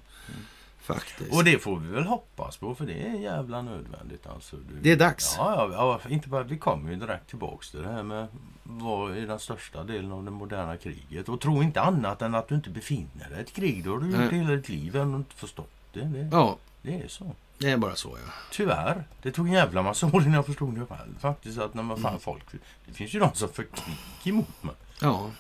Faktiskt. 0.82 1.34
Och 1.34 1.44
det 1.44 1.60
får 1.64 1.80
vi 1.80 1.88
väl 1.88 2.04
hoppas 2.04 2.58
på, 2.58 2.76
för 2.76 2.86
det 2.86 2.94
är 3.08 3.14
jävla 3.14 3.62
nödvändigt. 3.62 4.28
Alltså. 4.28 4.56
Du- 4.56 4.80
Det 4.82 4.92
är 4.92 4.96
dags. 4.96 5.36
Ja, 5.38 5.70
ja, 5.72 6.00
inte 6.10 6.30
bara, 6.30 6.44
vi 6.44 6.58
kommer 6.58 6.90
ju 6.92 6.96
direkt 6.96 7.30
tillbaks 7.30 7.72
till 7.72 7.82
det 7.82 7.90
här 7.90 8.04
med 8.04 8.28
vad 8.64 9.18
är 9.18 9.28
den 9.28 9.40
största 9.40 9.84
delen 9.84 10.12
av 10.12 10.24
det 10.24 10.32
moderna 10.32 10.78
kriget. 10.78 11.30
Och 11.30 11.42
tro 11.42 11.64
inte 11.64 11.82
annat 11.82 12.22
än 12.22 12.36
att 12.36 12.48
du 12.48 12.56
inte 12.56 12.70
befinner 12.70 13.30
dig 13.30 13.38
i 13.38 13.42
ett 13.42 13.54
krig. 13.54 13.84
Då 13.84 13.92
har 13.92 14.00
du 14.00 14.06
gjort 14.12 14.30
det 14.30 14.36
hela 14.36 14.50
ditt 14.52 14.70
liv 14.70 14.96
än 14.96 15.16
inte 15.16 15.36
förstått 15.36 15.72
det. 15.94 16.00
Det, 16.02 16.30
Ja, 16.32 16.58
det 16.82 17.02
är 17.04 17.08
så. 17.08 17.32
Det 17.58 17.70
är 17.72 17.78
bara 17.78 17.96
så 17.96 18.18
ja. 18.26 18.32
Tyvärr. 18.52 19.04
Det 19.22 19.32
tog 19.32 19.48
en 19.48 19.54
jävla 19.54 19.82
massa 19.82 20.06
år 20.08 20.22
innan 20.22 20.34
jag 20.34 20.46
förstod 20.46 20.76
det 20.80 20.86
själv. 20.86 21.20
Faktiskt 21.20 21.58
att 21.60 21.74
när 21.74 21.84
man 21.84 22.02
fan 22.02 22.20
folk... 22.20 22.44
Det 22.86 22.94
finns 22.94 23.14
ju 23.16 23.20
de 23.20 23.30
som 23.34 23.50
för 23.50 23.64
krig 23.64 23.98
emot 24.34 24.64
mig. 24.64 24.76
ja. 25.02 25.32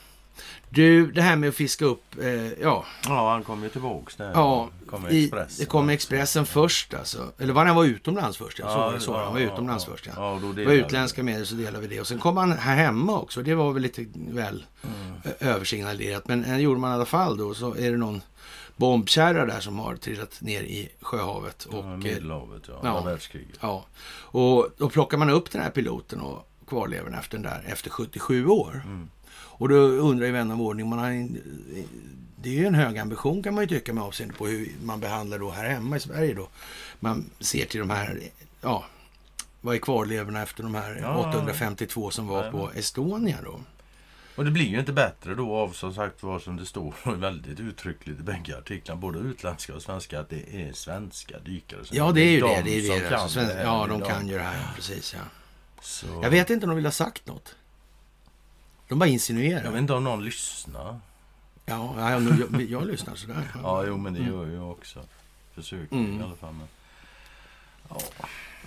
Du, 0.69 1.11
det 1.11 1.21
här 1.21 1.35
med 1.35 1.49
att 1.49 1.55
fiska 1.55 1.85
upp, 1.85 2.03
eh, 2.21 2.27
ja, 2.61 2.85
Ja, 3.07 3.31
han 3.31 3.43
kom 3.43 3.63
ju 3.63 3.69
tillbaks 3.69 4.15
där. 4.15 4.31
ja 4.33 4.69
Kom 4.89 5.07
i, 5.07 5.23
Expressen. 5.23 5.55
det 5.59 5.65
kom 5.65 5.89
Expressen 5.89 6.45
först 6.45 6.93
alltså. 6.93 7.31
Eller 7.37 7.53
var 7.53 7.65
han 7.65 7.75
var 7.75 7.85
utomlands 7.85 8.37
först? 8.37 8.59
Ja, 8.59 8.91
så 8.93 8.99
så. 8.99 9.17
Han 9.17 9.33
var 9.33 9.39
ja, 9.39 9.45
utomlands 9.53 9.85
ja, 9.87 9.91
först 9.93 10.05
ja. 10.05 10.11
ja. 10.15 10.39
då 10.41 10.51
Det 10.53 10.65
var 10.65 10.73
utländska 10.73 11.23
medier 11.23 11.45
så 11.45 11.55
delade 11.55 11.87
vi 11.87 11.95
det. 11.95 12.01
Och 12.01 12.07
sen 12.07 12.19
kom 12.19 12.37
han 12.37 12.51
här 12.51 12.75
hemma 12.75 13.19
också. 13.19 13.41
Det 13.43 13.55
var 13.55 13.73
väl 13.73 13.81
lite 13.83 14.05
väl 14.15 14.65
Mm. 14.83 15.21
översignalerat. 15.39 16.27
Men 16.27 16.41
det 16.41 16.59
gjorde 16.61 16.79
man 16.79 16.91
i 16.91 16.93
alla 16.93 17.05
fall 17.05 17.37
då. 17.37 17.53
Så 17.53 17.75
är 17.75 17.91
det 17.91 17.97
någon 17.97 18.21
bombkärra 18.77 19.45
där 19.45 19.59
som 19.59 19.79
har 19.79 19.95
trillat 19.95 20.41
ner 20.41 20.61
i 20.61 20.89
sjöhavet. 21.01 21.65
Och, 21.65 21.73
Ja, 21.73 21.79
eh, 21.91 21.97
Medelhavet, 21.97 22.61
ja. 22.67 22.79
ja. 22.83 23.01
Världskriget. 23.01 23.57
ja. 23.61 23.85
och 24.09 24.67
då 24.77 24.89
plockar 24.89 25.17
man 25.17 25.29
upp 25.29 25.51
den 25.51 25.61
här 25.61 25.69
piloten 25.69 26.21
och 26.21 26.49
kvarlevorna 26.67 27.19
efter 27.19 27.37
den 27.37 27.41
där 27.43 27.63
efter 27.67 27.89
77 27.89 28.47
år. 28.47 28.81
Mm. 28.85 29.09
Och 29.31 29.69
då 29.69 29.75
undrar 29.75 30.25
ju 30.25 30.31
vän 30.31 30.51
av 30.51 30.61
ordning, 30.61 30.89
man 30.89 30.99
har 30.99 31.09
en, 31.09 31.37
det 32.35 32.49
är 32.49 32.53
ju 32.53 32.65
en 32.65 32.75
hög 32.75 32.97
ambition 32.97 33.43
kan 33.43 33.53
man 33.53 33.63
ju 33.63 33.67
tycka 33.67 33.93
med 33.93 34.03
avseende 34.03 34.35
på 34.35 34.47
hur 34.47 34.71
man 34.83 34.99
behandlar 34.99 35.39
då 35.39 35.49
här 35.51 35.69
hemma 35.69 35.97
i 35.97 35.99
Sverige 35.99 36.33
då. 36.33 36.47
Man 36.99 37.29
ser 37.39 37.65
till 37.65 37.79
de 37.79 37.89
här, 37.89 38.21
ja, 38.61 38.85
vad 39.61 39.75
är 39.75 39.79
kvarlevorna 39.79 40.41
efter 40.41 40.63
de 40.63 40.75
här 40.75 40.99
Ja. 41.01 41.29
852 41.29 42.11
som 42.11 42.27
var 42.27 42.51
på 42.51 42.71
Estonia 42.75 43.37
då? 43.43 43.59
Och 44.37 44.45
det 44.45 44.51
blir 44.51 44.65
ju 44.65 44.79
inte 44.79 44.93
bättre 44.93 45.35
då 45.35 45.55
av 45.55 45.69
som 45.71 45.93
sagt 45.93 46.23
vad 46.23 46.41
som 46.41 46.57
det 46.57 46.65
står 46.65 46.93
väldigt 47.15 47.59
uttryckligt 47.59 48.19
i 48.19 48.23
bägge 48.23 48.57
artiklarna, 48.57 49.01
både 49.01 49.19
utländska 49.19 49.75
och 49.75 49.81
svenska, 49.81 50.19
att 50.19 50.29
det 50.29 50.61
är 50.61 50.73
svenska 50.73 51.39
dykare. 51.39 51.85
som- 51.85 51.97
Ja, 51.97 52.11
det 52.11 52.21
är 52.21 52.31
ju 52.31 52.39
de 52.39 52.47
det. 52.55 52.61
det, 52.61 52.87
är 52.87 52.99
det. 53.09 53.15
Alltså, 53.17 53.29
svenska, 53.39 53.53
det 53.53 53.59
här, 53.59 53.65
ja, 53.65 53.87
de 53.87 54.01
kan 54.01 54.27
ju 54.27 54.37
det 54.37 54.43
här, 54.43 54.73
precis 54.75 55.13
ja. 55.13 55.19
Så... 55.81 56.07
Jag 56.23 56.29
vet 56.29 56.49
inte 56.49 56.65
om 56.65 56.69
de 56.69 56.75
vill 56.75 56.85
ha 56.85 56.91
sagt 56.91 57.27
något. 57.27 57.55
De 58.87 58.99
bara 58.99 59.05
Jag 59.05 59.13
insinuerar. 59.13 59.71
vet 59.71 59.81
inte 59.81 59.93
om 59.93 60.03
någon 60.03 60.25
lyssnar. 60.25 60.99
Ja, 61.65 61.93
ja, 61.97 62.11
jag, 62.11 62.23
jag, 62.51 62.61
jag 62.61 62.87
lyssnar 62.87 63.15
sådär. 63.15 63.51
Ja, 63.63 63.83
jo, 63.85 63.97
men 63.97 64.13
det 64.13 64.19
gör 64.23 64.47
jag 64.47 64.71
också. 64.71 64.99
Försöker 65.55 65.95
Mm. 65.95 66.19
i 66.19 66.23
alla 66.23 66.35
fall. 66.35 66.53
Men... 66.53 66.67
Ja. 67.89 67.97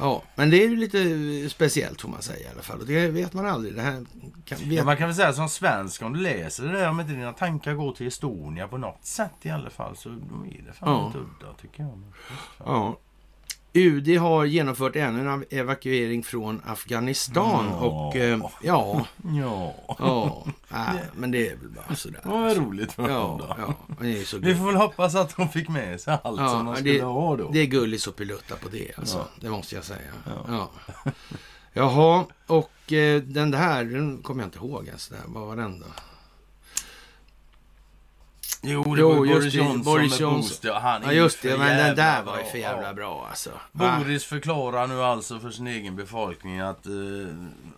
Ja, 0.01 0.23
men 0.35 0.51
det 0.51 0.65
är 0.65 0.69
ju 0.69 0.77
lite 0.77 1.51
speciellt 1.51 2.01
får 2.01 2.09
man 2.09 2.23
säga 2.23 2.49
i 2.49 2.53
alla 2.53 2.63
fall. 2.63 2.81
Och 2.81 2.87
det 2.87 3.09
vet 3.09 3.33
man 3.35 3.47
aldrig. 3.47 3.75
Det 3.75 3.83
här 3.83 4.07
kan, 4.45 4.59
Ja, 4.61 4.69
vet, 4.69 4.85
man 4.85 4.97
kan 4.97 5.09
väl 5.09 5.17
säga 5.17 5.33
som 5.33 5.49
svensk, 5.49 6.03
om 6.03 6.13
du 6.13 6.21
läser 6.21 6.65
det 6.65 6.73
där, 6.73 6.89
om 6.89 7.01
inte 7.01 7.13
dina 7.13 7.33
tankar 7.33 7.75
går 7.75 7.93
till 7.93 8.07
Estonia 8.07 8.69
på 8.69 8.79
något 8.79 9.05
sätt 9.05 9.33
i 9.43 9.51
alla 9.51 9.71
fall, 9.71 9.97
så 9.97 10.09
då 10.09 10.47
är 10.47 10.63
det 10.67 10.73
fan 10.73 10.89
Ja. 10.89 11.07
lite 11.07 11.19
udda 11.19 11.53
tycker 11.61 11.83
jag. 11.83 12.03
Ja. 12.59 12.99
UD 13.73 14.09
har 14.19 14.45
genomfört 14.45 14.97
ännu 14.97 15.31
en 15.31 15.45
evakuering 15.51 16.23
från 16.23 16.63
Afghanistan. 16.67 17.67
Ja. 17.71 17.77
Och 17.87 18.17
eh, 18.17 18.39
ja, 18.63 19.07
Ja, 19.25 19.75
ja. 19.99 20.47
Nej, 20.69 21.03
men 21.15 21.31
det 21.31 21.49
är 21.49 21.57
väl 21.57 21.69
bara 21.69 21.95
sådär. 21.97 22.21
vad 22.25 22.57
roligt 22.57 22.93
för 22.93 23.09
Ja, 23.09 23.57
ja, 23.59 23.75
det 24.01 24.21
är 24.21 24.25
så 24.25 24.39
Vi 24.39 24.55
får 24.55 24.67
väl 24.67 24.77
hoppas 24.77 25.15
att 25.15 25.37
de 25.37 25.49
fick 25.49 25.69
med 25.69 26.01
sig 26.01 26.19
allt 26.25 26.41
Ja, 26.41 26.49
som 26.49 26.65
de 26.67 26.73
det- 26.75 26.81
skulle 26.81 27.03
ha 27.03 27.37
då. 27.37 27.51
Det 27.53 27.59
är 27.59 27.67
gulligt 27.67 28.03
så 28.03 28.13
pilutta 28.13 28.57
på 28.57 28.69
det 28.69 28.93
alltså. 28.99 29.19
Ja. 29.19 29.29
Det 29.41 29.51
måste 29.51 29.75
jag 29.75 29.85
säga. 29.85 29.99
Ja. 30.27 30.71
Ja. 31.05 31.11
Jaha, 31.73 32.25
och 32.47 32.93
eh, 32.93 33.23
den 33.23 33.51
där, 33.51 33.85
den 33.85 34.23
kommer 34.23 34.43
jag 34.43 34.47
inte 34.47 34.59
ihåg 34.59 34.87
ens. 34.87 35.09
Där. 35.09 35.19
Vad 35.27 35.47
var 35.47 35.57
den 35.57 35.81
då? 35.81 35.87
Jo, 38.63 38.95
det 38.95 39.01
Jo, 39.01 39.09
var 39.09 39.25
ju 39.25 39.31
just 39.31 39.41
Boris 39.41 39.53
det, 39.53 39.59
Johnson 39.59 39.83
Boris 39.83 40.11
med 40.11 40.21
Johnson. 40.21 40.41
Boost. 40.41 40.65
Ja, 40.65 40.79
han 40.79 41.03
är 41.03 41.07
Ja 41.07 41.13
ju 41.13 41.19
just 41.19 41.43
det, 41.43 41.59
men 41.59 41.77
den 41.77 41.97
där 41.97 42.23
var 42.23 42.39
ju 42.39 42.45
för 42.45 42.59
jävla 42.59 42.95
bra 42.95 43.27
alltså. 43.31 43.51
Va? 43.73 43.99
Boris 43.99 44.25
förklarar 44.25 44.87
nu 44.87 45.03
alltså 45.03 45.39
för 45.41 45.51
sin 45.51 45.67
egen 45.67 45.97
befolkning 45.97 46.61
att 46.61 46.87
eh, 46.87 46.93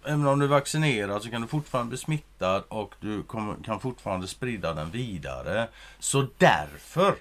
även 0.04 0.26
om 0.26 0.38
du 0.38 0.44
är 0.44 0.48
vaccinerad 0.48 1.22
så 1.22 1.30
kan 1.30 1.42
du 1.42 1.48
fortfarande 1.48 1.88
bli 1.88 1.98
smittad 1.98 2.62
och 2.68 2.94
du 3.00 3.22
kommer, 3.22 3.54
kan 3.64 3.80
fortfarande 3.80 4.26
sprida 4.28 4.74
den 4.74 4.90
vidare. 4.90 5.68
Så 5.98 6.26
därför 6.38 7.14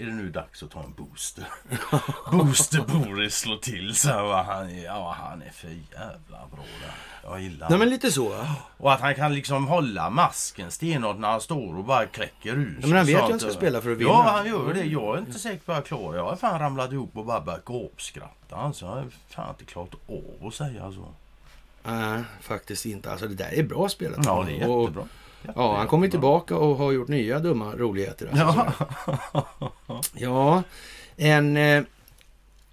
är 0.00 0.06
det 0.06 0.12
nu 0.12 0.30
dags 0.30 0.62
att 0.62 0.70
ta 0.70 0.82
en 0.82 0.92
booster. 0.92 1.46
booster 2.30 2.80
Boris 2.80 3.34
slår 3.34 3.56
till 3.56 3.94
så 3.94 4.08
här, 4.08 4.42
han, 4.42 4.82
ja, 4.82 5.16
han 5.18 5.42
är 5.42 5.50
för 5.50 5.68
jävla 5.68 6.46
bra 6.52 6.64
där. 6.80 6.94
Jag 7.22 7.40
gillar 7.40 7.70
Nej 7.70 7.78
men 7.78 7.88
lite 7.90 8.12
så. 8.12 8.46
Och 8.76 8.92
att 8.92 9.00
han 9.00 9.14
kan 9.14 9.34
liksom 9.34 9.66
hålla 9.68 10.10
masken 10.10 10.70
stenhårt 10.70 11.18
när 11.18 11.30
han 11.30 11.40
står 11.40 11.78
och 11.78 11.84
bara 11.84 12.06
kläcker 12.06 12.50
ur 12.54 12.78
Ja, 12.80 12.86
men 12.86 12.96
han 12.96 13.06
vet 13.06 13.14
ju 13.14 13.22
att 13.22 13.30
han 13.30 13.40
ska 13.40 13.50
spela 13.50 13.80
för 13.80 13.92
att 13.92 13.98
vinna. 13.98 14.10
Ja, 14.10 14.30
han 14.36 14.46
gör 14.46 14.74
det. 14.74 14.84
Jag 14.84 15.14
är 15.16 15.18
inte 15.18 15.38
säker 15.38 15.58
på 15.64 15.72
att 15.72 15.78
jag 15.78 15.86
klarar 15.86 16.16
Jag 16.16 16.24
har 16.24 16.36
fan 16.36 16.58
ramlat 16.58 16.92
ihop 16.92 17.16
och 17.16 17.24
bara 17.24 17.40
börjat 17.40 17.64
gapskratta. 17.64 18.56
Alltså, 18.56 18.84
jag 18.86 18.92
har 18.92 19.06
fan 19.28 19.48
inte 19.48 19.64
klarat 19.64 19.94
av 20.08 20.46
att 20.48 20.54
säga 20.54 20.92
så. 20.92 21.08
Nej, 21.84 22.22
faktiskt 22.40 22.86
inte. 22.86 23.10
Alltså 23.12 23.28
det 23.28 23.34
där 23.34 23.54
är 23.54 23.62
bra 23.62 23.88
spelat. 23.88 24.26
Ja, 24.26 24.44
det 24.46 24.60
är 24.60 24.68
Och- 24.68 24.80
jättebra. 24.82 25.04
Ja, 25.56 25.76
han 25.76 25.86
kommer 25.88 26.08
tillbaka 26.08 26.56
och 26.56 26.76
har 26.76 26.92
gjort 26.92 27.08
nya 27.08 27.38
dumma 27.38 27.76
roligheter. 27.76 28.26
Alltså. 28.32 28.72
Ja. 29.86 30.02
Ja, 30.14 30.62
en 31.16 31.56
eh, 31.56 31.82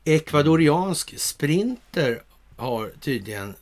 ekvadoriansk 0.03 1.19
sprinter 1.19 2.23
har 2.57 2.91
tydligen 3.01 3.55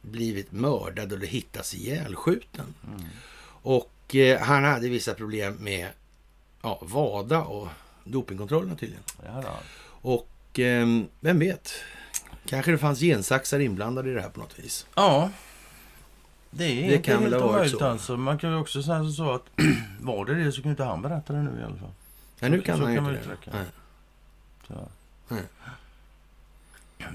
blivit 0.00 0.52
mördad 0.52 1.12
eller 1.12 1.26
hittats 1.26 1.74
ihjälskjuten. 1.74 2.74
Mm. 2.88 3.00
Och 3.62 4.14
eh, 4.14 4.40
han 4.40 4.64
hade 4.64 4.88
vissa 4.88 5.14
problem 5.14 5.56
med 5.60 5.88
ja, 6.62 6.78
VADA 6.82 7.42
och 7.42 7.68
dopingkontrollerna 8.04 8.76
tydligen. 8.76 9.04
Ja. 9.24 9.58
Och 9.86 10.58
eh, 10.58 10.86
vem 11.20 11.38
vet, 11.38 11.72
kanske 12.46 12.70
det 12.70 12.78
fanns 12.78 13.00
gensaxar 13.00 13.60
inblandade 13.60 14.10
i 14.10 14.14
det 14.14 14.20
här 14.20 14.28
på 14.28 14.40
något 14.40 14.58
vis. 14.58 14.86
ja. 14.94 15.30
Det 16.50 16.64
är 16.64 16.88
Det 16.88 16.94
inte 16.96 17.16
helt 17.16 17.34
omöjligt 17.34 17.78
så. 17.78 17.84
alltså. 17.84 18.16
Man 18.16 18.38
kan 18.38 18.50
ju 18.50 18.56
också 18.56 18.82
säga 18.82 19.10
så 19.10 19.30
att 19.32 19.44
var 20.00 20.24
det 20.24 20.44
det 20.44 20.52
så 20.52 20.62
kan 20.62 20.70
inte 20.70 20.84
han 20.84 21.02
berätta 21.02 21.32
det 21.32 21.42
nu 21.42 21.60
i 21.60 21.64
alla 21.64 21.76
fall. 21.76 21.92
Ja, 22.40 22.48
nu 22.48 22.60
kan 22.60 22.76
så 22.76 22.82
man 22.82 22.92
ju 22.92 22.98
kan 22.98 23.10
inte 23.14 23.28
det. 23.28 23.50
Nej. 23.52 23.64
Så. 24.68 24.88
Nej. 25.28 25.42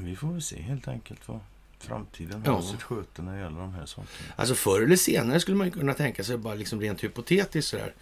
Vi 0.04 0.16
får 0.16 0.32
väl 0.32 0.42
se 0.42 0.62
helt 0.62 0.88
enkelt 0.88 1.28
vad 1.28 1.40
framtiden 1.80 2.44
Ja. 2.46 2.52
har 2.52 2.62
sitt 2.62 2.82
sköte 2.84 3.22
när 3.22 3.34
det 3.36 3.40
gäller 3.40 3.60
de 3.60 3.74
här 3.74 3.86
sakerna. 3.86 4.34
Alltså 4.36 4.56
förr 4.56 4.82
eller 4.82 4.96
senare 4.96 5.40
skulle 5.40 5.58
man 5.58 5.72
kunna 5.72 5.94
tänka 5.94 6.24
sig, 6.24 6.38
bara 6.38 6.56
liksom 6.56 6.82
rent 6.82 7.04
hypotetiskt 7.04 7.70
sådär, 7.72 7.94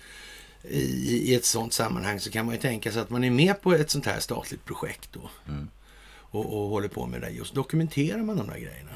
i, 0.64 1.32
i 1.32 1.36
ett 1.36 1.46
sånt 1.46 1.74
sammanhang 1.74 2.20
så 2.20 2.32
kan 2.32 2.46
man 2.46 2.56
ju 2.56 2.62
tänka 2.62 2.92
sig 2.92 3.02
att 3.02 3.10
man 3.10 3.24
är 3.24 3.32
med 3.32 3.62
på 3.62 3.74
ett 3.74 3.90
sånt 3.92 4.06
här 4.06 4.20
statligt 4.20 4.66
projekt 4.66 5.10
då. 5.14 5.30
Mm. 5.48 5.68
Och, 6.16 6.46
och 6.64 6.70
håller 6.70 6.88
på 6.88 7.06
med 7.08 7.22
det. 7.22 7.42
Och 7.42 7.48
så 7.48 7.56
dokumenterar 7.56 8.18
man 8.24 8.38
de 8.38 8.48
där 8.48 8.58
grejerna 8.60 8.92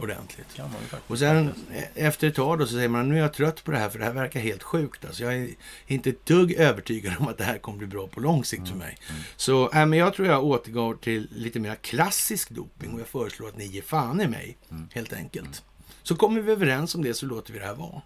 ordentligt. 0.00 0.54
Kan 0.54 0.64
man 0.72 0.80
faktiskt 0.80 1.10
Och 1.10 1.18
sen 1.18 1.46
faktiskt. 1.46 1.90
efter 1.94 2.28
ett 2.28 2.34
tag 2.34 2.58
då 2.58 2.66
så 2.66 2.72
säger 2.72 2.88
man 2.88 3.08
nu 3.08 3.14
är 3.14 3.20
jag 3.20 3.32
trött 3.32 3.64
på 3.64 3.70
det 3.70 3.78
här 3.78 3.88
för 3.88 3.98
det 3.98 4.04
här 4.04 4.12
verkar 4.12 4.40
helt 4.40 4.62
sjukt. 4.62 5.04
Alltså 5.04 5.22
jag 5.22 5.34
är 5.34 5.54
inte 5.86 6.10
ett 6.10 6.26
dugg 6.26 6.52
övertygad 6.52 7.14
om 7.18 7.28
att 7.28 7.38
det 7.38 7.44
här 7.44 7.58
kommer 7.58 7.78
bli 7.78 7.86
bra 7.86 8.06
på 8.06 8.20
lång 8.20 8.44
sikt 8.44 8.68
för 8.68 8.76
mig. 8.76 8.98
Så 9.36 9.70
äh, 9.70 9.86
men 9.86 9.98
jag 9.98 10.14
tror 10.14 10.28
jag 10.28 10.44
återgår 10.44 10.94
till 10.94 11.28
lite 11.32 11.60
mer 11.60 11.74
klassisk 11.74 12.50
doping 12.50 12.94
och 12.94 13.00
jag 13.00 13.08
föreslår 13.08 13.48
att 13.48 13.56
ni 13.56 13.66
ger 13.66 13.82
fan 13.82 14.20
i 14.20 14.28
mig 14.28 14.56
helt 14.94 15.12
enkelt. 15.12 15.62
Så 16.02 16.16
kommer 16.16 16.40
vi 16.40 16.52
överens 16.52 16.94
om 16.94 17.02
det 17.02 17.14
så 17.14 17.26
låter 17.26 17.52
vi 17.52 17.58
det 17.58 17.64
här 17.66 17.74
vara. 17.74 18.02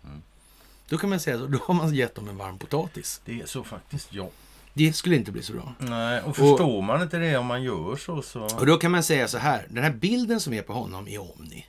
Då 0.88 0.98
kan 0.98 1.10
man 1.10 1.20
säga 1.20 1.38
så, 1.38 1.46
då 1.46 1.58
har 1.64 1.74
man 1.74 1.94
gett 1.94 2.14
dem 2.14 2.28
en 2.28 2.36
varm 2.36 2.58
potatis. 2.58 3.20
Det 3.24 3.40
är 3.40 3.46
så 3.46 3.64
faktiskt, 3.64 4.08
ja. 4.10 4.28
Det 4.74 4.92
skulle 4.92 5.16
inte 5.16 5.32
bli 5.32 5.42
så 5.42 5.52
bra. 5.52 5.74
Nej, 5.78 6.22
och 6.22 6.36
förstår 6.36 6.82
man 6.82 7.02
inte 7.02 7.18
det 7.18 7.36
om 7.36 7.46
man 7.46 7.62
gör 7.62 7.96
så 7.96 8.22
så... 8.22 8.40
Och 8.40 8.66
då 8.66 8.76
kan 8.76 8.90
man 8.90 9.02
säga 9.02 9.28
så 9.28 9.38
här, 9.38 9.66
den 9.70 9.84
här 9.84 9.90
bilden 9.90 10.40
som 10.40 10.52
är 10.52 10.62
på 10.62 10.72
honom 10.72 11.08
i 11.08 11.18
Omni. 11.18 11.66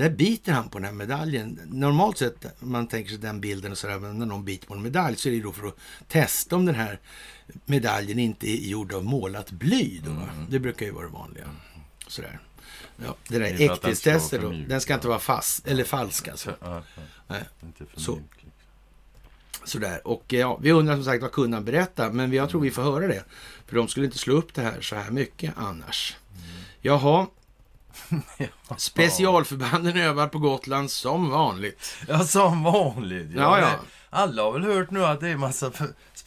Där 0.00 0.10
biter 0.10 0.52
han 0.52 0.68
på 0.68 0.78
den 0.78 0.84
här 0.84 0.92
medaljen. 0.92 1.60
Normalt 1.66 2.18
sett, 2.18 2.46
man 2.60 2.86
tänker 2.86 3.10
sig 3.10 3.18
den 3.18 3.40
bilden 3.40 3.72
och 3.72 3.78
sådär, 3.78 3.98
men 3.98 4.18
när 4.18 4.26
någon 4.26 4.44
biter 4.44 4.66
på 4.66 4.74
en 4.74 4.82
medalj 4.82 5.16
så 5.16 5.28
är 5.28 5.32
det 5.32 5.40
då 5.40 5.52
för 5.52 5.66
att 5.66 5.76
testa 6.08 6.56
om 6.56 6.66
den 6.66 6.74
här 6.74 7.00
medaljen 7.64 8.18
inte 8.18 8.50
är 8.50 8.68
gjord 8.68 8.92
av 8.92 9.04
målat 9.04 9.50
bly. 9.50 10.00
Då, 10.04 10.10
va? 10.10 10.28
Det 10.48 10.58
brukar 10.58 10.86
ju 10.86 10.92
vara 10.92 11.06
det 11.06 11.12
vanliga. 11.12 11.44
Sådär. 12.06 12.38
Ja, 12.96 13.16
det 13.28 13.38
där 13.38 13.70
äkthetstestet 13.70 14.42
då, 14.42 14.50
den 14.68 14.80
ska 14.80 14.94
inte 14.94 15.08
vara 15.08 15.18
fast, 15.18 15.66
eller 15.66 15.84
falsk 15.84 16.28
alltså. 16.28 16.54
Ja. 16.60 16.82
Nej. 17.26 17.44
Så. 17.96 18.14
liksom. 18.14 18.20
Sådär. 19.64 20.06
Och 20.06 20.24
ja, 20.28 20.58
vi 20.62 20.72
undrar 20.72 20.94
som 20.94 21.04
sagt 21.04 21.22
vad 21.22 21.32
kunde 21.32 21.56
han 21.56 21.64
berätta, 21.64 22.12
men 22.12 22.32
jag 22.32 22.50
tror 22.50 22.60
vi 22.60 22.70
får 22.70 22.82
höra 22.82 23.06
det. 23.06 23.24
För 23.66 23.76
de 23.76 23.88
skulle 23.88 24.06
inte 24.06 24.18
slå 24.18 24.34
upp 24.34 24.54
det 24.54 24.62
här 24.62 24.80
så 24.80 24.96
här 24.96 25.10
mycket 25.10 25.54
annars. 25.56 26.16
Jaha, 26.80 27.26
specialförbanden 28.76 29.96
övar 29.96 30.26
på 30.26 30.38
Gotland 30.38 30.90
som 30.90 31.30
vanligt. 31.30 31.96
Ja, 32.08 32.18
som 32.18 32.62
vanligt. 32.62 33.30
Ja, 33.36 33.60
ja. 33.60 33.70
Alla 34.10 34.42
har 34.42 34.52
väl 34.52 34.64
hört 34.64 34.90
nu 34.90 35.04
att 35.04 35.20
det 35.20 35.28
är 35.28 35.36
massa 35.36 35.70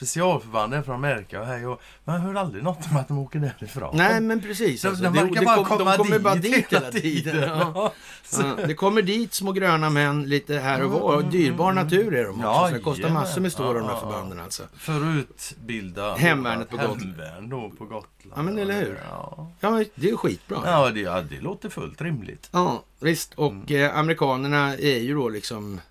för- 0.04 0.08
specialförband 0.08 0.86
från 0.86 0.96
Amerika 0.96 1.40
och 1.42 1.46
här 1.48 1.68
och 1.68 1.82
Man 2.06 2.22
hör 2.22 2.36
aldrig 2.36 2.64
något 2.64 2.80
om 2.92 2.98
att 2.98 3.08
de 3.08 3.18
åker 3.18 3.40
därifrån. 3.40 3.98
Nej, 3.98 4.22
men 4.22 4.42
precis. 4.42 4.82
de, 4.82 4.88
Alltså, 4.88 5.04
de 5.04 5.14
det, 5.14 5.40
det 5.40 5.46
bara 5.46 5.56
kom, 5.56 5.66
komma 5.78 5.92
de 5.92 5.98
kommer 5.98 6.16
dit 6.16 6.24
bara 6.24 6.36
dit 6.36 6.66
hela 6.74 6.92
tiden. 6.92 7.42
Ja. 7.42 7.72
Ja. 8.34 8.54
Ja, 8.60 8.66
det 8.68 8.74
kommer 8.74 9.02
dit 9.02 9.34
små 9.34 9.52
gröna 9.52 9.90
män 9.90 10.24
lite 10.24 10.58
här 10.60 10.84
och 10.84 10.92
var. 10.92 11.16
Och 11.16 11.24
dyrbar 11.26 11.74
natur 11.74 12.14
är 12.16 12.24
de 12.24 12.30
också. 12.30 12.42
Ja, 12.42 12.68
så 12.70 12.74
det 12.76 12.80
kostar 12.82 13.02
jajamän. 13.04 13.22
massor 13.24 13.42
med 13.42 13.52
stå 13.52 13.64
Ja, 13.64 13.74
de 13.74 13.84
här 13.84 13.90
ja, 13.92 14.00
förbanden 14.00 14.40
alltså. 14.40 14.64
För 14.78 15.18
utbilda 15.20 16.14
Hemvärnet 16.16 16.70
på 16.70 16.78
Gotland. 16.78 17.02
Hemvärn 17.02 17.50
då 17.50 17.70
på 17.78 17.84
Gotland. 17.86 18.34
Ja, 18.36 18.42
men 18.42 18.58
eller 18.58 18.74
hur? 18.74 19.00
Ja, 19.10 19.52
det 19.96 20.08
är 20.08 20.12
ju 20.12 20.18
skitbra. 20.18 20.58
ja, 20.66 20.90
det, 20.90 21.26
det 21.36 21.42
låter 21.42 21.70
fullt 21.70 22.02
rimligt. 22.02 22.50
Ja, 22.52 22.84
visst. 23.00 23.34
Och 23.34 23.52
Mm. 23.52 23.84
eh, 23.86 23.98
amerikanerna 23.98 24.74
är 24.78 25.00
ju 25.00 25.16
då 25.16 25.30
liksom 25.30 25.82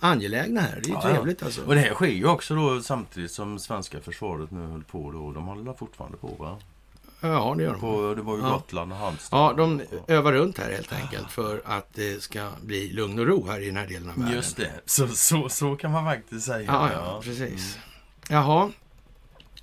angelägna 0.00 0.60
här. 0.60 0.80
Det 0.82 0.88
är 0.88 0.88
ju 0.88 0.94
Ja, 0.94 1.00
trevligt 1.02 1.42
alltså. 1.42 1.62
Och 1.64 1.74
det 1.74 1.80
här 1.80 1.94
sker 1.94 2.06
ju 2.06 2.26
också 2.26 2.54
då 2.54 2.80
samtidigt 2.82 3.30
som 3.30 3.58
svenska 3.58 4.00
försvaret 4.00 4.50
nu 4.50 4.66
höll 4.66 4.84
på 4.84 5.10
då. 5.12 5.32
De 5.32 5.44
håller 5.46 5.72
fortfarande 5.72 6.16
på 6.16 6.26
va? 6.26 6.58
Ja, 7.20 7.54
det 7.56 7.62
gör 7.62 7.70
de. 7.72 7.80
På, 7.80 8.14
det 8.14 8.22
var 8.22 8.36
ju. 8.36 8.42
Gotland 8.42 8.92
och 8.92 8.98
Halmstad. 8.98 9.38
Ja, 9.38 9.52
de 9.56 9.82
övar 10.08 10.32
runt 10.32 10.58
här 10.58 10.70
helt 10.72 10.92
enkelt 10.92 11.30
för 11.30 11.62
att 11.64 11.88
det 11.94 12.22
ska 12.22 12.50
bli 12.62 12.92
lugn 12.92 13.18
och 13.18 13.26
ro 13.26 13.46
här 13.46 13.60
i 13.60 13.66
den 13.66 13.76
här 13.76 13.86
delen 13.86 14.10
av 14.10 14.16
världen. 14.16 14.34
Just 14.34 14.56
det, 14.56 14.70
så, 14.86 15.08
så, 15.08 15.48
så 15.48 15.76
kan 15.76 15.90
man 15.90 16.04
faktiskt 16.04 16.46
säga. 16.46 16.62
Ja, 16.66 16.90
ja, 16.92 17.20
precis. 17.24 17.78
Jaha. 18.28 18.70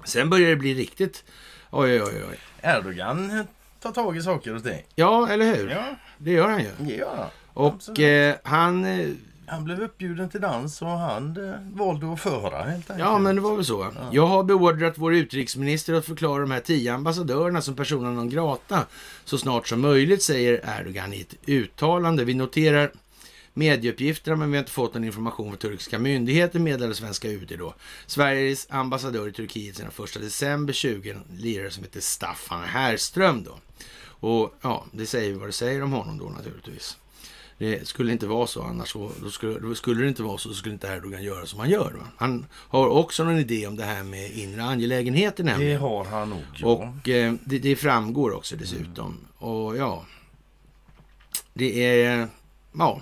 Sen 0.04 0.30
börjar 0.30 0.50
det 0.50 0.56
bli 0.56 0.74
riktigt... 0.74 1.24
Oj, 1.70 2.04
oj, 2.04 2.24
oj. 2.30 2.40
Erdogan 2.62 3.46
tar 3.80 3.92
tag 3.92 4.18
i 4.18 4.22
saker 4.22 4.56
och 4.56 4.64
ting. 4.64 4.82
Ja, 4.96 5.28
eller 5.30 5.56
hur? 5.56 5.70
Ja, 5.70 5.84
Det 6.18 6.32
gör 6.32 6.50
han 6.50 6.60
ju. 6.60 6.96
ja. 6.98 7.32
Och 7.54 8.00
eh, 8.00 8.36
han... 8.44 8.86
Han 9.52 9.64
blev 9.64 9.82
uppbjuden 9.82 10.30
till 10.30 10.42
dans 10.42 10.82
och 10.82 10.88
han 10.88 11.50
eh, 11.50 11.56
valde 11.74 12.14
att 12.14 12.20
föra 12.20 12.64
helt 12.64 12.92
enkelt. 12.92 13.00
ja, 13.00 13.18
men 13.18 13.36
det 13.36 13.42
var 13.42 13.56
väl 13.56 13.66
så. 13.66 13.92
Jag 14.12 14.28
har 14.28 14.44
beordrat 14.44 14.98
vår 14.98 15.14
utrikesminister 15.14 15.94
att 15.94 16.06
förklara 16.06 16.42
de 16.42 16.52
här 16.52 16.60
tio 16.60 16.94
ambassadörerna 16.94 17.62
som 17.62 17.76
personer 17.76 18.12
non 18.12 18.30
grata 18.30 18.86
så 19.26 19.38
snart 19.38 19.68
som 19.68 19.82
möjligt, 19.82 20.24
säger 20.24 20.80
Erdogan 20.80 21.14
i 21.14 21.22
ett 21.22 21.36
uttalande. 21.46 22.24
Vi 22.24 22.34
noterar 22.34 22.92
medieuppgifterna, 23.54 24.36
men 24.36 24.52
vi 24.52 24.58
har 24.58 24.64
inte 24.64 24.72
fått 24.72 24.94
någon 24.94 25.04
information 25.04 25.48
från 25.48 25.58
turkiska 25.58 26.00
myndigheter, 26.00 26.60
meddelade 26.60 26.96
svenska 26.96 27.28
UD 27.28 27.56
då. 27.60 27.74
Sveriges 28.06 28.68
ambassadör 28.70 29.28
i 29.28 29.32
Turkiet 29.32 29.76
sedan 29.76 29.88
1 29.88 30.22
december 30.22 30.74
20, 30.74 31.12
en 31.12 31.24
lirare 31.38 31.72
som 31.72 31.84
heter 31.84 32.00
Staffan 32.00 32.64
Härström 32.64 33.44
då. 33.44 33.58
Och 34.04 34.54
ja, 34.62 34.86
det 34.92 35.06
säger 35.06 35.36
vad 35.36 35.48
det 35.48 35.54
säger 35.54 35.84
om 35.84 35.92
honom 35.92 36.18
då 36.18 36.26
naturligtvis. 36.26 36.98
Det 37.62 37.88
skulle 37.88 38.12
inte 38.12 38.28
vara 38.28 38.48
så 38.48 38.64
annars. 38.64 38.90
Så, 38.90 39.12
då, 39.24 39.30
skulle, 39.30 39.60
då 39.60 39.76
skulle 39.76 40.02
det 40.02 40.08
inte 40.08 40.24
vara 40.24 40.38
så, 40.38 40.50
så 40.50 40.56
skulle 40.56 40.74
inte 40.74 40.88
Erdogan 40.88 41.24
göra 41.24 41.46
som 41.46 41.60
han 41.60 41.70
gör. 41.70 41.92
Va? 41.92 42.08
Han 42.18 42.46
har 42.54 42.88
också 42.88 43.24
någon 43.24 43.38
idé 43.38 43.68
om 43.68 43.76
det 43.76 43.84
här 43.84 44.04
med 44.04 44.32
inre 44.32 44.64
angelägenheter 44.64 45.44
Det 45.44 45.52
nämligen. 45.52 45.82
har 45.82 46.06
han 46.06 46.30
nog, 46.30 46.42
ja. 46.56 46.68
Och 46.68 47.10
eh, 47.10 47.34
det, 47.46 47.60
det 47.60 47.76
framgår 47.76 48.32
också 48.36 48.56
dessutom. 48.56 49.18
Och 49.38 49.78
ja, 49.78 50.06
det 51.54 51.86
är... 51.86 52.28
Ja, 52.78 53.02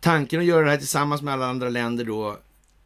tanken 0.00 0.40
att 0.40 0.46
göra 0.46 0.64
det 0.64 0.70
här 0.70 0.78
tillsammans 0.78 1.22
med 1.22 1.34
alla 1.34 1.46
andra 1.46 1.68
länder 1.68 2.04
då. 2.04 2.38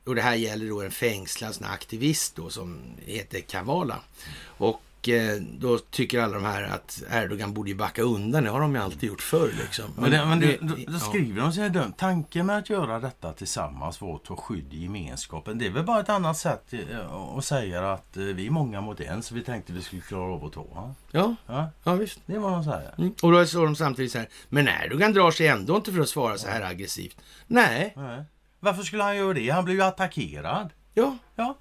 Och 0.05 0.15
det 0.15 0.23
här 0.23 0.35
gäller 0.35 0.69
då 0.69 0.83
en 0.83 0.91
fängslad 0.91 1.59
aktivist 1.63 2.37
då 2.37 2.51
som 2.51 2.79
heter 3.07 3.41
Kavala. 3.41 4.01
Och 4.45 4.83
eh, 5.09 5.35
då 5.59 5.79
tycker 5.79 6.21
alla 6.21 6.35
de 6.35 6.45
här 6.45 6.63
att 6.63 7.03
Erdogan 7.11 7.55
borde 7.55 7.71
ju 7.71 7.77
backa 7.77 8.03
undan. 8.03 8.45
Det 8.45 8.51
har 8.51 8.61
de 8.61 8.75
ju 8.75 8.81
alltid 8.81 9.09
gjort 9.09 9.21
förr 9.23 9.51
liksom. 9.61 9.85
Men, 9.97 10.11
det, 10.11 10.27
men 10.27 10.41
det, 10.41 10.57
då, 10.61 10.67
då 10.75 10.83
ja. 10.87 10.99
skriver 10.99 11.41
de 11.41 11.53
så 11.53 11.61
här 11.61 11.69
dumt. 11.69 11.93
Tanken 11.99 12.47
med 12.47 12.59
att 12.59 12.71
göra 12.71 13.01
detta 13.01 13.33
tillsammans 13.33 14.01
var 14.01 14.15
att 14.17 14.25
ta 14.25 14.37
skydd 14.37 14.75
i 14.75 14.83
gemenskapen. 14.83 15.59
Det 15.59 15.67
är 15.67 15.71
väl 15.71 15.85
bara 15.85 16.01
ett 16.01 16.09
annat 16.09 16.37
sätt 16.39 16.73
eh, 16.73 17.13
att 17.37 17.45
säga 17.45 17.93
att 17.93 18.17
eh, 18.17 18.23
vi 18.23 18.47
är 18.47 18.51
många 18.51 18.81
mot 18.81 19.01
en 19.01 19.23
så 19.23 19.35
vi 19.35 19.43
tänkte 19.43 19.73
vi 19.73 19.83
skulle 19.83 20.03
klara 20.03 20.33
av 20.35 20.45
att 20.45 20.53
ta. 20.53 20.95
Ja, 21.11 21.35
Ja, 21.47 21.71
ja 21.85 21.95
visst. 21.95 22.21
det 22.27 22.39
vad 22.39 22.53
de 22.53 22.65
säger. 22.65 22.95
Mm. 22.99 23.15
Och 23.23 23.33
då 23.33 23.47
står 23.47 23.65
de 23.65 23.77
samtidigt 23.77 24.13
så 24.13 24.19
här. 24.19 24.29
Men 24.49 24.69
Erdogan 24.69 25.13
drar 25.13 25.31
sig 25.31 25.47
ändå 25.49 25.77
inte 25.77 25.93
för 25.93 26.01
att 26.01 26.09
svara 26.09 26.39
så 26.39 26.49
här 26.49 26.61
aggressivt. 26.63 27.17
Nej, 27.47 27.93
Nej. 27.97 28.25
Varför 28.61 28.83
skulle 28.83 29.03
han 29.03 29.17
göra 29.17 29.33
det? 29.35 29.51
Han 29.51 29.65
blev 29.65 29.77
ju 29.77 29.83
attackerad. 29.83 30.71
ja, 30.95 31.17
Ja. 31.37 31.59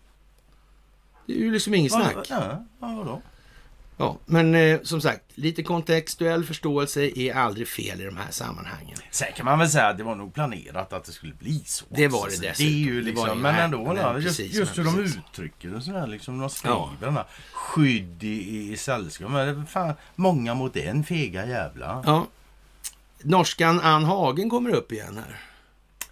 det 1.26 1.34
är 1.34 1.38
ju 1.38 1.52
liksom 1.52 1.74
inget 1.74 1.92
snack. 1.92 2.16
Ja, 2.30 2.44
ja, 2.80 2.88
vadå? 2.88 3.22
Ja, 4.02 4.18
men 4.26 4.56
eh, 4.56 4.80
som 4.84 5.02
sagt, 5.02 5.24
lite 5.36 5.64
kontextuell 5.64 6.46
förståelse 6.46 7.20
är 7.20 7.34
aldrig 7.36 7.68
fel 7.68 8.02
i 8.02 8.06
de 8.06 8.18
här 8.18 8.32
sammanhangen. 8.32 8.98
Sen 9.12 9.28
kan 9.36 9.46
man 9.46 9.60
väl 9.60 9.70
säga 9.70 9.88
att 9.88 9.98
det 9.98 10.04
var 10.04 10.16
nog 10.16 10.34
planerat 10.34 10.94
att 10.94 11.04
det 11.04 11.12
skulle 11.12 11.34
bli 11.34 11.64
så. 11.66 11.86
Det 11.90 12.08
var 12.08 12.26
det 12.30 12.42
dessutom. 12.42 12.54
Det 12.58 12.64
är 12.64 12.78
ju 12.86 13.02
Det 13.02 13.06
liksom, 13.10 13.30
ju- 13.30 13.36
men 13.36 13.54
nej, 13.56 13.64
ändå, 13.64 13.84
men 13.86 13.96
ja, 13.98 14.16
just, 14.20 14.28
precis, 14.38 14.56
just 14.56 14.78
hur 14.78 14.84
de 14.84 15.00
uttrycker 15.00 15.70
det 15.70 15.82
sådär 15.82 16.08
liksom. 16.08 16.40
De 16.40 16.50
skriver 16.50 16.76
Ja. 16.76 16.90
den 17.00 17.14
här 17.14 17.26
skydd 17.54 18.24
i, 18.24 18.72
i, 18.72 18.78
sällskap. 18.78 19.32
Men 19.32 19.48
det 19.60 19.66
fan 19.66 19.94
många 20.16 20.54
mot 20.54 20.76
en 20.78 21.04
fega 21.04 21.46
jävla. 21.46 22.04
Ja. 22.06 22.28
Norskan 23.24 23.80
Ann 23.80 24.04
Hagen 24.04 24.50
kommer 24.50 24.70
upp 24.70 24.92
igen 24.92 25.18
här. 25.28 25.38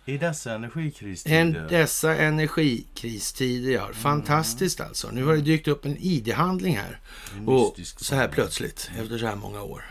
I 0.09 0.17
dessa 0.17 0.51
En, 0.53 0.63
energikristider. 0.63 1.67
dessa 1.69 2.15
energikristider, 2.15 3.71
ja. 3.71 3.89
Fantastiskt 3.93 4.81
alltså. 4.81 5.11
Nu 5.11 5.25
har 5.25 5.35
det 5.35 5.41
dykt 5.41 5.67
upp 5.67 5.85
en 5.85 5.97
ID-handling 5.99 6.77
här. 6.77 6.99
En 7.37 7.47
Och 7.47 7.79
så 7.97 8.15
här 8.15 8.27
plötsligt, 8.27 8.91
efter 8.99 9.17
så 9.17 9.25
här 9.25 9.35
många 9.35 9.61
år. 9.61 9.83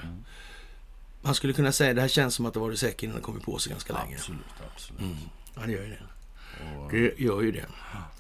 Man 1.23 1.35
skulle 1.35 1.53
kunna 1.53 1.73
säga 1.73 1.95
det 1.95 2.01
här 2.01 2.09
känns 2.09 2.35
som 2.35 2.47
att 2.47 2.55
det 2.55 2.61
var 2.61 2.71
det 2.71 2.77
säkert 2.77 3.03
innan 3.03 3.17
det 3.17 3.23
kommit 3.23 3.43
på 3.43 3.59
sig 3.59 3.73
ganska 3.73 3.93
länge. 3.93 4.17
Absolut, 4.17 4.41
absolut. 4.75 5.01
Mm. 5.01 5.17
Ja, 5.55 5.63
det 5.67 5.73
gör 5.73 5.83
ju 5.83 5.89
det. 5.89 5.99
Och, 6.79 6.93
Det 6.93 7.19
gör 7.19 7.43
ju 7.43 7.53
det. 7.53 7.67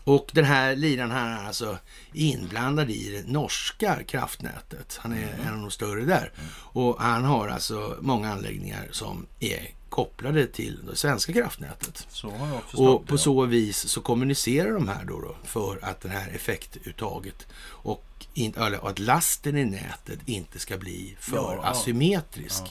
Och 0.05 0.31
den 0.33 0.45
här 0.45 0.77
liran 0.77 1.11
här 1.11 1.43
är 1.43 1.47
alltså 1.47 1.79
inblandad 2.13 2.91
i 2.91 3.11
det 3.11 3.33
norska 3.33 4.03
kraftnätet. 4.07 4.99
Han 5.03 5.13
är 5.13 5.35
en 5.47 5.55
av 5.55 5.61
de 5.61 5.71
större 5.71 6.05
där. 6.05 6.33
Och 6.51 7.03
han 7.03 7.25
har 7.25 7.49
alltså 7.49 7.97
många 8.01 8.33
anläggningar 8.33 8.89
som 8.91 9.27
är 9.41 9.69
kopplade 9.89 10.47
till 10.47 10.79
det 10.91 10.97
svenska 10.97 11.33
kraftnätet. 11.33 12.07
Och 12.75 13.07
på 13.07 13.15
det. 13.15 13.19
så 13.19 13.45
vis 13.45 13.89
så 13.89 14.01
kommunicerar 14.01 14.73
de 14.73 14.89
här 14.89 15.05
då, 15.05 15.21
då 15.21 15.37
för 15.45 15.79
att 15.85 16.01
det 16.01 16.09
här 16.09 16.29
effektuttaget 16.35 17.47
och 17.65 18.05
in, 18.35 18.55
eller 18.57 18.89
att 18.89 18.99
lasten 18.99 19.57
i 19.57 19.65
nätet 19.65 20.19
inte 20.27 20.59
ska 20.59 20.79
bli 20.79 21.17
för 21.21 21.37
Ja, 21.37 21.55
ja. 21.63 21.69
asymmetrisk. 21.69 22.63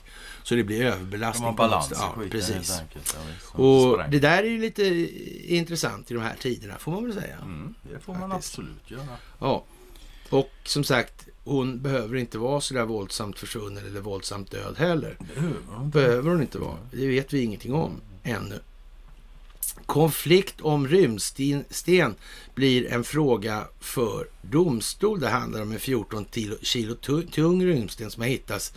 Så 0.43 0.55
det 0.55 0.63
blir 0.63 0.79
De 0.79 0.85
överbelastning. 0.85 1.49
på 1.49 1.53
balans. 1.55 1.91
Ja, 1.95 2.15
precis. 2.31 2.81
Ja, 3.53 3.59
Och 3.63 4.09
det 4.11 4.19
där 4.19 4.43
är 4.43 4.47
ju 4.47 4.61
lite 4.61 4.83
intressant 5.55 6.11
i 6.11 6.13
de 6.13 6.23
här 6.23 6.35
tiderna, 6.39 6.77
får 6.77 6.91
man 6.91 7.03
väl 7.05 7.13
säga. 7.13 7.37
Mm, 7.37 7.75
det 7.93 7.99
får 7.99 8.13
man 8.15 8.29
Faktiskt. 8.31 8.53
absolut 8.53 8.91
göra. 8.91 9.17
Ja. 9.39 9.65
Och 10.29 10.51
som 10.63 10.83
sagt, 10.83 11.26
hon 11.47 11.81
behöver 11.81 12.15
inte 12.17 12.37
vara 12.37 12.61
så 12.61 12.73
där 12.73 12.85
våldsamt 12.85 13.39
försvunnen 13.39 13.85
eller 13.87 14.01
våldsamt 14.01 14.51
död 14.51 14.75
heller. 14.77 15.17
Behöver 15.83 16.29
hon 16.29 16.41
inte 16.41 16.57
vara. 16.59 16.77
Det 16.91 17.07
vet 17.07 17.33
vi 17.33 17.41
ingenting 17.43 17.73
om 17.73 18.01
ännu. 18.23 18.59
Konflikt 19.85 20.61
om 20.61 20.87
rymdsten 20.87 21.65
sten 21.69 22.15
blir 22.55 22.91
en 22.93 23.03
fråga 23.03 23.67
för 23.79 24.27
domstol. 24.41 25.19
Det 25.19 25.29
handlar 25.29 25.61
om 25.61 25.71
en 25.71 25.79
14 25.79 26.25
kilo- 26.31 26.57
kilo 26.61 26.95
tu- 26.95 27.27
tung 27.27 27.65
rymdsten 27.65 28.11
som 28.11 28.21
har 28.21 28.29
hittats 28.29 28.73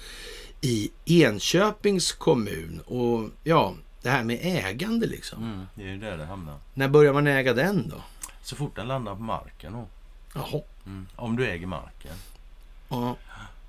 i 0.61 0.91
Enköpings 1.05 2.13
kommun. 2.13 2.81
Och 2.87 3.31
ja, 3.45 3.75
det 4.03 4.09
här 4.11 4.25
med 4.25 4.39
ägande 4.43 5.07
liksom. 5.07 5.43
Mm, 5.53 5.67
det 5.75 5.83
är 5.83 5.89
ju 5.89 5.97
där 5.99 6.17
det 6.19 6.25
hamnar. 6.25 6.59
När 6.75 6.89
börjar 6.89 7.13
man 7.13 7.27
äga 7.27 7.55
den 7.55 7.89
då? 7.89 8.03
Så 8.43 8.57
fort 8.57 8.77
den 8.77 8.89
landar 8.89 9.15
på 9.15 9.23
marken. 9.23 9.73
då. 9.73 9.87
Jaha. 10.35 10.63
Mm. 10.87 11.07
Om 11.17 11.37
du 11.37 11.47
äger 11.47 11.67
marken. 11.67 12.13
Ja. 12.91 13.17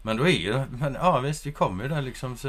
Men 0.02 0.18
då 0.18 0.24
är 0.24 0.32
ju 0.32 0.64
men 0.70 0.94
ja 0.94 1.20
visst 1.20 1.46
vi 1.46 1.52
kommer 1.52 1.84
ju 1.84 1.90
där 1.90 2.02
liksom 2.02 2.38
så 2.38 2.48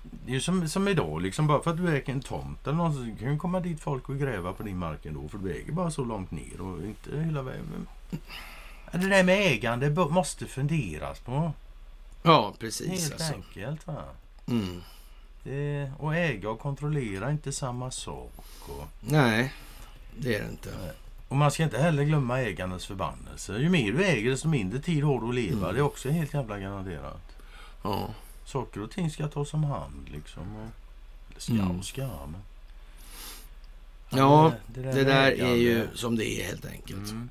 Det 0.00 0.30
är 0.30 0.34
ju 0.34 0.40
som, 0.40 0.68
som 0.68 0.88
idag 0.88 1.22
liksom 1.22 1.46
bara 1.46 1.62
för 1.62 1.70
att 1.70 1.76
du 1.76 1.96
äger 1.96 2.12
en 2.12 2.20
tomt 2.20 2.66
eller 2.66 2.76
något 2.76 2.94
så 2.94 3.00
kan 3.20 3.32
ju 3.32 3.38
komma 3.38 3.60
dit 3.60 3.80
folk 3.80 4.08
och 4.08 4.18
gräva 4.18 4.52
på 4.52 4.62
din 4.62 4.78
mark 4.78 5.06
ändå 5.06 5.28
för 5.28 5.38
du 5.38 5.52
äger 5.52 5.72
bara 5.72 5.90
så 5.90 6.04
långt 6.04 6.30
ner 6.30 6.60
och 6.60 6.82
inte 6.82 7.20
hela 7.20 7.42
vägen. 7.42 7.88
Det 8.92 9.08
där 9.08 9.24
med 9.24 9.46
ägande 9.46 9.90
måste 9.90 10.46
funderas 10.46 11.20
på. 11.20 11.52
ja, 12.22 12.54
precis 12.58 12.88
Helt 12.88 13.12
alltså. 13.12 13.34
enkelt 13.34 13.86
va. 13.86 14.04
Mm. 14.46 14.82
Det, 15.42 15.92
och 15.98 16.16
äga 16.16 16.50
och 16.50 16.60
kontrollera 16.60 17.26
är 17.26 17.30
inte 17.30 17.52
samma 17.52 17.90
sak. 17.90 18.32
Och, 18.68 18.86
Nej, 19.00 19.52
det 20.18 20.36
är 20.36 20.42
det 20.42 20.50
inte. 20.50 20.70
Och 21.28 21.36
man 21.36 21.50
ska 21.50 21.62
inte 21.62 21.78
heller 21.78 22.04
glömma 22.04 22.40
ägandets 22.40 22.86
förbannelse. 22.86 23.58
Ju 23.58 23.68
mer 23.68 23.92
du 23.92 24.04
äger 24.04 24.30
desto 24.30 24.48
mindre 24.48 24.78
tid 24.80 25.04
har 25.04 25.20
du 25.20 25.28
att 25.28 25.34
leva. 25.34 25.58
Mm. 25.58 25.74
Det 25.74 25.80
är 25.80 25.84
också 25.84 26.08
helt 26.08 26.34
jävla 26.34 26.58
garanterat. 26.58 27.36
Ja. 27.82 28.08
Saker 28.44 28.82
och 28.82 28.90
ting 28.90 29.10
ska 29.10 29.28
tas 29.28 29.54
om 29.54 29.64
hand 29.64 30.08
liksom. 30.12 30.42
Eller 30.42 31.40
ska 31.40 31.52
Mm. 31.52 31.78
och 31.78 31.84
ska 31.84 32.02
men... 32.02 32.42
Ja, 34.10 34.52
det, 34.66 34.80
Det 34.82 35.04
där 35.04 35.32
är 35.32 35.54
ju 35.54 35.88
som 35.94 36.16
det 36.16 36.40
är 36.40 36.44
helt 36.44 36.66
enkelt. 36.66 37.10
Mm. 37.10 37.30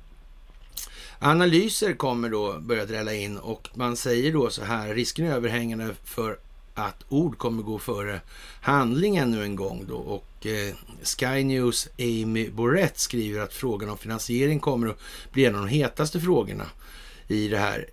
Analyser 1.18 1.92
kommer 1.92 2.30
då 2.30 2.58
börja 2.60 2.86
drälla 2.86 3.14
in 3.14 3.38
och 3.38 3.68
man 3.74 3.96
säger 3.96 4.32
då 4.32 4.50
så 4.50 4.64
här, 4.64 4.94
risken 4.94 5.26
är 5.26 5.32
överhängande 5.32 5.94
för 6.04 6.38
att 6.86 7.04
ord 7.08 7.38
kommer 7.38 7.62
gå 7.62 7.78
före 7.78 8.20
handling 8.60 9.16
ännu 9.16 9.42
en 9.42 9.56
gång 9.56 9.84
då 9.88 9.96
och 9.96 10.46
eh, 10.46 10.74
Sky 11.02 11.44
News 11.44 11.88
Amy 11.98 12.50
Borrett 12.50 12.98
skriver 12.98 13.40
att 13.40 13.54
frågan 13.54 13.90
om 13.90 13.98
finansiering 13.98 14.60
kommer 14.60 14.88
att 14.88 14.98
bli 15.32 15.44
en 15.44 15.54
av 15.54 15.60
de 15.60 15.68
hetaste 15.68 16.20
frågorna 16.20 16.66
i 17.28 17.48
det 17.48 17.58
här 17.58 17.90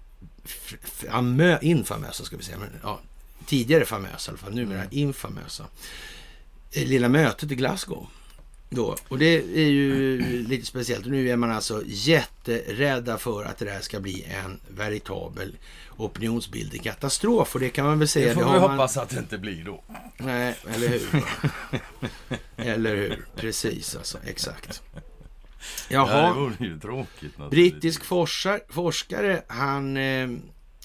infamösa, 1.62 2.24
ska 2.24 2.38
vi 2.38 2.44
säga, 2.44 2.58
men 2.58 2.70
ja, 2.84 3.00
tidigare 3.46 3.86
famösa 3.86 4.32
i 4.32 4.34
alla 4.34 4.38
fall, 4.38 4.54
numera 4.56 4.80
Mm. 4.80 4.88
infamösa, 4.92 5.66
eh, 6.72 6.88
lilla 6.88 7.10
mötet 7.10 7.52
i 7.52 7.56
Glasgow. 7.56 8.08
Då. 8.70 8.96
Och 9.08 9.20
det 9.20 9.36
är 9.36 9.70
ju 9.70 10.22
lite 10.48 10.66
speciellt. 10.66 11.06
Nu 11.06 11.30
är 11.30 11.36
man 11.36 11.52
alltså 11.52 11.84
jätterädda 11.86 13.18
för 13.18 13.44
att 13.44 13.58
det 13.58 13.66
där 13.66 13.82
ska 13.82 14.00
bli 14.00 14.24
en 14.24 14.60
veritabel 14.70 15.58
opinionsbildning 15.98 16.82
katastrof. 16.82 17.56
Och 17.56 17.62
det 17.62 17.70
kan 17.70 17.86
man 17.86 18.00
väl 18.00 18.08
säga. 18.08 18.28
Det 18.28 18.34
får 18.34 18.42
det 18.42 18.54
vi 18.54 18.60
man... 18.60 18.72
hoppas 18.72 18.98
att 18.98 19.10
det 19.10 19.20
inte 19.20 19.38
blir 19.38 19.64
då. 19.64 19.84
Nej, 20.18 20.56
eller 20.76 20.88
hur? 20.88 21.24
eller 22.66 22.96
hur? 22.96 23.26
Precis 23.36 23.96
alltså, 23.96 24.18
exakt. 24.26 24.82
Ja, 25.90 26.06
det 26.06 26.12
Jaha, 26.12 26.34
vore 26.34 26.56
ju 26.60 26.80
tråkigt 26.80 27.38
brittisk 27.52 28.04
forskar, 28.04 28.60
forskare, 28.70 29.42
han 29.48 29.98
eh, 29.98 30.30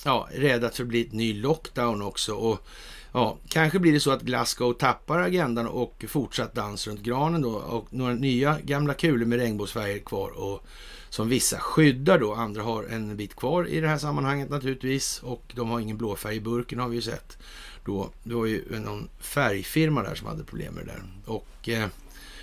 ja, 0.05 0.29
är 0.33 0.41
rädd 0.41 0.65
att 0.65 0.77
det 0.77 0.85
blir 0.85 1.07
ett 1.07 1.13
ny 1.13 1.35
lockdown 1.35 2.03
också. 2.03 2.35
Och 2.35 2.67
ja, 3.13 3.39
kanske 3.49 3.79
blir 3.79 3.93
det 3.93 4.01
så 4.01 4.11
att 4.11 4.23
Glasgow 4.23 4.73
tappar 4.73 5.19
agendan 5.19 5.67
och 5.67 6.05
fortsatt 6.09 6.55
dans 6.55 6.87
runt 6.87 7.01
granen 7.01 7.43
då. 7.43 7.51
Och 7.51 7.87
några 7.91 8.15
nya 8.15 8.59
gamla 8.61 8.95
kulor 8.95 9.27
med 9.27 9.39
regnbågsfärger 9.39 9.99
kvar. 9.99 10.31
Och 10.31 10.67
som 11.11 11.29
vissa 11.29 11.59
skyddar 11.59 12.19
då. 12.19 12.35
Andra 12.35 12.63
har 12.63 12.85
en 12.85 13.17
bit 13.17 13.37
kvar 13.37 13.67
i 13.69 13.81
det 13.81 13.89
här 13.89 13.99
sammanhanget 13.99 14.51
naturligtvis. 14.51 15.21
Och 15.23 15.53
de 15.55 15.71
har 15.71 15.81
ingen 15.81 15.97
blåfärg 15.97 16.37
i 16.37 16.41
burken 16.41 16.79
har 16.79 16.89
vi 16.89 16.97
ju 16.97 17.03
sett. 17.03 17.39
Då, 17.85 18.11
det 18.23 18.35
var 18.35 18.47
ju 18.47 18.65
någon 18.71 19.09
färgfirma 19.21 20.03
där 20.03 20.15
som 20.15 20.27
hade 20.27 20.45
problem 20.45 20.75
med 20.75 20.87
det 20.87 20.93
där. 20.93 21.03
Och 21.27 21.69
eh, 21.69 21.89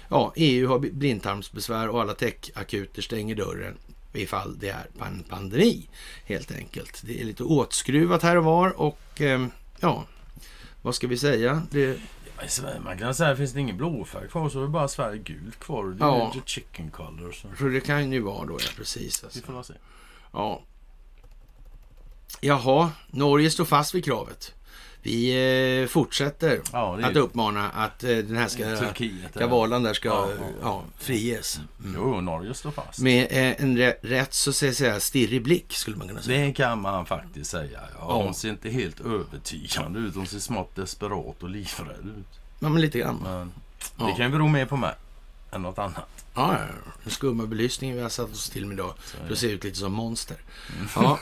ja, 0.10 0.34
EU 0.36 0.68
har 0.68 0.80
blindtarmsbesvär 0.80 1.90
och 1.90 2.02
alla 2.02 2.14
techakuter 2.14 3.02
stänger 3.02 3.36
dörren 3.36 3.78
ifall 4.14 4.60
det 4.60 4.70
är 4.70 4.88
en 5.02 5.24
pandemi 5.30 5.90
helt 6.26 6.52
enkelt. 6.52 7.02
Det 7.06 7.22
är 7.22 7.26
lite 7.26 7.44
åtskruvat 7.44 8.24
här 8.24 8.38
och 8.38 8.44
var 8.44 8.82
och 8.82 9.22
eh, 9.22 9.48
ja, 9.80 10.06
vad 10.82 10.96
ska 10.96 11.08
vi 11.08 11.18
säga? 11.18 11.62
Det, 11.72 12.00
i 12.46 12.50
Sverige, 12.50 12.80
man 12.80 12.98
kan 12.98 13.16
säga 13.16 13.36
finns 13.36 13.54
det 13.54 13.60
ingen 13.60 13.78
blåfärg 13.78 14.28
kvar 14.28 14.50
så 14.50 14.58
är 14.60 14.62
det 14.64 14.68
bara 14.70 14.88
Sverige 14.88 15.18
gult 15.18 15.60
kvar. 15.60 15.86
Det 15.86 16.04
är 16.04 16.08
Ja. 16.08 16.34
chicken 16.46 16.92
color. 16.92 17.32
Så. 17.32 17.48
så 17.58 17.64
det 17.64 17.80
kan 17.82 18.12
ju 18.12 18.20
vara 18.22 18.46
då, 18.46 18.54
ja 18.54 18.70
precis. 18.78 19.24
Vi 19.24 19.26
Alltså. 19.26 19.42
får 19.42 19.54
väl 19.54 19.64
se. 19.64 19.74
Ja. 20.34 20.62
Jaha, 22.42 22.92
Norge 23.08 23.50
står 23.52 23.66
fast 23.66 23.96
vid 23.96 24.06
kravet. 24.06 24.54
Vi 25.08 25.82
eh, 25.84 25.88
fortsätter 25.88 26.60
Ja, 26.72 27.00
att 27.04 27.16
uppmana 27.16 27.70
att 27.70 28.04
eh, 28.04 28.10
den 28.10 28.36
här 28.38 28.48
ska, 28.48 28.64
Turkiet. 28.64 29.34
kavalan 29.34 29.84
där 29.84 29.94
ska 29.94 30.08
Ja, 30.10 30.30
ja, 30.62 30.84
friges. 30.98 31.60
Mm. 31.84 31.96
Jo, 31.98 32.22
Norge 32.22 32.54
står 32.54 32.72
fast. 32.72 33.00
Med 33.00 33.28
eh, 33.32 33.64
en 33.64 33.78
rätt 34.02 34.34
så 34.34 34.50
att 34.50 34.56
säga 34.56 35.00
stirrig 35.00 35.44
blick 35.44 35.74
skulle 35.74 35.98
man 35.98 36.08
kunna 36.08 36.22
säga. 36.22 36.46
Det 36.46 36.54
kan 36.54 36.82
man 36.82 37.06
faktiskt 37.06 37.52
säga. 37.52 37.80
Ja, 38.00 38.06
Ja. 38.20 38.24
De 38.24 38.34
ser 38.34 38.50
inte 38.50 38.70
helt 38.70 39.00
övertygande 39.00 40.00
ut. 40.00 40.14
De 40.14 40.26
ser 40.26 40.40
smått 40.40 40.76
desperat 40.76 41.44
och 41.44 41.50
livrädda 41.50 41.92
ut. 41.92 42.40
Ja, 42.60 42.70
men 42.70 42.82
lite 42.82 43.00
grann. 43.00 43.20
Men 43.24 44.08
det 44.08 44.14
kan 44.14 44.26
ju 44.26 44.32
bero 44.32 44.48
mer 44.48 44.66
på 44.66 44.78
mig 44.78 44.94
än 45.52 45.62
något 45.62 45.80
annat. 45.80 46.08
Ja, 46.34 46.54
ja, 46.54 46.66
den 47.04 47.12
skumma 47.12 47.46
belysningen 47.46 47.96
vi 47.96 48.02
har 48.02 48.10
satt 48.10 48.32
oss 48.32 48.50
till 48.50 48.66
med 48.66 48.76
idag. 48.76 48.94
Det. 49.28 49.36
ser 49.36 49.50
ut 49.50 49.64
lite 49.64 49.78
som 49.78 49.94
monster. 49.94 50.38
Ja, 50.96 51.20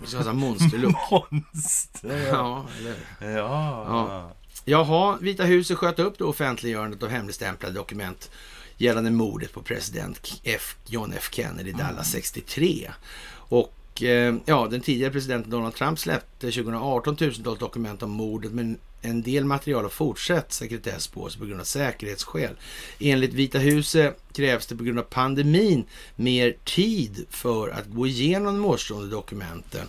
vi 0.00 0.06
ska 0.06 0.22
ha 0.22 0.32
monsterlook. 0.32 0.96
Monster! 1.32 2.26
Ja. 2.26 2.66
Eller 2.78 3.38
ja. 3.38 3.84
Ja. 3.88 4.32
Jaha, 4.64 5.18
Vita 5.20 5.44
huset 5.44 5.78
sköt 5.78 5.98
upp 5.98 6.18
då 6.18 6.28
offentliggörandet 6.28 7.02
av 7.02 7.08
hemligstämplade 7.08 7.74
dokument 7.74 8.30
gällande 8.76 9.10
mordet 9.10 9.52
på 9.52 9.62
president 9.62 10.40
F. 10.44 10.76
John 10.86 11.12
F. 11.16 11.28
Kennedy 11.32 11.70
i 11.70 11.72
Dallas 11.72 12.10
63. 12.10 12.90
Och 13.34 13.74
Eh, 14.02 14.34
ja, 14.44 14.68
den 14.70 14.80
tidigare 14.80 15.12
presidenten 15.12 15.50
Donald 15.50 15.74
Trump 15.74 15.98
släppte 15.98 16.46
2018 16.50 17.16
tusentals 17.16 17.58
dokument 17.58 18.02
om 18.02 18.10
mordet 18.10 18.52
men 18.52 18.78
en 19.02 19.22
del 19.22 19.44
material 19.44 19.82
har 19.82 19.90
fortsatt 19.90 20.52
sekretess 20.52 21.06
på 21.08 21.28
sig 21.28 21.40
på 21.40 21.46
grund 21.46 21.60
av 21.60 21.64
säkerhetsskäl. 21.64 22.56
Enligt 22.98 23.34
Vita 23.34 23.58
huset 23.58 24.16
krävs 24.32 24.66
det 24.66 24.76
på 24.76 24.84
grund 24.84 24.98
av 24.98 25.02
pandemin 25.02 25.84
mer 26.16 26.56
tid 26.64 27.26
för 27.30 27.68
att 27.68 27.86
gå 27.86 28.06
igenom 28.06 28.54
de 28.54 28.64
återstående 28.64 29.10
dokumenten 29.10 29.88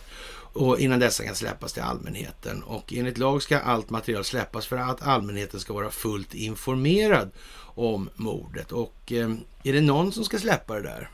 och 0.53 0.79
innan 0.79 0.99
dessa 0.99 1.23
kan 1.23 1.35
släppas 1.35 1.73
till 1.73 1.83
allmänheten. 1.83 2.63
Och 2.63 2.93
enligt 2.93 3.17
lag 3.17 3.43
ska 3.43 3.59
allt 3.59 3.89
material 3.89 4.23
släppas 4.23 4.67
för 4.67 4.77
att 4.77 5.01
allmänheten 5.01 5.59
ska 5.59 5.73
vara 5.73 5.91
fullt 5.91 6.33
informerad 6.33 7.31
om 7.75 8.09
mordet. 8.15 8.71
Och 8.71 9.11
eh, 9.11 9.31
är 9.63 9.73
det 9.73 9.81
någon 9.81 10.11
som 10.11 10.23
ska 10.23 10.39
släppa 10.39 10.73
det 10.73 10.81
där? 10.81 11.09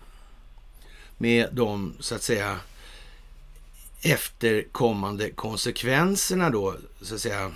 Med 1.17 1.49
de, 1.51 1.93
så 1.99 2.15
att 2.15 2.23
säga, 2.23 2.59
efterkommande 4.01 5.29
konsekvenserna 5.29 6.49
då, 6.49 6.75
så 7.01 7.15
att 7.15 7.21
säga. 7.21 7.51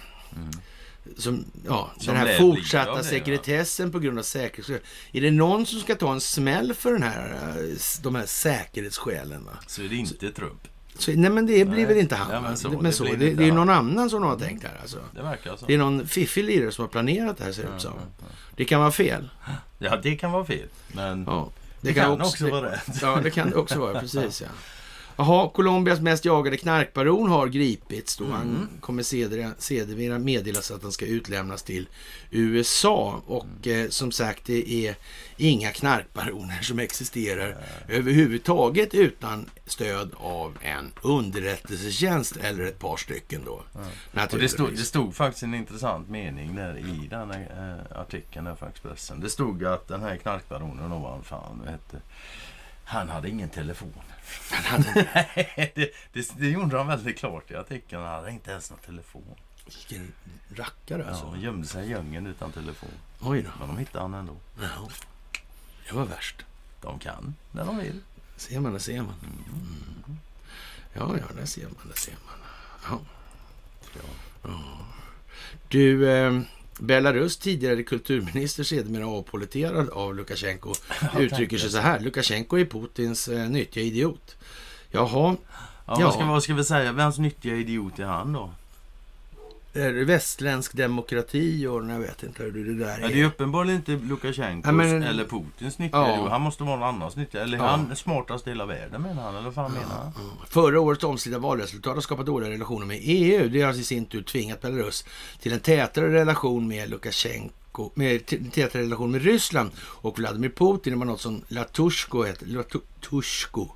Som, 1.17 1.45
ja, 1.67 1.91
Som 1.99 2.13
den 2.15 2.27
här 2.27 2.39
fortsatta 2.39 2.91
det, 2.91 2.97
ja. 2.97 3.03
sekretessen 3.03 3.91
på 3.91 3.99
grund 3.99 4.19
av 4.19 4.23
säkerhetsskäl. 4.23 4.79
Är 5.11 5.21
det 5.21 5.31
någon 5.31 5.65
som 5.65 5.79
ska 5.79 5.95
ta 5.95 6.13
en 6.13 6.21
smäll 6.21 6.73
för 6.73 6.91
den 6.91 7.03
här, 7.03 7.53
eh, 7.57 7.77
de 8.01 8.15
här 8.15 8.25
säkerhetsskälen? 8.25 9.45
Va? 9.45 9.51
Så 9.67 9.81
är 9.81 9.89
det 9.89 9.95
inte 9.95 10.31
Trump. 10.31 10.67
Så, 10.97 11.11
nej 11.11 11.29
men 11.29 11.45
det 11.45 11.65
blir 11.65 11.77
Nej. 11.77 11.85
väl 11.85 11.97
inte 11.97 12.15
han. 12.15 12.31
Ja, 12.31 12.39
va? 12.39 12.47
men 12.47 12.57
så, 12.57 12.67
det, 12.67 12.75
det 12.75 12.81
men 12.81 12.93
så, 12.93 13.03
det, 13.03 13.15
det 13.15 13.43
är 13.43 13.47
han. 13.47 13.55
någon 13.55 13.69
annan 13.69 14.09
som 14.09 14.23
har 14.23 14.39
tänkt 14.39 14.63
här 14.63 14.79
alltså. 14.81 14.97
Det 15.15 15.21
verkar 15.21 15.55
så. 15.57 15.65
Det 15.65 15.73
är 15.73 15.77
någon 15.77 16.07
fiffig 16.07 16.43
lirare 16.43 16.71
som 16.71 16.83
har 16.83 16.89
planerat 16.89 17.37
det 17.37 17.43
här 17.43 17.51
ser 17.51 17.63
det 17.63 17.75
ut 17.75 17.81
som. 17.81 17.93
Ja, 17.95 18.07
ja, 18.19 18.25
Det 18.55 18.65
kan 18.65 18.79
vara 18.79 18.91
fel. 18.91 19.29
Ja, 19.79 19.97
det 20.03 20.15
kan 20.15 20.31
vara 20.31 20.45
fel. 20.45 20.67
Men 20.87 21.23
Ja, 21.27 21.49
det, 21.81 21.93
kan, 21.93 22.21
också 22.21 22.49
vara 22.49 22.71
rätt. 22.71 23.01
Ja, 23.01 23.19
det 23.23 23.31
kan 23.31 23.49
det 23.49 23.55
också 23.55 23.79
vara. 23.79 23.99
Precis 23.99 24.41
ja. 24.41 24.47
Jaha, 25.17 25.49
Colombias 25.49 25.99
mest 25.99 26.25
jagade 26.25 26.57
knarkbaron 26.57 27.29
har 27.29 27.47
gripits. 27.47 28.17
Då 28.17 28.23
Mm. 28.25 28.35
han 28.37 28.69
kommer 28.81 29.03
sedermera- 29.59 30.19
meddelas 30.19 30.71
att 30.71 30.83
han 30.83 30.91
ska 30.91 31.05
utlämnas 31.05 31.63
till 31.63 31.89
USA. 32.31 33.21
Och 33.27 33.45
Mm. 33.65 33.83
eh, 33.85 33.89
som 33.89 34.11
sagt, 34.11 34.45
det 34.45 34.87
är 34.87 34.95
inga 35.37 35.71
knarkbaroner 35.71 36.61
som 36.61 36.79
existerar 36.79 37.57
överhuvudtaget 37.89 38.93
utan 38.93 39.49
stöd 39.65 40.11
av 40.17 40.57
en 40.61 40.91
underrättelsetjänst 41.01 42.37
eller 42.37 42.63
ett 42.63 42.79
par 42.79 42.97
stycken 42.97 43.41
då. 43.45 43.63
Och 44.33 44.39
det, 44.39 44.49
stod, 44.49 44.71
det 44.71 44.77
stod 44.77 45.15
faktiskt 45.15 45.43
en 45.43 45.53
intressant 45.53 46.09
mening 46.09 46.55
där 46.55 46.77
i 46.77 47.07
den 47.09 47.31
här, 47.31 47.79
eh, 47.91 47.99
artikeln 48.01 48.45
där 48.45 48.55
för 48.55 48.67
Expressen. 48.67 49.19
Det 49.19 49.29
stod 49.29 49.65
att 49.65 49.87
den 49.87 50.01
här 50.01 50.17
knarkbaronen, 50.17 50.89
vad 50.89 51.11
han 51.11 51.23
fan 51.23 51.61
hette, 51.67 52.01
han 52.85 53.09
hade 53.09 53.29
ingen 53.29 53.49
telefon. 53.49 53.93
Nej, 55.15 55.71
det, 55.75 55.91
det, 56.13 56.31
det 56.37 56.49
gjorde 56.49 56.77
han 56.77 56.87
väldigt 56.87 57.17
klart 57.17 57.51
i 57.51 57.55
artikeln. 57.55 58.01
Han 58.01 58.11
hade 58.11 58.31
inte 58.31 58.51
ens 58.51 58.69
någon 58.71 58.79
telefon. 58.79 59.35
Vilken 59.65 60.13
rackare 60.55 61.01
Ja, 61.01 61.09
alltså. 61.09 61.27
han 61.27 61.41
gömde 61.41 61.67
sig 61.67 61.85
i 61.85 61.89
djungeln 61.89 62.27
utan 62.27 62.51
telefon. 62.51 62.89
Oj 63.21 63.41
då. 63.41 63.49
Men 63.59 63.67
de 63.67 63.77
hittade 63.77 64.03
han 64.03 64.13
ändå. 64.13 64.35
Ja. 64.61 64.89
Det 65.87 65.95
var 65.95 66.05
värst. 66.05 66.45
De 66.81 66.99
kan 66.99 67.35
när 67.51 67.65
de 67.65 67.77
vill. 67.77 68.01
Ser 68.37 68.59
man, 68.59 68.73
det 68.73 68.79
ser 68.79 69.01
man. 69.01 69.15
Mm. 69.23 70.17
Ja, 70.93 71.17
ja, 71.17 71.35
där 71.35 71.45
ser 71.45 71.63
man, 71.63 71.87
där 71.87 71.95
ser 71.99 72.11
man. 72.25 72.39
Ja. 72.89 72.99
Ja. 74.43 74.49
Du, 75.67 76.11
eh, 76.11 76.41
Belarus 76.83 77.37
tidigare 77.37 77.83
kulturminister, 77.83 78.63
sedermera 78.63 79.07
avpoliterad 79.07 79.89
av 79.89 80.15
Lukasjenko, 80.15 80.73
uttrycker 81.19 81.57
sig 81.57 81.69
så 81.69 81.77
här. 81.77 81.99
Lukasjenko 81.99 82.57
är 82.57 82.65
Putins 82.65 83.27
eh, 83.27 83.49
nyttiga 83.49 83.83
idiot. 83.83 84.35
Jaha, 84.91 85.35
Ja, 85.85 85.99
Ja. 85.99 86.05
Vad, 86.05 86.13
ska, 86.13 86.25
vad 86.25 86.43
ska 86.43 86.53
vi 86.53 86.63
säga? 86.63 86.91
Vems 86.91 87.17
nyttiga 87.17 87.55
idiot 87.55 87.99
är 87.99 88.03
han 88.03 88.33
då? 88.33 88.49
Västländsk 90.05 90.73
demokrati 90.73 91.67
och 91.67 91.85
jag 91.89 91.99
vet 91.99 92.23
inte 92.23 92.43
hur 92.43 92.51
det 92.65 92.85
där 92.85 92.97
Ja, 93.01 93.07
är. 93.09 93.13
det 93.13 93.21
är 93.21 93.25
uppenbarligen 93.25 93.77
inte 93.79 93.91
Lukasjenkos 93.91 94.65
Ja, 94.67 94.71
men- 94.71 95.03
eller 95.03 95.23
Putins 95.25 95.75
Ja. 95.79 96.13
idiot. 96.15 96.29
Han 96.29 96.41
måste 96.41 96.63
vara 96.63 96.75
någon 96.75 96.87
annans 96.95 97.15
nyttiga. 97.15 97.41
Eller 97.43 97.57
Ja. 97.57 97.65
han 97.67 97.91
är 97.91 97.95
smartast 97.95 98.47
i 98.47 98.49
hela 98.49 98.65
världen 98.65 99.01
menar 99.01 99.23
han. 99.23 99.33
Eller 99.35 99.45
vad 99.45 99.53
fan 99.55 99.71
menar 99.73 99.95
han? 100.03 100.11
Förra 100.49 100.79
årets 100.79 101.03
omstridda 101.03 101.39
valresultat 101.39 101.93
har 101.93 102.01
skapat 102.01 102.25
dåliga 102.25 102.49
relationer 102.49 102.85
med 102.85 102.99
EU. 103.01 103.49
Det 103.49 103.61
har 103.61 103.73
i 103.73 103.83
sin 103.83 104.05
tur 104.05 104.23
tvingat 104.23 104.61
Belarus 104.61 105.05
till 105.39 105.53
en 105.53 105.59
tätare 105.59 106.13
relation 106.13 106.67
med 106.67 106.89
Lukasjenko 106.89 107.91
med 107.95 108.25
tätare 108.51 108.81
relation 108.83 109.11
med 109.11 109.21
Ryssland 109.23 109.71
och 109.79 110.19
Vladimir 110.19 110.49
Putin. 110.49 110.93
Det 110.93 110.99
var 110.99 111.05
något 111.05 111.21
som 111.21 111.41
Latushko 111.47 112.23
heter, 112.23 112.45
Latushko 112.45 113.67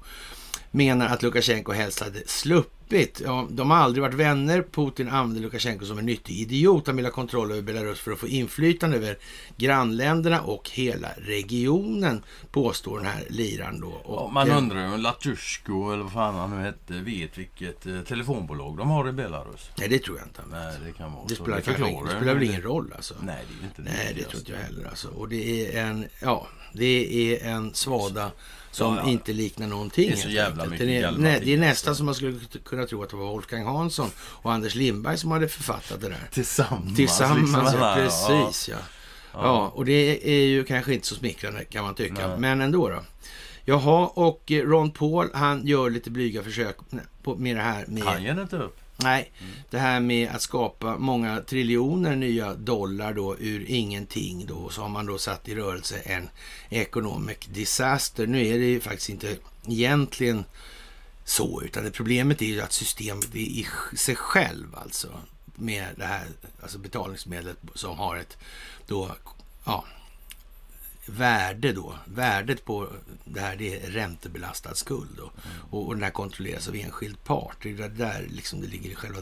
menar 0.71 1.07
att 1.07 1.23
Lukasjenko 1.23 1.71
helst 1.71 1.99
hade 1.99 2.27
sluppit. 2.87 3.21
Ja, 3.25 3.47
de 3.49 3.71
har 3.71 3.77
aldrig 3.77 4.01
varit 4.01 4.13
vänner. 4.15 4.65
Putin 4.71 5.09
använder 5.09 5.41
Lukasjenko 5.41 5.85
som 5.85 5.97
en 5.97 6.05
nyttig 6.05 6.39
idiot. 6.39 6.87
Han 6.87 6.95
vill 6.95 7.05
ha 7.05 7.11
kontroll 7.11 7.51
över 7.51 7.61
Belarus 7.61 7.99
för 7.99 8.11
att 8.11 8.19
få 8.19 8.27
inflytande 8.27 8.97
över 8.97 9.17
grannländerna 9.57 10.41
och 10.41 10.69
hela 10.69 11.07
regionen, 11.17 12.23
påstår 12.51 12.97
den 12.97 13.05
här 13.07 13.23
liran 13.29 13.79
då. 13.81 14.01
Ja, 14.03 14.09
Och, 14.09 14.33
man 14.33 14.49
eh, 14.49 14.57
undrar 14.57 14.87
ju 14.87 14.93
om 14.93 14.99
Latushko 14.99 15.91
eller 15.93 16.03
vad 16.03 16.11
fan 16.13 16.35
han 16.35 16.49
nu 16.57 16.63
hette 16.63 16.93
vet 16.93 17.37
vilket 17.37 17.85
eh, 17.85 18.01
telefonbolag 18.01 18.77
de 18.77 18.89
har 18.89 19.09
i 19.09 19.11
Belarus. 19.11 19.69
Nej, 19.77 19.87
det 19.89 19.99
tror 19.99 20.17
jag 20.17 20.27
inte. 20.27 20.41
Nej, 20.51 20.73
det 20.85 20.91
kan 20.91 21.13
vara 21.13 21.23
Det 21.27 21.35
spelar, 21.35 21.61
kanske, 21.61 21.71
förklarar 21.71 22.05
det 22.05 22.09
spelar 22.15 22.33
väl 22.33 22.39
det. 22.39 22.45
ingen 22.45 22.61
roll 22.61 22.93
alltså. 22.95 23.13
Nej, 23.21 23.43
det 23.49 23.63
är 23.65 23.67
inte 23.67 23.81
det. 23.81 23.97
Nej, 23.97 24.13
det 24.17 24.23
tror 24.23 24.39
inte 24.39 24.51
jag 24.51 24.59
heller 24.59 24.85
alltså. 24.89 25.07
Och 25.07 25.29
det 25.29 25.75
är 25.75 25.83
en, 25.85 26.05
ja, 26.21 26.47
det 26.73 27.33
är 27.33 27.47
en 27.51 27.73
svada 27.73 28.31
som 28.71 28.95
Ja, 28.95 29.01
ja. 29.03 29.09
inte 29.09 29.33
liknar 29.33 29.67
någonting. 29.67 30.09
Det 30.09 30.17
är 30.17 30.21
så 30.21 30.29
jävla 30.29 30.65
mycket 30.65 30.87
det 30.87 30.97
är, 30.97 31.39
det 31.45 31.53
är 31.53 31.57
nästan 31.57 31.95
som 31.95 32.05
man 32.05 32.15
skulle 32.15 32.39
kunna 32.65 32.85
tro 32.85 33.03
att 33.03 33.09
det 33.09 33.15
var 33.15 33.25
Wolfgang 33.25 33.65
Hansson 33.65 34.09
och 34.17 34.53
Anders 34.53 34.75
Lindberg 34.75 35.17
som 35.17 35.31
hade 35.31 35.47
författat 35.47 36.01
det 36.01 36.09
där. 36.09 36.29
Tillsammans. 36.31 36.95
Tillsammans, 36.95 37.41
liksom, 37.41 37.79
ja, 37.79 37.95
precis 37.95 38.69
ja. 38.69 38.77
ja. 39.33 39.71
och 39.75 39.85
det 39.85 40.29
är 40.29 40.45
ju 40.45 40.63
kanske 40.63 40.93
inte 40.93 41.07
så 41.07 41.15
smickrande 41.15 41.65
kan 41.65 41.83
man 41.83 41.95
tycka. 41.95 42.27
Nej. 42.27 42.39
Men 42.39 42.61
ändå 42.61 42.89
då. 42.89 43.03
Jaha, 43.65 44.07
och 44.07 44.51
eh, 44.51 44.63
Ron 44.63 44.91
Paul 44.91 45.29
han 45.33 45.67
gör 45.67 45.89
lite 45.89 46.11
blyga 46.11 46.43
försök 46.43 46.77
med 47.37 47.55
det 47.55 47.61
här 47.61 47.85
med... 47.87 48.03
Han 48.03 48.23
ger 48.23 48.41
inte 48.41 48.57
upp. 48.57 48.79
Nej, 48.99 49.31
det 49.69 49.77
här 49.77 49.99
med 49.99 50.29
att 50.29 50.41
skapa 50.41 50.97
många 50.97 51.41
triljoner 51.41 52.15
nya 52.15 52.53
dollar 52.53 53.13
då 53.13 53.37
ur 53.39 53.65
ingenting 53.67 54.45
då, 54.45 54.69
så 54.69 54.81
har 54.81 54.89
man 54.89 55.05
då 55.05 55.17
satt 55.17 55.47
i 55.47 55.55
rörelse 55.55 55.99
en 55.99 56.29
economic 56.69 57.37
disaster. 57.53 58.27
Nu 58.27 58.47
är 58.47 58.59
det 58.59 58.65
ju 58.65 58.79
faktiskt 58.79 59.09
inte 59.09 59.37
egentligen 59.67 60.45
så, 61.25 61.61
utan 61.61 61.83
det 61.83 61.91
problemet 61.91 62.41
är 62.41 62.45
ju 62.45 62.61
att 62.61 62.73
systemet 62.73 63.35
är 63.35 63.39
i 63.39 63.67
sig 63.95 64.15
själv 64.15 64.75
alltså 64.75 65.09
med 65.55 65.87
det 65.97 66.05
här 66.05 66.27
alltså 66.61 66.77
betalningsmedlet 66.77 67.57
som 67.75 67.97
har 67.97 68.15
ett 68.15 68.37
då, 68.87 69.11
ja, 69.65 69.85
värde 71.09 71.73
då. 71.73 71.93
Värdet 72.05 72.65
på 72.65 72.87
det 73.25 73.39
här 73.39 73.55
det 73.55 73.83
är 73.83 73.89
räntebelastad 73.91 74.75
skuld 74.75 75.09
då. 75.17 75.31
Och, 75.71 75.87
och 75.87 75.93
den 75.93 76.03
här 76.03 76.11
kontrolleras 76.11 76.67
av 76.67 76.75
enskild 76.75 77.23
part. 77.23 77.57
Det 77.63 77.69
är 77.69 77.89
där- 77.89 78.27
liksom 78.29 78.61
det 78.61 78.67
ligger 78.67 78.89
i 78.89 78.95
själva 78.95 79.19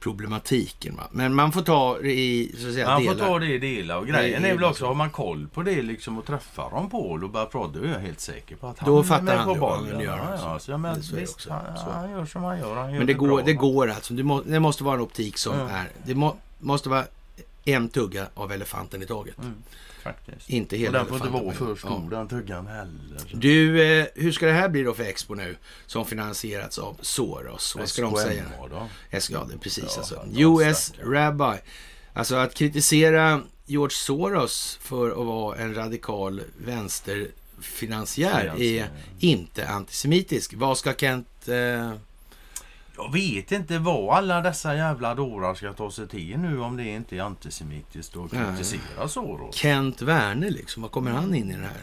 problematiken. 0.00 0.96
Va? 0.96 1.02
Men 1.12 1.34
man 1.34 1.52
får 1.52 1.62
ta 1.62 1.98
det 1.98 2.12
i 2.14 2.54
så 2.58 2.68
att 2.68 2.74
säga, 2.74 2.86
Man 2.86 3.04
får 3.04 3.14
delar. 3.14 3.26
ta 3.28 3.38
det 3.38 3.46
i 3.46 3.58
delar. 3.58 3.96
Och 3.96 4.06
Det 4.06 4.12
grejen 4.12 4.44
är 4.44 4.54
väl 4.54 4.64
också, 4.64 4.78
så. 4.80 4.86
har 4.86 4.94
man 4.94 5.10
koll 5.10 5.48
på 5.54 5.62
det 5.62 5.82
liksom 5.82 6.18
och 6.18 6.26
träffar 6.26 6.70
Ron 6.70 6.90
Paul 6.90 7.24
och 7.24 7.30
börjar 7.30 7.46
prata, 7.46 7.78
då 7.78 7.84
är 7.84 7.88
jag 7.92 7.98
helt 8.00 8.20
säker 8.20 8.56
på 8.56 8.66
att 8.68 8.78
han 8.78 8.90
Då 8.90 9.02
fattar 9.04 9.36
han 9.36 9.48
han 9.48 9.58
bollen. 9.60 10.00
gör, 10.00 10.16
Ja, 10.18 10.22
alltså. 10.32 10.46
ja, 10.46 10.58
så 10.58 10.70
jag 10.70 10.80
men, 10.80 10.94
Det 11.00 11.10
det 11.10 11.20
visst, 11.20 11.34
också. 11.34 11.50
han, 11.52 11.92
han 11.94 12.10
gör 12.10 12.26
som 12.26 12.42
han 12.44 12.58
gör. 12.58 12.76
Han 12.76 12.90
gör 12.90 12.98
Men 12.98 13.06
det 13.06 13.12
går, 13.14 13.28
bra. 13.28 13.42
det 13.42 13.52
går 13.54 13.90
alltså. 13.90 14.14
Det, 14.14 14.22
må, 14.22 14.42
det 14.42 14.60
måste 14.60 14.84
vara 14.84 14.94
en 14.94 15.00
optik 15.00 15.38
som 15.38 15.58
Ja. 15.58 15.68
är... 15.68 15.88
Det 16.04 16.14
må, 16.14 16.36
måste 16.58 16.88
vara 16.88 17.04
en 17.64 17.88
tugga 17.88 18.26
av 18.34 18.52
elefanten 18.52 19.02
i 19.02 19.06
taget. 19.06 19.38
Mm, 19.38 19.54
faktiskt. 20.02 20.50
Inte 20.50 20.76
Och 20.76 20.80
hela 20.80 20.98
den 20.98 21.06
får 21.06 21.16
inte 21.16 21.28
vara 21.28 21.52
för 21.52 21.74
stor 21.76 22.10
den 22.10 22.28
tuggan 22.28 22.66
heller. 22.66 23.18
Så- 23.30 23.36
Du, 23.36 23.82
eh, 24.00 24.06
hur 24.14 24.32
ska 24.32 24.46
det 24.46 24.52
här 24.52 24.68
bli 24.68 24.82
då 24.82 24.94
för 24.94 25.02
Expo 25.04 25.34
nu? 25.34 25.56
Som 25.86 26.06
finansierats 26.06 26.78
av 26.78 26.96
Soros. 27.00 27.76
Vad 27.76 27.88
ska 27.88 28.02
de 28.02 28.16
säga? 28.16 28.44
SKMA 28.44 28.68
då? 28.68 28.88
Ja, 29.30 29.44
det 29.48 29.54
är 29.54 29.58
precis 29.58 29.84
Ja, 29.88 29.98
alltså. 29.98 30.24
US. 30.36 30.92
Rabbi. 31.04 31.58
Alltså 32.12 32.34
att 32.34 32.54
kritisera 32.54 33.40
George 33.66 33.94
Soros 33.94 34.78
för 34.82 35.10
att 35.10 35.26
vara 35.26 35.58
en 35.58 35.74
radikal 35.74 36.40
vänsterfinansiär 36.66 38.60
är 38.60 38.88
inte 39.18 39.68
antisemitisk. 39.68 40.54
Vad 40.54 40.78
ska 40.78 40.92
Kent... 40.94 41.48
Eh, 41.48 41.92
Jag 42.96 43.12
vet 43.12 43.52
inte 43.52 43.78
vad 43.78 44.16
alla 44.16 44.40
dessa 44.40 44.74
jävla 44.76 45.14
dårar 45.14 45.54
ska 45.54 45.72
ta 45.72 45.90
sig 45.90 46.08
till 46.08 46.38
nu 46.38 46.60
om 46.60 46.76
det 46.76 46.84
inte 46.84 47.16
är 47.16 47.22
antisemitiskt 47.22 48.16
och 48.16 48.32
Nej. 48.32 48.44
kritisera 48.56 49.08
Soros. 49.08 49.54
Kent 49.54 50.02
Werner 50.02 50.50
liksom, 50.50 50.82
vad 50.82 50.90
kommer 50.92 51.10
han 51.10 51.34
in 51.34 51.50
i 51.50 51.52
den 51.52 51.62
här? 51.64 51.80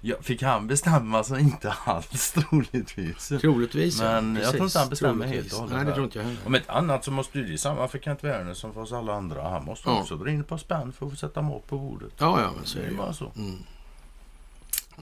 Ja, 0.00 0.16
fick 0.22 0.42
han 0.42 0.66
bestämma 0.66 1.24
så 1.24 1.36
inte 1.36 1.70
alls 1.84 2.32
troligtvis. 2.50 3.28
Troligtvis, 3.40 4.00
ja. 4.00 4.20
Men 4.20 4.36
jag 4.42 4.52
tror 4.52 4.64
inte 4.64 4.78
han 4.78 4.88
bestämmer 4.88 5.26
helt 5.26 5.52
och 5.52 5.58
hållet 5.58 5.76
Nej, 5.76 5.84
det 5.84 5.92
tror 5.92 6.04
inte 6.04 6.18
jag 6.18 6.24
heller. 6.24 6.38
Om 6.46 6.54
ett 6.54 6.68
annat 6.68 7.04
så 7.04 7.10
måste 7.10 7.38
ju 7.38 7.44
det 7.46 7.58
samma 7.58 7.88
för 7.88 7.98
Kent 7.98 8.24
Werner 8.24 8.54
som 8.54 8.74
för 8.74 8.80
oss 8.80 8.92
alla 8.92 9.14
andra. 9.14 9.48
Han 9.50 9.64
måste 9.64 9.88
Ja. 9.88 10.00
också 10.00 10.16
dra 10.16 10.30
in 10.30 10.44
på 10.44 10.58
spänn 10.58 10.92
för 10.92 11.06
att 11.06 11.12
få 11.12 11.16
sätta 11.16 11.42
mat 11.42 11.66
på 11.66 11.78
bordet. 11.78 12.12
Ja, 12.18 12.40
ja, 12.42 12.50
men 12.56 12.64
så 12.66 12.78
Det 12.78 12.82
är 12.84 12.86
är 12.86 12.88
det 12.88 12.92
ju. 12.92 12.98
bara 12.98 13.12
så. 13.12 13.32
Mm. 13.36 13.58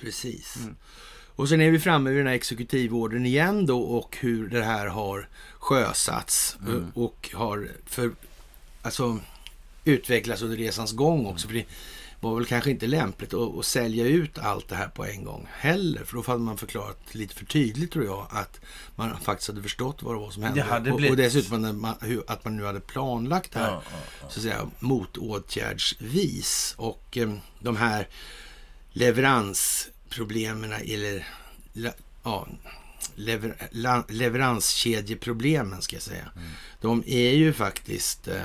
Precis. 0.01 0.57
Mm. 0.57 0.77
Och 1.37 1.49
sen 1.49 1.61
är 1.61 1.71
vi 1.71 1.79
framme 1.79 2.11
vid 2.11 2.19
den 2.19 2.27
här 2.27 2.35
exekutivordern 2.35 3.27
igen 3.27 3.67
då 3.67 3.81
och 3.83 4.17
hur 4.21 4.49
det 4.49 4.65
här 4.65 4.87
har 4.87 5.29
sjösatts 5.59 6.57
Mm. 6.67 6.93
och 6.95 7.31
har 7.35 7.69
för, 7.87 8.11
alltså, 8.83 9.19
utvecklats 9.85 10.43
under 10.43 10.57
resans 10.57 10.93
gång 10.93 11.27
också. 11.27 11.47
För 11.49 11.55
det 11.55 11.65
var 12.21 12.35
väl 12.35 12.47
kanske 12.47 12.71
inte 12.71 12.87
lämpligt 12.87 13.35
att, 13.35 13.59
att 13.59 13.65
sälja 13.65 14.07
ut 14.07 14.39
allt 14.39 14.69
det 14.69 14.77
här 14.77 14.89
på 14.89 15.05
en 15.05 15.25
gång 15.25 15.47
heller. 15.53 16.05
För 16.05 16.17
då 16.17 16.23
hade 16.27 16.39
man 16.39 16.57
förklarat 16.59 17.15
lite 17.15 17.35
för 17.35 17.45
tydligt 17.45 17.93
tror 17.93 18.05
jag 18.05 18.27
att 18.31 18.61
man 18.97 19.21
faktiskt 19.21 19.49
hade 19.49 19.63
förstått 19.63 20.03
vad 20.03 20.15
det 20.15 20.19
var 20.21 20.31
som 20.31 20.43
hände. 20.43 20.63
Hade 20.63 20.91
och, 20.91 20.95
och 20.95 21.01
blivit- 21.01 21.17
dessutom 21.17 21.65
att 21.65 22.45
man, 22.45 22.57
nu 22.57 22.65
hade 22.65 22.81
planlagt 22.81 23.53
det 23.53 23.59
här 23.59 23.67
Ja, 23.71 23.83
ja, 23.93 23.99
ja. 24.23 24.29
så 24.31 24.39
att 24.39 24.43
säga, 24.43 24.71
motåtgärdsvis. 24.81 26.75
Och 26.79 27.19
eh, 27.19 27.33
de 27.61 27.77
här 27.77 28.09
leveransproblemen 30.19 30.73
eller 30.73 31.27
ja, 32.23 32.49
lever, 33.15 33.55
la, 33.71 34.05
leveranskedjeproblemen 34.09 35.83
ska 35.83 35.97
jag 35.97 36.03
säga. 36.03 36.31
Mm. 36.37 36.49
De 36.81 37.03
är 37.07 37.31
ju 37.31 37.53
faktiskt 37.53 38.29
eh, 38.29 38.43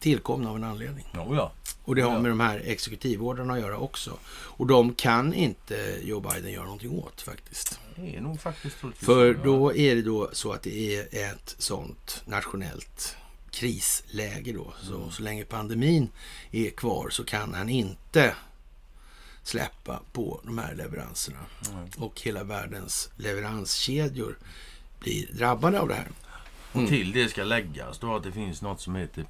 tillkomna 0.00 0.50
av 0.50 0.56
en 0.56 0.64
anledning. 0.64 1.06
Jo, 1.14 1.34
ja. 1.34 1.52
Och 1.84 1.94
det 1.94 2.02
har 2.02 2.12
Ja. 2.12 2.18
med 2.20 2.30
de 2.30 2.40
här 2.40 2.62
exekutivordrarna 2.64 3.54
att 3.54 3.60
göra 3.60 3.78
också. 3.78 4.18
Och 4.28 4.66
de 4.66 4.94
kan 4.94 5.34
inte 5.34 5.98
Joe 6.02 6.20
Biden 6.20 6.52
göra 6.52 6.64
någonting 6.64 6.90
åt 6.90 7.22
faktiskt. 7.22 7.80
Det 7.96 8.16
är 8.16 8.20
nog 8.20 8.40
faktiskt 8.40 8.78
troligtvis 8.80 9.06
För 9.06 9.26
ja. 9.34 9.40
då 9.44 9.74
är 9.76 9.94
det 9.94 10.02
då 10.02 10.30
så 10.32 10.52
att 10.52 10.62
det 10.62 10.96
är 10.96 11.30
ett 11.32 11.54
sånt 11.58 12.22
nationellt 12.26 13.16
krisläge 13.50 14.52
då. 14.52 14.74
Så, 14.82 14.94
Mm. 14.96 15.10
så 15.10 15.22
länge 15.22 15.44
pandemin 15.44 16.08
är 16.50 16.70
kvar 16.70 17.08
så 17.10 17.24
kan 17.24 17.54
han 17.54 17.68
inte 17.68 18.34
släppa 19.46 20.00
på 20.12 20.40
de 20.44 20.58
här 20.58 20.74
leveranserna. 20.74 21.38
Mm. 21.70 21.88
Och 21.98 22.20
hela 22.20 22.44
världens 22.44 23.10
leveranskedjor 23.16 24.38
blir 25.00 25.26
drabbade 25.32 25.80
av 25.80 25.88
det 25.88 25.94
här. 25.94 26.08
Mm. 26.74 26.86
Till 26.86 27.12
det 27.12 27.28
ska 27.28 27.44
läggas 27.44 27.98
då 27.98 28.16
att 28.16 28.22
det 28.22 28.32
finns 28.32 28.62
något 28.62 28.80
som 28.80 28.94
heter 28.94 29.24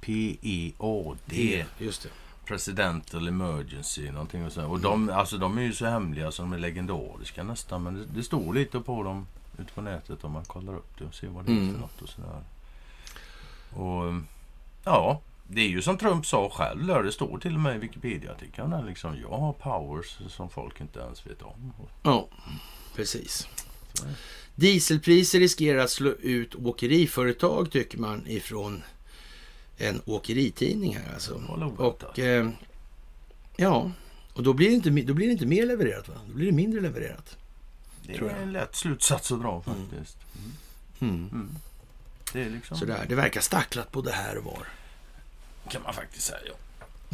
PEAD. 0.00 1.68
Just 1.78 2.02
det. 2.02 2.08
Presidential 2.44 3.28
Emergency. 3.28 4.10
Någonting 4.10 4.46
och 4.46 4.52
så. 4.52 4.66
Och 4.66 4.80
de, 4.80 5.10
alltså, 5.10 5.38
de 5.38 5.58
är 5.58 5.62
ju 5.62 5.72
så 5.72 5.86
hemliga 5.86 6.30
som 6.32 6.50
de 6.50 6.56
är 6.56 6.60
legendariska 6.60 7.42
nästan. 7.42 7.82
Men 7.82 7.94
det, 7.94 8.04
det 8.14 8.22
står 8.22 8.54
lite 8.54 8.80
på 8.80 9.02
dem 9.02 9.26
ute 9.58 9.72
på 9.72 9.80
nätet 9.80 10.24
om 10.24 10.32
man 10.32 10.44
kollar 10.44 10.76
upp 10.76 10.98
det 10.98 11.04
och 11.04 11.14
ser 11.14 11.28
vad 11.28 11.44
det 11.44 11.52
är 11.52 11.56
Mm. 11.56 11.72
för 11.72 11.80
något 11.80 12.02
och 12.02 12.08
sådär. 12.08 12.42
Och 13.74 14.14
ja, 14.84 15.20
det 15.54 15.60
är 15.60 15.68
ju 15.68 15.82
som 15.82 15.98
Trump 15.98 16.26
sa 16.26 16.50
själv. 16.50 17.04
Det 17.04 17.12
står 17.12 17.38
till 17.38 17.54
och 17.54 17.60
med 17.60 17.76
i 17.76 17.78
Wikipedia-artikeln 17.78 18.86
liksom. 18.86 19.16
Jag 19.20 19.38
har 19.38 19.52
powers 19.52 20.18
som 20.28 20.50
folk 20.50 20.80
inte 20.80 21.00
ens 21.00 21.26
vet 21.26 21.42
om. 21.42 21.72
Ja, 22.02 22.28
precis. 22.96 23.48
så. 23.94 24.04
Dieselpriser 24.54 25.38
riskerar 25.40 25.78
att 25.78 25.90
slå 25.90 26.10
ut 26.10 26.54
åkeriföretag 26.54 27.70
tycker 27.70 27.98
man 27.98 28.26
ifrån 28.26 28.82
en 29.76 30.00
åkeritidning 30.04 30.96
här 30.96 31.14
alltså. 31.14 31.42
Och 31.76 32.18
eh, 32.18 32.48
ja, 33.56 33.90
och 34.34 34.42
då 34.42 34.52
blir, 34.52 34.68
det 34.68 34.74
inte, 34.74 34.90
då 34.90 35.14
blir 35.14 35.26
det 35.26 35.32
inte 35.32 35.46
mer 35.46 35.66
levererat 35.66 36.08
va? 36.08 36.14
Då 36.28 36.34
blir 36.34 36.46
det 36.46 36.52
mindre 36.52 36.80
levererat. 36.80 37.36
Det 38.06 38.16
är 38.16 38.42
en 38.42 38.52
lätt 38.52 38.76
slutsats 38.76 39.32
att 39.32 39.40
dra 39.40 39.62
faktiskt. 39.62 40.16
Mm. 41.00 41.14
Mm. 41.14 41.28
Mm. 41.32 41.48
Det 42.32 42.42
är 42.42 42.50
liksom... 42.50 42.76
Sådär, 42.76 43.06
det 43.08 43.14
verkar 43.14 43.40
stacklat 43.40 43.92
både 43.92 44.12
här 44.12 44.38
och 44.38 44.44
var. 44.44 44.68
Kan 45.68 45.82
man 45.82 45.94
faktiskt 45.94 46.26
säga. 46.26 46.52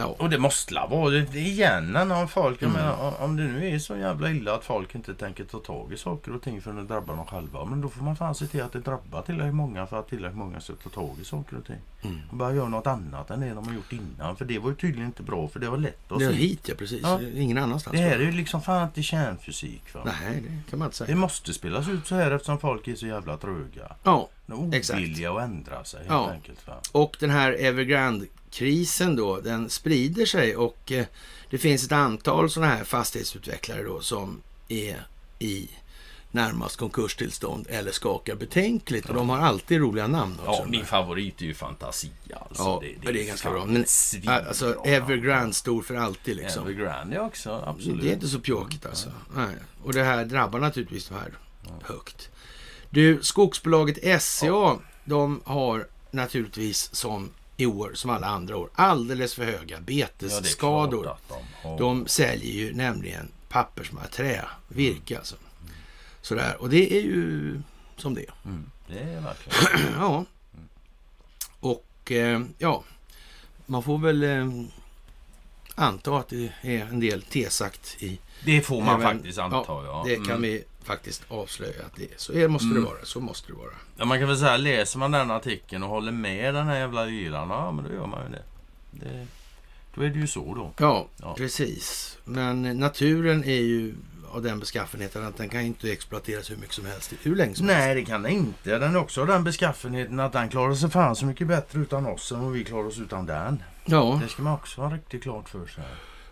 Ja. 0.00 0.04
Och 0.18 0.30
det 0.30 0.38
måste 0.38 0.74
la 0.74 0.86
vara 0.86 1.10
det 1.10 1.20
det 1.32 1.38
igen 1.40 1.92
när 1.92 2.26
folk, 2.26 2.62
jag 2.62 2.70
Mm. 2.70 2.82
menar, 2.82 2.96
om- 3.02 3.14
om 3.24 3.36
det 3.36 3.42
nu 3.42 3.68
är 3.74 3.78
så 3.78 3.96
jävla 3.96 4.30
illa 4.30 4.54
att 4.54 4.64
folk 4.64 4.94
inte 4.94 5.14
tänker 5.14 5.44
ta 5.44 5.58
tag 5.58 5.92
i 5.92 5.96
saker 5.96 6.34
och 6.34 6.42
ting 6.42 6.62
för 6.62 6.70
att 6.70 6.76
det 6.76 6.82
drabbar 6.94 7.16
dem 7.16 7.26
själva. 7.26 7.64
Men 7.64 7.80
då 7.80 7.88
får 7.88 8.02
man 8.04 8.16
fan 8.16 8.34
se 8.34 8.46
till 8.46 8.62
att 8.62 8.72
det 8.72 8.78
drabbar 8.80 9.22
tillräckligt 9.22 9.54
många 9.54 9.86
för 9.86 9.98
att 10.00 10.08
tillräckligt 10.08 10.38
många 10.38 10.60
ska 10.60 10.72
ta 10.72 10.90
tag 10.90 11.16
i 11.22 11.24
saker 11.24 11.56
och 11.56 11.64
ting. 11.66 11.76
Mm. 12.02 12.20
Och 12.30 12.36
bara 12.36 12.52
göra 12.54 12.68
något 12.68 12.86
annat 12.86 13.30
än 13.30 13.40
det 13.40 13.48
de 13.54 13.66
har 13.68 13.74
gjort 13.74 13.92
innan. 13.92 14.36
För 14.36 14.44
det 14.44 14.58
var 14.58 14.70
ju 14.70 14.76
tydligen 14.76 15.06
inte 15.06 15.22
bra 15.22 15.48
för 15.48 15.60
det 15.60 15.68
var 15.70 15.78
lätt 15.78 16.12
att 16.12 16.18
det 16.18 16.24
är 16.24 16.32
hit 16.32 16.68
ja, 16.68 16.74
precis. 16.78 17.00
Ja. 17.02 17.20
Ingen 17.22 17.58
annanstans. 17.58 17.96
Det 17.96 18.02
här 18.02 18.16
är 18.16 18.22
ju 18.24 18.32
liksom 18.32 18.62
fan 18.62 18.82
inte 18.86 19.02
kärnfysik. 19.02 19.94
Va? 19.94 20.00
Nej, 20.04 20.42
det 20.42 20.70
kan 20.70 20.78
man 20.78 20.86
inte 20.88 21.02
Det 21.04 21.06
säga. 21.06 21.16
måste 21.16 21.52
spelas 21.54 21.88
ut 21.88 22.06
så 22.06 22.14
här 22.14 22.30
eftersom 22.30 22.58
folk 22.58 22.88
är 22.88 22.94
så 22.94 23.06
jävla 23.06 23.36
tröga. 23.36 23.92
Ja, 24.02 24.28
ovilliga 24.46 25.32
att 25.32 25.42
ändra 25.42 25.84
sig 25.84 25.98
helt 26.00 26.10
Ja. 26.10 26.30
enkelt. 26.30 26.66
Va? 26.66 26.74
och 26.92 27.16
den 27.20 27.30
här 27.30 27.52
Evergrande-krisen 28.48 29.16
då, 29.16 29.40
den 29.40 29.70
sprider 29.70 30.26
sig 30.26 30.56
och 30.56 30.92
eh, 30.92 31.06
det 31.50 31.58
finns 31.58 31.84
ett 31.84 31.92
antal 31.92 32.50
sådana 32.50 32.74
här 32.74 32.84
fastighetsutvecklare 32.84 33.82
då 33.82 34.00
som 34.00 34.42
är 34.68 35.06
i 35.38 35.68
närmast 36.30 36.76
konkurstillstånd 36.76 37.66
eller 37.70 37.92
skakar 37.92 38.34
betänkligt. 38.34 39.08
Och 39.08 39.14
de 39.14 39.28
har 39.28 39.38
alltid 39.38 39.80
roliga 39.80 40.06
namn 40.06 40.38
också. 40.38 40.62
Ja, 40.62 40.66
min 40.68 40.84
favorit 40.84 41.40
är 41.40 41.44
ju 41.44 41.54
Fantasia. 41.54 42.10
Alltså. 42.48 42.62
Ja, 42.62 42.82
det 43.12 43.22
är 43.22 43.26
ganska 43.26 43.50
bra. 43.50 43.64
Men, 43.64 43.84
Alltså. 44.26 44.82
Evergrande 44.84 45.54
stor 45.54 45.82
för 45.82 45.94
alltid 45.94 46.36
liksom. 46.36 46.62
Evergrande 46.62 47.20
också, 47.20 47.62
absolut. 47.66 48.02
Det 48.02 48.10
är 48.10 48.14
inte 48.14 48.28
så 48.28 48.40
pjåkigt 48.40 48.86
alltså. 48.86 49.10
Nej. 49.36 49.54
Och 49.84 49.92
det 49.92 50.02
här 50.02 50.24
drabbar 50.24 50.58
naturligtvis 50.58 51.08
de 51.08 51.14
här 51.14 51.32
högt. 51.82 52.30
Du, 52.90 53.18
skogsbolaget 53.22 54.22
SCA, 54.22 54.78
de 55.04 55.40
har 55.44 55.86
naturligtvis 56.10 56.94
som 56.94 57.30
i 57.60 57.66
år, 57.66 57.90
som 57.94 58.10
alla 58.10 58.26
andra 58.26 58.56
år, 58.56 58.70
alldeles 58.74 59.34
för 59.34 59.44
höga 59.44 59.76
Ja, 59.76 59.80
betesskador. 59.80 61.06
att 61.08 61.28
de 61.28 61.68
har. 61.68 61.78
De 61.78 62.06
säljer 62.06 62.52
ju 62.52 62.74
nämligen 62.74 63.28
pappersmaträ, 63.48 64.44
virke 64.68 65.18
alltså. 65.18 65.36
Sådär, 66.22 66.56
och 66.62 66.68
det 66.70 66.96
är 66.98 67.02
ju 67.02 67.60
som 67.96 68.14
det. 68.14 68.26
Mm, 68.44 68.70
det 68.88 68.98
är 68.98 69.20
verkligen. 69.20 69.92
Ja. 69.98 70.24
Och 71.60 72.12
eh, 72.12 72.42
ja, 72.58 72.84
man 73.66 73.82
får 73.82 73.98
väl 73.98 74.22
eh, 74.24 74.50
anta 75.74 76.16
att 76.18 76.28
det 76.28 76.52
är 76.62 76.80
en 76.84 77.00
del 77.00 77.22
tesagt 77.22 77.96
i 78.02 78.18
Det 78.44 78.60
får 78.60 78.82
man 78.82 79.00
Även- 79.02 79.16
faktiskt 79.16 79.38
anta, 79.38 79.64
ja. 79.68 80.02
Det 80.06 80.14
kan 80.16 80.24
Mm. 80.26 80.42
vi 80.42 80.64
faktiskt 80.88 81.22
avslöja 81.28 81.82
att 81.86 81.96
det 81.96 82.02
är. 82.02 82.16
Så 82.16 82.32
är, 82.32 82.48
måste 82.48 82.68
det 82.68 82.70
Mm. 82.72 82.84
vara. 82.84 82.96
Så 83.04 83.20
måste 83.20 83.52
det 83.52 83.58
vara. 83.58 83.70
Ja, 83.96 84.04
man 84.04 84.18
kan 84.18 84.28
väl 84.28 84.38
säga, 84.38 84.56
läser 84.56 84.98
man 84.98 85.10
den 85.10 85.30
artikeln 85.30 85.82
och 85.82 85.88
håller 85.88 86.12
med 86.12 86.54
den 86.54 86.66
här 86.66 86.78
jävla 86.78 87.08
yran, 87.08 87.50
ja 87.50 87.70
men 87.72 87.84
då 87.84 87.92
gör 87.94 88.06
man 88.06 88.20
ju 88.26 88.30
det. 88.32 88.42
det. 89.04 89.26
Då 89.94 90.02
är 90.02 90.08
det 90.08 90.18
ju 90.18 90.26
så 90.26 90.54
då. 90.54 90.72
Ja, 90.78 91.06
Ja. 91.16 91.34
precis. 91.38 92.18
Men 92.24 92.62
naturen 92.78 93.44
är 93.44 93.60
ju 93.60 93.94
av 94.32 94.42
den 94.42 94.58
beskaffenheten 94.60 95.24
att 95.26 95.36
den 95.36 95.48
kan 95.48 95.60
inte 95.60 95.92
exploateras 95.92 96.50
hur 96.50 96.56
mycket 96.56 96.74
som 96.74 96.86
helst, 96.86 97.12
hur 97.22 97.36
länge 97.36 97.54
som 97.54 97.68
helst. 97.68 97.78
Nej, 97.86 97.94
det 97.94 98.04
kan 98.04 98.22
den 98.22 98.32
inte. 98.32 98.78
Den 98.78 98.94
är 98.94 98.98
också 98.98 99.20
av 99.20 99.26
den 99.26 99.44
beskaffenheten 99.44 100.20
att 100.20 100.32
den 100.32 100.48
klarar 100.48 100.74
sig 100.74 100.90
fan 100.90 101.16
så 101.16 101.26
mycket 101.26 101.46
bättre 101.46 101.78
utan 101.80 102.06
oss 102.06 102.32
än 102.32 102.40
vad 102.44 102.52
vi 102.52 102.64
klarar 102.64 102.84
oss 102.86 102.98
utan 102.98 103.26
den. 103.26 103.62
Ja, 103.84 104.20
Det 104.22 104.28
ska 104.28 104.42
man 104.42 104.52
också 104.54 104.80
ha 104.80 104.94
riktigt 104.94 105.22
klart 105.22 105.48
för 105.48 105.66
sig. 105.66 105.84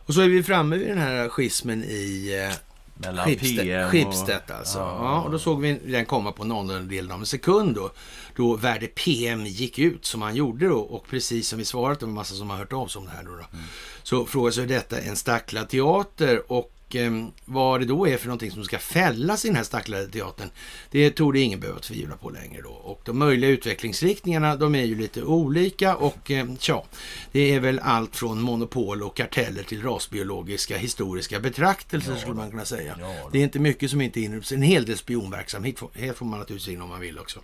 och 0.06 0.14
så 0.14 0.20
är 0.20 0.28
vi 0.28 0.42
framme 0.42 0.76
vid 0.76 0.88
den 0.88 0.98
här 0.98 1.28
schismen 1.28 1.84
i 1.84 2.34
eh, 2.50 2.56
Mellan 2.98 3.24
Schibsted, 3.24 3.58
PM 3.58 3.84
och... 3.84 3.90
Schibsted 3.90 4.50
alltså. 4.58 4.78
Ja. 4.78 4.98
Ja. 5.02 5.22
och 5.22 5.30
då 5.30 5.38
såg 5.38 5.60
vi 5.60 5.80
den 5.84 6.06
komma 6.06 6.32
på 6.32 6.44
någon 6.44 6.88
del 6.88 7.12
av 7.12 7.20
en 7.20 7.26
sekund 7.26 7.74
då. 7.74 7.90
Då 8.36 8.56
värde 8.56 8.86
PM 8.86 9.46
gick 9.46 9.78
ut 9.78 10.04
som 10.04 10.22
han 10.22 10.34
gjorde 10.34 10.68
då. 10.68 10.78
Och 10.78 11.06
precis 11.08 11.48
som 11.48 11.58
vi 11.58 11.64
svarat, 11.64 12.00
det 12.00 12.06
var 12.06 12.10
en 12.10 12.14
massa 12.14 12.34
som 12.34 12.50
har 12.50 12.56
hört 12.56 12.72
av 12.72 12.86
sig 12.86 12.98
om 12.98 13.04
det 13.04 13.10
här 13.10 13.24
då. 13.24 13.30
då 13.30 13.36
Mm. 13.36 13.64
Så 14.02 14.26
frågar 14.26 14.50
sig 14.50 14.66
detta 14.66 15.00
en 15.00 15.16
stacklad 15.16 15.68
teater 15.68 16.52
och 16.52 16.75
Och 16.86 16.96
eh, 16.96 17.26
vad 17.44 17.80
det 17.80 17.86
då 17.86 18.08
är 18.08 18.16
för 18.16 18.26
någonting 18.26 18.50
som 18.50 18.64
ska 18.64 18.78
fällas 18.78 19.44
i 19.44 19.48
den 19.48 19.56
här 19.56 19.64
stacklade 19.64 20.08
teatern, 20.08 20.50
det 20.90 21.10
tror 21.10 21.32
det 21.32 21.40
ingen 21.40 21.60
behöver 21.60 21.80
tvivla 21.80 22.16
på 22.16 22.30
längre 22.30 22.62
då. 22.62 22.68
Och 22.68 23.00
de 23.04 23.18
möjliga 23.18 23.50
utvecklingsriktningarna, 23.50 24.56
de 24.56 24.74
är 24.74 24.84
ju 24.84 24.94
lite 24.94 25.22
olika 25.22 25.96
och 25.96 26.30
eh, 26.30 26.46
tja, 26.58 26.84
det 27.32 27.54
är 27.54 27.60
väl 27.60 27.78
allt 27.78 28.16
från 28.16 28.40
monopol 28.40 29.02
och 29.02 29.16
karteller 29.16 29.62
till 29.62 29.82
rasbiologiska 29.82 30.76
historiska 30.76 31.40
betraktelser 31.40 32.12
Ja, 32.12 32.18
skulle 32.18 32.34
man 32.34 32.50
kunna 32.50 32.64
säga. 32.64 32.96
Ja, 33.00 33.28
det 33.32 33.38
är 33.38 33.42
inte 33.42 33.58
mycket 33.58 33.90
som 33.90 34.00
inte 34.00 34.20
inryms. 34.20 34.52
En 34.52 34.62
hel 34.62 34.84
del 34.84 34.98
spionverksamhet 34.98 35.80
här 35.94 36.12
får 36.12 36.26
man 36.26 36.38
naturligtvis 36.38 36.74
in 36.74 36.82
om 36.82 36.88
man 36.88 37.00
vill 37.00 37.18
också. 37.18 37.40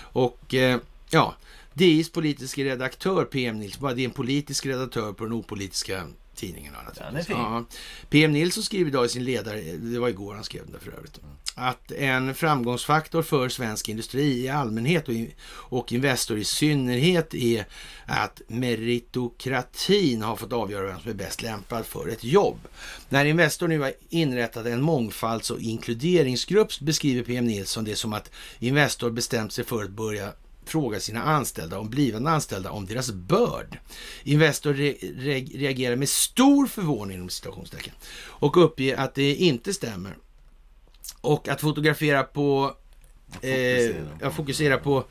Och 0.00 0.54
eh, 0.54 0.78
ja, 1.10 1.34
DIs 1.72 2.12
politiska 2.12 2.64
redaktör 2.64 3.24
PM 3.24 3.58
Nilsson, 3.58 3.96
det 3.96 4.02
är 4.02 4.04
en 4.04 4.10
politisk 4.10 4.66
redaktör 4.66 5.12
på 5.12 5.24
den 5.24 5.32
opolitiska 5.32 6.02
naturligtvis. 6.84 7.06
Den 7.06 7.16
är 7.16 7.22
fin. 7.22 7.36
Ja. 7.36 7.64
PM 8.10 8.32
Nilsson 8.32 8.62
skriver 8.62 8.90
idag 8.90 9.06
i 9.06 9.08
sin 9.08 9.24
ledare, 9.24 9.60
det 9.60 9.98
var 9.98 10.08
igår 10.08 10.34
han 10.34 10.44
skrev 10.44 10.70
det 10.72 10.78
för 10.78 10.92
övrigt, 10.92 11.20
att 11.54 11.92
en 11.92 12.34
framgångsfaktor 12.34 13.22
för 13.22 13.48
svensk 13.48 13.88
industri 13.88 14.44
i 14.44 14.48
allmänhet 14.48 15.08
och, 15.08 15.14
och 15.48 15.92
Investor 15.92 16.38
i 16.38 16.44
synnerhet 16.44 17.34
är 17.34 17.66
att 18.06 18.42
meritokratin 18.46 20.22
har 20.22 20.36
fått 20.36 20.52
avgöra 20.52 20.86
vem 20.86 21.00
som 21.00 21.10
är 21.10 21.14
bäst 21.14 21.42
lämpad 21.42 21.86
för 21.86 22.08
ett 22.08 22.24
jobb. 22.24 22.58
När 23.08 23.24
Investor 23.24 23.68
nu 23.68 23.80
har 23.80 23.92
inrättat 24.08 24.66
en 24.66 24.82
mångfalds 24.82 25.50
och 25.50 25.60
inkluderingsgrupp 25.60 26.80
beskriver 26.80 27.22
PM 27.22 27.44
Nilsson 27.44 27.84
det 27.84 27.96
som 27.96 28.12
att 28.12 28.30
Investor 28.58 29.10
bestämt 29.10 29.52
sig 29.52 29.64
för 29.64 29.84
att 29.84 29.90
börja 29.90 30.32
fråga 30.68 31.00
sina 31.00 31.22
anställda, 31.22 31.78
om 31.78 31.90
blivande 31.90 32.30
anställda, 32.30 32.70
om 32.70 32.86
deras 32.86 33.10
börd. 33.10 33.78
Investor 34.24 34.74
re 34.74 34.94
re 35.00 35.40
reagerar 35.40 35.96
med 35.96 36.08
stor 36.08 36.66
förvåning 36.66 37.16
inom 37.16 37.28
citationstecken 37.28 37.94
och 38.18 38.64
uppger 38.64 38.96
att 38.96 39.14
det 39.14 39.34
inte 39.34 39.74
stämmer. 39.74 40.16
Och 41.20 41.48
att 41.48 41.60
fotografera 41.60 42.22
på, 42.22 42.76
eh, 43.40 43.50
Fokusera. 43.50 44.18
ja, 44.20 44.30
fokusera 44.30 44.78
på 44.78 45.04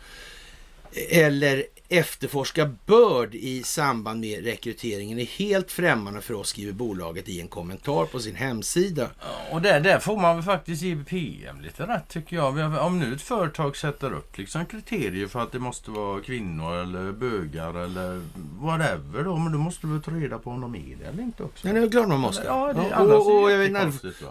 eller 1.10 1.64
efterforska 1.90 2.70
börd 2.86 3.36
i 3.36 3.64
samband 3.64 4.20
med 4.20 4.44
rekryteringen 4.44 5.20
är 5.20 5.26
helt 5.26 5.72
främmande 5.72 6.22
för 6.22 6.34
oss, 6.34 6.50
skriver 6.50 6.74
bolaget 6.74 7.30
i 7.30 7.42
en 7.42 7.48
kommentar 7.48 8.06
på 8.06 8.20
sin 8.20 8.36
hemsida. 8.36 9.10
Och 9.52 9.62
där, 9.62 9.80
där 9.80 10.00
får 10.00 10.18
man 10.18 10.36
väl 10.36 10.46
faktiskt 10.46 10.82
ge 10.82 10.96
PM 10.96 11.62
lite 11.62 11.84
rätt 11.84 12.08
tycker 12.10 12.36
jag. 12.36 12.86
Om 12.86 13.00
nu 13.00 13.14
ett 13.14 13.22
företag 13.22 13.78
sätter 13.78 14.14
upp 14.14 14.38
liksom 14.38 14.66
kriterier 14.66 15.28
för 15.28 15.40
att 15.40 15.52
det 15.52 15.60
måste 15.60 15.92
vara 15.92 16.22
kvinnor 16.22 16.76
eller 16.76 17.12
bögar 17.12 17.84
eller 17.84 18.22
whatever 18.60 19.24
då. 19.24 19.38
Men 19.38 19.52
då 19.52 19.58
måste 19.58 19.88
du 19.88 19.94
väl 19.94 20.02
ta 20.02 20.12
reda 20.12 20.38
på 20.38 20.50
om 20.50 20.62
de 20.62 20.76
är 20.76 20.96
det 21.00 21.06
eller 21.06 21.24
inte 21.24 21.44
också. 21.44 21.68
Ja, 21.68 21.74
det 21.74 21.80
är 21.80 21.90
klart 21.90 22.08
man 22.08 22.20
måste. 22.20 22.44
Ja, 22.46 22.74
det, 22.74 22.82
Ja, 22.92 23.04
det 23.04 23.16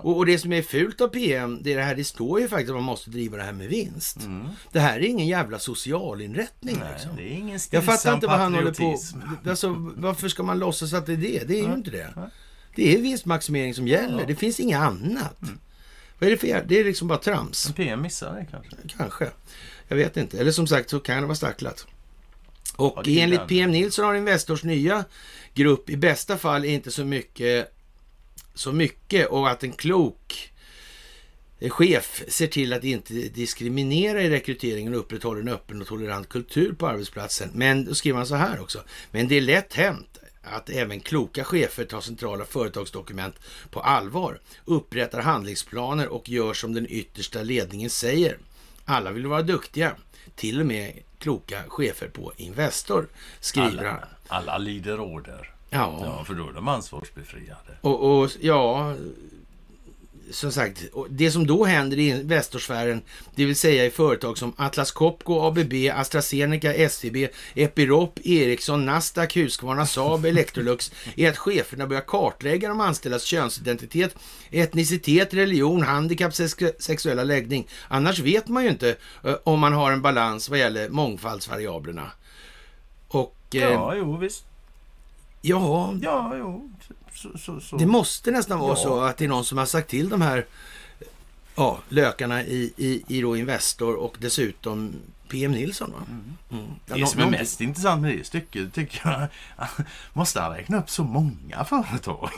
och 0.03 0.27
det 0.27 0.39
som 0.39 0.53
är 0.53 0.63
fult 0.63 1.01
av 1.01 1.09
PM, 1.09 1.63
det 1.63 1.73
är 1.73 1.77
det 1.77 1.83
här, 1.83 1.95
det 1.95 2.05
står 2.05 2.41
ju 2.41 2.49
faktiskt 2.49 2.71
att 2.71 2.77
man 2.77 2.85
måste 2.85 3.11
driva 3.11 3.37
det 3.37 3.43
här 3.43 3.53
med 3.53 3.69
vinst. 3.69 4.25
Mm. 4.25 4.49
Det 4.73 4.81
här 4.81 4.99
är 4.99 5.05
ingen 5.05 5.27
jävla 5.27 5.59
socialinrättning 5.59 6.77
Nej, 6.81 6.93
liksom. 6.93 7.17
Ingen 7.49 7.61
Jag 7.71 7.85
fattar 7.85 8.15
inte 8.15 8.27
vad 8.27 8.39
han 8.39 8.55
håller 8.55 8.73
på... 8.73 8.99
Alltså, 9.51 9.69
varför 9.97 10.29
ska 10.29 10.43
man 10.43 10.59
låtsas 10.59 10.93
att 10.93 11.07
det 11.07 11.13
är 11.13 11.17
det? 11.17 11.45
Det 11.49 11.61
är 11.61 11.67
ju 11.69 11.75
inte 11.75 11.91
det. 11.91 12.31
Det 12.77 12.95
är 12.95 12.99
vinstmaximering 13.03 13.75
som 13.75 13.89
gäller. 13.89 14.15
Mm. 14.15 14.27
Det 14.27 14.35
finns 14.37 14.61
inget 14.61 14.79
annat. 14.79 15.37
Vad 16.19 16.27
är 16.27 16.31
det 16.31 16.37
för 16.39 16.47
jä- 16.47 16.65
Det 16.67 16.81
är 16.81 16.85
liksom 16.85 17.09
bara 17.09 17.19
trams. 17.19 17.67
Men 17.67 17.75
PM 17.75 18.03
missar 18.03 18.35
det 18.35 18.47
kanske. 18.51 18.77
Kanske. 18.99 19.31
Jag 19.89 19.97
vet 19.97 20.17
inte. 20.17 20.39
Eller 20.41 20.53
som 20.53 20.67
sagt 20.67 20.91
så 20.91 21.01
kan 21.01 21.17
det 21.21 21.27
vara 21.27 21.35
stacklat. 21.37 21.87
Och 22.77 23.09
Ja, 23.09 23.23
enligt. 23.23 23.47
PM 23.49 23.71
Nilsson 23.71 24.05
har 24.05 24.15
Investors 24.15 24.65
nya 24.65 25.05
grupp 25.55 25.91
i 25.91 25.97
bästa 25.97 26.37
fall 26.39 26.65
inte 26.65 26.91
så 26.91 27.05
mycket, 27.05 27.75
så 28.55 28.73
mycket 28.73 29.27
och 29.29 29.51
att 29.51 29.65
en 29.65 29.73
klok 29.73 30.53
chef 31.71 32.23
ser 32.29 32.47
till 32.47 32.73
att 32.73 32.85
inte 32.85 33.15
diskriminera 33.15 34.23
i 34.23 34.31
rekryteringen 34.31 34.95
och 34.95 35.01
upprätthåller 35.01 35.41
en 35.41 35.49
öppen 35.49 35.81
och 35.81 35.87
tolerant 35.87 36.29
kultur 36.29 36.73
på 36.73 36.87
arbetsplatsen. 36.89 37.51
Men 37.55 37.85
då 37.85 37.95
skriver 37.95 38.17
man 38.19 38.27
så 38.27 38.35
här 38.35 38.61
också. 38.61 38.83
Men 39.11 39.29
det 39.29 39.35
är 39.35 39.41
lätt 39.41 39.75
hänt 39.75 40.19
att 40.43 40.71
även 40.71 41.01
kloka 41.01 41.45
chefer 41.45 41.85
tar 41.85 42.01
centrala 42.01 42.45
företagsdokument 42.45 43.35
på 43.71 43.81
allvar, 43.81 44.41
upprättar 44.65 45.21
handlingsplaner 45.23 46.09
och 46.09 46.29
gör 46.29 46.55
som 46.55 46.75
den 46.75 46.87
yttersta 46.91 47.43
ledningen 47.43 47.91
säger. 47.91 48.39
Alla 48.85 49.11
vill 49.13 49.27
vara 49.27 49.43
duktiga, 49.43 49.93
till 50.37 50.61
och 50.61 50.67
med 50.67 50.93
kloka 51.19 51.63
chefer 51.69 52.09
på 52.09 52.33
Investor, 52.37 53.09
skriver 53.41 53.85
han. 53.85 53.95
Alla, 53.95 54.07
alla 54.29 54.59
lider 54.59 55.01
order. 55.01 55.51
Ja, 55.71 56.01
Ja, 56.05 56.25
för 56.25 56.35
då 56.35 56.49
är 56.49 56.53
de 56.53 56.69
ansvarsbefriade. 56.69 57.79
och, 57.81 58.21
och 58.23 58.31
ja, 58.41 58.95
som 60.31 60.53
sagt, 60.53 60.85
det 61.09 61.31
som 61.31 61.47
då 61.47 61.65
händer 61.65 61.99
i 61.99 62.09
Investorsfären, 62.09 63.03
det 63.35 63.45
vill 63.45 63.57
säga 63.57 63.85
i 63.85 63.91
företag 63.91 64.39
som 64.39 64.53
Atlas 64.57 64.91
Copco, 64.93 65.41
ABB, 65.41 65.73
AstraZeneca, 65.95 66.75
SCB, 66.75 67.29
Epiroc, 67.55 68.11
Ericsson, 68.25 68.87
Nasdaq, 68.87 69.37
Husqvarna, 69.37 69.87
Saab, 69.87 70.25
Electrolux, 70.27 70.93
är 71.17 71.31
att 71.31 71.39
cheferna 71.39 71.87
börjar 71.87 72.03
kartlägga 72.03 72.69
de 72.69 72.81
anställdas 72.81 73.25
könsidentitet, 73.25 74.17
etnicitet, 74.51 75.35
religion, 75.35 75.83
handikapp, 75.83 76.35
sex 76.35 76.55
sexuella 76.79 77.25
läggning. 77.25 77.67
Annars 77.89 78.19
vet 78.19 78.49
man 78.49 78.65
ju 78.65 78.71
inte 78.71 78.97
eh, 79.25 79.35
om 79.45 79.61
man 79.61 79.73
har 79.73 79.93
en 79.93 80.03
balans 80.03 80.49
vad 80.49 80.59
gäller 80.59 80.89
mångfaldsvariablerna. 80.89 82.11
Och 83.09 83.37
eh, 83.55 83.61
ja, 83.61 83.71
Ja, 83.71 83.95
jo 83.97 84.17
visst. 84.17 84.45
ja, 85.41 85.95
Ja, 86.03 86.37
jo. 86.39 86.71
Så, 87.33 87.39
så, 87.39 87.61
så. 87.61 87.77
det 87.77 87.87
måste 87.87 88.31
nästan 88.31 88.59
vara 88.59 88.71
Ja. 88.71 88.77
så 88.77 89.01
att 89.01 89.17
det 89.17 89.25
är 89.25 89.29
någon 89.29 89.45
som 89.45 89.59
har 89.59 89.67
sagt 89.67 89.89
till 89.91 90.09
de 90.09 90.21
här 90.23 90.47
ja, 91.55 91.79
lökarna 91.89 92.43
i, 92.43 92.73
i, 92.77 93.05
i 93.09 93.21
då 93.21 93.37
Investor 93.37 93.95
och 93.95 94.17
dessutom 94.21 94.93
PM 95.29 95.53
Nilsson. 95.53 95.93
Va? 95.93 95.99
Mm. 96.11 96.67
Ja, 96.87 96.95
Det 96.95 97.01
nå- 97.01 97.07
som 97.07 97.19
är 97.21 97.23
någonting- 97.25 97.41
mest 97.41 97.61
intressant 97.61 98.03
med 98.03 98.19
det 98.19 98.25
stycket 98.27 98.75
tycker 98.75 99.01
jag, 99.11 99.29
måste 100.13 100.41
han 100.41 100.53
räkna 100.53 100.79
upp 100.79 100.91
så 100.91 101.05
många 101.05 101.65
företag? 101.65 102.31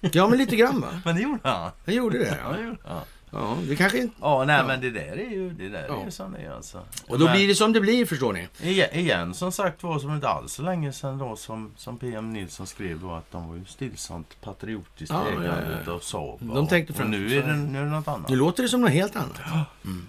Ja, 0.00 0.28
men 0.28 0.38
lite 0.38 0.56
grann 0.56 0.80
va? 0.80 0.88
Men 1.04 1.16
det 1.16 1.22
gjorde 1.22 1.48
han. 1.50 1.70
Jag 1.84 1.94
gjorde 1.94 2.18
det. 2.18 2.38
Ja, 2.44 2.52
det 2.52 2.60
Ja, 2.60 2.66
gjorde 2.66 2.78
han. 2.84 3.00
Ja 3.32 3.56
det 3.68 3.76
kanske 3.76 3.98
inte... 3.98 4.14
Ja, 4.20 4.44
nej 4.44 4.56
Ja. 4.56 4.66
men 4.66 4.80
det 4.80 4.90
där 4.90 5.00
är 5.18 5.30
ju, 5.30 5.50
det 5.50 5.68
där 5.68 5.84
Ja. 5.88 6.00
är 6.00 6.04
ju 6.04 6.10
som 6.10 6.32
det 6.32 6.38
är 6.38 6.50
alltså. 6.50 6.78
Och 7.08 7.18
då 7.18 7.24
Men 7.24 7.34
blir 7.34 7.48
det 7.48 7.54
som 7.54 7.72
det 7.72 7.80
blir, 7.80 8.06
förstår 8.06 8.32
ni. 8.32 8.48
igen, 8.62 8.88
igen, 8.92 9.34
som 9.34 9.52
sagt 9.52 9.82
var, 9.82 9.98
som 9.98 10.14
inte 10.14 10.28
alls 10.28 10.52
så 10.52 10.62
länge 10.62 10.92
sedan 10.92 11.18
då 11.18 11.36
som, 11.36 11.72
som 11.76 11.98
PM 11.98 12.32
Nilsson 12.32 12.66
skrev 12.66 13.00
då 13.00 13.12
att 13.12 13.30
de 13.30 13.48
var 13.48 13.56
ju 13.56 13.64
stillsamt 13.64 14.40
patriotiskt 14.40 15.10
Ja, 15.14 15.22
ja, 15.24 15.30
ägande 15.42 15.72
ja, 15.72 15.78
ja. 15.86 15.92
av 15.92 15.98
Saab. 16.00 16.38
De 16.40 16.66
tänkte 16.68 17.02
och 17.02 17.08
nu 17.10 17.36
är, 17.38 17.42
det, 17.46 17.56
nu 17.56 17.78
är 17.78 17.84
det 17.84 17.90
något 17.90 18.08
annat. 18.08 18.28
Nu 18.28 18.36
låter 18.36 18.62
det 18.62 18.68
som 18.68 18.80
något 18.80 18.90
helt 18.90 19.16
annat. 19.16 19.38
Mm. 19.84 20.06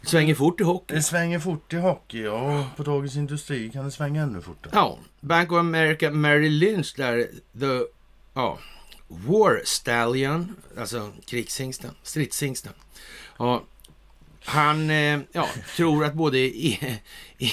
Det 0.00 0.06
svänger 0.08 0.34
fort 0.34 0.60
i 0.60 0.64
hockey. 0.64 0.94
Det 0.94 1.02
svänger 1.02 1.38
fort 1.38 1.72
i 1.72 1.76
hockey 1.76 2.26
och 2.26 2.76
på 2.76 2.82
Dagens 2.82 3.16
Industri 3.16 3.70
kan 3.70 3.84
det 3.84 3.90
svänga 3.90 4.22
ännu 4.22 4.40
fortare. 4.40 4.70
Ja, 4.74 4.98
Bank 5.20 5.52
of 5.52 5.58
America 5.58 6.10
Merrill 6.10 6.52
Lynch 6.52 6.94
där, 6.96 7.16
the, 7.60 7.84
ja, 8.34 8.58
War 9.08 9.60
Stallion, 9.64 10.56
alltså 10.78 11.12
krigshingsten, 11.26 11.90
stridshingsten. 12.02 12.72
Ja, 13.38 13.64
han 14.44 14.90
eh, 14.90 15.20
ja, 15.32 15.48
tror 15.76 16.04
att 16.04 16.14
både 16.14 16.38
e 16.38 16.98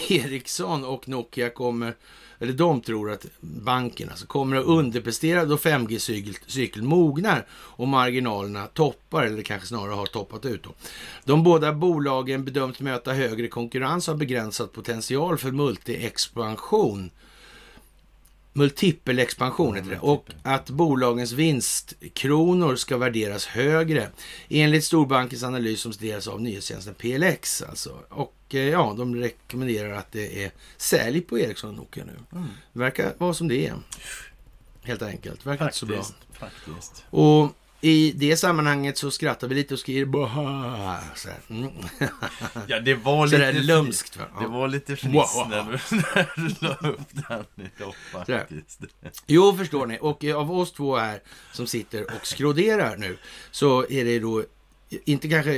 Ericsson 0.09 0.85
och 0.85 1.07
Nokia 1.07 1.49
kommer, 1.49 1.95
eller 2.39 2.53
de 2.53 2.81
tror 2.81 3.11
att 3.11 3.25
banken 3.39 4.09
alltså, 4.09 4.27
kommer 4.27 4.55
att 4.55 4.65
underprestera 4.65 5.45
då 5.45 5.55
5G-cykeln 5.55 6.85
mognar 6.85 7.47
och 7.51 7.87
marginalerna 7.87 8.67
toppar, 8.67 9.25
eller 9.25 9.41
kanske 9.41 9.67
snarare 9.67 9.93
har 9.93 10.05
toppat 10.05 10.45
ut. 10.45 10.63
Då. 10.63 10.73
De 11.23 11.43
båda 11.43 11.73
bolagen 11.73 12.45
bedöms 12.45 12.79
möta 12.79 13.13
högre 13.13 13.47
konkurrens 13.47 14.07
och 14.07 14.13
har 14.13 14.19
begränsad 14.19 14.71
potential 14.71 15.37
för 15.37 15.51
multiexpansion 15.51 17.11
multipelexpansion 18.55 19.75
heter 19.75 19.89
det. 19.89 19.99
Och 19.99 20.29
att 20.43 20.69
bolagens 20.69 21.31
vinstkronor 21.31 22.75
ska 22.75 22.97
värderas 22.97 23.45
högre 23.45 24.09
enligt 24.49 24.83
storbankens 24.83 25.43
analys 25.43 25.81
som 25.81 25.93
studeras 25.93 26.27
av 26.27 26.41
nyhetstjänsten 26.41 26.93
PLX. 26.93 27.61
Alltså. 27.61 27.99
Och 28.09 28.35
eh, 28.49 28.59
ja, 28.59 28.95
de 28.97 29.15
rekommenderar 29.15 29.91
att 29.91 30.11
det 30.11 30.43
är 30.43 30.51
sälj 30.77 31.21
på 31.21 31.39
Ericsson 31.39 31.69
och 31.69 31.75
Nokia 31.75 32.03
nu. 32.05 32.15
Mm. 32.31 32.47
Verkar 32.73 33.13
vara 33.17 33.33
som 33.33 33.47
det 33.47 33.67
är. 33.67 33.75
Helt 34.81 35.01
enkelt. 35.01 35.45
Verkar 35.45 35.65
inte 35.65 35.77
så 35.77 35.85
bra. 35.85 35.97
Faktiskt. 35.97 36.15
Faktiskt. 36.39 37.03
Och 37.09 37.55
i 37.81 38.11
det 38.15 38.37
sammanhanget 38.37 38.97
så 38.97 39.11
skrattar 39.11 39.47
vi 39.47 39.55
lite 39.55 39.73
och 39.73 39.79
skriver 39.79 40.05
Baha! 40.05 40.99
så 41.15 41.29
här. 41.29 41.37
Mm. 41.49 41.71
Ja, 42.67 42.79
det 42.79 42.93
var 42.95 43.27
Så 43.27 43.37
lite... 43.37 43.51
där 43.51 43.61
lumskt. 43.61 44.17
Va? 44.17 44.25
Det 44.39 44.43
Ja. 44.43 44.49
var 44.49 44.67
lite 44.67 44.95
fniss 44.95 45.13
Wow. 45.35 45.49
när 45.49 45.63
du, 45.63 45.71
när 46.15 46.47
du 46.47 46.55
la 46.59 46.89
upp 46.89 46.99
den 47.11 47.45
idag 47.77 47.95
faktiskt. 48.11 48.79
Jo, 49.27 49.55
förstår 49.57 49.85
ni. 49.85 49.97
Och 50.01 50.25
eh, 50.25 50.35
av 50.37 50.51
oss 50.51 50.71
två 50.71 50.95
här 50.97 51.19
som 51.53 51.67
sitter 51.67 52.03
och 52.15 52.27
skroderar 52.27 52.97
nu 52.97 53.17
så 53.51 53.85
är 53.89 54.05
det 54.05 54.19
då 54.19 54.43
inte 55.05 55.29
kanske 55.29 55.53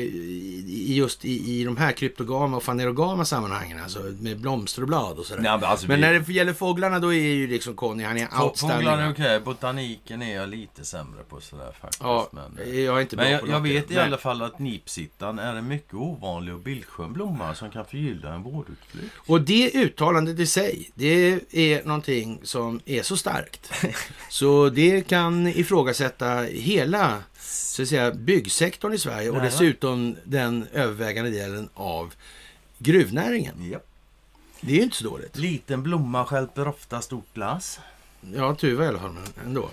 just 0.69 1.25
i, 1.25 1.59
i 1.59 1.63
de 1.63 1.78
här 1.78 1.91
kryptogama 1.91 2.57
och 2.57 2.63
fanerogama 2.63 3.25
sammanhangen, 3.25 3.80
alltså 3.84 3.99
med 4.21 4.39
blomster 4.39 4.82
och 4.82 4.88
blad 4.88 5.17
och 5.19 5.25
sådär. 5.25 5.41
Nej, 5.41 5.51
men 5.59 5.63
alltså, 5.69 5.88
Men 5.88 5.95
vi- 5.95 6.01
när 6.01 6.13
det 6.19 6.34
gäller 6.34 6.53
fåglarna 6.53 6.99
då 6.99 7.13
är 7.13 7.19
ju 7.21 7.47
liksom 7.47 7.75
Conny, 7.75 8.03
han 8.03 8.17
är 8.17 8.43
outstanding. 8.43 8.78
Fåglarna 8.78 9.03
är 9.05 9.11
okej, 9.11 9.39
botaniken 9.39 10.21
är 10.21 10.36
jag 10.36 10.49
lite 10.49 10.86
sämre 10.86 11.23
på 11.30 11.41
sådär 11.41 11.71
faktiskt. 11.82 12.01
Ja, 12.03 12.30
men, 12.32 12.57
eh, 12.67 12.80
jag 12.80 12.97
är 12.97 13.01
inte 13.01 13.15
bra 13.15 13.23
men 13.25 13.32
jag, 13.32 13.41
på 13.41 13.47
jag 13.47 13.61
vet 13.61 13.91
i 13.91 13.97
alla 13.97 14.17
fall 14.17 14.41
att 14.41 14.59
nipsittan 14.59 15.39
är 15.39 15.55
en 15.55 15.67
mycket 15.67 15.93
ovanlig 15.93 16.53
och 16.53 16.59
bildskön 16.59 17.13
blomma 17.13 17.55
som 17.55 17.69
kan 17.71 17.86
förgylla 17.86 18.34
en 18.34 18.43
vårutflykt. 18.43 19.13
Och 19.28 19.41
det 19.41 19.71
uttalandet 19.75 20.39
i 20.39 20.45
sig, 20.47 20.89
det 20.95 21.39
är 21.51 21.84
någonting 21.84 22.39
som 22.43 22.80
är 22.86 23.01
så 23.03 23.17
starkt. 23.17 23.71
Så 24.30 24.69
det 24.69 25.07
kan 25.07 25.47
ifrågasätta 25.47 26.41
hela 26.41 27.23
så 27.47 27.81
att 27.81 27.87
säga, 27.87 28.11
byggsektorn 28.11 28.93
i 28.93 28.97
Sverige 28.97 29.29
och 29.29 29.41
dessutom 29.41 30.15
den 30.23 30.67
övervägande 30.73 31.31
delen 31.31 31.69
av 31.73 32.13
gruvnäringen. 32.77 33.69
Japp. 33.69 33.87
Det 34.61 34.71
är 34.71 34.75
ju 34.75 34.83
inte 34.83 34.97
så 34.97 35.03
dåligt. 35.03 35.37
Liten 35.37 35.83
blomma 35.83 36.25
stjälper 36.25 36.67
ofta 36.67 37.01
stort 37.01 37.33
glas. 37.33 37.79
Ja, 38.35 38.55
Tuva 38.55 38.99
fall, 38.99 39.13
men 39.13 39.45
ändå. 39.45 39.69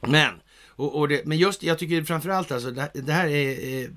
Men, 0.00 0.34
och, 0.68 0.98
och 0.98 1.08
det, 1.08 1.26
men 1.26 1.38
just 1.38 1.62
jag 1.62 1.78
tycker 1.78 2.02
framförallt 2.02 2.52
alltså, 2.52 2.70
det, 2.70 2.90
det 2.94 3.12
här 3.12 3.26
är, 3.26 3.60
är 3.60 3.90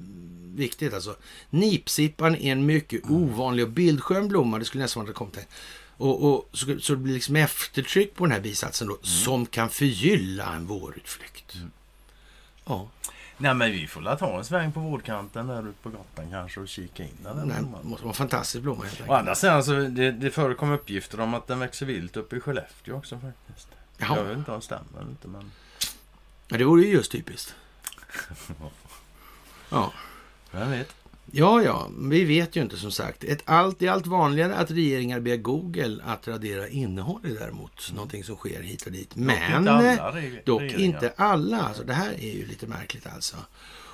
viktigt 0.55 0.93
alltså. 0.93 1.15
Nipsippan 1.49 2.35
är 2.35 2.51
en 2.51 2.65
mycket 2.65 3.01
ovanlig 3.09 3.65
och 3.65 3.71
bildskön 3.71 4.27
blomma. 4.27 4.59
Det 4.59 4.65
skulle 4.65 4.83
nästan 4.83 5.03
vara 5.03 5.13
kommit 5.13 5.47
och, 5.97 6.23
och 6.23 6.49
så, 6.53 6.79
så 6.79 6.93
det 6.93 6.99
blir 6.99 7.13
liksom 7.13 7.35
eftertryck 7.35 8.15
på 8.15 8.25
den 8.25 8.31
här 8.31 8.39
bisatsen 8.39 8.87
då, 8.87 8.97
som 9.01 9.45
kan 9.45 9.69
förgylla 9.69 10.55
en 10.55 10.65
vårutflykt. 10.65 11.55
Ja, 12.67 12.87
Nej 13.39 13.53
men 13.53 13.71
vi 13.71 13.87
får 13.87 14.01
la 14.01 14.15
ta 14.15 14.37
en 14.37 14.45
sväng 14.45 14.71
på 14.71 14.79
vårdkanten 14.79 15.47
där 15.47 15.69
ute 15.69 15.81
på 15.81 15.89
gatan 15.89 16.31
kanske 16.31 16.59
och 16.59 16.67
kika 16.67 17.03
in 17.03 17.17
den 17.21 17.47
blomman. 17.47 17.79
måste 17.83 18.05
vara 18.05 18.13
fantastisk 18.13 18.61
blomma 18.63 18.83
helt 18.83 19.09
Å 19.09 19.13
andra 19.13 19.35
sidan 19.35 19.63
så 19.63 19.71
det, 19.73 20.11
det 20.11 20.31
förekom 20.31 20.71
uppgifter 20.71 21.19
om 21.19 21.33
att 21.33 21.47
den 21.47 21.59
växer 21.59 21.85
vilt 21.85 22.17
uppe 22.17 22.35
i 22.35 22.39
Skellefteå 22.39 22.95
också 22.97 23.19
faktiskt. 23.19 23.67
Jag 23.97 24.09
Jaha, 24.09 24.23
vet 24.23 24.37
inte 24.37 24.51
om 24.51 24.59
det 24.59 24.65
stämmer 24.65 25.01
inte 25.01 25.27
men... 25.27 25.51
ja, 26.47 26.57
det 26.57 26.63
vore 26.63 26.81
ju 26.81 26.91
just 26.91 27.11
typiskt. 27.11 27.55
Ja. 29.69 29.93
Vem 30.51 30.71
vet? 30.71 30.95
Ja, 31.31 31.61
ja, 31.63 31.89
vi 32.09 32.23
vet 32.23 32.55
ju 32.55 32.61
inte 32.61 32.77
som 32.77 32.91
sagt. 32.91 33.23
Ett 33.23 33.41
allt, 33.45 33.79
det 33.79 33.87
är 33.87 33.91
allt 33.91 34.07
vanligare 34.07 34.55
att 34.55 34.71
regeringar 34.71 35.19
ber 35.19 35.37
Google 35.37 36.03
att 36.05 36.27
radera 36.27 36.67
innehåll 36.67 37.21
är 37.25 37.29
däremot 37.39 37.91
någonting 37.93 38.23
som 38.23 38.35
sker 38.35 38.61
hit 38.61 38.85
och 38.85 38.91
dit. 38.91 39.15
Men 39.15 39.37
Mm. 39.37 39.59
inte 39.59 39.71
alla 39.71 40.21
dock 40.45 40.61
inte 40.61 41.13
alla. 41.15 41.61
Alltså, 41.61 41.83
det 41.83 41.93
här 41.93 42.13
är 42.19 42.31
ju 42.33 42.45
lite 42.45 42.67
märkligt 42.67 43.07
alltså. 43.07 43.35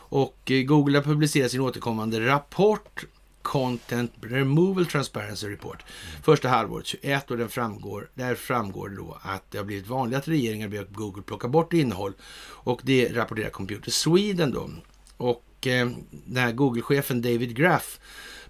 Och 0.10 0.52
eh, 0.52 0.62
Google 0.64 0.98
har 0.98 1.04
publicerat 1.04 1.52
sin 1.52 1.62
återkommande 1.62 2.28
rapport 2.28 3.04
Content 3.42 4.12
Removal 4.22 4.86
Transparency 4.86 5.50
Report 5.50 5.84
första 6.24 6.50
halvåret 6.50 6.86
21 6.86 7.32
och 7.32 7.38
den 7.38 7.50
framgår, 7.50 8.10
där 8.14 8.36
framgår 8.36 8.90
det 8.90 8.96
då 8.96 9.18
att 9.22 9.52
det 9.52 9.58
har 9.58 9.66
blivit 9.66 9.88
vanligt 9.88 10.18
att 10.18 10.28
regeringar 10.28 10.68
ber 10.68 10.84
Google 10.92 11.22
plocka 11.24 11.48
bort 11.48 11.74
innehåll 11.74 12.14
och 12.50 12.82
det 12.84 13.10
rapporterar 13.16 13.50
Computer 13.50 13.92
Sweden 13.92 14.52
då. 14.52 14.70
Och 15.18 15.44
eh, 15.68 15.90
den 16.12 16.44
här 16.44 16.52
Google-chefen 16.52 17.22
David 17.22 17.56
Graff 17.56 18.00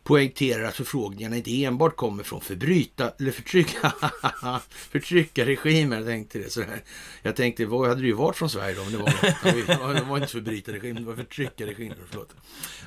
poängterar 0.03 0.63
att 0.63 0.75
förfrågningarna 0.75 1.35
inte 1.37 1.63
enbart 1.63 1.95
kommer 1.95 2.23
från 2.23 2.41
förbryta, 2.41 3.11
eller 3.19 3.31
förtrycka, 3.31 3.93
förtryckarregimer. 4.69 5.97
Jag 5.97 6.05
tänkte 6.05 6.39
det 6.39 6.49
sådär. 6.49 6.83
Jag 7.21 7.35
tänkte, 7.35 7.65
vad 7.65 7.89
hade 7.89 8.01
det 8.01 8.07
ju 8.07 8.13
varit 8.13 8.35
från 8.35 8.49
Sverige 8.49 8.75
då? 8.75 8.83
Men 8.83 8.91
det 8.91 8.97
var, 8.97 9.93
det 9.93 10.01
var 10.01 10.17
inte 10.17 10.29
förbrytarregim, 10.29 10.95
det 10.95 11.01
var 11.01 11.15
förtryckarregim. 11.15 11.93
Förlåt. 12.09 12.35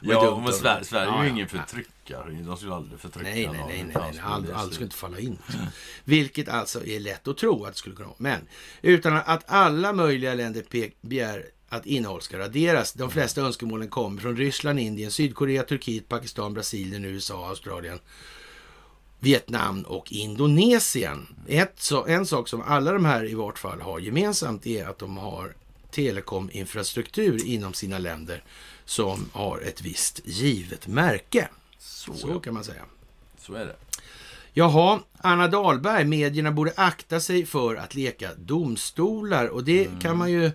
Var 0.03 0.13
Ja, 0.15 0.41
men 0.45 0.53
Sverige, 0.53 0.85
Sverige 0.85 1.11
är 1.13 1.25
ju 1.25 1.31
ingen 1.31 1.49
förtryckare. 1.49 2.31
De 2.47 2.57
skulle 2.57 2.75
aldrig 2.75 3.01
förtrycka 3.01 3.31
Nej, 3.31 3.47
nej, 3.47 3.59
någon. 3.59 3.69
nej, 3.69 3.85
nej, 3.85 3.93
nej, 3.95 4.13
skulle 4.13 4.23
Allt, 4.23 4.51
allt 4.51 4.73
ut. 4.73 4.81
inte 4.81 4.97
falla 4.97 5.19
in. 5.19 5.39
Vilket 6.05 6.49
alltså 6.49 6.85
är 6.87 7.01
lätt 7.01 7.29
att 7.29 7.37
tro 7.39 7.65
att 7.65 7.73
det 7.73 7.79
skulle 7.79 7.95
kunna 7.97 8.09
vara. 8.09 8.17
Men 8.19 8.41
utan 8.83 9.17
att 9.17 9.45
alla 9.47 9.93
möjliga 9.93 10.35
länder 10.35 10.65
begär 11.01 11.45
att 11.69 11.87
innehåll 11.87 12.23
ska 12.23 12.39
raderas. 12.39 12.93
De 12.93 13.11
flesta 13.11 13.41
önskemålen 13.41 13.89
kommer 13.89 14.21
från 14.21 14.37
Ryssland, 14.37 14.81
Indien, 14.81 15.11
Sydkorea, 15.11 15.63
Turkiet, 15.63 16.09
Pakistan, 16.09 16.55
Brasilien, 16.55 17.05
USA, 17.05 17.49
Australien, 17.49 17.99
Vietnam 19.21 19.83
och 19.83 20.13
Indonesien. 20.13 21.27
Ett, 21.49 21.75
så, 21.77 22.07
en 22.07 22.27
sak 22.27 22.49
som 22.49 22.63
alla 22.63 22.93
de 22.93 23.05
här 23.05 23.31
i 23.31 23.35
vart 23.35 23.59
fall 23.59 23.81
har 23.81 23.99
gemensamt 23.99 24.67
är 24.67 24.87
att 24.87 24.99
de 24.99 25.17
har 25.17 25.55
telekominfrastruktur 25.91 27.47
inom 27.47 27.75
sina 27.75 27.99
länder 27.99 28.43
som 28.85 29.31
har 29.33 29.61
ett 29.61 29.83
visst 29.83 30.21
givet 30.25 30.87
märke. 30.87 31.49
Så, 31.79 32.15
Så 32.15 32.41
kan 32.41 32.55
man 32.55 32.65
säga. 32.65 32.83
så 33.41 33.55
är 33.55 33.67
det. 33.67 33.77
Jaha, 34.53 35.01
Anna 35.19 35.49
Dahlberg, 35.49 36.05
medierna 36.05 36.53
borde 36.53 36.73
akta 36.77 37.21
sig 37.21 37.47
för 37.47 37.75
att 37.77 37.95
leka 37.95 38.31
domstolar 38.37 39.47
och 39.47 39.65
det 39.65 39.89
kan 40.03 40.17
man 40.17 40.33
ju 40.33 40.51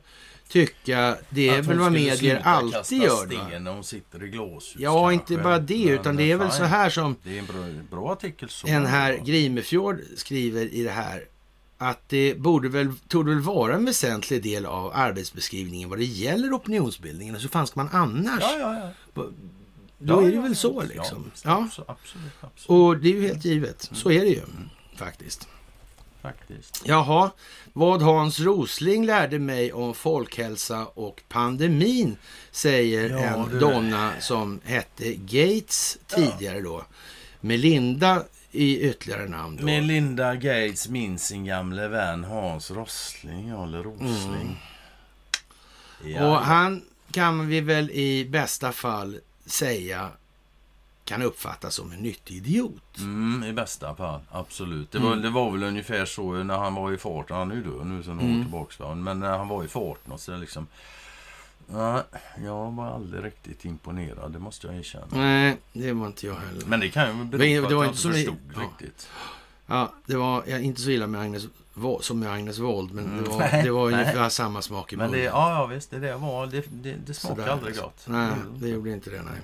tycka, 0.51 1.17
det 1.29 1.49
är 1.49 1.59
Att 1.59 1.65
väl 1.65 1.79
vad 1.79 1.91
medier 1.91 2.41
alltid 2.43 3.01
gör. 3.01 3.25
sten 3.25 3.37
Va? 3.51 3.59
när 3.59 3.71
hon 3.73 3.83
sitter 3.83 4.23
i 4.23 4.27
glashus 4.27 4.75
Ja, 4.77 5.09
kanske. 5.09 5.13
inte 5.33 5.43
bara 5.43 5.59
det, 5.59 5.85
Men, 5.85 5.93
utan 5.93 6.15
det 6.15 6.31
är 6.31 6.37
väl 6.37 6.51
så 6.51 6.63
här 6.63 6.89
som 6.89 7.15
Det 7.23 7.35
är 7.35 7.39
en 7.39 7.45
bra, 7.45 7.97
bra 7.97 8.11
artikel 8.11 8.49
så. 8.49 8.67
en 8.67 8.85
här 8.85 9.17
Grimefjord 9.17 9.99
skriver 10.15 10.73
i 10.73 10.83
det 10.83 10.91
här 10.91 11.25
att 11.77 12.09
det 12.09 12.37
borde 12.37 12.69
väl, 12.69 12.91
torde 13.07 13.31
väl 13.31 13.41
vara 13.41 13.75
en 13.75 13.85
väsentlig 13.85 14.43
del 14.43 14.65
av 14.65 14.91
arbetsbeskrivningen 14.95 15.89
vad 15.89 15.99
det 15.99 16.05
gäller 16.05 16.55
opinionsbildningen. 16.57 17.39
Så 17.39 17.47
fan 17.49 17.67
ska 17.67 17.79
man 17.83 17.89
annars? 17.91 18.41
Ja, 18.41 18.57
ja, 18.59 18.93
ja. 19.15 19.23
Då 20.03 20.19
är 20.19 20.31
det 20.31 20.39
väl 20.41 20.55
så 20.55 20.81
liksom. 20.83 21.31
Ja, 21.43 21.63
absolut, 21.63 21.89
absolut, 21.89 22.31
absolut. 22.41 22.69
och 22.69 22.97
det 22.97 23.09
är 23.09 23.13
ju 23.13 23.27
helt 23.27 23.45
givet. 23.45 23.89
Så 23.93 24.11
är 24.11 24.19
det 24.21 24.27
ju 24.29 24.41
faktiskt. 24.95 25.47
Faktiskt. 26.21 26.83
Jaha, 26.85 27.31
vad 27.73 28.01
Hans 28.01 28.39
Rosling 28.39 29.05
lärde 29.05 29.39
mig 29.39 29.73
om 29.73 29.93
folkhälsa 29.93 30.85
och 30.85 31.21
pandemin, 31.29 32.17
säger 32.51 33.09
Ja, 33.09 33.19
en 33.19 33.59
donna 33.59 34.11
som 34.19 34.59
hette 34.63 35.13
Gates 35.13 35.97
tidigare 36.07 36.61
då. 36.61 36.85
Melinda 37.39 38.23
i 38.51 38.79
ytterligare 38.89 39.27
namn 39.27 39.57
då. 39.57 39.63
Melinda 39.63 40.35
Gates 40.35 40.89
minns 40.89 41.27
sin 41.27 41.45
gamle 41.45 41.87
vän 41.87 42.23
Hans 42.23 42.71
Rosling, 42.71 43.47
ja, 43.47 43.63
eller 43.63 43.83
Rosling. 43.83 44.57
Ja, 46.05 46.27
och 46.27 46.37
han 46.37 46.81
kan 47.11 47.47
vi 47.47 47.61
väl 47.61 47.91
i 47.91 48.25
bästa 48.25 48.71
fall 48.71 49.19
säga 49.45 50.09
kan 51.11 51.21
uppfattas 51.21 51.75
som 51.75 51.91
en 51.91 51.99
nyttig 51.99 52.35
idiot. 52.35 52.97
Mm, 52.97 53.43
I 53.43 53.53
bästa 53.53 53.95
fall, 53.95 54.19
absolut. 54.31 54.91
Det 54.91 54.99
var, 54.99 55.07
Mm. 55.11 55.21
det 55.21 55.29
var 55.29 55.51
väl 55.51 55.63
ungefär 55.63 56.05
så 56.05 56.31
när 56.43 56.57
han 56.57 56.75
var 56.75 56.91
i 56.91 56.97
farten. 56.97 57.37
Han 57.37 57.51
är 57.51 57.55
ju 57.55 57.63
död 57.63 57.85
nu 57.87 58.03
sedan 58.03 58.15
några 58.15 58.27
Mm. 58.29 58.39
år 58.39 58.43
tillbaka. 58.43 58.95
Men 58.95 59.19
när 59.19 59.37
han 59.37 59.47
var 59.47 59.63
i 59.63 59.67
farten 59.67 60.11
och 60.11 60.19
så 60.19 60.37
liksom... 60.37 60.67
Nej, 61.67 62.01
jag 62.45 62.71
var 62.71 62.87
aldrig 62.87 63.23
riktigt 63.25 63.65
imponerad, 63.65 64.31
det 64.31 64.39
måste 64.39 64.67
jag 64.67 64.75
erkänna. 64.75 65.05
Nej, 65.11 65.57
det 65.73 65.93
var 65.93 66.07
inte 66.07 66.27
jag 66.27 66.35
heller. 66.35 66.65
Men 66.65 66.79
det 66.79 66.89
kan 66.89 67.07
ju 67.17 67.23
bero 67.23 67.61
på 67.61 67.65
att 67.65 67.71
jag 67.71 67.85
inte 67.85 67.97
förstod 68.01 68.35
ja. 68.55 68.61
riktigt. 68.61 69.09
Ja, 69.67 69.93
det 70.05 70.15
var 70.15 70.43
ja, 70.47 70.57
inte 70.57 70.81
så 70.81 70.89
illa 70.89 71.07
med 71.07 71.21
Agnes, 71.21 71.43
som 72.01 72.19
med 72.19 72.31
Agnes 72.31 72.59
Wold, 72.59 72.93
men 72.93 73.03
det 73.03 73.11
Mm. 73.17 73.29
var, 73.31 73.39
Nej, 73.39 73.63
det 73.63 73.71
var 73.71 73.89
nej. 73.91 73.99
ungefär 74.01 74.29
samma 74.29 74.61
smak 74.61 74.93
i 74.93 74.95
Men 74.97 75.05
det, 75.11 75.17
munnen. 75.17 75.25
ja, 75.33 75.51
ja 75.51 75.65
visst, 75.65 75.91
det 75.91 76.15
var... 76.17 76.47
Det, 76.47 76.65
det, 76.71 76.95
det 77.05 77.13
smakade 77.13 77.41
Sådär, 77.41 77.51
aldrig 77.53 77.75
gott. 77.77 78.03
Nej, 78.07 78.27
Mm. 78.31 78.59
det 78.59 78.67
gjorde 78.69 78.91
inte 78.91 79.09
det, 79.09 79.21
nej. 79.21 79.41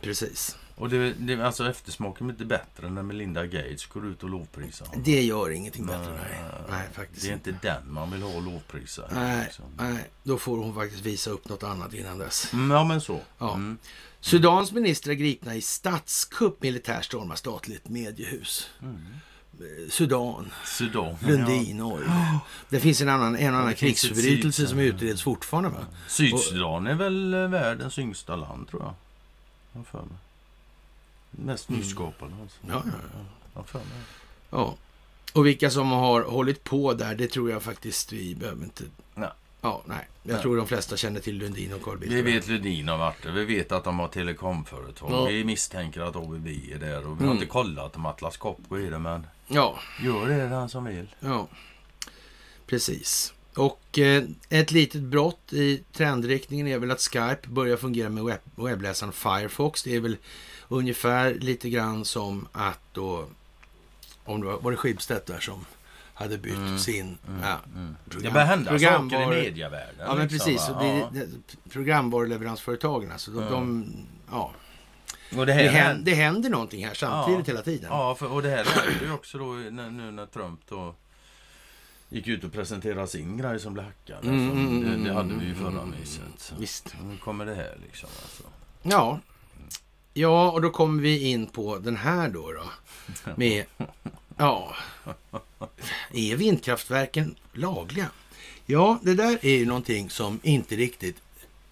Precis. 0.00 0.56
Och 0.78 0.88
det, 0.88 1.12
det, 1.12 1.46
alltså 1.46 1.70
eftersmaken 1.70 2.26
är 2.26 2.30
inte 2.30 2.44
bättre 2.44 2.90
när 2.90 3.02
Melinda 3.02 3.46
Gates 3.46 3.86
går 3.86 4.06
ut 4.06 4.22
och 4.22 4.30
lovprisar 4.30 4.86
honom. 4.86 5.02
Det 5.04 5.22
gör 5.22 5.50
ingenting 5.50 5.86
bättre, 5.86 6.10
Nej, 6.10 6.40
nej. 6.42 6.60
Nej, 6.70 6.88
faktiskt 6.92 7.22
Det 7.22 7.30
är 7.30 7.34
inte 7.34 7.54
den 7.62 7.92
man 7.92 8.10
vill 8.10 8.22
ha 8.22 8.40
lovprisa. 8.40 9.02
Nej, 9.12 9.44
liksom. 9.44 9.64
nej, 9.78 10.10
då 10.22 10.38
får 10.38 10.58
hon 10.58 10.74
faktiskt 10.74 11.02
visa 11.02 11.30
upp 11.30 11.48
något 11.48 11.62
annat 11.62 11.94
innan 11.94 12.18
dess. 12.18 12.52
Mm, 12.52 12.70
ja, 12.70 12.84
men 12.84 13.00
så. 13.00 13.20
Ja. 13.38 13.54
Mm. 13.54 13.78
Sudans 14.20 14.72
ministrar 14.72 15.14
gripna 15.14 15.54
i 15.54 15.60
statskupp, 15.60 16.62
militär 16.62 17.00
stormar 17.00 17.36
statligt 17.36 17.88
mediehus. 17.88 18.70
Mm. 18.82 18.96
Eh, 19.60 19.90
Sudan, 19.90 20.52
Sudan. 20.64 21.16
Lundin, 21.20 21.76
Norge. 21.76 22.10
Det 22.68 22.80
finns 22.80 23.00
en 23.00 23.08
annan, 23.08 23.36
en 23.36 23.54
annan 23.54 23.74
krigsförbrytelse 23.74 24.62
syd- 24.62 24.68
som 24.68 24.78
utreds 24.78 25.22
fortfarande, 25.22 25.70
va? 25.70 25.86
Sydsudan 26.08 26.86
är 26.86 26.94
väl 26.94 27.34
eh, 27.34 27.48
världens 27.48 27.98
yngsta 27.98 28.36
land, 28.36 28.68
tror 28.68 28.82
jag. 28.82 28.94
Jag 29.72 29.86
för 29.86 29.98
mig. 29.98 30.18
Mest 31.36 31.68
Mm. 31.68 31.80
nyskapade. 31.80 32.32
Alltså. 32.42 32.58
Ja, 32.68 32.82
ja, 32.84 32.92
ja. 33.72 33.80
Ja. 34.50 34.76
Och 35.32 35.46
vilka 35.46 35.70
som 35.70 35.90
har 35.90 36.22
hållit 36.22 36.64
på 36.64 36.94
där, 36.94 37.14
det 37.14 37.26
tror 37.26 37.50
jag 37.50 37.62
faktiskt 37.62 38.12
vi 38.12 38.34
behöver 38.34 38.64
inte... 38.64 38.84
Nej. 39.14 39.28
Ja, 39.60 39.82
nej. 39.86 40.08
Jag 40.22 40.32
Nej. 40.32 40.42
tror 40.42 40.56
de 40.56 40.66
flesta 40.66 40.96
känner 40.96 41.20
till 41.20 41.38
Lundin 41.38 41.72
och 41.72 41.82
Carl 41.82 41.98
Bildt. 41.98 42.14
Vi 42.14 42.22
vet 42.22 42.48
Lundin 42.48 42.88
har 42.88 42.98
varit 42.98 43.22
där. 43.22 43.32
Vi 43.32 43.44
vet 43.44 43.72
att 43.72 43.84
de 43.84 43.98
har 43.98 44.08
telekomföretag. 44.08 45.10
Ja. 45.12 45.24
Vi 45.24 45.44
misstänker 45.44 46.00
att 46.00 46.16
ABB 46.16 46.46
är 46.72 46.78
där. 46.78 46.98
Och 47.06 47.12
vi 47.12 47.12
Mm. 47.12 47.26
har 47.26 47.34
inte 47.34 47.46
kollat 47.46 47.96
om 47.96 48.06
Atlas 48.06 48.36
Copco 48.36 48.74
är 48.76 48.90
det, 48.90 48.98
men 48.98 49.26
Ja, 49.46 49.78
gör 50.02 50.28
det 50.28 50.48
den 50.48 50.68
som 50.68 50.84
vill. 50.84 51.14
ja. 51.20 51.48
Precis. 52.66 53.34
Och 53.56 53.98
eh, 53.98 54.24
ett 54.48 54.70
litet 54.70 55.00
brott 55.02 55.52
i 55.52 55.82
trendriktningen 55.92 56.66
är 56.66 56.78
väl 56.78 56.90
att 56.90 57.00
Skype 57.00 57.48
börjar 57.48 57.76
fungera 57.76 58.08
med 58.08 58.24
webb 58.24 58.40
webbläsaren 58.56 59.12
Firefox. 59.12 59.82
Det 59.82 59.96
är 59.96 60.00
väl 60.00 60.16
ungefär 60.68 61.34
lite 61.34 61.70
grann 61.70 62.04
som 62.04 62.48
att 62.52 62.80
då, 62.92 63.24
om 64.24 64.40
det 64.40 64.46
var, 64.46 64.58
var 64.60 64.70
det 64.70 64.76
Schibsted 64.76 65.20
där 65.26 65.40
som 65.40 65.64
hade 66.14 66.38
bytt 66.38 66.54
Mm, 66.56 66.78
sin 66.78 67.18
mm, 67.28 67.40
ja, 67.42 67.58
mm. 67.74 67.96
program- 68.08 68.22
Det 68.22 68.30
börjar 68.30 68.46
hända 68.46 68.70
saker 68.70 68.78
programvaror- 69.00 69.34
i 69.38 69.42
medievärlden. 69.42 69.94
Ja, 70.06 70.14
men 70.14 70.28
liksom, 70.28 70.38
precis. 70.38 70.68
Och 70.68 70.82
det, 70.82 70.98
Ja. 70.98 71.10
det, 71.12 71.26
programvaruleveransföretagen, 71.70 73.12
alltså, 73.12 73.30
de, 73.30 73.42
Ja. 73.44 73.50
de, 73.50 73.86
ja, 74.30 74.52
Och 75.38 75.46
det 75.46 75.52
här 75.52 75.62
det, 75.62 75.68
händer- 75.68 76.04
det 76.04 76.14
händer 76.14 76.50
någonting 76.50 76.86
här 76.86 76.94
samtidigt 76.94 77.48
Ja. 77.48 77.52
hela 77.52 77.62
tiden. 77.62 77.86
Ja, 77.90 78.14
för, 78.14 78.32
och 78.32 78.42
det 78.42 78.48
här 78.50 78.64
hände 78.64 79.04
ju 79.04 79.12
också 79.12 79.38
då 79.38 79.44
nu 79.52 80.10
när 80.10 80.26
Trump 80.26 80.60
då 80.68 80.94
gick 82.08 82.28
ut 82.28 82.44
och 82.44 82.52
presenterade 82.52 83.08
sin 83.08 83.36
grej 83.36 83.60
som 83.60 83.74
blev 83.74 83.84
hackad. 83.84 84.24
Mm, 84.24 84.34
Alltså, 84.34 84.58
mm, 84.58 84.80
det, 84.80 84.88
mm, 84.88 85.04
det 85.04 85.12
hade 85.12 85.34
vi 85.34 85.44
ju 85.44 85.52
mm, 85.52 85.64
förra 85.64 85.82
mm, 85.82 85.94
myset. 86.00 86.52
Visst. 86.58 86.94
Nu 87.04 87.16
kommer 87.16 87.46
det 87.46 87.54
här 87.54 87.78
liksom. 87.86 88.08
Alltså. 88.22 88.42
Ja. 88.82 89.20
ja, 90.14 90.50
och 90.50 90.62
då 90.62 90.70
kommer 90.70 91.02
vi 91.02 91.30
in 91.30 91.46
på 91.46 91.78
den 91.78 91.96
här 91.96 92.28
då. 92.28 92.52
då 92.52 92.70
med, 93.34 93.64
ja, 94.36 94.76
är 96.12 96.36
vindkraftverken 96.36 97.34
lagliga? 97.52 98.10
Ja, 98.66 98.98
det 99.02 99.14
där 99.14 99.38
är 99.42 99.56
ju 99.56 99.66
någonting 99.66 100.10
som 100.10 100.40
inte 100.42 100.76
riktigt 100.76 101.16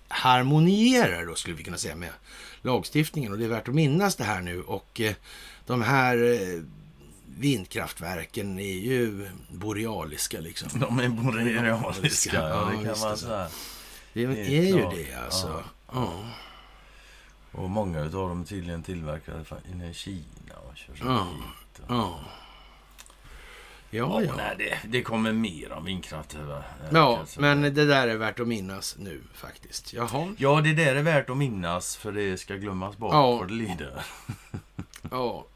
harmonierar 0.08 1.26
då 1.26 1.34
skulle 1.34 1.56
vi 1.56 1.64
kunna 1.64 1.78
säga 1.78 1.96
med 1.96 2.10
lagstiftningen. 2.62 3.32
Och 3.32 3.38
det 3.38 3.44
är 3.44 3.48
värt 3.48 3.68
att 3.68 3.74
minnas 3.74 4.16
det 4.16 4.24
här 4.24 4.40
nu. 4.40 4.62
Och 4.62 5.00
eh, 5.00 5.14
de 5.66 5.82
här 5.82 6.32
eh, 6.32 6.62
vindkraftverken 7.38 8.58
är 8.58 8.74
ju 8.78 9.28
borealiska 9.48 10.40
liksom. 10.40 10.68
De 10.80 10.98
är 10.98 11.08
borealiska, 11.08 12.48
ja, 12.48 12.70
det 12.78 12.88
kan 12.88 13.00
man 13.08 13.16
säga. 13.16 13.48
Det 14.12 14.22
är 14.24 14.62
ju 14.76 14.88
det 14.96 15.14
alltså. 15.24 15.48
Ja. 15.48 15.92
Ja. 15.92 16.24
Och 17.52 17.70
många 17.70 18.00
av 18.00 18.10
dem 18.10 18.40
är 18.40 18.44
tydligen 18.44 18.82
tillverkade 18.82 19.44
inne 19.72 19.90
i 19.90 19.94
Kina 19.94 20.54
och 20.70 20.76
kör 20.76 20.94
så 20.94 21.04
Ja. 21.06 21.24
hit. 21.24 21.78
Och... 21.78 21.94
Ja. 21.94 22.20
Ja, 23.90 24.22
Ja. 24.22 24.32
Nej, 24.36 24.54
det, 24.58 24.78
det 24.88 25.02
kommer 25.02 25.32
mer 25.32 25.72
om 25.72 25.84
vindkraft. 25.84 26.36
Ja, 26.92 27.18
Alltså. 27.18 27.40
men 27.40 27.62
det 27.62 27.70
där 27.70 28.08
är 28.08 28.16
värt 28.16 28.40
att 28.40 28.48
minnas 28.48 28.96
nu 28.98 29.22
faktiskt. 29.34 29.92
Jaha. 29.92 30.34
Ja, 30.38 30.60
det 30.60 30.72
där 30.72 30.96
är 30.96 31.02
värt 31.02 31.30
att 31.30 31.36
minnas 31.36 31.96
för 31.96 32.12
det 32.12 32.38
ska 32.38 32.54
glömmas 32.54 32.96
bort 32.96 33.12
Ja. 33.12 33.38
för 33.38 33.46
det 33.46 33.54
lider. 33.54 34.04
Ja. 35.10 35.46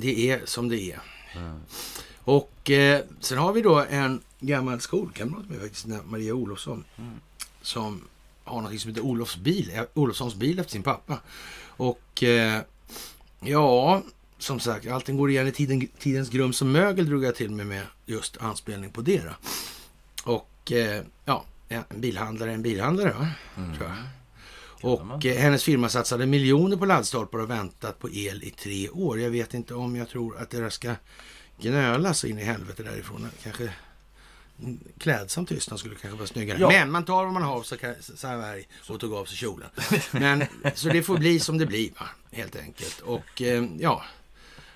Det 0.00 0.30
är 0.30 0.40
som 0.44 0.68
det 0.68 0.92
är. 0.92 1.00
Mm. 1.36 1.60
Och 2.18 2.70
eh, 2.70 3.04
sen 3.20 3.38
har 3.38 3.52
vi 3.52 3.62
då 3.62 3.84
en 3.90 4.20
gammal 4.40 4.80
skolkamrat 4.80 5.48
med 5.48 5.60
faktiskt, 5.60 5.86
Maria 6.06 6.34
Olofsson. 6.34 6.84
Mm. 6.98 7.14
Som 7.62 8.02
har 8.44 8.62
något 8.62 8.80
som 8.80 8.88
heter 8.88 9.04
Olofs 9.04 9.36
bil, 9.36 9.70
eh, 9.74 9.82
Olofssons 9.94 10.34
bil 10.34 10.58
efter 10.58 10.72
sin 10.72 10.82
pappa. 10.82 11.20
Och 11.66 12.22
eh, 12.22 12.60
ja, 13.40 14.02
som 14.38 14.60
sagt, 14.60 14.86
allting 14.86 15.16
går 15.16 15.30
igen 15.30 15.46
i 15.46 15.52
tiden, 15.52 15.88
tidens 15.98 16.30
grum 16.30 16.52
som 16.52 16.72
mögel 16.72 17.06
drog 17.06 17.24
jag 17.24 17.34
till 17.34 17.50
mig 17.50 17.64
med 17.64 17.86
just 18.06 18.36
anspelning 18.36 18.90
på 18.90 19.00
det. 19.00 19.22
Då. 19.24 19.32
Och 20.32 20.72
eh, 20.72 21.02
ja, 21.24 21.44
en 21.68 21.84
bilhandlare 21.94 22.52
en 22.52 22.62
bilhandlare, 22.62 23.12
va? 23.12 23.28
Mm. 23.56 23.76
tror 23.76 23.88
jag. 23.88 23.96
Och 24.82 25.26
eh, 25.26 25.38
hennes 25.38 25.64
firma 25.64 25.88
satsade 25.88 26.26
miljoner 26.26 26.76
på 26.76 26.86
laddstolpar 26.86 27.38
och 27.38 27.50
väntat 27.50 27.98
på 27.98 28.10
el 28.10 28.44
i 28.44 28.50
tre 28.50 28.88
år. 28.88 29.20
Jag 29.20 29.30
vet 29.30 29.54
inte 29.54 29.74
om 29.74 29.96
jag 29.96 30.08
tror 30.08 30.38
att 30.38 30.50
det 30.50 30.70
ska 30.70 30.94
gnölas 31.60 32.24
in 32.24 32.38
i 32.38 32.42
helvete 32.44 32.82
därifrån. 32.82 33.28
Kanske 33.42 33.70
klädsam 34.98 35.46
tystnad 35.46 35.78
skulle 35.80 35.94
kanske 35.94 36.16
vara 36.16 36.26
snyggare. 36.26 36.58
Ja. 36.60 36.68
Men 36.70 36.90
man 36.90 37.04
tar 37.04 37.24
vad 37.24 37.32
man 37.32 37.42
har 37.42 37.62
så 37.62 37.76
så 38.16 38.26
här 38.26 38.64
och 38.88 39.00
tog 39.00 39.14
av 39.14 39.24
sig 39.24 39.36
kjolen. 39.36 39.68
Men, 40.12 40.44
så 40.74 40.88
det 40.88 41.02
får 41.02 41.18
bli 41.18 41.40
som 41.40 41.58
det 41.58 41.66
blir, 41.66 41.90
va? 42.00 42.08
helt 42.32 42.56
enkelt. 42.56 43.00
Och 43.00 43.42
eh, 43.42 43.64
ja, 43.78 44.02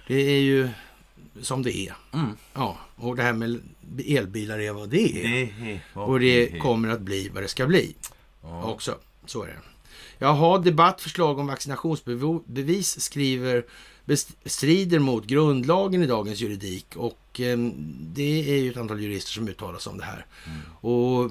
det 0.07 0.15
är 0.15 0.41
ju 0.41 0.69
som 1.41 1.63
det 1.63 1.77
är. 1.77 1.95
Mm. 2.13 2.37
Ja, 2.55 2.79
och 2.97 3.17
det 3.17 3.23
här 3.23 3.33
med 3.33 3.61
elbilar 4.07 4.59
är 4.59 4.73
vad 4.73 4.89
det 4.89 5.25
är. 5.25 5.29
Det 5.29 5.73
är 5.73 5.99
Och 5.99 6.21
det 6.21 6.59
kommer 6.59 6.89
att 6.89 7.01
bli 7.01 7.29
vad 7.29 7.43
det 7.43 7.49
ska 7.49 7.67
bli 7.67 7.95
Ja. 8.43 8.65
också. 8.65 8.99
Så 9.27 9.43
är 9.43 9.47
det. 9.47 9.72
Jaha, 10.23 10.59
debatt, 10.59 11.01
förslag 11.01 11.39
om 11.39 11.47
vaccinationsbevis 11.47 13.01
skriver 13.01 13.65
bestrider 14.05 14.99
mot 14.99 15.27
grundlagen 15.27 16.03
i 16.03 16.07
dagens 16.07 16.41
juridik 16.41 16.97
och 16.97 17.41
eh, 17.41 17.59
det 18.01 18.51
är 18.51 18.59
ju 18.59 18.71
ett 18.71 18.77
antal 18.77 19.01
jurister 19.01 19.33
som 19.33 19.49
uttalar 19.49 19.79
sig 19.79 19.91
om 19.91 19.99
det 19.99 20.05
här. 20.05 20.27
Mm. 20.47 20.61
Och 20.81 21.31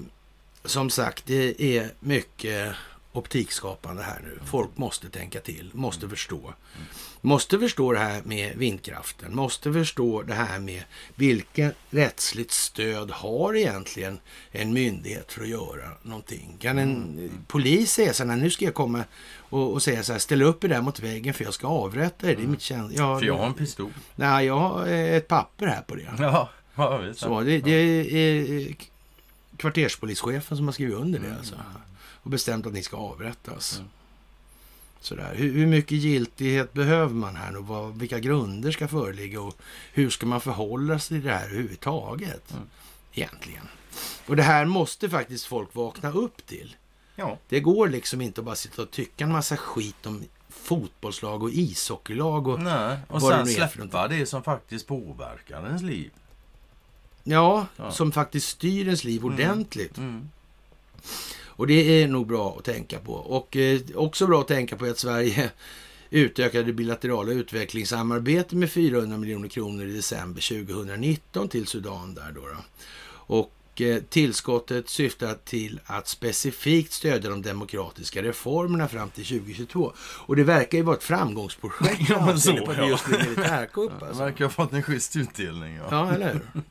som 0.65 0.89
sagt, 0.89 1.25
det 1.25 1.77
är 1.77 1.93
mycket 1.99 2.75
optikskapande 3.11 4.03
här 4.03 4.21
nu. 4.23 4.39
Folk 4.45 4.77
måste 4.77 5.09
tänka 5.09 5.39
till, 5.39 5.71
måste 5.73 6.09
förstå. 6.09 6.53
Måste 7.23 7.59
förstå 7.59 7.91
det 7.93 7.99
här 7.99 8.21
med 8.25 8.57
vindkraften, 8.57 9.35
måste 9.35 9.73
förstå 9.73 10.21
det 10.21 10.33
här 10.33 10.59
med 10.59 10.83
vilket 11.15 11.75
rättsligt 11.89 12.51
stöd 12.51 13.11
har 13.11 13.55
egentligen 13.55 14.19
en 14.51 14.73
myndighet 14.73 15.31
för 15.31 15.41
att 15.41 15.47
göra 15.47 15.89
någonting. 16.01 16.57
Kan 16.59 16.77
en 16.77 17.29
polis 17.47 17.91
säga 17.91 18.13
så 18.13 18.23
här, 18.23 18.27
"Nej, 18.27 18.37
nu 18.43 18.49
ska 18.49 18.65
jag 18.65 18.73
komma 18.73 19.03
och, 19.37 19.73
och 19.73 19.83
säga 19.83 20.03
så 20.03 20.11
här, 20.11 20.19
ställ 20.19 20.41
upp 20.41 20.63
er 20.63 20.67
där 20.67 20.81
mot 20.81 20.99
väggen 20.99 21.33
för 21.33 21.43
jag 21.43 21.53
ska 21.53 21.67
avrätta 21.67 22.31
er. 22.31 22.35
Det 22.35 22.43
är 22.43 22.47
mitt 22.47 22.61
känd... 22.61 22.93
Ja, 22.95 23.19
För 23.19 23.25
jag 23.25 23.37
har 23.37 23.45
en 23.45 23.53
pistol. 23.53 23.91
Nej, 24.15 24.45
jag 24.45 24.59
har 24.59 24.87
eh, 24.87 25.15
ett 25.15 25.27
papper 25.27 25.67
här 25.67 25.81
på 25.81 25.95
det. 25.95 26.11
Ja, 26.19 26.49
ja 26.75 26.97
visst. 26.97 27.19
Så, 27.19 27.41
det, 27.41 27.59
det 27.59 27.71
är 27.71 28.59
eh, 28.69 28.73
kvarterspolischefen 29.57 30.57
som 30.57 30.65
har 30.65 30.73
skrivit 30.73 30.95
under 30.95 31.19
det 31.19 31.35
alltså. 31.37 31.55
Och 32.23 32.29
bestämt 32.31 32.65
att 32.65 32.73
ni 32.73 32.83
ska 32.83 32.97
avrättas. 32.97 33.77
Mm. 33.77 33.89
Sådär. 35.01 35.33
Hur, 35.35 35.53
hur 35.53 35.67
mycket 35.67 35.97
giltighet 35.97 36.73
behöver 36.73 37.13
man 37.13 37.35
här 37.35 37.57
och 37.57 37.67
vad, 37.67 37.97
vilka 37.99 38.19
grunder 38.19 38.71
ska 38.71 38.87
föreligga 38.87 39.41
och 39.41 39.55
hur 39.93 40.09
ska 40.09 40.25
man 40.25 40.41
förhålla 40.41 40.99
sig 40.99 41.17
till 41.19 41.27
det 41.27 41.33
här 41.33 41.45
överhuvudtaget? 41.45 42.51
Mm. 42.51 42.63
Egentligen. 43.13 43.67
Och 44.27 44.35
det 44.35 44.43
här 44.43 44.65
måste 44.65 45.09
faktiskt 45.09 45.45
folk 45.45 45.75
vakna 45.75 46.11
upp 46.11 46.45
till. 46.45 46.75
Ja. 47.15 47.37
Det 47.49 47.59
går 47.59 47.87
liksom 47.89 48.21
inte 48.21 48.41
att 48.41 48.45
bara 48.45 48.55
sitta 48.55 48.81
och 48.81 48.91
tycka 48.91 49.23
en 49.23 49.31
massa 49.31 49.57
skit 49.57 50.05
om 50.05 50.23
fotbollslag 50.49 51.43
och 51.43 51.49
ishockeylag 51.51 52.47
och 52.47 52.59
Nej, 52.59 52.97
och 53.07 53.21
Vad 53.21 53.31
det 53.31 53.35
sen 53.37 53.67
för 53.67 53.77
släppa 53.77 54.07
det 54.07 54.25
som 54.25 54.43
faktiskt 54.43 54.87
påverkar 54.87 55.65
ens 55.65 55.81
liv. 55.81 56.11
ja, 57.23 57.65
Ja. 57.75 57.91
som 57.91 58.11
faktiskt 58.11 58.47
styr 58.49 58.85
ens 58.85 59.03
liv 59.03 59.21
Mm. 59.21 59.33
ordentligt. 59.33 59.97
Mm. 59.97 60.29
Och 61.61 61.67
det 61.67 62.03
är 62.03 62.07
nog 62.07 62.27
bra 62.27 62.55
att 62.59 62.65
tänka 62.65 62.99
på. 62.99 63.13
Och 63.13 63.57
eh, 63.57 63.81
också 63.95 64.27
bra 64.27 64.41
att 64.41 64.47
tänka 64.47 64.75
på 64.77 64.85
att 64.85 64.99
Sverige 64.99 65.49
utökade 66.09 66.73
bilaterala 66.73 67.31
utvecklingssamarbete 67.31 68.55
med 68.55 68.71
400 68.71 69.17
miljoner 69.17 69.47
kronor 69.47 69.85
i 69.85 69.93
december 69.93 70.65
2019 70.65 71.47
till 71.49 71.67
Sudan 71.67 72.13
där 72.13 72.31
då. 72.35 72.41
då. 72.41 72.55
Och 73.35 73.81
eh, 73.81 74.01
tillskottet 74.09 74.89
syftar 74.89 75.37
till 75.45 75.79
att 75.85 76.07
specifikt 76.07 76.93
stödja 76.93 77.29
de 77.29 77.41
demokratiska 77.41 78.23
reformerna 78.23 78.87
fram 78.87 79.09
till 79.09 79.25
2022. 79.25 79.93
Och 79.99 80.35
det 80.35 80.43
verkar 80.43 80.77
ju 80.77 80.83
vara 80.83 80.97
ett 80.97 81.03
framgångsprojekt 81.03 82.09
Ja, 82.09 82.15
men 82.17 82.25
med 82.25 82.39
så, 82.39 82.57
på 82.65 82.73
det 82.73 82.77
ja. 82.77 82.87
just 82.89 83.05
blir 83.05 83.19
militärkupp. 83.19 83.91
Det 83.99 84.05
Alltså. 84.05 84.23
verkar 84.23 84.45
ha 84.45 84.51
fått 84.51 84.73
en 84.73 84.83
schysst 84.83 85.15
utdelning. 85.15 85.75
Ja. 85.75 85.87
Ja, 85.91 86.13
eller 86.13 86.33
hur? 86.33 86.61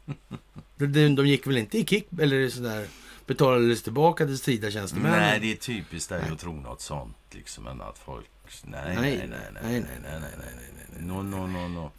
De, 0.87 1.15
de 1.17 1.27
gick 1.27 1.47
väl 1.47 1.57
inte 1.59 1.79
i 1.79 1.85
kick 1.87 2.09
eller 2.21 2.49
sådär 2.49 2.87
betalades 3.31 3.83
tillbaka 3.83 4.27
till 4.27 4.39
strida 4.39 4.71
tjänstemän? 4.71 5.13
Nej, 5.13 5.41
det 5.41 5.53
är 5.53 5.57
typiskt 5.57 6.09
dig 6.09 6.23
att 6.33 6.39
tro 6.39 6.53
något 6.53 6.81
sånt. 6.81 7.17
Liksom, 7.31 7.67
än 7.67 7.81
att 7.81 7.99
folk... 7.99 8.27
Nej, 8.65 8.81
nej, 8.87 8.97
nej, 9.01 9.29
nej, 9.29 9.63
nej, 9.63 9.83
nej, 9.83 10.01
nej, 10.03 10.21
nej, 10.39 10.87
nej. 10.93 11.03
No, 11.03 11.23
no, 11.23 11.47
no, 11.47 11.69
no. 11.69 11.91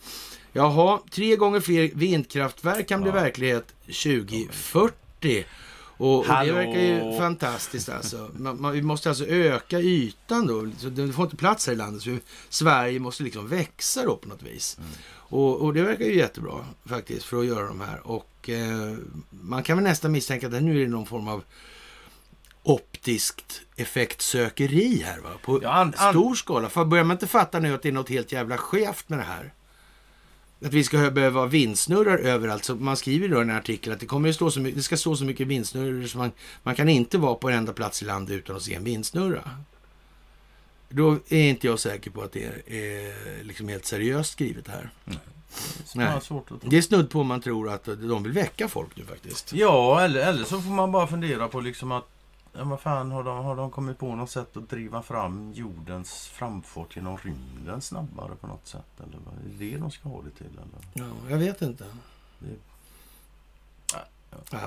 Jaha, 0.54 1.00
tre 1.12 1.36
gånger 1.36 1.60
fler 1.60 1.92
vindkraftverk 1.94 2.88
kan 2.88 3.02
bli 3.02 3.12
verklighet 3.12 3.74
2040. 3.86 5.46
Och, 5.98 6.18
och 6.18 6.26
det 6.46 6.52
verkar 6.52 6.82
ju 6.82 7.18
fantastiskt 7.18 7.90
alltså. 7.90 8.30
Man, 8.34 8.62
man, 8.62 8.74
vi 8.74 8.82
måste 8.82 9.10
alltså 9.10 9.26
öka 9.26 9.80
ytan 9.80 10.48
då. 10.48 10.70
Så 10.78 10.90
det 10.90 11.14
får 11.14 11.26
inte 11.26 11.38
plats 11.38 11.68
här 11.68 11.74
i 11.74 11.78
landet. 11.78 12.04
Så 12.04 12.18
Sverige 12.50 13.00
måste 13.00 13.24
liksom 13.24 13.48
växa 13.48 14.06
då 14.06 14.16
på 14.16 14.30
något 14.30 14.44
vis. 14.44 14.78
Mm. 14.78 14.90
Och, 15.14 15.62
och 15.62 15.74
det 15.74 15.84
verkar 15.84 16.06
ju 16.06 16.16
jättebra 16.18 16.66
faktiskt 16.86 17.26
för 17.26 17.40
att 17.40 17.46
göra 17.46 17.68
de 17.68 17.82
här. 17.82 18.08
Och 18.08 18.31
eh, 18.50 18.96
man 19.30 19.64
kan 19.64 19.78
väl 19.78 19.84
nästan 19.84 20.12
misstänka 20.12 20.46
att 20.46 20.52
det 20.54 20.62
nu 20.62 20.84
är 20.84 20.88
någon 20.88 21.06
form 21.06 21.28
av 21.28 21.44
optiskt 22.64 23.62
effektsökeri 23.76 25.02
här 25.06 25.20
va? 25.20 25.30
På 25.44 25.60
Ja, 25.64 25.70
an- 25.74 25.94
an- 25.98 26.14
stor 26.14 26.36
skala. 26.36 26.70
För 26.70 26.86
börjar 26.86 27.04
man 27.04 27.16
inte 27.16 27.28
fatta 27.28 27.60
nu 27.60 27.74
att 27.74 27.82
det 27.82 27.90
är 27.90 27.94
något 27.94 28.10
helt 28.10 28.32
jävla 28.32 28.58
skevt 28.58 29.10
med 29.10 29.20
det 29.20 29.24
här? 29.26 29.54
Att 30.66 30.74
vi 30.74 30.84
ska 30.84 31.12
behöva 31.12 31.40
ha 31.40 31.48
vindsnurrar 31.48 32.18
överallt. 32.18 32.64
Så 32.66 32.76
man 32.76 32.98
skriver 32.98 33.28
då 33.28 33.38
i 33.38 33.42
en 33.42 33.50
artikel 33.52 33.94
att 33.94 34.00
det, 34.00 34.06
kommer 34.06 34.30
att 34.30 34.36
stå 34.36 34.52
så 34.52 34.60
mycket, 34.60 34.78
det 34.78 34.84
ska 34.84 34.98
stå 34.98 35.16
så 35.16 35.24
mycket 35.26 35.48
vindsnurror 35.48 36.08
så 36.08 36.18
man, 36.18 36.32
man 36.64 36.76
kan 36.76 36.90
inte 36.90 37.18
vara 37.18 37.36
på 37.36 37.50
en 37.50 37.58
enda 37.58 37.74
plats 37.74 38.02
i 38.02 38.06
landet 38.06 38.36
utan 38.36 38.56
att 38.56 38.62
se 38.62 38.74
en 38.74 38.84
vindsnurra. 38.84 39.50
Då 40.90 41.18
är 41.30 41.50
inte 41.50 41.68
jag 41.68 41.80
säker 41.80 42.12
på 42.12 42.22
att 42.22 42.32
det 42.32 42.44
är, 42.44 42.74
är 42.74 43.44
liksom 43.44 43.68
helt 43.68 43.86
seriöst 43.86 44.32
skrivet 44.32 44.68
här. 44.68 44.90
Så 45.06 45.18
Nej. 45.96 46.06
det 46.08 46.12
är 46.14 46.20
svårt 46.20 46.52
att 46.52 46.62
tro. 46.62 46.70
Det 46.70 46.78
är 46.78 46.82
snudd 46.82 47.10
på 47.10 47.20
om 47.20 47.28
man 47.28 47.42
tror 47.42 47.70
att 47.70 47.84
de 47.86 48.24
vill 48.24 48.32
väcka 48.32 48.68
folk 48.68 48.96
nu 48.98 49.04
faktiskt. 49.06 49.54
Ja, 49.54 50.02
eller, 50.02 50.20
eller 50.28 50.44
så 50.44 50.62
får 50.62 50.72
man 50.72 50.92
bara 50.92 51.08
fundera 51.08 51.48
på 51.48 51.60
liksom 51.60 51.92
att 51.92 52.06
Ja, 52.54 52.64
vad 52.64 52.80
fan, 52.82 53.12
har 53.12 53.24
de, 53.24 53.46
har 53.46 53.56
de 53.56 53.72
kommit 53.72 53.98
på 54.00 54.16
något 54.16 54.30
sätt 54.30 54.58
att 54.58 54.70
driva 54.70 55.02
fram 55.02 55.54
jordens 55.54 56.28
framfart 56.28 56.96
genom 56.96 57.18
rymden 57.18 57.82
snabbare 57.82 58.36
på 58.42 58.48
något 58.48 58.68
sätt? 58.68 59.00
Eller 59.00 59.18
vad 59.26 59.34
är 59.34 59.72
det 59.72 59.78
de 59.78 59.92
ska 59.92 60.10
ha 60.10 60.22
det 60.22 60.30
till? 60.32 60.48
Eller? 60.58 61.08
Ja, 61.08 61.30
jag 61.30 61.38
vet 61.38 61.62
inte. 61.62 61.86
Det- 62.40 62.71
Ja, 64.52 64.60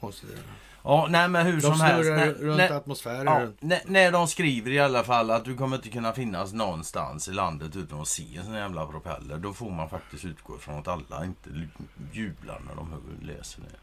konstigt. 0.00 0.28
det 0.30 0.34
där. 0.36 0.44
Ja, 0.84 1.06
nej 1.10 1.28
men 1.28 1.46
hur 1.46 1.52
De 1.52 1.60
som 1.60 1.80
helst. 1.80 2.06
snurrar 2.06 2.16
När, 2.26 2.32
runt 2.34 2.56
när, 2.56 2.70
atmosfären. 2.72 3.26
ja, 3.26 3.40
runt. 3.40 3.62
när, 3.62 3.80
när 3.86 4.12
de 4.12 4.28
skriver 4.28 4.70
i 4.70 4.78
alla 4.78 5.04
fall 5.04 5.30
att 5.30 5.44
du 5.44 5.56
kommer 5.56 5.76
inte 5.76 5.88
kunna 5.88 6.12
finnas 6.12 6.52
någonstans 6.52 7.28
i 7.28 7.32
landet 7.32 7.76
utan 7.76 8.00
att 8.00 8.08
se 8.08 8.36
en 8.36 8.44
sån 8.44 8.54
jävla 8.54 8.86
propeller. 8.86 9.38
Då 9.38 9.52
får 9.52 9.70
man 9.70 9.88
faktiskt 9.88 10.24
utgå 10.24 10.58
från 10.58 10.78
att 10.78 10.88
alla 10.88 11.24
inte 11.24 11.50
jublar 12.12 12.60
när 12.68 12.74
de 12.74 12.90
läser 13.26 13.60
det. 13.60 13.78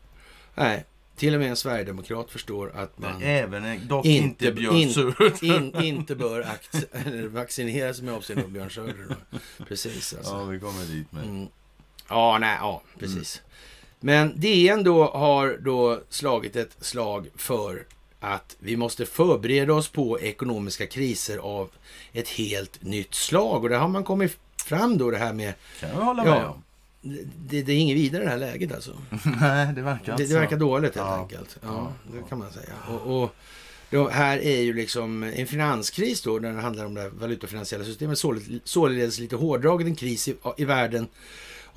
Nej, 0.55 0.85
till 1.15 1.33
och 1.33 1.39
med 1.39 1.49
en 1.49 1.55
sverigedemokrat 1.55 2.31
förstår 2.31 2.71
att 2.75 2.97
man 2.99 3.21
Även, 3.21 3.65
en- 3.65 3.87
dock 3.87 4.05
Inte- 4.05 4.45
inte, 4.45 4.51
Björn 4.61 4.75
in- 4.75 4.93
Söder. 4.93 5.43
in, 5.43 5.75
inte 5.81 6.15
bör 6.15 6.41
akt- 6.41 6.85
eller 7.07 7.27
vaccineras 7.27 8.01
med 8.01 8.13
avseende 8.13 8.43
på 8.43 8.49
Björn 8.49 8.69
Söder. 8.71 9.05
Då. 9.09 9.37
Precis 9.65 10.13
alltså. 10.17 10.31
Ja, 10.33 10.43
vi 10.43 10.59
kommer 10.59 10.85
dit 10.85 11.11
med. 11.11 11.23
Mm. 11.23 11.47
Ja, 12.09 12.37
nej, 12.37 12.57
ja, 12.61 12.81
precis. 12.99 13.41
Men 13.99 14.39
DN 14.39 14.83
då 14.83 15.05
har 15.09 15.57
då 15.61 15.99
slagit 16.09 16.55
ett 16.55 16.77
slag 16.81 17.27
för 17.35 17.85
att 18.19 18.55
vi 18.59 18.77
måste 18.77 19.05
förbereda 19.05 19.73
oss 19.73 19.89
på 19.89 20.19
ekonomiska 20.19 20.87
kriser 20.87 21.37
av 21.37 21.69
ett 22.13 22.27
helt 22.27 22.83
nytt 22.83 23.13
slag. 23.13 23.63
Och 23.63 23.69
det 23.69 23.77
har 23.77 23.87
man 23.87 24.03
kommit 24.03 24.37
fram 24.65 24.97
då 24.97 25.11
det 25.11 25.17
här 25.17 25.33
med, 25.33 25.53
kan 25.79 25.89
jag 25.89 25.97
hålla 25.97 26.25
Ja. 26.25 26.31
med 26.35 26.45
om. 26.45 26.63
det, 27.47 27.61
det 27.61 27.71
är 27.71 27.77
inget 27.77 27.97
vidare 27.97 28.23
det 28.23 28.29
här 28.29 28.37
läget 28.37 28.73
alltså. 28.73 28.91
Nej, 29.41 29.73
det 29.75 29.81
verkar 29.81 30.17
Det, 30.17 30.25
det 30.25 30.33
verkar 30.35 30.57
dåligt 30.57 30.95
helt 30.95 31.07
Ja. 31.07 31.15
enkelt. 31.21 31.57
Ja, 31.61 31.93
det 32.13 32.29
kan 32.29 32.39
man 32.39 32.51
säga. 32.51 32.73
Och, 32.89 33.23
och 33.23 33.35
då, 33.89 34.09
här 34.09 34.37
är 34.37 34.61
ju 34.61 34.73
liksom 34.73 35.23
en 35.23 35.47
finanskris 35.47 36.21
då, 36.21 36.31
när 36.39 36.53
det 36.53 36.61
handlar 36.61 36.85
om 36.85 36.93
det 36.93 37.09
valutafinansiella 37.09 37.85
systemet, 37.85 38.19
således, 38.19 38.47
således 38.63 39.19
lite 39.19 39.35
hårdraget 39.35 39.87
en 39.87 39.95
kris 39.95 40.27
i, 40.27 40.35
i 40.57 40.65
världen 40.65 41.07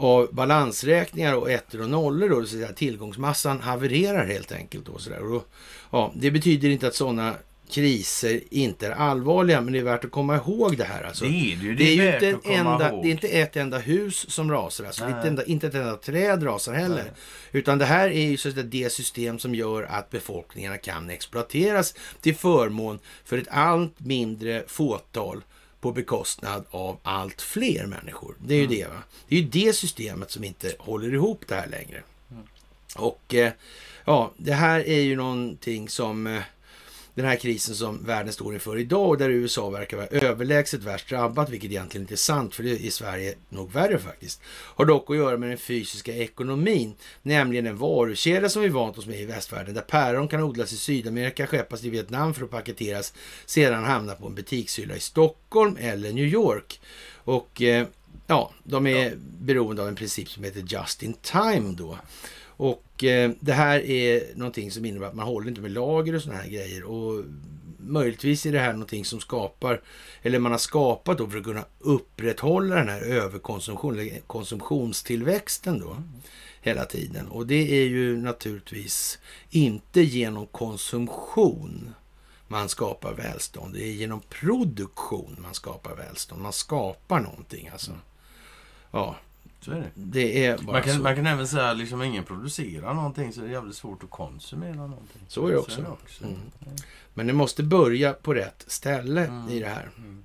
av 0.03 0.35
balansräkningar 0.35 1.35
och 1.35 1.51
ettor 1.51 1.83
och 1.83 1.91
nollor 1.91 2.29
då, 2.29 2.47
så 2.47 2.65
att 2.65 2.77
tillgångsmassan 2.77 3.61
havererar 3.61 4.27
helt 4.27 4.53
enkelt. 4.53 4.87
Då, 4.87 4.99
så 4.99 5.11
där. 5.11 5.23
Och 5.23 5.31
då, 5.31 5.45
ja, 5.91 6.12
det 6.16 6.31
betyder 6.31 6.69
inte 6.69 6.87
att 6.87 6.95
sådana 6.95 7.35
kriser 7.70 8.41
inte 8.51 8.87
är 8.87 8.91
allvarliga, 8.91 9.61
men 9.61 9.73
det 9.73 9.79
är 9.79 9.83
värt 9.83 10.05
att 10.05 10.11
komma 10.11 10.37
ihåg 10.37 10.77
det 10.77 10.85
här. 10.85 11.03
Alltså. 11.03 11.24
Det 11.24 11.31
är 11.31 11.57
det 11.57 11.65
ju. 11.65 11.74
Det 11.74 11.85
är 11.85 11.95
ju 11.95 12.15
inte, 12.15 12.49
enda, 12.49 12.79
det 13.03 13.09
är 13.09 13.11
inte 13.11 13.29
ett 13.29 13.57
enda 13.57 13.79
hus 13.79 14.31
som 14.31 14.51
rasar, 14.51 14.85
alltså. 14.85 15.07
Inte, 15.07 15.29
enda, 15.29 15.45
inte 15.45 15.66
ett 15.66 15.74
enda 15.74 15.97
träd 15.97 16.47
rasar 16.47 16.73
heller. 16.73 17.03
Nej. 17.03 17.12
Utan 17.53 17.79
det 17.79 17.85
här 17.85 18.09
är 18.09 18.31
ju 18.31 18.37
så 18.37 18.49
att 18.49 18.70
det 18.70 18.93
system 18.93 19.39
som 19.39 19.55
gör 19.55 19.83
att 19.83 20.11
befolkningarna 20.11 20.79
kan 20.79 21.11
exploateras 21.11 21.95
till 22.20 22.35
förmån 22.35 22.99
för 23.24 23.39
ett 23.39 23.49
allt 23.51 24.01
mindre 24.01 24.65
fåtal 24.66 25.43
på 25.83 25.93
bekostnad 25.93 26.65
av 26.71 26.99
allt 27.03 27.43
fler 27.43 27.87
människor. 27.87 28.35
Det 28.39 28.55
är 28.55 28.59
ju 28.59 28.65
Mm. 28.65 28.77
det. 28.77 28.87
va. 28.87 29.03
Det 29.29 29.37
är 29.37 29.41
ju 29.41 29.47
det 29.49 29.73
systemet 29.73 30.31
som 30.31 30.45
inte 30.45 30.75
håller 30.79 31.15
ihop 31.15 31.45
det 31.49 31.55
här 31.55 31.67
längre. 31.69 32.03
Mm. 32.31 32.43
Och 32.97 33.35
eh, 33.35 33.53
ja, 34.05 34.33
det 34.37 34.53
här 34.55 34.89
är 34.89 35.01
ju 35.01 35.17
någonting 35.17 35.89
som 35.89 36.27
eh, 36.27 36.43
den 37.15 37.25
här 37.25 37.37
krisen 37.37 37.75
som 37.75 38.05
världen 38.05 38.33
står 38.33 38.55
inför 38.55 38.79
idag 38.79 39.09
och 39.09 39.19
där 39.19 39.31
USA 39.31 39.71
verkar 39.71 39.97
vara 39.97 40.07
överlägset 40.07 40.83
värst 40.83 41.09
drabbat, 41.09 41.51
vilket 41.51 41.71
egentligen 41.71 42.03
inte 42.03 42.15
är 42.15 42.17
sant, 42.17 42.55
för 42.55 42.63
det 42.63 42.71
är 42.71 42.77
i 42.77 42.91
Sverige 42.91 43.35
nog 43.49 43.73
värre 43.73 43.99
faktiskt, 43.99 44.41
har 44.47 44.85
dock 44.85 45.11
att 45.11 45.17
göra 45.17 45.37
med 45.37 45.49
den 45.49 45.59
fysiska 45.59 46.15
ekonomin, 46.15 46.95
nämligen 47.23 47.67
en 47.67 47.77
varukedja 47.77 48.49
som 48.49 48.63
vi 48.63 48.69
vant 48.69 48.99
oss 48.99 49.07
med 49.07 49.21
i 49.21 49.25
västvärlden, 49.25 49.75
där 49.75 49.83
päron 49.83 50.29
kan 50.29 50.43
odlas 50.43 50.73
i 50.73 50.77
Sydamerika, 50.77 51.47
skeppas 51.47 51.81
till 51.81 51.91
Vietnam 51.91 52.35
för 52.35 52.45
att 52.45 52.51
paketeras, 52.51 53.15
sedan 53.47 53.85
hamna 53.85 54.15
på 54.15 54.27
en 54.27 54.35
butikshylla 54.35 54.97
i 54.97 55.01
Stockholm 55.01 55.77
eller 55.81 56.13
New 56.13 56.27
York. 56.27 56.81
Och 57.25 57.63
eh, 57.63 57.87
ja, 58.27 58.53
de 58.65 58.87
är 58.87 59.15
beroende 59.41 59.83
av 59.83 59.89
en 59.89 59.95
princip 59.95 60.29
som 60.29 60.45
heter 60.45 60.65
just 60.69 61.03
in 61.03 61.15
time 61.23 61.75
då. 61.77 61.99
Och 62.57 62.85
eh, 63.05 63.31
det 63.41 63.53
här 63.53 63.81
är 63.81 64.37
någonting 64.37 64.70
som 64.70 64.85
innebär 64.85 65.07
att 65.07 65.15
man 65.15 65.27
håller 65.27 65.49
inte 65.49 65.61
med 65.61 65.70
lager 65.70 66.15
och 66.15 66.23
sådana 66.23 66.41
här 66.41 66.51
grejer. 66.51 66.85
Och 66.85 67.24
möjligtvis 67.79 68.47
är 68.47 68.53
det 68.53 68.59
här 68.59 68.73
någonting 68.73 69.05
som 69.05 69.20
skapar, 69.20 69.81
eller 70.23 70.39
man 70.39 70.53
har 70.53 70.59
skapat 70.59 71.19
då 71.19 71.29
för 71.29 71.39
att 71.39 71.45
kunna 71.45 71.65
upprätthålla 71.79 72.77
den 72.77 72.89
här 72.89 73.01
överkonsumtion, 73.01 74.11
konsumtionstillväxten 74.27 75.79
då. 75.79 75.97
Hela 76.65 76.85
tiden. 76.85 77.29
Och 77.29 77.47
det 77.47 77.83
är 77.83 77.85
ju 77.85 78.16
naturligtvis 78.16 79.19
inte 79.51 80.01
genom 80.01 80.47
konsumtion 80.47 81.95
man 82.49 82.69
skapar 82.69 83.12
välstånd. 83.12 83.74
Det 83.74 83.85
är 83.85 83.93
genom 83.93 84.20
produktion 84.20 85.37
man 85.39 85.55
skapar 85.55 85.95
välstånd. 85.97 86.43
Man 86.43 86.53
skapar 86.53 87.20
någonting 87.20 87.69
alltså. 87.73 87.93
Ja, 88.91 89.16
så 89.65 89.71
är 89.71 89.77
det. 89.77 89.91
det 89.95 90.47
är 90.47 90.59
bara 90.59 90.73
Man 90.73 90.83
kan, 90.83 90.97
så. 90.97 91.03
man 91.03 91.15
kan 91.17 91.27
även 91.27 91.49
säga 91.49 91.71
att 91.71 91.77
liksom 91.79 92.03
ingen 92.03 92.25
producerar 92.25 92.95
någonting 92.95 93.33
så 93.33 93.41
är 93.41 93.45
det 93.47 93.53
jävligt 93.53 93.77
svårt 93.77 94.05
att 94.05 94.11
konsumera 94.11 94.75
någonting. 94.75 95.23
Så 95.29 95.47
är 95.47 95.53
det 95.53 95.59
också. 95.59 95.81
också. 96.03 96.25
Mm. 96.25 96.37
Men 97.15 97.27
det 97.27 97.33
måste 97.33 97.63
börja 97.63 98.13
på 98.13 98.35
rätt 98.35 98.65
ställe 98.67 99.25
Mm. 99.25 99.49
i 99.49 99.61
det 99.61 99.67
här. 99.69 99.91
Mm. 99.99 100.25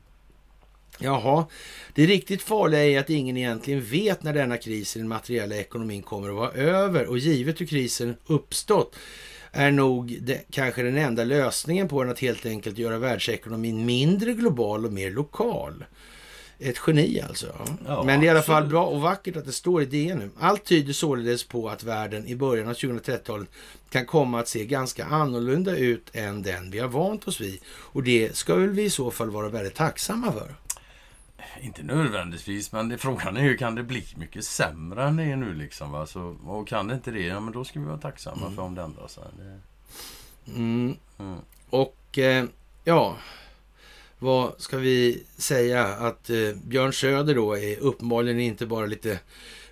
Jaha, 0.99 1.45
det 1.93 2.05
riktigt 2.05 2.41
farliga 2.41 2.83
är 2.85 2.99
att 2.99 3.09
ingen 3.09 3.37
egentligen 3.37 3.81
vet 3.81 4.23
när 4.23 4.33
denna 4.33 4.57
kris 4.57 4.95
i 4.95 4.99
den 4.99 5.07
materiella 5.07 5.55
ekonomin 5.55 6.01
kommer 6.01 6.29
att 6.29 6.35
vara 6.35 6.51
över. 6.51 7.05
Och 7.05 7.17
givet 7.17 7.61
hur 7.61 7.65
krisen 7.65 8.15
uppstått 8.25 8.95
är 9.51 9.71
nog 9.71 10.17
det, 10.21 10.41
kanske 10.51 10.83
den 10.83 10.97
enda 10.97 11.23
lösningen 11.23 11.87
på 11.87 12.03
den 12.03 12.11
att 12.11 12.19
helt 12.19 12.45
enkelt 12.45 12.77
göra 12.77 12.97
världsekonomin 12.99 13.85
mindre 13.85 14.33
global 14.33 14.85
och 14.85 14.93
mer 14.93 15.11
lokal. 15.11 15.85
Ett 16.59 16.77
geni 16.87 17.21
alltså. 17.21 17.45
Ja, 17.87 18.03
Men 18.03 18.19
det 18.19 18.25
är 18.25 18.27
i 18.27 18.29
alla 18.29 18.41
fall 18.41 18.67
bra 18.67 18.85
och 18.85 19.01
vackert 19.01 19.35
att 19.35 19.45
det 19.45 19.51
står 19.51 19.81
i 19.81 19.85
DN 19.85 20.17
nu. 20.19 20.29
Allt 20.39 20.63
tyder 20.65 20.93
således 20.93 21.43
på 21.47 21.69
att 21.69 21.83
världen 21.83 22.27
i 22.27 22.35
början 22.35 22.67
av 22.67 22.73
2030-talet 22.73 23.47
kan 23.89 24.05
komma 24.05 24.39
att 24.39 24.47
se 24.47 24.65
ganska 24.65 25.05
annorlunda 25.05 25.77
ut 25.77 26.09
än 26.13 26.41
den 26.41 26.71
vi 26.71 26.79
har 26.79 26.87
vant 26.87 27.27
oss 27.27 27.41
vid. 27.41 27.59
Och 27.67 28.03
det 28.03 28.35
ska 28.35 28.55
väl 28.55 28.69
vi 28.69 28.83
i 28.83 28.89
så 28.89 29.11
fall 29.11 29.29
vara 29.29 29.49
väldigt 29.49 29.75
tacksamma 29.75 30.31
för. 30.31 30.55
Inte 31.61 31.83
nödvändigtvis, 31.83 32.71
men 32.71 32.89
det, 32.89 32.97
frågan 32.97 33.37
är 33.37 33.43
ju 33.43 33.57
kan 33.57 33.75
det 33.75 33.83
bli 33.83 34.05
mycket 34.15 34.45
sämre 34.45 35.03
än 35.03 35.15
det 35.17 35.23
är 35.23 35.35
nu 35.35 35.53
liksom. 35.53 35.91
Va? 35.91 36.05
Så, 36.07 36.35
och 36.45 36.67
kan 36.67 36.87
det 36.87 36.93
inte 36.93 37.11
det, 37.11 37.21
ja 37.21 37.39
men 37.39 37.53
då 37.53 37.63
ska 37.63 37.79
vi 37.79 37.85
vara 37.85 37.97
tacksamma 37.97 38.41
Mm. 38.41 38.55
för 38.55 38.61
om 38.61 38.75
det 38.75 38.81
ändrar 38.81 39.07
sig. 39.07 39.23
Det, 39.37 39.59
Mm. 40.55 40.95
mm. 41.19 41.37
Och 41.69 42.17
eh, 42.17 42.45
ja, 42.83 43.17
vad 44.19 44.61
ska 44.61 44.77
vi 44.77 45.23
säga? 45.37 45.85
Att 45.85 46.29
eh, 46.29 46.37
Björn 46.63 46.93
Söder 46.93 47.35
då 47.35 47.57
är 47.57 47.79
uppenbarligen 47.79 48.39
inte 48.39 48.65
bara 48.65 48.85
lite 48.85 49.19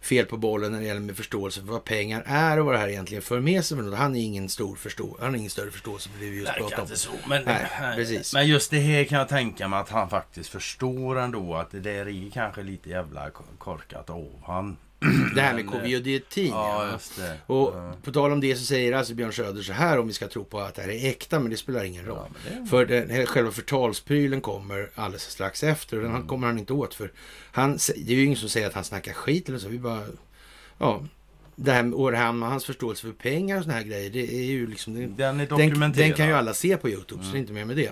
fel 0.01 0.25
på 0.25 0.37
bollen 0.37 0.71
när 0.71 0.79
det 0.79 0.85
gäller 0.85 1.01
med 1.01 1.17
förståelse 1.17 1.59
för 1.59 1.67
vad 1.67 1.83
pengar 1.83 2.23
är 2.25 2.59
och 2.59 2.65
vad 2.65 2.75
det 2.75 2.79
här 2.79 2.87
egentligen 2.87 3.21
för 3.21 3.39
med 3.39 3.65
sig. 3.65 3.77
Han 3.95 4.15
är 4.15 4.21
ingen 4.21 4.49
stor 4.49 4.75
förstå 4.75 5.17
han 5.19 5.29
har 5.29 5.37
ingen 5.37 5.49
större 5.49 5.71
förståelse 5.71 6.09
för 6.09 6.25
det 6.25 6.31
vi 6.31 6.37
just 6.37 6.53
pratade 6.53 6.75
om. 6.75 6.81
inte 6.81 6.97
så. 6.97 7.11
Men, 7.27 7.43
Nej, 7.45 7.67
precis. 7.95 8.33
men 8.33 8.47
just 8.47 8.71
det 8.71 8.79
här 8.79 9.03
kan 9.03 9.19
jag 9.19 9.29
tänka 9.29 9.67
mig 9.67 9.79
att 9.79 9.89
han 9.89 10.09
faktiskt 10.09 10.49
förstår 10.49 11.19
ändå 11.19 11.55
att 11.55 11.71
det 11.71 11.79
där 11.79 12.07
är 12.07 12.31
kanske 12.31 12.63
lite 12.63 12.89
jävla 12.89 13.29
korkat 13.57 14.09
av 14.09 14.29
han. 14.45 14.77
Det 15.35 15.41
här 15.41 15.53
med 15.53 15.65
Men, 15.65 15.75
eh, 15.75 15.81
covid-19. 15.81 16.47
Ja. 16.49 16.99
Och 17.45 17.73
Ja. 17.75 17.93
på 18.03 18.11
tal 18.11 18.31
om 18.31 18.39
det 18.41 18.55
så 18.55 18.65
säger 18.65 18.93
alltså 18.93 19.13
Björn 19.13 19.33
Söder 19.33 19.61
så 19.61 19.73
här 19.73 19.99
om 19.99 20.07
vi 20.07 20.13
ska 20.13 20.27
tro 20.27 20.43
på 20.43 20.59
att 20.59 20.75
det 20.75 20.81
här 20.81 20.89
är 20.89 21.09
äkta, 21.09 21.39
men 21.39 21.51
det 21.51 21.57
spelar 21.57 21.83
ingen 21.83 22.05
roll. 22.05 22.17
Ja, 22.45 22.51
det- 22.61 22.69
För 22.69 22.85
den, 22.85 23.25
själva 23.25 23.51
förtalsprylen 23.51 24.41
kommer 24.41 24.89
alldeles 24.95 25.21
strax 25.23 25.63
efter 25.63 25.97
och 25.97 26.03
den 26.03 26.15
Mm. 26.15 26.27
kommer 26.27 26.47
han 26.47 26.59
inte 26.59 26.73
åt. 26.73 26.93
För 26.93 27.11
han, 27.51 27.77
det 27.95 28.13
är 28.13 28.15
ju 28.17 28.23
ingen 28.25 28.37
som 28.37 28.49
säger 28.49 28.67
att 28.67 28.73
han 28.73 28.83
snackar 28.83 29.13
skit 29.13 29.49
eller 29.49 29.59
så. 29.59 29.67
Vi 29.67 29.79
bara, 29.79 30.03
ja, 30.77 31.03
det 31.55 31.71
här 31.71 31.83
med 31.83 31.93
och 31.93 32.11
det 32.11 32.17
här 32.17 32.31
med 32.31 32.49
hans 32.49 32.65
förståelse 32.65 33.01
för 33.01 33.13
pengar 33.13 33.57
och 33.57 33.63
såna 33.63 33.73
här 33.75 33.83
grejer, 33.83 34.09
det 34.09 34.33
är 34.35 34.43
ju 34.45 34.67
liksom... 34.67 34.93
Den 35.17 35.37
den, 35.37 35.91
den 35.91 36.13
kan 36.13 36.27
ju 36.27 36.33
alla 36.33 36.53
se 36.53 36.77
på 36.77 36.89
YouTube, 36.89 37.23
så 37.23 37.29
Mm. 37.29 37.31
det 37.31 37.37
är 37.37 37.39
inte 37.39 37.53
mer 37.53 37.65
med 37.65 37.75
det. 37.75 37.91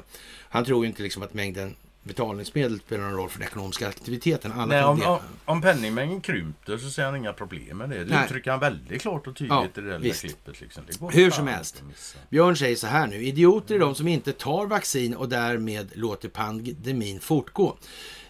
Han 0.49 0.65
tror 0.65 0.83
ju 0.85 0.89
inte 0.89 1.03
liksom 1.03 1.23
att 1.23 1.33
mängden 1.33 1.75
betalningsmedel 2.03 2.79
spelar 2.79 3.03
någon 3.03 3.13
roll 3.13 3.29
för 3.29 3.39
den 3.39 3.47
ekonomiska 3.47 3.87
aktiviteten. 3.87 4.51
Alla 4.51 4.65
Nej, 4.65 4.83
om, 4.83 5.01
om, 5.01 5.19
om 5.45 5.61
penningmängden 5.61 6.21
krymper 6.21 6.77
så 6.77 6.89
ser 6.89 7.05
han 7.05 7.15
inga 7.15 7.33
problem 7.33 7.77
med 7.77 7.89
det. 7.89 8.03
Det 8.03 8.15
Nej. 8.15 8.25
uttrycker 8.25 8.51
han 8.51 8.59
väldigt 8.59 9.01
klart 9.01 9.27
och 9.27 9.35
tydligt 9.35 9.53
Ja, 9.53 9.65
i 9.65 9.69
det 9.81 9.89
där 9.89 9.99
visst. 9.99 10.19
klippet. 10.19 10.61
Liksom. 10.61 10.83
Hur 11.11 11.31
som 11.31 11.47
helst. 11.47 11.83
Björn 12.29 12.57
säger 12.57 12.75
så 12.75 12.87
här 12.87 13.07
nu. 13.07 13.23
Idioter 13.23 13.75
är 13.75 13.79
de 13.79 13.95
som 13.95 14.07
inte 14.07 14.33
tar 14.33 14.65
vaccin 14.65 15.15
och 15.15 15.29
därmed 15.29 15.91
låter 15.93 16.29
pandemin 16.29 17.19
fortgå. 17.19 17.77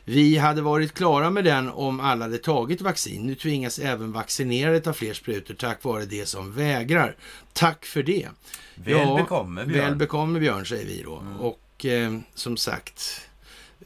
Vi 0.06 0.38
hade 0.38 0.62
varit 0.62 0.94
klara 0.94 1.30
med 1.30 1.44
den 1.44 1.70
om 1.70 2.00
alla 2.00 2.26
hade 2.26 2.38
tagit 2.38 2.82
vaccin. 2.82 3.28
Nu 3.28 3.36
tvingas 3.36 3.80
även 3.80 4.12
vaccinerade 4.12 4.80
ta 4.80 4.94
fler 4.94 5.14
sprutor 5.14 5.54
tack 5.54 5.84
vare 5.84 6.06
det 6.06 6.26
som 6.26 6.52
vägrar. 6.54 7.16
Tack 7.54 7.86
för 7.86 8.04
det. 8.04 8.28
Väl 8.76 9.16
bekomme, 9.16 9.66
Björn. 9.66 9.86
Väl 9.86 9.96
bekomme 9.96 10.40
Björn, 10.40 10.66
säger 10.66 10.86
vi 10.86 11.04
då. 11.04 11.20
Mm. 11.20 11.40
Och 11.40 11.86
eh, 11.86 12.20
som 12.34 12.58
sagt, 12.58 13.22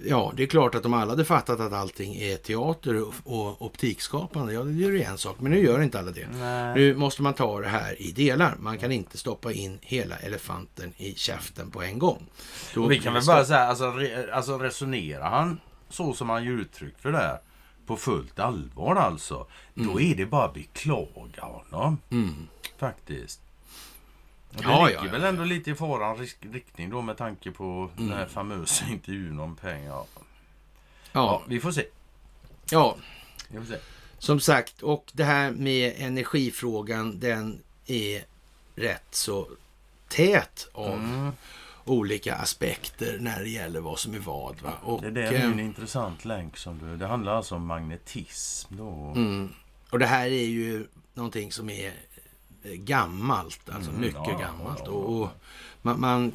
Ja, 0.05 0.33
det 0.35 0.43
är 0.43 0.47
klart 0.47 0.75
att 0.75 0.85
om 0.85 0.93
alla 0.93 1.11
hade 1.11 1.25
fattat 1.25 1.59
att 1.59 1.73
allting 1.73 2.15
är 2.15 2.37
teater 2.37 3.03
och, 3.23 3.61
optikskapande, 3.61 4.53
ja, 4.53 4.63
det 4.63 4.69
är 4.69 4.91
ju 4.91 5.01
en 5.01 5.17
sak. 5.17 5.35
Men 5.39 5.51
nu 5.51 5.63
gör 5.63 5.81
inte 5.81 5.99
alla 5.99 6.11
det. 6.11 6.27
Nej. 6.31 6.75
Nu 6.75 6.95
måste 6.95 7.21
man 7.21 7.33
ta 7.33 7.59
det 7.61 7.67
här 7.67 8.01
i 8.01 8.11
delar. 8.11 8.55
Man 8.59 8.77
kan 8.77 8.91
inte 8.91 9.17
stoppa 9.17 9.51
in 9.51 9.79
hela 9.81 10.15
elefanten 10.17 10.93
i 10.97 11.13
käften 11.15 11.71
på 11.71 11.83
en 11.83 11.99
gång. 11.99 12.25
Då 12.73 12.87
vi 12.87 12.99
kan 12.99 13.13
väl 13.13 13.25
bara 13.25 13.45
säga, 13.45 13.59
alltså, 13.59 13.91
re, 13.91 14.33
alltså 14.33 14.57
resonerar 14.57 15.29
han 15.29 15.59
så 15.89 16.13
som 16.13 16.29
han 16.29 16.43
ger 16.43 16.51
uttryck 16.51 16.99
för 16.99 17.11
det 17.11 17.17
här 17.17 17.39
på 17.85 17.95
fullt 17.95 18.39
allvar 18.39 18.95
alltså. 18.95 19.47
Då 19.73 20.01
är 20.01 20.15
det 20.15 20.25
bara 20.25 20.45
att 20.45 20.53
beklaga 20.53 21.41
honom. 21.41 21.97
Mm. 22.09 22.47
Faktiskt. 22.77 23.41
Och 24.49 24.55
det 24.55 24.63
Ja, 24.63 24.85
ligger 24.87 25.05
ja, 25.05 25.11
väl 25.11 25.23
ändå 25.23 25.43
lite 25.43 25.71
i 25.71 25.75
farans 25.75 26.19
risk- 26.19 26.45
riktning 26.53 26.89
då 26.89 27.01
med 27.01 27.17
tanke 27.17 27.51
på 27.51 27.89
den 27.95 28.05
Mm. 28.05 28.17
här 28.17 28.25
famösa 28.27 28.85
intervjun 28.89 29.39
om 29.39 29.55
pengar. 29.55 29.89
Ja, 29.91 30.05
Ja, 31.11 31.43
vi 31.47 31.59
får 31.59 31.71
se. 31.71 31.85
ja, 32.71 32.97
Vi 33.49 33.57
får 33.57 33.65
se. 33.65 33.77
som 34.19 34.39
sagt. 34.39 34.81
Och 34.81 35.11
det 35.13 35.23
här 35.23 35.51
med 35.51 35.93
energifrågan, 35.97 37.19
den 37.19 37.61
är 37.87 38.23
rätt 38.75 39.07
så 39.15 39.47
tät 40.09 40.67
av 40.73 40.93
Mm. 40.93 41.31
olika 41.85 42.35
aspekter 42.35 43.17
när 43.19 43.39
det 43.43 43.49
gäller 43.49 43.79
vad 43.79 43.99
som 43.99 44.13
är 44.13 44.19
vad. 44.19 44.61
Va? 44.61 44.73
Och, 44.83 45.01
Det, 45.01 45.23
är 45.27 45.33
eh, 45.33 45.43
en 45.43 45.59
intressant 45.59 46.25
länk 46.25 46.57
som 46.57 46.77
du... 46.79 46.97
Det 46.97 47.07
handlar 47.07 47.35
alltså 47.35 47.55
om 47.55 47.65
magnetism 47.65 48.75
då. 48.77 49.13
Mm. 49.15 49.49
Och 49.89 49.99
det 49.99 50.05
här 50.05 50.25
är 50.25 50.45
ju 50.45 50.87
någonting 51.13 51.51
som 51.51 51.69
är 51.69 51.87
eh, 51.87 51.93
gammalt, 52.75 53.69
alltså 53.69 53.89
Mm, 53.89 54.01
mycket 54.01 54.21
ja, 54.25 54.37
gammalt. 54.37 54.81
ja. 54.85 54.91
Och, 54.91 55.21
och 55.21 55.29
man, 55.81 55.99
man 55.99 56.31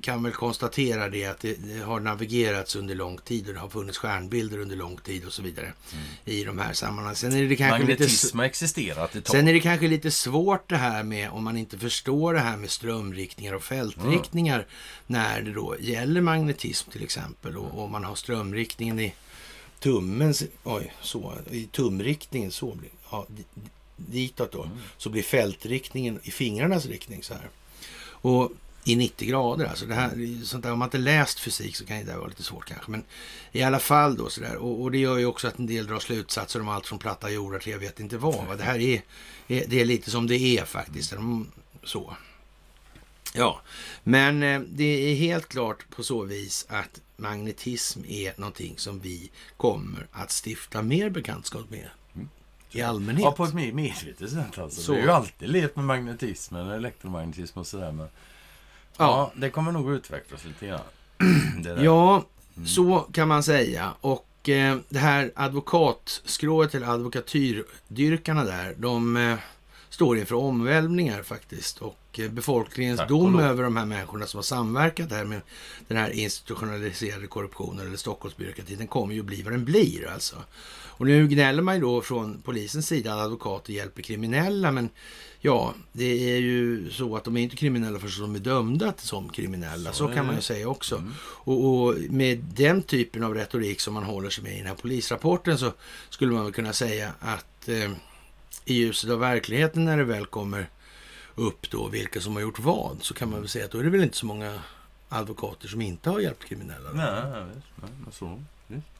kan 0.00 0.22
väl 0.22 0.32
konstatera 0.32 1.08
det 1.08 1.24
att 1.24 1.40
det, 1.40 1.54
det 1.54 1.80
har 1.84 2.00
navigerats 2.00 2.76
under 2.76 2.94
lång 2.94 3.18
tid 3.18 3.48
och 3.48 3.54
det 3.54 3.60
har 3.60 3.68
funnits 3.68 3.98
stjärnbilder 3.98 4.58
under 4.58 4.76
lång 4.76 4.96
tid 4.96 5.26
och 5.26 5.32
så 5.32 5.42
vidare 5.42 5.72
i 6.24 6.44
de 6.44 6.58
här 6.58 6.72
sammanhangen. 6.72 7.16
Sen 7.16 7.32
är 7.32 7.48
det 7.48 7.56
kanske 7.56 7.78
lite... 7.78 7.92
Magnetism 7.92 8.38
har 8.38 8.44
existerat 8.46 9.14
ett 9.16 9.24
tag. 9.24 9.36
Sen 9.36 9.48
är 9.48 9.52
det 9.52 9.60
kanske 9.60 9.88
lite 9.88 10.10
svårt 10.10 10.68
det 10.68 10.76
här 10.76 11.02
med 11.02 11.30
om 11.30 11.44
man 11.44 11.56
inte 11.56 11.78
förstår 11.78 12.34
det 12.34 12.40
här 12.40 12.56
med 12.56 12.70
strömriktningar 12.70 13.52
och 13.54 13.62
fältriktningar 13.62 14.66
när 15.06 15.42
det 15.42 15.52
då 15.52 15.76
gäller 15.80 16.20
magnetism 16.20 16.90
till 16.90 17.02
exempel 17.02 17.56
och 17.56 17.84
om 17.84 17.92
man 17.92 18.04
har 18.04 18.14
strömriktningen 18.14 19.00
i 19.00 19.14
tummens, 19.80 20.42
oj, 20.64 20.92
så, 21.02 21.34
i 21.50 21.66
tumriktningen 21.66 22.50
så 22.50 22.74
blir, 22.74 22.90
ja, 23.10 23.26
ditåt 23.98 24.52
då, 24.52 24.70
så 24.96 25.10
blir 25.10 25.22
fältriktningen 25.22 26.20
i 26.22 26.30
fingrarnas 26.30 26.86
riktning 26.86 27.22
så 27.22 27.34
här. 27.34 27.48
Och 28.00 28.52
i 28.84 28.96
90 28.96 29.28
grader 29.28 29.66
alltså. 29.66 29.86
Det 29.86 29.94
här, 29.94 30.44
sånt 30.44 30.64
där, 30.64 30.72
om 30.72 30.78
man 30.78 30.86
inte 30.86 30.98
läst 30.98 31.40
fysik 31.40 31.76
så 31.76 31.84
kan 31.86 31.98
det 31.98 32.04
där 32.04 32.16
vara 32.16 32.28
lite 32.28 32.42
svårt 32.42 32.64
kanske. 32.64 32.90
Men 32.90 33.04
i 33.52 33.62
alla 33.62 33.78
fall 33.78 34.16
då 34.16 34.28
sådär. 34.30 34.56
Och, 34.56 34.82
och 34.82 34.90
det 34.92 34.98
gör 34.98 35.18
ju 35.18 35.26
också 35.26 35.48
att 35.48 35.58
en 35.58 35.66
del 35.66 35.86
drar 35.86 35.98
slutsatser 35.98 36.60
om 36.60 36.68
allt 36.68 36.86
från 36.86 36.98
platta 36.98 37.30
jordar 37.30 37.58
till 37.58 37.72
jag 37.72 37.78
vet 37.78 38.00
inte 38.00 38.18
vad. 38.18 38.46
va. 38.46 38.56
Det 38.56 38.62
här 38.64 38.78
är, 38.78 39.02
är, 39.48 39.64
det 39.68 39.80
är 39.80 39.84
lite 39.84 40.10
som 40.10 40.26
det 40.26 40.36
är 40.58 40.64
faktiskt. 40.64 41.10
De- 41.10 41.52
Så. 41.84 42.16
Ja, 43.34 43.60
men 44.04 44.42
eh, 44.42 44.60
det 44.60 44.84
är 44.84 45.14
helt 45.14 45.48
klart 45.48 45.90
på 45.90 46.02
så 46.02 46.24
vis 46.24 46.66
att 46.68 47.00
magnetism 47.16 48.00
är 48.08 48.34
någonting 48.36 48.74
som 48.78 49.00
vi 49.00 49.30
kommer 49.56 50.06
att 50.12 50.42
stifta 50.46 50.82
mer 50.82 51.10
bekantskap 51.10 51.70
med. 51.70 51.88
I 52.70 52.82
allmänhet. 52.82 53.24
Ja, 53.24 53.32
på 53.32 53.44
ett 53.44 53.54
mer 53.54 53.72
medvetet 53.72 54.30
sätt 54.30 54.58
alltså. 54.58 54.80
Så. 54.80 54.92
Vi 54.92 54.98
har 54.98 55.06
ju 55.06 55.12
alltid 55.12 55.48
levt 55.48 55.76
med 55.76 55.84
magnetismen, 55.84 56.70
elektromagnetism 56.70 57.58
och 57.58 57.66
sådär. 57.66 57.92
Men... 57.92 58.08
Ja. 58.96 59.04
Ja. 59.06 59.32
det 59.34 59.50
kommer 59.50 59.72
nog 59.72 59.92
utvecklas 59.92 60.44
lite 60.44 60.66
grann. 60.66 60.80
Ja, 61.84 62.24
så 62.66 62.98
kan 63.12 63.28
man 63.28 63.42
säga. 63.42 63.92
Och 64.00 64.48
eh, 64.48 64.78
det 64.88 64.98
här 64.98 65.32
advokatskrået 65.34 66.74
eller 66.74 66.86
advokatyrdyrkarna 66.86 68.44
där, 68.44 68.74
de 68.78 69.16
eh, 69.16 69.38
står 69.88 70.18
inför 70.18 70.34
omvälvningar 70.34 71.22
faktiskt. 71.22 71.78
Och 71.78 72.20
eh, 72.20 72.30
befolkningens 72.30 72.98
Tack 72.98 73.08
dom 73.08 73.40
över 73.40 73.62
de 73.62 73.76
här 73.76 73.84
människorna 73.84 74.26
som 74.26 74.38
har 74.38 74.42
samverkat 74.42 75.10
här 75.10 75.24
med 75.24 75.40
den 75.88 75.98
här 75.98 76.10
institutionaliserade 76.10 77.26
korruptionen 77.26 77.86
eller 77.86 77.96
Stockholmsbyråkratin, 77.96 78.78
den 78.78 78.86
kommer 78.86 79.14
ju 79.14 79.22
bli 79.22 79.42
vad 79.42 79.52
den 79.52 79.64
blir 79.64 80.10
alltså. 80.10 80.36
Och 80.98 81.06
nu 81.06 81.28
gnäller 81.28 81.62
man 81.62 81.74
ju 81.74 81.80
då 81.80 82.02
från 82.02 82.42
polisens 82.42 82.86
sida 82.86 83.14
att 83.14 83.20
advokater 83.20 83.72
hjälper 83.72 84.02
kriminella, 84.02 84.72
men 84.72 84.88
ja, 85.40 85.74
det 85.92 86.34
är 86.34 86.38
ju 86.38 86.90
så 86.90 87.16
att 87.16 87.24
de 87.24 87.36
är 87.36 87.42
inte 87.42 87.56
kriminella 87.56 87.98
förrän 87.98 88.32
de 88.32 88.34
är 88.34 88.44
dömda 88.44 88.92
som 88.96 89.28
kriminella. 89.28 89.92
Så, 89.92 90.08
Så 90.08 90.14
kan 90.14 90.26
man 90.26 90.34
ju 90.34 90.40
säga 90.40 90.68
också. 90.68 90.96
Mm. 90.96 91.12
Och, 91.20 91.64
och 91.64 91.94
med 92.10 92.38
den 92.38 92.82
typen 92.82 93.24
av 93.24 93.34
retorik 93.34 93.80
som 93.80 93.94
man 93.94 94.04
håller 94.04 94.30
sig 94.30 94.44
med 94.44 94.54
i 94.54 94.58
den 94.58 94.66
här 94.66 94.74
polisrapporten 94.74 95.58
så 95.58 95.72
skulle 96.10 96.32
man 96.32 96.44
väl 96.44 96.52
kunna 96.52 96.72
säga 96.72 97.12
att 97.20 97.68
eh, 97.68 97.90
i 98.64 98.74
ljuset 98.74 99.10
av 99.10 99.18
verkligheten 99.18 99.84
när 99.84 99.96
det 99.96 100.04
väl 100.04 100.26
kommer 100.26 100.68
upp 101.34 101.70
då 101.70 101.88
vilka 101.88 102.20
som 102.20 102.34
har 102.34 102.42
gjort 102.42 102.58
vad 102.58 102.96
så 103.02 103.14
kan 103.14 103.30
man 103.30 103.40
väl 103.40 103.48
säga 103.48 103.64
att 103.64 103.70
då 103.70 103.78
är 103.78 103.84
det 103.84 103.90
väl 103.90 104.02
inte 104.02 104.16
så 104.16 104.26
många 104.26 104.60
advokater 105.08 105.68
som 105.68 105.80
inte 105.80 106.10
har 106.10 106.20
hjälpt 106.20 106.44
kriminella. 106.44 106.88
då. 106.92 106.96
Nej, 106.96 107.44
visst. 107.54 107.66
nej, 107.76 107.90
så. 108.12 108.42
Visst. 108.66 108.97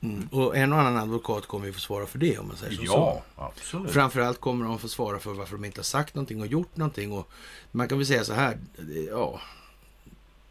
Mm. 0.00 0.28
Och 0.32 0.56
en 0.56 0.72
och 0.72 0.80
annan 0.80 0.96
advokat 0.96 1.46
kommer 1.46 1.66
ju 1.66 1.72
få 1.72 1.80
svara 1.80 2.06
för 2.06 2.18
det 2.18 2.38
om 2.38 2.48
man 2.48 2.56
säger 2.56 2.76
så. 2.76 2.82
Ja, 2.84 3.22
absolut. 3.36 3.92
Framförallt 3.92 4.40
kommer 4.40 4.64
de 4.64 4.78
få 4.78 4.88
svara 4.88 5.18
för 5.18 5.32
varför 5.32 5.56
de 5.56 5.64
inte 5.64 5.78
har 5.78 5.84
sagt 5.84 6.14
någonting 6.14 6.40
och 6.40 6.46
gjort 6.46 6.76
någonting. 6.76 7.12
Och 7.12 7.30
man 7.70 7.88
kan 7.88 7.98
väl 7.98 8.06
säga 8.06 8.24
så 8.24 8.32
här, 8.32 8.58
eh, 8.78 8.84
ja, 9.10 9.40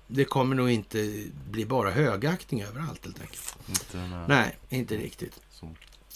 det 0.08 0.26
kommer 0.26 0.56
nog 0.56 0.70
inte 0.70 1.24
bli 1.50 1.66
bara 1.66 1.92
högaktning 1.92 2.62
överallt 2.62 3.06
helt 3.06 3.22
enkelt. 3.22 3.56
Inte, 3.70 3.98
nej. 3.98 4.26
Nej, 4.28 4.58
inte 4.70 4.98
riktigt. 4.98 5.40
Så. 5.52 5.70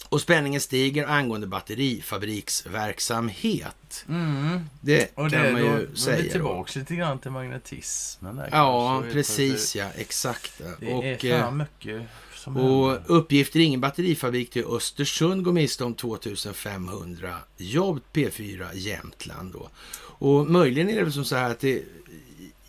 Och 0.08 0.20
spänningen 0.20 0.60
stiger 0.60 1.06
angående 1.06 1.46
batterifabriksverksamhet. 1.46 4.04
Mm. 4.08 4.60
Det 4.80 5.10
Och 5.14 5.30
kan 5.30 5.42
det, 5.42 5.52
man 5.52 5.60
då, 5.60 5.66
ju 5.66 5.72
då 5.72 5.78
är 5.82 5.86
vi 5.86 5.96
säga. 5.96 6.22
Då. 6.22 6.28
tillbaka 6.30 6.78
lite 6.78 6.94
grann 6.96 7.18
till 7.18 7.30
magnetismen. 7.30 8.36
Där, 8.36 8.48
Ja, 8.52 9.02
precis 9.12 9.76
ja, 9.76 9.88
exakt. 9.96 10.60
Det 10.80 10.92
Och, 10.92 11.04
är 11.04 11.24
eh, 11.24 11.40
fan 11.40 11.56
mycket 11.56 11.96
som 11.96 12.06
och 12.46 13.16
uppgifter 13.18 13.60
ingen 13.60 13.80
batterifabrik 13.80 14.50
till 14.50 14.64
Östersund 14.64 15.44
går 15.44 15.52
miste 15.52 15.84
om 15.84 15.94
2500 15.94 17.36
jobb, 17.56 18.00
P4 18.12 18.68
Jämtland 18.74 19.52
då. 19.52 19.68
Och 20.02 20.50
möjligen 20.50 20.90
är 20.90 20.96
det 20.96 21.02
väl 21.02 21.12
som 21.12 21.24
så 21.24 21.36
här 21.36 21.50
att 21.50 21.60
det 21.60 21.82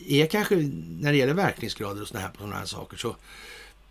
är 0.07 0.25
kanske, 0.25 0.55
när 0.99 1.11
det 1.11 1.17
gäller 1.17 1.33
verkningsgrader 1.33 2.01
och 2.01 2.07
såna 2.07 2.19
här, 2.19 2.29
på 2.29 2.37
sådana 2.37 2.55
här 2.55 2.65
saker, 2.65 2.97
så 2.97 3.15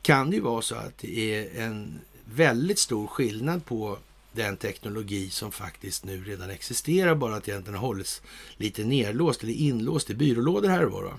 kan 0.02 0.30
det 0.30 0.36
ju 0.36 0.42
vara 0.42 0.62
så 0.62 0.74
att 0.74 0.98
det 0.98 1.34
är 1.34 1.62
en 1.62 2.00
väldigt 2.24 2.78
stor 2.78 3.06
skillnad 3.06 3.64
på 3.64 3.98
den 4.32 4.56
teknologi 4.56 5.30
som 5.30 5.52
faktiskt 5.52 6.04
nu 6.04 6.24
redan 6.24 6.50
existerar, 6.50 7.14
bara 7.14 7.36
att 7.36 7.48
egentligen 7.48 7.78
har 7.78 7.86
hållits 7.86 8.22
lite 8.56 8.84
nerlåst 8.84 9.42
eller 9.42 9.52
inlåst 9.52 10.10
i 10.10 10.14
byrålådor 10.14 10.68
här 10.68 10.84
och 10.84 10.92
var. 10.92 11.14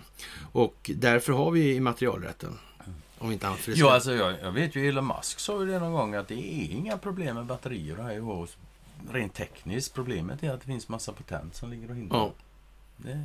Och 0.52 0.92
därför 0.96 1.34
har 1.34 1.52
vi 1.52 1.76
immaterialrätten. 1.76 2.58
Om 3.24 3.32
inte 3.32 3.48
det 3.48 3.68
Ja, 3.68 3.76
ska- 3.76 3.90
alltså 3.92 4.14
jag, 4.14 4.36
jag 4.42 4.52
vet 4.52 4.76
ju 4.76 4.90
Elon 4.90 5.08
Musk 5.08 5.40
sa 5.40 5.62
ju 5.64 5.72
det 5.72 5.80
någon 5.80 5.94
gång 5.94 6.16
att 6.16 6.28
det 6.28 6.34
är 6.36 6.72
inga 6.72 6.98
problem 6.98 7.36
med 7.36 7.46
batterier 7.46 7.96
här 7.96 8.14
i 8.14 8.20
år. 8.20 8.50
Rent 9.12 9.34
tekniskt. 9.34 9.94
Problemet 9.94 10.44
är 10.44 10.52
att 10.54 10.60
det 10.62 10.66
finns 10.66 10.90
massa 10.90 11.12
patent 11.12 11.56
som 11.56 11.70
ligger 11.72 11.90
och 11.90 11.96
hindrar. 11.96 12.18
Ja, 12.20 12.32
Det, 12.98 13.24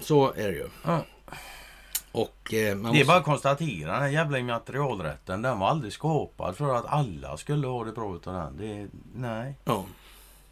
så 0.00 0.32
är 0.32 0.48
det 0.48 0.54
ju. 0.54 0.68
ja. 0.84 1.04
Och 2.12 2.54
eh, 2.54 2.76
det 2.92 3.00
är 3.00 3.04
bara 3.04 3.16
att 3.16 3.24
konstatera, 3.24 3.92
den 3.92 4.00
här 4.02 4.08
jävla 4.08 4.38
immaterialrätten, 4.38 5.42
den 5.42 5.58
var 5.58 5.68
aldrig 5.68 5.92
skapad 5.92 6.56
för 6.56 6.74
att 6.76 6.86
alla 6.86 7.36
skulle 7.36 7.66
ha 7.66 7.84
det 7.84 7.92
bra 7.92 8.16
utav 8.16 8.34
den. 8.34 8.56
Det, 8.58 8.88
nej. 9.14 9.54
Ja. 9.64 9.84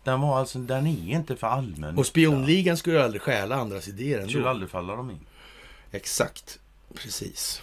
Den 0.05 0.21
var 0.21 0.39
alltså, 0.39 0.59
den 0.59 0.87
är 0.87 1.11
inte 1.15 1.37
för 1.37 1.47
allmän 1.47 1.99
Och 1.99 2.07
spionligan 2.07 2.77
skulle 2.77 3.05
aldrig 3.05 3.23
stjäla 3.23 3.57
andras 3.57 3.89
idéer 3.89 4.17
nytta. 4.19 4.29
skulle 4.29 4.39
ändå. 4.43 4.51
aldrig 4.51 4.71
falla 4.71 4.97
dem 4.97 5.11
in. 5.11 5.21
Exakt, 5.91 6.59
precis. 6.95 7.63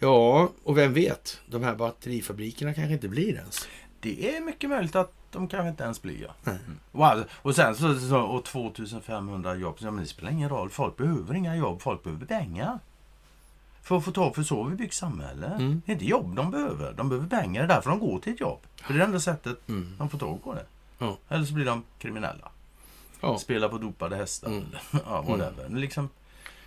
Ja, 0.00 0.48
och 0.64 0.78
vem 0.78 0.92
vet? 0.92 1.40
De 1.46 1.62
här 1.62 1.74
batterifabrikerna 1.74 2.74
kanske 2.74 2.92
inte 2.92 3.08
blir 3.08 3.34
ens. 3.34 3.68
Det 4.00 4.36
är 4.36 4.40
mycket 4.40 4.70
möjligt 4.70 4.96
att 4.96 5.12
de 5.30 5.48
kanske 5.48 5.68
inte 5.68 5.84
ens 5.84 6.02
blir 6.02 6.22
ja. 6.22 6.50
Mm. 6.50 6.60
Och, 6.92 7.06
alltså, 7.06 7.28
och 7.42 7.54
sen 7.56 7.74
så, 7.76 7.98
så 8.00 8.20
och 8.20 8.44
2500 8.44 9.54
jobb. 9.54 9.76
Ja, 9.80 9.90
men 9.90 10.04
det 10.04 10.10
spelar 10.10 10.30
ingen 10.30 10.48
roll. 10.48 10.70
Folk 10.70 10.96
behöver 10.96 11.34
inga 11.34 11.56
jobb. 11.56 11.82
Folk 11.82 12.02
behöver 12.02 12.26
pengar. 12.26 12.78
För 13.82 13.96
att 13.96 14.04
få 14.04 14.12
tag 14.12 14.34
för 14.34 14.42
så 14.42 14.62
vi 14.64 14.76
byggt 14.76 14.94
samhälle. 14.94 15.46
Mm. 15.46 15.82
Det 15.86 15.92
är 15.92 15.94
inte 15.94 16.04
jobb 16.06 16.36
de 16.36 16.50
behöver. 16.50 16.92
De 16.92 17.08
behöver 17.08 17.28
pengar. 17.28 17.60
Det 17.60 17.64
är 17.72 17.74
därför 17.74 17.90
de 17.90 17.98
går 17.98 18.18
till 18.18 18.32
ett 18.32 18.40
jobb. 18.40 18.58
För 18.76 18.92
det 18.92 18.96
är 18.96 18.98
det 18.98 19.04
enda 19.04 19.20
sättet 19.20 19.68
Mm. 19.68 19.94
de 19.98 20.08
får 20.10 20.18
tag 20.18 20.44
på 20.44 20.54
det. 20.54 20.66
Ja. 20.98 21.16
Eller 21.28 21.44
så 21.44 21.54
blir 21.54 21.64
de 21.64 21.82
kriminella. 21.98 22.50
Ja. 23.20 23.38
Spelar 23.38 23.68
på 23.68 23.78
dopade 23.78 24.16
hästar. 24.16 24.48
Mm. 24.48 24.64
ja, 25.06 25.22
whatever. 25.22 25.68
Men 25.68 25.80
Liksom, 25.80 26.08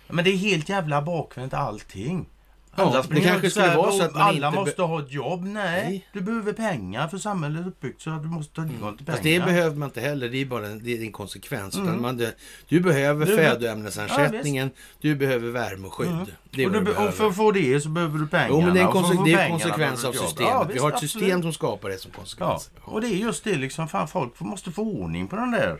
men 0.08 0.24
det 0.24 0.30
är 0.30 0.36
helt 0.36 0.68
jävla 0.68 1.02
bakvänt 1.02 1.54
allting. 1.54 2.26
Ja, 2.76 2.82
Alla 2.84 2.96
det 2.98 3.04
springer 3.04 3.28
kanske 3.28 3.50
skulle 3.50 3.76
vara 3.76 3.92
så 3.92 4.02
att 4.02 4.16
Alla 4.16 4.46
inte 4.48 4.60
måste 4.60 4.82
ha 4.82 5.00
ett 5.00 5.12
jobb. 5.12 5.42
Nej, 5.44 5.52
Nej. 5.84 6.06
du 6.12 6.20
behöver 6.20 6.52
pengar 6.52 7.08
för 7.08 7.18
samhället 7.18 7.62
är 7.62 7.68
uppbyggt 7.68 8.02
så 8.02 8.10
att 8.10 8.22
du 8.22 8.28
måste 8.28 8.60
ha 8.60 8.68
tillgång 8.68 8.96
till 8.96 9.06
pengar. 9.06 9.16
Fast 9.16 9.24
det 9.24 9.40
behöver 9.40 9.76
man 9.76 9.88
inte 9.88 10.00
heller, 10.00 10.28
det 10.28 10.38
är 10.40 10.46
bara 10.46 10.66
en, 10.66 10.84
det 10.84 10.98
är 10.98 11.02
en 11.02 11.12
konsekvens. 11.12 11.76
Mm. 11.76 12.02
Man, 12.02 12.16
det, 12.16 12.34
du 12.68 12.80
behöver 12.80 13.26
Du- 13.26 13.36
födoämnesersättningen, 13.36 14.70
du 15.00 15.14
behöver 15.16 15.50
värme 15.50 15.86
och 15.86 15.94
skydd. 15.94 16.08
Mm. 16.10 16.26
Det 16.50 16.66
och, 16.66 16.72
du, 16.72 16.80
du 16.80 16.92
och 16.94 17.14
för 17.14 17.26
att 17.28 17.36
få 17.36 17.50
det 17.50 17.80
så 17.80 17.88
behöver 17.88 18.18
du 18.18 18.26
pengarna. 18.26 18.48
Jo, 18.50 18.60
men 18.60 18.74
det 18.74 18.80
är 18.80 18.84
en, 18.84 18.90
konse- 18.92 19.24
det 19.24 19.32
är 19.32 19.44
en 19.44 19.50
konsekvens 19.50 20.04
av 20.04 20.12
systemet. 20.12 20.50
Ja, 20.52 20.64
Vi 20.68 20.72
visst, 20.72 20.82
har 20.82 20.88
ett 20.88 20.94
absolut. 20.94 21.10
system 21.10 21.42
som 21.42 21.52
skapar 21.52 21.88
det 21.88 21.98
som 21.98 22.10
Ja, 22.14 22.18
konsekvens. 22.18 22.70
och 22.80 23.00
det 23.00 23.06
är 23.06 23.16
just 23.16 23.44
det 23.44 23.54
liksom. 23.56 23.88
Fan, 23.88 24.08
folk 24.08 24.40
måste 24.40 24.70
få 24.72 24.82
ordning 24.82 25.28
på 25.28 25.36
den 25.36 25.50
där 25.50 25.78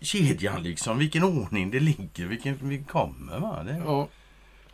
kedjan 0.00 0.62
liksom. 0.62 0.98
Vilken 0.98 1.24
ordning 1.24 1.70
det 1.70 1.80
ligger, 1.80 2.26
vilken 2.26 2.58
vi 2.68 2.82
kommer. 2.82 3.38
Va? 3.40 3.62
Det 3.62 3.82
Ja. 3.84 4.08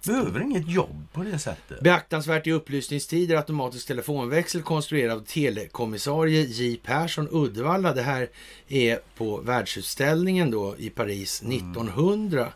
Behöver 0.06 0.40
inget 0.40 0.68
jobb 0.70 1.06
på 1.12 1.22
det 1.22 1.38
sättet. 1.38 1.80
Beaktansvärt 1.80 2.46
i 2.46 2.52
upplysningstider 2.52 3.36
automatisk 3.36 3.86
telefonväxel 3.86 4.62
konstruerad 4.62 5.16
av 5.18 5.24
telekommissarie 5.24 6.40
J 6.42 6.76
Persson 6.84 7.28
Uddevalla. 7.30 7.94
Det 7.94 8.02
här 8.02 8.28
är 8.68 8.98
på 9.16 9.36
världsutställningen 9.36 10.50
då 10.50 10.74
i 10.78 10.90
Paris 10.90 11.42
Mm. 11.42 11.56
1900. 11.56 12.52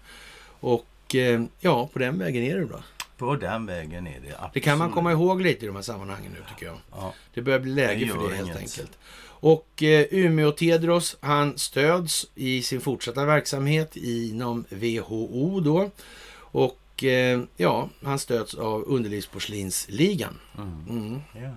Och 0.60 1.14
eh, 1.14 1.42
ja, 1.60 1.88
på 1.92 1.98
den 1.98 2.18
vägen 2.18 2.42
är 2.42 2.56
det 2.56 2.64
då. 2.64 2.82
På 3.16 3.36
den 3.36 3.66
vägen 3.66 4.06
är 4.06 4.20
det 4.20 4.32
absolut. 4.34 4.54
Det 4.54 4.60
kan 4.60 4.78
man 4.78 4.92
komma 4.92 5.12
ihåg 5.12 5.40
lite 5.42 5.64
i 5.64 5.66
de 5.66 5.76
här 5.76 5.82
sammanhangen 5.82 6.32
nu 6.32 6.38
tycker 6.48 6.66
jag. 6.66 6.76
Ja. 6.90 7.14
Det 7.34 7.42
börjar 7.42 7.58
bli 7.60 7.72
läge 7.72 8.06
för 8.06 8.28
det 8.28 8.34
helt 8.36 8.48
inget. 8.48 8.56
enkelt. 8.60 8.98
Och 9.38 9.82
eh, 9.82 10.06
Umeå 10.10 10.50
Tedros, 10.52 11.16
han 11.20 11.58
stöds 11.58 12.26
i 12.34 12.62
sin 12.62 12.80
fortsatta 12.80 13.24
verksamhet 13.24 13.96
inom 13.96 14.64
WHO 14.70 15.60
då. 15.60 15.90
Och 16.38 16.78
eh, 17.04 17.40
ja, 17.56 17.88
han 18.02 18.18
stöds 18.18 18.54
av 18.54 18.84
Underlivsporslinsligan. 18.86 20.38
Mm. 20.58 20.84
Mm. 20.88 21.20
Ja. 21.34 21.50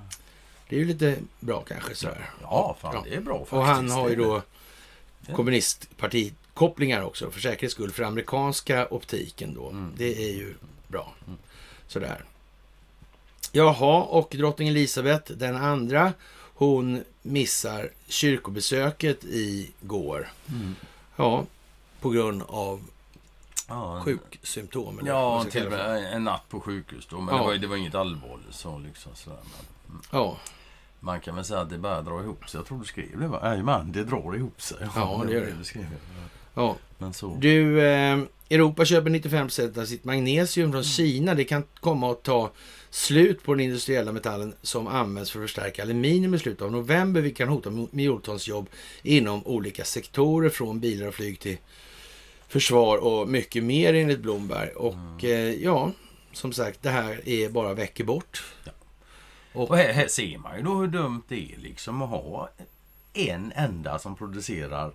Det 0.70 0.76
är 0.76 0.80
ju 0.80 0.86
lite 0.86 1.16
bra 1.40 1.62
kanske 1.62 1.96
sådär. 1.96 2.30
ja, 2.42 2.78
fan 2.82 2.96
Ja. 2.96 3.04
det 3.10 3.16
är 3.16 3.22
bra 3.22 3.38
faktiskt. 3.38 3.54
Och 3.54 3.66
han 3.66 3.92
har 3.92 4.10
ju 4.10 4.16
då 4.16 4.42
kommunistpartikopplingar 5.36 7.02
också 7.02 7.32
för 7.32 7.40
säkerhets 7.40 7.74
skull 7.74 7.92
för 7.92 8.04
amerikanska 8.04 8.88
optiken 8.92 9.54
då. 9.54 9.70
Mm. 9.70 9.94
Det 9.98 10.24
är 10.30 10.34
ju 10.34 10.54
bra. 10.88 11.14
Sådär. 11.88 12.24
Jaha, 13.52 14.04
och 14.04 14.36
drottning 14.38 14.68
Elisabeth 14.68 15.32
den 15.32 15.56
andra, 15.56 16.14
hon 16.54 17.04
missar 17.22 17.90
kyrkobesöket 18.08 19.24
igår. 19.24 20.32
Mm. 20.50 20.76
Ja, 21.16 21.46
på 22.02 22.10
grund 22.10 22.44
av 22.48 22.82
Ja, 23.70 24.02
sjuksymptom. 24.06 25.00
eller 25.00 25.14
vad 25.14 25.22
Ja, 25.46 25.52
till 25.52 25.66
och 25.66 25.72
med 25.72 26.14
en 26.14 26.24
natt 26.24 26.50
på 26.50 26.60
sjukhus 26.60 27.08
då. 27.10 27.20
Men 27.22 27.36
Ja. 27.36 27.42
det, 27.42 27.48
var, 27.48 27.56
det 27.56 27.68
var 27.68 27.76
inget 27.76 27.96
allvarligt 27.96 28.56
så 28.56 28.78
liksom. 28.80 29.12
Sådär. 29.16 29.40
Men. 29.88 30.02
Ja, 30.12 30.38
man 31.00 31.20
kan 31.20 31.36
väl 31.36 31.46
säga 31.46 31.60
att 31.60 31.70
det 31.70 31.78
bara 31.78 32.02
drar 32.02 32.22
ihop 32.24 32.50
sig. 32.50 32.58
Jag 32.60 32.68
tror 32.68 32.80
du 32.80 32.86
skrev 32.86 33.20
det 33.20 33.28
va? 33.28 33.40
Jajamän, 33.44 33.92
det 33.92 34.04
drar 34.04 34.36
ihop 34.36 34.62
sig. 34.62 34.78
Ja, 34.96 35.24
det 35.28 35.34
gör 35.34 35.54
det. 35.60 35.66
Skrev 35.66 35.84
det. 35.84 35.98
ja. 36.54 36.76
Men 36.98 37.14
så. 37.14 37.38
Du, 37.42 37.82
eh, 37.88 38.20
Europa 38.50 38.86
köper 38.86 39.10
95 39.10 39.48
av 39.78 39.86
sitt 39.86 40.04
magnesium 40.04 40.72
från 40.72 40.84
Kina. 40.84 41.34
Det 41.36 41.44
kan 41.44 41.64
komma 41.80 42.12
att 42.12 42.24
ta 42.24 42.52
slut 42.90 43.44
på 43.44 43.54
den 43.54 43.60
industriella 43.66 44.12
metallen 44.12 44.54
som 44.62 44.88
används 44.88 45.32
för 45.32 45.40
att 45.40 45.44
förstärka 45.44 45.82
aluminium 45.82 46.34
i 46.34 46.40
slutet 46.40 46.62
av 46.62 46.72
november, 46.72 47.22
vilket 47.22 47.38
kan 47.38 47.48
hota 47.48 47.70
miljontals 47.92 48.48
jobb 48.48 48.70
inom 49.04 49.48
olika 49.48 49.84
sektorer, 49.84 50.50
från 50.50 50.80
bilar 50.80 51.08
och 51.08 51.14
flyg 51.14 51.40
till 51.40 51.58
försvar 52.50 52.98
och 52.98 53.28
mycket 53.30 53.64
mer 53.64 53.94
enligt 53.94 54.20
Blomberg. 54.20 54.70
Och 54.70 55.24
eh, 55.24 55.54
ja, 55.54 55.92
som 56.34 56.54
sagt, 56.54 56.82
det 56.84 56.90
här 56.90 57.30
är 57.30 57.50
bara 57.50 57.74
veckor 57.74 58.04
bort. 58.04 58.44
Och 59.54 59.78
här, 59.78 59.94
här 59.94 60.08
ser 60.08 60.38
man 60.38 60.58
ju 60.58 60.64
då 60.64 60.76
hur 60.76 60.88
dumt 60.88 61.22
det 61.28 61.52
är 61.54 61.58
liksom 61.58 62.02
att 62.02 62.10
ha 62.10 62.50
en 63.14 63.52
enda 63.56 64.00
som 64.00 64.16
producerar 64.16 64.92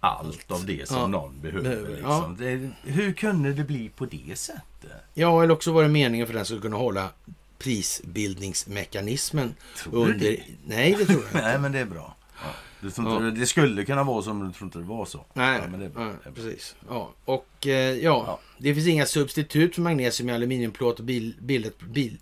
allt 0.00 0.50
av 0.50 0.66
det 0.66 0.88
som 0.88 0.96
Ja, 0.96 1.06
någon 1.06 1.40
behöver. 1.40 1.96
Liksom. 1.96 2.36
Det, 2.38 2.70
hur 2.92 3.12
kunde 3.12 3.52
det 3.52 3.64
bli 3.64 3.88
på 3.88 4.06
det 4.06 4.38
sättet? 4.38 4.90
Ja, 5.14 5.42
eller 5.42 5.54
också 5.54 5.72
var 5.72 5.82
det 5.82 5.88
meningen 5.88 6.26
för 6.26 6.34
den 6.34 6.44
skulle 6.44 6.60
kunna 6.60 6.76
hålla 6.76 7.10
prisbildningsmekanismen 7.58 9.54
Tror 9.76 10.06
du 10.06 10.12
under... 10.12 10.26
det? 10.30 10.42
Nej, 10.66 10.96
det 10.98 11.04
tror 11.06 11.18
jag 11.18 11.28
inte. 11.32 11.42
Nej, 11.42 11.58
men 11.58 11.72
det 11.72 11.78
är 11.78 11.84
bra. 11.84 12.16
Ja. 12.42 12.48
Du 12.80 12.90
tror 12.90 13.12
inte, 13.12 13.24
Ja. 13.24 13.30
Det 13.40 13.46
skulle 13.46 13.84
kunna 13.84 14.04
vara 14.04 14.22
så, 14.22 14.34
men 14.34 14.48
du 14.48 14.54
tror 14.54 14.66
inte 14.66 14.78
det 14.78 14.84
var 14.84 15.04
så. 15.04 15.24
Nej, 15.32 15.60
ja, 15.62 15.78
det 15.78 15.90
nej, 15.94 16.12
Det 16.24 16.32
precis. 16.32 16.76
Ja, 16.88 17.12
och 17.24 17.66
eh, 17.66 17.72
ja, 17.96 18.40
det 18.58 18.74
finns 18.74 18.86
inga 18.86 19.06
substitut 19.06 19.74
för 19.74 19.82
magnesium 19.82 20.28
i 20.28 20.32
aluminiumplåt 20.32 20.98
och 20.98 21.04
bil, 21.04 21.34
billet, 21.40 21.80
bil. 21.80 22.18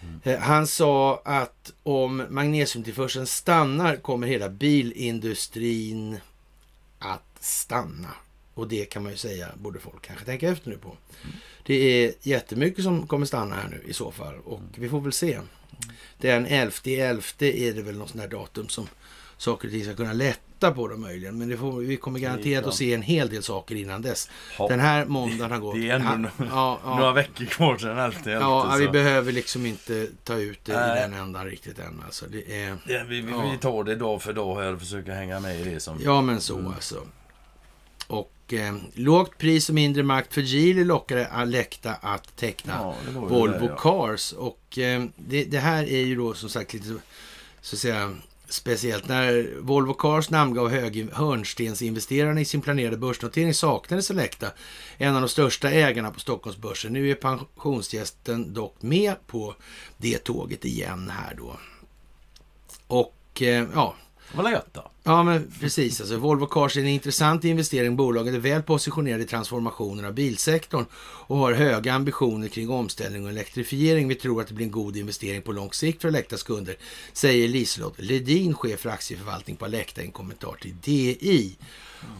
Mm. 0.00 0.20
Eh, 0.24 0.38
han 0.38 0.66
sa 0.66 1.22
att 1.24 1.72
om 1.82 2.26
magnesiumtillförseln 2.30 3.26
stannar 3.26 3.96
kommer 3.96 4.26
hela 4.26 4.48
bilindustrin 4.48 6.20
att 6.98 7.36
stanna. 7.40 8.08
Och 8.54 8.68
det 8.68 8.84
kan 8.84 9.02
man 9.02 9.12
ju 9.12 9.18
säga 9.18 9.48
borde 9.54 9.80
folk 9.80 10.02
kanske 10.02 10.24
tänka 10.24 10.48
efter 10.48 10.70
nu 10.70 10.78
på. 10.78 10.88
Mm. 10.88 11.36
Det 11.66 11.74
är 11.74 12.12
jättemycket 12.22 12.84
som 12.84 13.06
kommer 13.06 13.26
stanna 13.26 13.54
här 13.54 13.68
nu 13.68 13.82
i 13.86 13.92
så 13.92 14.10
fall 14.10 14.34
och 14.44 14.58
Mm. 14.58 14.70
vi 14.76 14.88
får 14.88 15.00
väl 15.00 15.12
se. 15.12 15.40
Den 16.18 16.46
11 16.46 16.72
11 16.84 17.22
är 17.40 17.72
det 17.72 17.82
väl 17.82 17.98
något 17.98 18.08
sånt 18.10 18.20
här 18.20 18.28
datum 18.28 18.68
som 18.68 18.88
saker 19.36 19.68
och 19.68 19.72
ting 19.72 19.84
ska 19.84 19.94
kunna 19.94 20.12
lätta 20.12 20.72
på 20.72 20.88
dem 20.88 21.00
möjligen. 21.00 21.38
Men 21.38 21.58
får, 21.58 21.80
vi 21.80 21.96
kommer 21.96 22.18
garanterat 22.18 22.66
att 22.66 22.74
se 22.74 22.94
en 22.94 23.02
hel 23.02 23.28
del 23.28 23.42
saker 23.42 23.74
innan 23.74 24.02
dess. 24.02 24.30
Ja. 24.58 24.68
Den 24.68 24.80
här 24.80 25.04
måndagen 25.04 25.50
har 25.50 25.58
gått. 25.58 25.74
Det 25.74 25.90
är 25.90 25.94
ändå 25.94 26.28
Ja, 26.38 26.44
no- 26.44 26.48
ja, 26.50 26.80
ja. 26.84 26.96
Några 26.98 27.12
veckor 27.12 27.44
kvar 27.44 27.76
till 27.76 27.86
den 27.86 27.98
11 27.98 28.16
Ja, 28.24 28.76
vi 28.78 28.88
behöver 28.88 29.32
liksom 29.32 29.66
inte 29.66 30.06
ta 30.24 30.34
ut 30.36 30.58
det 30.64 30.72
Nej. 30.80 30.98
i 30.98 31.00
den 31.00 31.14
ändan 31.14 31.46
riktigt 31.46 31.78
än. 31.78 32.02
Alltså, 32.06 32.26
det 32.26 32.62
är... 32.62 32.76
det, 32.86 33.04
vi, 33.08 33.20
vi, 33.20 33.30
Ja. 33.32 33.50
vi 33.52 33.58
tar 33.58 33.84
det 33.84 33.94
dag 33.94 34.22
för 34.22 34.32
dag 34.32 34.56
här 34.60 34.72
och 34.74 34.80
försöker 34.80 35.12
hänga 35.12 35.40
med 35.40 35.60
i 35.60 35.64
det 35.64 35.80
som... 35.80 35.98
Ja, 36.04 36.20
men 36.22 36.40
så 36.40 36.58
Mm. 36.58 36.72
alltså. 36.72 37.02
Och 38.06 38.32
eh, 38.52 38.76
lågt 38.94 39.38
pris 39.38 39.68
och 39.68 39.74
mindre 39.74 40.02
makt 40.02 40.34
för 40.34 40.40
Geely 40.40 40.84
lockade 40.84 41.26
Alecta 41.28 41.94
att 41.94 42.36
teckna 42.36 42.72
Ja, 42.78 42.94
Volvo 43.12 43.58
det, 43.58 43.66
ja. 43.66 43.76
Cars. 43.76 44.32
Och 44.32 44.78
eh, 44.78 45.04
det, 45.16 45.44
det 45.44 45.58
här 45.58 45.84
är 45.84 46.04
ju 46.04 46.16
då 46.16 46.34
som 46.34 46.48
sagt 46.48 46.72
lite 46.72 46.86
så 47.60 47.76
att 47.76 47.80
säga 47.80 48.14
speciellt. 48.48 49.08
När 49.08 49.60
Volvo 49.60 49.94
Cars 49.94 50.30
namngav 50.30 50.68
hög 50.68 51.08
hörnstensinvesterarna 51.12 52.40
i 52.40 52.44
sin 52.44 52.60
planerade 52.60 52.96
börsnotering 52.96 53.54
saknades 53.54 54.10
Alecta, 54.10 54.50
en 54.98 55.14
av 55.14 55.20
de 55.20 55.28
största 55.28 55.70
ägarna 55.70 56.10
på 56.10 56.20
Stockholmsbörsen. 56.20 56.92
Nu 56.92 57.10
är 57.10 57.14
pensionsgästen 57.14 58.54
dock 58.54 58.82
med 58.82 59.26
på 59.26 59.54
det 59.96 60.18
tåget 60.18 60.64
igen 60.64 61.12
här 61.14 61.34
då. 61.34 61.56
Och 62.86 63.42
eh, 63.42 63.66
ja, 63.74 63.94
var 64.32 64.50
gött 64.50 64.68
då. 64.72 64.90
Ja, 65.08 65.22
men 65.22 65.52
precis. 65.60 66.00
Alltså, 66.00 66.16
Volvo 66.16 66.46
Cars 66.46 66.76
är 66.76 66.80
en 66.80 66.88
intressant 66.88 67.44
investering. 67.44 67.96
Bolaget 67.96 68.34
är 68.34 68.38
väl 68.38 68.62
positionerade 68.62 69.22
i 69.22 69.26
transformationen 69.26 70.04
av 70.04 70.14
bilsektorn 70.14 70.84
och 71.26 71.36
har 71.36 71.52
höga 71.52 71.92
ambitioner 71.92 72.48
kring 72.48 72.70
omställning 72.70 73.24
och 73.24 73.30
elektrifiering. 73.30 74.08
Vi 74.08 74.14
tror 74.14 74.40
att 74.40 74.48
det 74.48 74.54
blir 74.54 74.66
en 74.66 74.72
god 74.72 74.96
investering 74.96 75.42
på 75.42 75.52
lång 75.52 75.72
sikt 75.72 76.02
för 76.02 76.08
Alectas 76.08 76.42
kunder, 76.42 76.76
säger 77.12 77.48
Liselott 77.48 77.94
Ledin, 77.96 78.54
chef 78.54 78.80
för 78.80 78.90
aktieförvaltning 78.90 79.56
på 79.56 79.64
Alecta 79.64 80.02
i 80.02 80.04
en 80.04 80.12
kommentar 80.12 80.56
till 80.60 80.74
DI. 80.82 81.56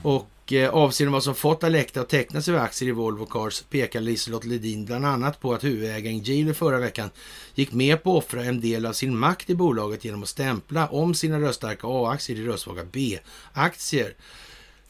Och 0.02 0.30
eh, 0.52 0.70
avseende 0.70 1.12
vad 1.12 1.24
som 1.24 1.34
fått 1.34 1.64
Alecta 1.64 2.00
att 2.00 2.08
teckna 2.08 2.42
sig 2.42 2.52
vid 2.54 2.62
aktier 2.62 2.88
i 2.88 2.92
Volvo 2.92 3.26
Cars 3.26 3.62
pekar 3.62 4.00
Liselott 4.00 4.44
Ledin 4.44 4.84
bland 4.84 5.06
annat 5.06 5.40
på 5.40 5.54
att 5.54 5.64
huvudägaren 5.64 6.18
Geely 6.18 6.54
förra 6.54 6.78
veckan 6.78 7.10
gick 7.54 7.72
med 7.72 8.02
på 8.02 8.18
att 8.18 8.24
offra 8.24 8.44
en 8.44 8.60
del 8.60 8.86
av 8.86 8.92
sin 8.92 9.18
makt 9.18 9.50
i 9.50 9.54
bolaget 9.54 10.04
genom 10.04 10.22
att 10.22 10.28
stämpla 10.28 10.88
om 10.88 11.14
sina 11.14 11.40
röststarka 11.40 11.86
A-aktier 11.86 12.38
i 12.38 12.46
röstsvaga 12.46 12.84
B-aktier. 12.92 14.14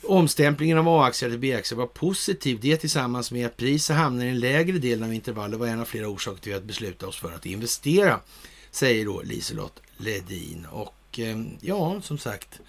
Omstämplingen 0.03 0.79
av 0.79 0.89
A-aktier 0.89 1.31
till 1.31 1.39
B-aktier 1.39 1.79
var 1.79 1.87
positiv. 1.87 2.59
Det 2.61 2.77
tillsammans 2.77 3.33
med 3.33 3.47
att 3.47 3.57
priset 3.57 3.97
hamnar 3.97 4.25
i 4.25 4.29
en 4.29 4.41
lägre 4.41 4.79
del 4.79 5.03
av 5.03 5.15
intervallet 5.15 5.61
var 5.61 5.67
en 5.67 5.81
av 5.81 5.85
flera 5.85 6.09
orsaker 6.09 6.43
till 6.43 6.55
att 6.55 6.65
besluta 6.65 7.07
oss 7.07 7.17
för 7.17 7.33
att 7.33 7.47
investera, 7.47 8.21
säger 8.71 9.05
då 9.05 9.23
Liselott 9.23 9.83
Ledin. 9.97 10.67
Och 10.71 11.19
eh, 11.19 11.39
ja, 11.61 12.01
som 12.01 12.19
sagt, 12.19 12.61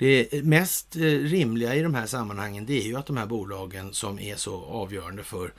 det 0.00 0.44
mest 0.44 0.96
eh, 0.96 1.00
rimliga 1.02 1.74
i 1.74 1.82
de 1.82 1.94
här 1.94 2.06
sammanhangen 2.06 2.66
det 2.66 2.80
är 2.82 2.86
ju 2.86 2.96
att 2.96 3.06
de 3.06 3.16
här 3.16 3.26
bolagen 3.26 3.92
som 3.94 4.18
är 4.18 4.36
så 4.36 4.64
avgörande 4.64 5.22
för 5.24 5.52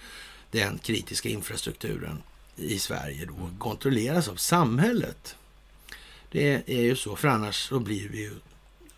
den 0.51 0.77
kritiska 0.77 1.29
infrastrukturen 1.29 2.23
i 2.55 2.79
Sverige 2.79 3.25
då 3.25 3.49
kontrolleras 3.59 4.27
av 4.27 4.35
samhället. 4.35 5.35
Det 6.31 6.63
är 6.65 6.81
ju 6.81 6.95
så, 6.95 7.15
för 7.15 7.27
annars 7.27 7.55
så 7.55 7.79
blir 7.79 8.09
vi 8.09 8.19
ju 8.21 8.31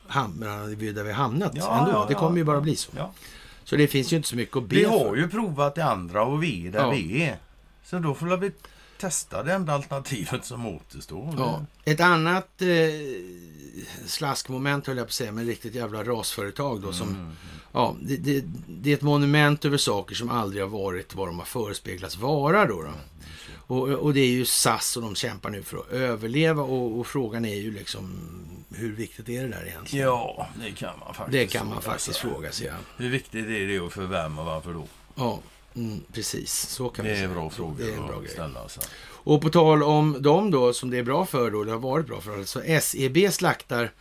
hamnar 0.08 0.68
vi 0.68 0.92
där 0.92 1.04
vi 1.04 1.12
hamnat 1.12 1.52
Ja, 1.56 1.80
ändå. 1.80 1.92
ja, 1.92 2.06
det 2.08 2.14
ja, 2.14 2.20
kommer 2.20 2.38
ju 2.38 2.44
bara 2.44 2.62
bli 2.62 2.76
så. 2.76 2.92
Så 3.64 3.76
det 3.76 3.88
finns 3.88 4.14
ju 4.14 4.18
inte 4.18 4.30
så 4.30 4.36
mycket 4.36 4.58
att 4.58 4.64
be 4.68 4.76
Vi 4.76 4.84
för. 4.84 4.90
har 4.90 5.16
ju 5.16 5.30
provat 5.30 5.76
det 5.76 5.86
andra 5.86 6.24
och 6.26 6.44
vi 6.44 6.68
är 6.68 6.72
där 6.72 6.92
vi 6.92 7.24
är. 7.24 7.38
Så 7.86 8.00
då 8.00 8.14
får 8.14 8.38
vi 8.38 8.52
testa 9.08 9.44
det 9.44 9.54
enda 9.54 9.74
alternativet 9.74 10.46
som 10.46 10.66
återstår. 10.68 11.34
Ja. 11.38 11.66
Ett 11.86 12.00
annat 12.00 12.62
eh, 12.62 12.68
slaskmoment 14.06 14.88
höll 14.88 14.98
jag 14.98 15.06
på 15.06 15.10
att 15.10 15.14
säga, 15.14 15.32
med 15.32 15.48
riktigt 15.48 15.76
jävla 15.76 16.04
rasföretag 16.04 16.82
då 16.82 16.94
som, 16.94 17.10
Mm. 17.10 17.32
ja, 17.74 17.96
det, 18.02 18.18
det, 18.18 18.44
det 18.68 18.90
är 18.90 18.94
ett 18.94 19.02
monument 19.02 19.66
över 19.66 19.78
saker 19.78 20.16
som 20.16 20.30
aldrig 20.30 20.64
har 20.64 20.70
varit 20.70 21.16
vad 21.16 21.28
de 21.28 21.40
har 21.40 21.46
förespeglats 21.46 22.18
vara 22.18 22.66
då. 22.66 22.82
då. 22.82 22.90
Och, 23.76 23.88
och 23.90 24.14
det 24.14 24.20
är 24.20 24.28
ju 24.32 24.46
SAS 24.46 24.98
och 24.98 25.04
de 25.04 25.16
kämpar 25.16 25.50
nu 25.50 25.64
för 25.64 25.78
att 25.78 25.92
överleva 25.92 26.62
och, 26.64 27.00
och 27.00 27.08
frågan 27.08 27.46
är 27.46 27.56
ju 27.56 27.72
liksom 27.72 28.20
hur 28.76 28.92
viktigt 28.96 29.30
är 29.30 29.44
det 29.44 29.50
där 29.50 29.68
egentligen? 29.68 30.06
Ja, 30.08 30.48
det 30.64 30.72
kan 30.72 31.00
man 31.00 31.14
faktiskt 31.14 31.32
det 31.52 31.58
kan 31.60 31.68
man 31.70 31.82
faktiskt 31.82 32.18
fråga 32.18 32.52
sig. 32.52 32.68
Ja, 32.68 32.74
Hur 32.98 33.10
viktigt 33.10 33.46
är 33.46 33.68
det 33.68 33.80
och 33.80 33.94
för 33.94 34.06
vem 34.06 34.40
och 34.40 34.46
varför 34.46 34.74
då? 34.74 34.88
ja 35.16 35.40
mm, 35.76 36.02
precis. 36.14 36.52
Så 36.70 36.90
kan 36.90 37.06
Det 37.06 37.10
man 37.10 37.12
är 37.12 37.16
säga. 37.16 37.28
en 37.30 37.34
bra 37.36 37.50
fråga 37.50 37.86
Det 37.86 37.92
är 37.92 37.98
en 37.98 38.08
bra 38.08 38.16
att 38.16 38.24
grej. 38.24 38.34
ställa. 38.34 38.60
Alltså. 38.60 38.82
Och 39.26 39.42
på 39.42 39.50
tal 39.50 39.84
om 39.84 40.22
dem 40.22 40.52
då, 40.52 40.74
som 40.74 40.90
det 40.90 40.98
är 40.98 41.04
bra 41.04 41.26
för 41.26 41.52
då, 41.52 41.62
eller 41.62 41.72
har 41.72 41.80
varit 41.80 42.08
bra 42.08 42.22
för, 42.22 42.44
så 42.44 42.62
SEB 42.82 43.34
slaktar 43.34 43.92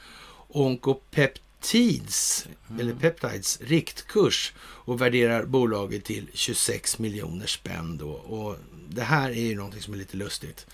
Oncopeptides, 0.48 2.46
eller 2.80 2.94
Peptides, 2.94 3.60
riktkurs 3.60 4.52
och 4.60 5.00
värderar 5.00 5.44
bolaget 5.44 6.04
till 6.04 6.28
26 6.34 6.98
miljoner 6.98 7.46
spänn 7.46 7.96
då. 7.98 8.10
Och 8.10 8.56
det 8.88 9.02
här 9.02 9.30
är 9.30 9.34
ju 9.42 9.54
någonting 9.56 9.82
som 9.82 9.94
är 9.94 9.98
lite 9.98 10.16
lustigt 10.16 10.66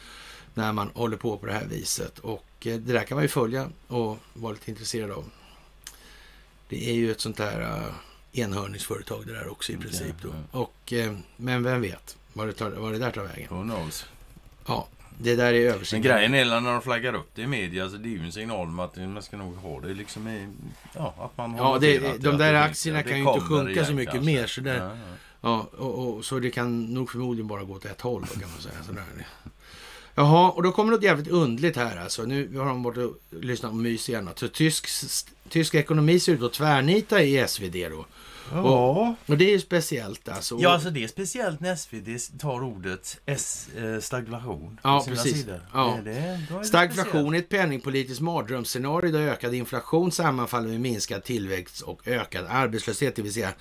när 0.55 0.73
man 0.73 0.91
håller 0.95 1.17
på 1.17 1.39
på 1.39 1.47
det 1.47 1.53
här 1.53 1.67
viset. 1.67 2.19
Och 2.19 2.45
eh, 2.67 2.77
det 2.77 2.93
där 2.93 3.05
kan 3.05 3.17
man 3.17 3.25
ju 3.25 3.29
följa 3.29 3.71
och 3.89 4.17
vara 4.35 4.53
lite 4.53 4.71
intresserad 4.71 5.11
av. 5.11 5.25
Det 6.69 6.91
är 6.91 6.95
ju 6.95 7.11
ett 7.11 7.21
sånt 7.21 7.37
där 7.37 7.61
uh, 7.61 7.87
enhörningsföretag 8.33 9.27
det 9.27 9.33
där 9.33 9.49
också 9.51 9.73
i 9.73 9.77
princip 9.77 10.15
då. 10.23 10.29
ja. 10.53 10.59
Och, 10.59 10.93
eh, 10.93 11.13
men 11.37 11.63
vem 11.63 11.81
vet 11.81 12.17
vad 12.33 12.47
det, 12.47 12.53
tar, 12.53 12.71
vad 12.71 12.93
det 12.93 12.99
där 12.99 13.11
tar 13.11 13.23
vägen. 13.25 13.47
Who 13.51 13.63
knows? 13.63 14.07
Ja, 14.67 14.89
det 15.19 15.37
där 15.37 15.55
är 15.55 15.65
Men 15.65 15.75
översikt. 15.75 16.05
grejen 16.07 16.35
är 16.35 16.45
när 16.61 16.73
de 16.73 16.83
flaggar 16.83 17.15
upp 17.15 17.31
det 17.35 17.43
i 17.43 17.47
media 17.47 17.89
så 17.91 17.97
det 17.97 18.09
är 18.09 18.11
ju 18.11 18.25
en 18.25 18.33
signal 18.33 18.67
om 18.67 18.79
att 18.81 18.97
man 18.97 19.23
ska 19.23 19.37
nog 19.37 19.57
ha 19.57 19.81
det 19.81 19.95
liksom 19.95 20.29
i... 20.29 20.49
Ja, 20.95 21.15
att 21.19 21.37
man 21.39 21.51
har 21.51 21.73
Ja, 21.75 21.79
det, 21.79 21.95
noterat 22.01 22.21
de 22.23 22.37
där 22.39 22.53
det 22.53 22.63
aktierna 22.63 23.03
kan 23.03 23.19
ju 23.19 23.25
det 23.25 23.31
inte 23.31 23.41
sjunka 23.47 23.75
så 23.75 23.81
igen 23.81 23.97
mycket 23.97 24.15
kanske. 24.15 24.33
mer. 24.33 24.47
Så, 24.47 24.61
där, 24.61 24.77
Ja, 24.77 24.85
ja. 24.89 25.17
ja, 25.41 25.79
och, 25.85 26.09
och, 26.17 26.25
så 26.25 26.39
det 26.39 26.51
kan 26.51 26.85
nog 26.95 27.11
förmodligen 27.11 27.49
bara 27.49 27.65
gå 27.65 27.75
åt 27.75 27.85
ett 27.85 28.01
håll 28.01 28.27
då, 28.35 28.41
kan 28.41 28.51
man 28.51 28.61
säga. 28.61 28.75
Sådär. 28.87 29.03
Jaha, 30.15 30.51
och 30.51 30.63
då 30.63 30.73
kommer 30.73 30.93
något 30.93 31.03
jävligt 31.03 31.29
undligt 31.29 31.77
här 31.77 31.97
alltså. 31.97 32.23
Nu 32.23 32.57
har 32.59 32.67
de 32.67 32.83
varit 32.83 32.99
och 32.99 33.17
lyssnat 33.31 33.71
på 33.73 33.77
mys 33.77 34.09
igen. 34.09 34.31
Så 34.37 34.49
tysk, 34.49 34.89
tysk 35.49 35.75
ekonomi 35.75 36.21
ser 36.21 36.33
ut 36.33 36.43
att 36.43 36.53
tvärnita 36.53 37.23
i 37.23 37.49
SvD 37.49 37.75
då. 37.91 38.07
Ja. 38.53 39.15
Och 39.27 39.39
det 39.39 39.45
är 39.45 39.51
ju 39.53 39.61
speciellt 39.61 40.29
alltså. 40.29 40.57
Ja, 40.61 40.73
alltså 40.73 40.91
det 40.91 41.05
är 41.05 41.09
speciellt 41.09 41.61
när 41.61 41.77
SvD 41.77 42.39
tar 42.39 42.63
ordet 42.63 43.21
S, 43.27 43.69
eh, 43.77 44.01
stagflation 44.01 44.81
Ja, 44.83 45.05
precis. 45.09 45.37
sidor. 45.37 45.61
Ja. 45.73 45.99
Det, 46.05 46.11
det, 46.11 46.41
då 46.49 46.55
är 46.55 46.59
det 46.59 46.65
Stagflation 46.65 47.35
är 47.35 47.39
ett 47.39 47.49
penningpolitiskt 47.49 48.21
mardrömsscenario 48.21 49.13
där 49.13 49.21
ökad 49.21 49.55
inflation 49.55 50.13
sammanfaller 50.13 50.69
med 50.69 50.81
minskad 50.81 51.25
tillväxt 51.25 51.81
och 51.83 52.09
ökad 52.09 52.47
arbetslöshet. 52.51 53.17
Det 53.17 53.23
vill 53.23 53.35
säga 53.35 53.53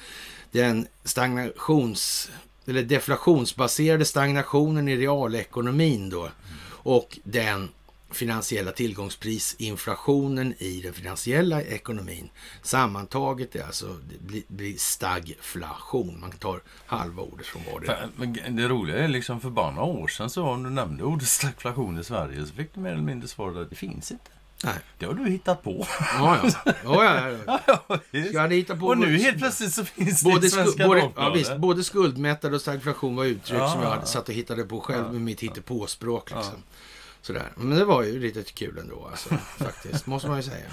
den 0.51 0.87
stagnations 1.03 2.29
eller 2.65 2.83
deflationsbaserade 2.83 4.05
stagnationen 4.05 4.87
i 4.87 4.97
realekonomin 4.97 6.09
då 6.09 6.29
och 6.69 7.19
den 7.23 7.69
finansiella 8.11 8.71
tillgångsprisinflationen 8.71 10.53
i 10.57 10.81
den 10.81 10.93
finansiella 10.93 11.61
ekonomin. 11.61 12.29
Sammantaget 12.61 13.55
är 13.55 13.63
alltså, 13.63 13.97
det 14.09 14.47
blir, 14.47 14.77
stagflation. 14.77 16.19
Man 16.19 16.31
tar 16.31 16.61
halva 16.85 17.23
ordet 17.23 17.45
från 17.45 17.61
vad 17.71 17.81
det 17.81 18.49
det 18.49 18.67
roliga 18.67 18.97
är 18.97 19.07
liksom 19.07 19.41
för 19.41 19.49
bara 19.49 19.71
några 19.71 19.87
år 19.87 20.07
sedan 20.07 20.29
så 20.29 20.43
om 20.43 20.63
du 20.63 20.69
nämnde 20.69 21.03
ordet 21.03 21.27
stagflation 21.27 21.99
i 21.99 22.03
Sverige 22.03 22.45
så 22.45 22.53
fick 22.53 22.73
du 22.73 22.79
mer 22.79 22.91
eller 22.91 23.01
mindre 23.01 23.27
svaret 23.27 23.57
att 23.57 23.69
det 23.69 23.75
finns 23.75 24.11
inte. 24.11 24.31
Nej. 24.63 24.75
Det 24.97 25.05
har 25.05 25.13
du 25.13 25.29
hittat 25.29 25.63
på. 25.63 25.87
Ja, 25.99 26.39
ja. 26.43 26.73
ja, 26.83 27.37
ja, 27.45 27.79
ja. 27.87 27.99
Jag 28.33 28.49
hitta 28.49 28.75
på 28.75 28.87
och 28.87 28.97
nu 28.97 29.17
helt 29.17 29.37
plötsligt 29.37 29.73
så 29.73 29.85
finns 29.85 30.21
det 30.21 30.31
Både, 30.31 30.49
sku, 30.49 30.57
Svenska 30.57 30.87
både, 30.87 31.11
ja, 31.15 31.29
visst, 31.29 31.57
både 31.57 31.83
skuldmättad 31.83 32.53
och 32.53 32.61
stagflation 32.61 33.15
var 33.15 33.25
uttryck 33.25 33.59
Ja, 33.59 33.69
som 33.69 33.81
jag 33.81 33.89
ja. 33.89 33.93
hade 33.95 34.05
satt 34.05 34.29
och 34.29 34.35
hittade 34.35 34.63
på 34.63 34.81
själv 34.81 35.13
med 35.13 35.21
mitt 35.21 35.43
hittepåspråk. 35.43 36.31
Liksom. 36.31 36.53
Ja. 36.53 36.77
Sådär. 37.21 37.51
Men 37.55 37.77
det 37.77 37.85
var 37.85 38.03
ju 38.03 38.19
lite 38.19 38.43
kul 38.43 38.77
ändå, 38.77 39.07
alltså, 39.11 39.29
faktiskt. 39.57 40.05
Måste 40.05 40.27
man 40.27 40.37
ju 40.37 40.43
säga. 40.43 40.65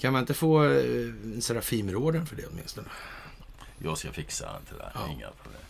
Kan 0.00 0.12
man 0.12 0.20
inte 0.22 0.34
få 0.34 0.64
eh, 0.64 0.70
en 1.24 1.42
Serafimorden 1.42 2.26
för 2.26 2.36
det 2.36 2.46
åtminstone? 2.52 2.88
Jag 3.78 3.98
ska 3.98 4.12
fixa 4.12 4.46
det. 4.76 4.82
här. 4.82 4.90
Ja. 4.94 5.12
Inga 5.12 5.26
problem. 5.42 5.62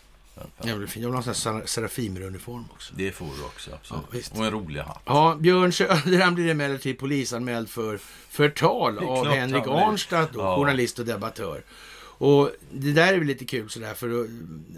Jag 0.61 0.75
vill, 0.75 0.89
jag 0.95 1.01
vill 1.09 1.17
ha 1.19 1.23
en 1.23 1.33
sån 1.35 1.55
här 1.55 1.65
Serafimruniform 1.65 2.65
också. 2.73 2.93
Det 2.97 3.11
får 3.11 3.25
du 3.37 3.43
också. 3.43 3.71
Absolut. 3.73 4.31
Ja, 4.33 4.39
och 4.39 4.45
en 4.45 4.51
rolig 4.51 4.81
hatt. 4.81 5.01
Ja, 5.05 5.35
Björn 5.39 5.71
Söder 5.73 6.31
blir 6.31 6.49
emellertid 6.49 6.99
polisanmäld 6.99 7.69
för 7.69 7.97
förtal 8.29 8.99
av 8.99 9.25
Henrik 9.27 9.63
då, 9.65 9.97
Ja. 10.33 10.55
journalist 10.55 10.99
och 10.99 11.05
debattör. 11.05 11.63
Och 12.19 12.51
det 12.71 12.91
där 12.91 13.13
är 13.13 13.17
väl 13.17 13.27
lite 13.27 13.45
kul 13.45 13.69
sådär, 13.69 13.93
för 13.93 14.27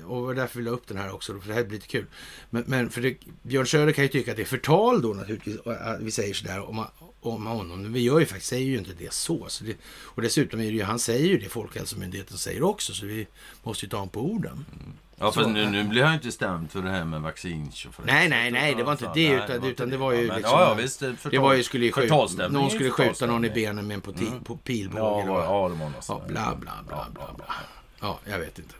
och 0.05 0.21
var 0.21 0.33
därför 0.33 0.57
vill 0.57 0.65
jag 0.65 0.73
upp 0.73 0.87
den 0.87 0.97
här 0.97 1.13
också, 1.13 1.39
för 1.39 1.47
det 1.47 1.53
här 1.53 1.63
blir 1.63 1.77
lite 1.77 1.87
kul. 1.87 2.05
Men, 2.49 2.63
men 2.67 2.89
för 2.89 3.01
det, 3.01 3.17
Björn 3.41 3.67
Söder 3.67 3.91
kan 3.91 4.03
ju 4.03 4.07
tycka 4.07 4.31
att 4.31 4.37
det 4.37 4.43
är 4.43 4.45
förtal 4.45 5.01
då 5.01 5.13
naturligtvis, 5.13 5.57
att 5.59 5.99
äh, 5.99 6.05
vi 6.05 6.11
säger 6.11 6.33
sådär 6.33 6.69
om, 6.69 6.85
om 7.21 7.45
honom. 7.45 7.81
Men 7.81 7.93
vi 7.93 7.99
gör 7.99 8.19
ju 8.19 8.25
faktiskt, 8.25 8.49
säger 8.49 8.65
ju 8.65 8.77
inte 8.77 8.91
det 8.97 9.13
så. 9.13 9.45
så 9.47 9.63
det, 9.63 9.77
och 9.85 10.21
dessutom 10.21 10.59
är 10.59 10.65
det 10.65 10.71
ju, 10.71 10.83
han 10.83 10.99
säger 10.99 11.27
ju 11.27 11.37
det 11.37 11.49
Folkhälsomyndigheten 11.49 12.37
säger 12.37 12.63
också, 12.63 12.93
så 12.93 13.05
vi 13.05 13.27
måste 13.63 13.85
ju 13.85 13.89
ta 13.89 13.97
honom 13.97 14.09
på 14.09 14.21
orden. 14.21 14.65
Mm. 14.73 14.93
Ja, 15.21 15.31
för 15.31 15.45
nu, 15.45 15.69
nu 15.69 15.83
blir 15.83 16.03
han 16.03 16.11
ju 16.11 16.15
inte 16.17 16.31
stämd 16.31 16.71
för 16.71 16.81
det 16.81 16.89
här 16.89 17.03
med 17.05 17.21
vaccintjofräs. 17.21 18.05
Nej, 18.05 18.29
nej, 18.29 18.51
nej, 18.51 18.75
det 18.75 18.83
var 18.83 18.91
inte 18.91 19.11
det, 19.13 19.27
utan- 19.33 19.63
utan 19.63 19.89
det 19.89 19.97
var 19.97 20.11
ju 20.11 20.21
liksom- 20.21 20.41
Ja, 20.43 20.61
ja, 20.61 20.73
visst. 20.73 20.99
Förtal, 20.99 21.31
Det 21.31 21.37
var 21.39 21.53
ju, 21.53 21.63
skulle 21.63 21.85
ju 21.85 21.91
skjuta, 21.91 22.47
någon 22.49 22.69
skulle 22.69 22.89
skjuta 22.89 23.25
någon 23.25 23.45
i 23.45 23.49
benen 23.49 23.87
med 23.87 23.95
en 23.95 24.01
poti, 24.01 24.27
Mm. 24.27 24.43
pilbåge. 24.63 25.25
Ja, 25.27 25.43
ja, 25.43 25.69
det 25.69 25.75
var 25.75 25.89
något 25.89 26.05
Ja, 26.09 26.21
bla, 26.27 26.55
bla, 26.55 26.71
bla, 26.87 26.97
Ja, 26.97 27.05
bla, 27.13 27.33
bla. 27.35 27.45
Ja, 28.01 28.19
jag 28.25 28.39
vet 28.39 28.59
inte. 28.59 28.73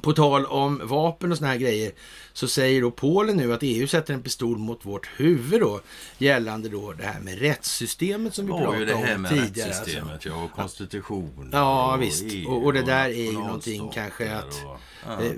På 0.00 0.12
tal 0.12 0.46
om 0.46 0.80
vapen 0.84 1.32
och 1.32 1.38
såna 1.38 1.50
här 1.50 1.56
grejer 1.56 1.92
så 2.32 2.48
säger 2.48 2.80
då 2.82 2.90
Polen 2.90 3.36
nu 3.36 3.52
att 3.54 3.58
EU 3.62 3.86
sätter 3.86 4.14
en 4.14 4.22
pistol 4.22 4.58
mot 4.58 4.86
vårt 4.86 5.08
huvud 5.16 5.60
då 5.60 5.80
gällande 6.18 6.68
då 6.68 6.92
det 6.92 7.04
här 7.04 7.20
med 7.20 7.38
rättssystemet 7.38 8.34
som 8.34 8.46
vi 8.46 8.52
Det 8.52 8.58
var 8.58 8.60
ju 8.60 8.66
pratade 8.86 9.00
det 9.00 9.06
här 9.06 9.14
om 9.16 9.22
med 9.22 9.30
tidigare. 9.30 9.68
rättssystemet, 9.70 10.12
Alltså. 10.12 10.28
ja, 10.28 10.34
och 10.44 10.52
konstitutionen. 10.52 11.48
Ja, 11.52 11.94
och 11.94 12.02
visst. 12.02 12.22
EU 12.28 12.48
Och- 12.50 12.64
och 12.64 12.72
det 12.72 12.82
där 12.82 13.04
är 13.08 13.24
ju 13.24 13.32
någonting 13.32 13.90
kanske 13.94 14.34
att- 14.36 14.64
och- 14.64 14.80
ja. 15.06 15.22
Eh, 15.22 15.32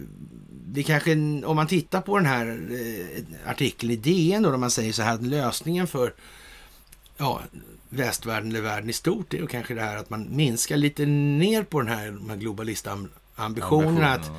Det 0.67 0.83
kanske, 0.83 1.13
om 1.45 1.57
man 1.57 1.67
tittar 1.67 2.01
på 2.01 2.17
den 2.17 2.27
här 2.27 2.47
eh, 2.71 3.51
artikeln 3.51 3.93
i 3.93 3.97
DN 3.97 4.43
då, 4.43 4.51
där 4.51 4.57
man 4.59 4.71
säger 4.71 4.93
så 4.93 5.03
här 5.03 5.15
att 5.15 5.23
lösningen 5.23 5.87
för 5.87 6.15
ja, 7.17 7.41
västvärlden 7.89 8.51
eller 8.51 8.61
världen 8.61 8.91
i 8.91 8.93
stort 8.93 9.35
är 9.35 9.39
ju 9.39 9.47
kanske 9.47 9.75
det 9.75 9.81
här 9.83 9.97
att 9.97 10.11
man 10.11 10.37
minskar 10.37 10.77
lite 10.77 11.07
ner 11.07 11.63
på 11.63 11.81
den 11.81 11.89
här, 11.89 12.07
de 12.11 12.31
här 12.31 12.37
globalistambitionerna. 13.37 14.13
Att 14.13 14.31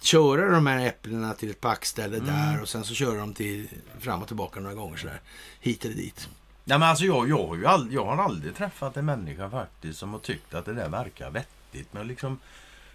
köra 0.00 0.50
de 0.50 0.66
här 0.66 0.86
äpplena 0.86 1.34
till 1.34 1.50
ett 1.50 1.60
packställe 1.60 2.16
Mm. 2.16 2.26
där 2.26 2.62
och 2.62 2.68
sen 2.68 2.84
så 2.84 2.94
köra 2.94 3.18
dem 3.18 3.34
till 3.34 3.68
fram 4.00 4.20
och 4.22 4.26
tillbaka 4.28 4.60
några 4.60 4.74
gånger 4.74 4.96
sådär. 4.96 5.20
Hit 5.60 5.84
eller 5.84 5.94
dit. 5.94 6.28
Nej, 6.64 6.78
men 6.78 6.88
alltså 6.88 7.04
jag, 7.04 7.28
jag, 7.28 7.46
har 7.46 7.56
ju 7.56 7.66
all, 7.66 7.92
jag 7.92 8.04
har 8.04 8.24
aldrig 8.24 8.54
träffat 8.56 8.96
en 8.96 9.04
människa 9.04 9.50
faktiskt 9.50 9.98
som 9.98 10.12
har 10.12 10.18
tyckt 10.20 10.54
att 10.54 10.64
det 10.64 10.74
där 10.74 10.88
verkar 10.88 11.30
vettigt. 11.30 11.92
Men 11.92 12.06
liksom 12.06 12.38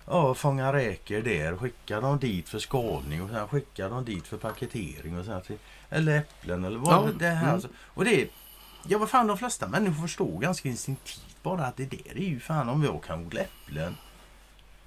ja, 0.05 0.33
fånga 0.33 0.73
räkor 0.73 1.21
där, 1.21 1.57
skicka 1.57 2.01
dem 2.01 2.19
dit 2.19 2.49
för 2.49 2.59
skalning 2.59 3.21
och 3.23 3.29
sen 3.29 3.47
skicka 3.47 3.89
dem 3.89 4.05
dit 4.05 4.27
för 4.27 4.37
paketering. 4.37 5.19
Och 5.19 5.25
sen 5.25 5.41
till, 5.41 5.57
eller 5.89 6.17
äpplen 6.17 6.63
eller 6.63 6.77
vad 6.79 6.93
Ja, 6.93 7.09
det 7.19 7.25
här. 7.29 7.41
mm. 7.43 7.53
Alltså. 7.53 7.67
Och 7.85 8.05
det 8.05 8.27
ja 8.87 8.97
vad 8.97 9.09
fan 9.09 9.27
de 9.27 9.37
flesta 9.37 9.67
människor 9.67 10.01
förstår 10.01 10.39
ganska 10.39 10.69
instinktivt 10.69 11.21
bara 11.43 11.65
att 11.65 11.77
det 11.77 11.85
där 11.85 12.17
är 12.17 12.25
ju 12.29 12.39
fan 12.39 12.69
om 12.69 12.83
jag 12.83 13.03
kan 13.03 13.25
odla 13.25 13.41
äpplen 13.41 13.95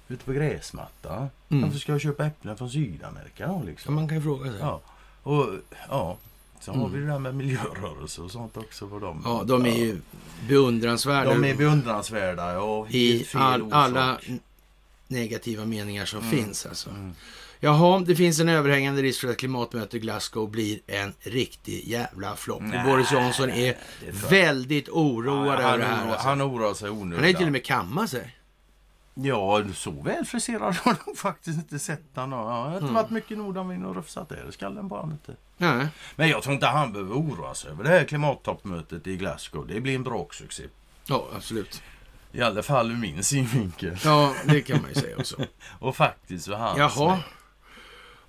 ute 0.07 0.25
på 0.25 0.31
gräsmatta. 0.33 1.27
Mm. 1.49 1.63
Varför 1.63 1.79
ska 1.79 1.91
jag 1.91 2.01
köpa 2.01 2.25
äpplen 2.25 2.57
från 2.57 2.69
Sydamerika 2.69 3.47
då 3.47 3.63
liksom? 3.65 3.95
man 3.95 4.07
kan 4.07 4.17
ju 4.17 4.23
fråga 4.23 4.51
sig. 4.51 4.59
Ja, 4.59 4.81
och 5.23 5.45
ja. 5.89 6.17
Så 6.61 6.71
har 6.71 6.79
Mm. 6.79 6.93
vi 6.93 6.99
det 6.99 7.05
där 7.07 7.19
med 7.19 7.35
miljörörelse 7.35 8.21
och 8.21 8.31
sånt 8.31 8.57
också. 8.57 8.89
För 8.89 8.99
dem. 8.99 9.21
Ja, 9.25 9.43
de 9.47 9.65
är 9.65 9.77
ju 9.77 9.97
beundransvärda. 10.47 11.29
De 11.33 11.43
är 11.43 11.55
beundransvärda. 11.55 12.53
Ja, 12.53 12.87
i 12.89 13.25
all, 13.33 13.73
alla 13.73 14.17
negativa 15.07 15.65
meningar 15.65 16.05
som 16.05 16.19
Mm. 16.19 16.31
finns. 16.31 16.65
Alltså. 16.65 16.89
Mm. 16.89 17.11
Jaha, 17.59 17.99
det 17.99 18.15
finns 18.15 18.39
en 18.39 18.49
överhängande 18.49 19.01
risk 19.01 19.21
för 19.21 19.27
att 19.27 19.37
klimatmötet 19.37 19.93
i 19.93 19.99
Glasgow 19.99 20.49
blir 20.51 20.79
en 20.87 21.13
riktig 21.19 21.87
jävla 21.87 22.35
flopp. 22.35 22.63
Boris 22.85 23.11
Johnson 23.11 23.49
är 23.49 23.77
väldigt 24.29 24.89
oroad 24.89 25.47
han, 25.59 25.65
över 25.65 25.77
det 25.77 25.83
här. 25.85 26.11
Alltså. 26.11 26.27
han 26.27 26.41
oroar 26.41 26.73
sig 26.73 26.89
Han 26.89 26.97
onödigt. 27.01 27.21
har 27.23 27.27
ju 27.29 27.33
till 27.33 27.45
och 27.45 27.51
med 27.51 27.65
kammat 27.65 28.09
sig. 28.09 28.36
Ja, 29.19 29.63
så 29.75 29.91
väl 29.91 30.25
friserad 30.25 30.75
har 30.75 30.95
jag 31.05 31.17
faktiskt 31.17 31.57
inte 31.57 31.79
sett 31.79 32.03
han. 32.15 32.31
Ja, 32.31 32.37
Han 32.51 32.61
har 32.61 32.71
inte 32.73 32.79
Mm. 32.83 32.93
varit 32.93 33.09
mycket 33.09 33.37
nordavind 33.37 33.85
och 33.85 33.95
rufsat 33.95 34.29
där 34.29 34.45
i 34.49 34.51
skallen 34.51 34.89
på 34.89 35.09
inte. 35.11 35.35
Nej. 35.57 35.87
Men 36.15 36.29
jag 36.29 36.43
tror 36.43 36.53
inte 36.53 36.67
han 36.67 36.93
behöver 36.93 37.15
oroa 37.15 37.53
sig 37.53 37.71
över 37.71 37.83
det 37.83 37.89
här 37.89 38.03
klimattoppmötet 38.03 39.07
i 39.07 39.17
Glasgow. 39.17 39.67
Det 39.67 39.79
blir 39.81 39.95
en 39.95 40.03
braksuccé. 40.03 40.63
Ja, 41.05 41.27
absolut. 41.35 41.81
I 42.31 42.41
alla 42.41 42.63
fall 42.63 42.91
ur 42.91 42.95
min 42.95 43.23
synvinkel. 43.23 43.97
Ja, 44.03 44.33
det 44.45 44.61
kan 44.61 44.81
man 44.81 44.89
ju 44.89 44.95
säga 44.95 45.17
också. 45.17 45.35
Och 45.79 45.95
faktiskt 45.95 46.45
för 46.45 46.53
hans 46.53 46.77
Jaha. 46.77 47.09
med. 47.09 47.19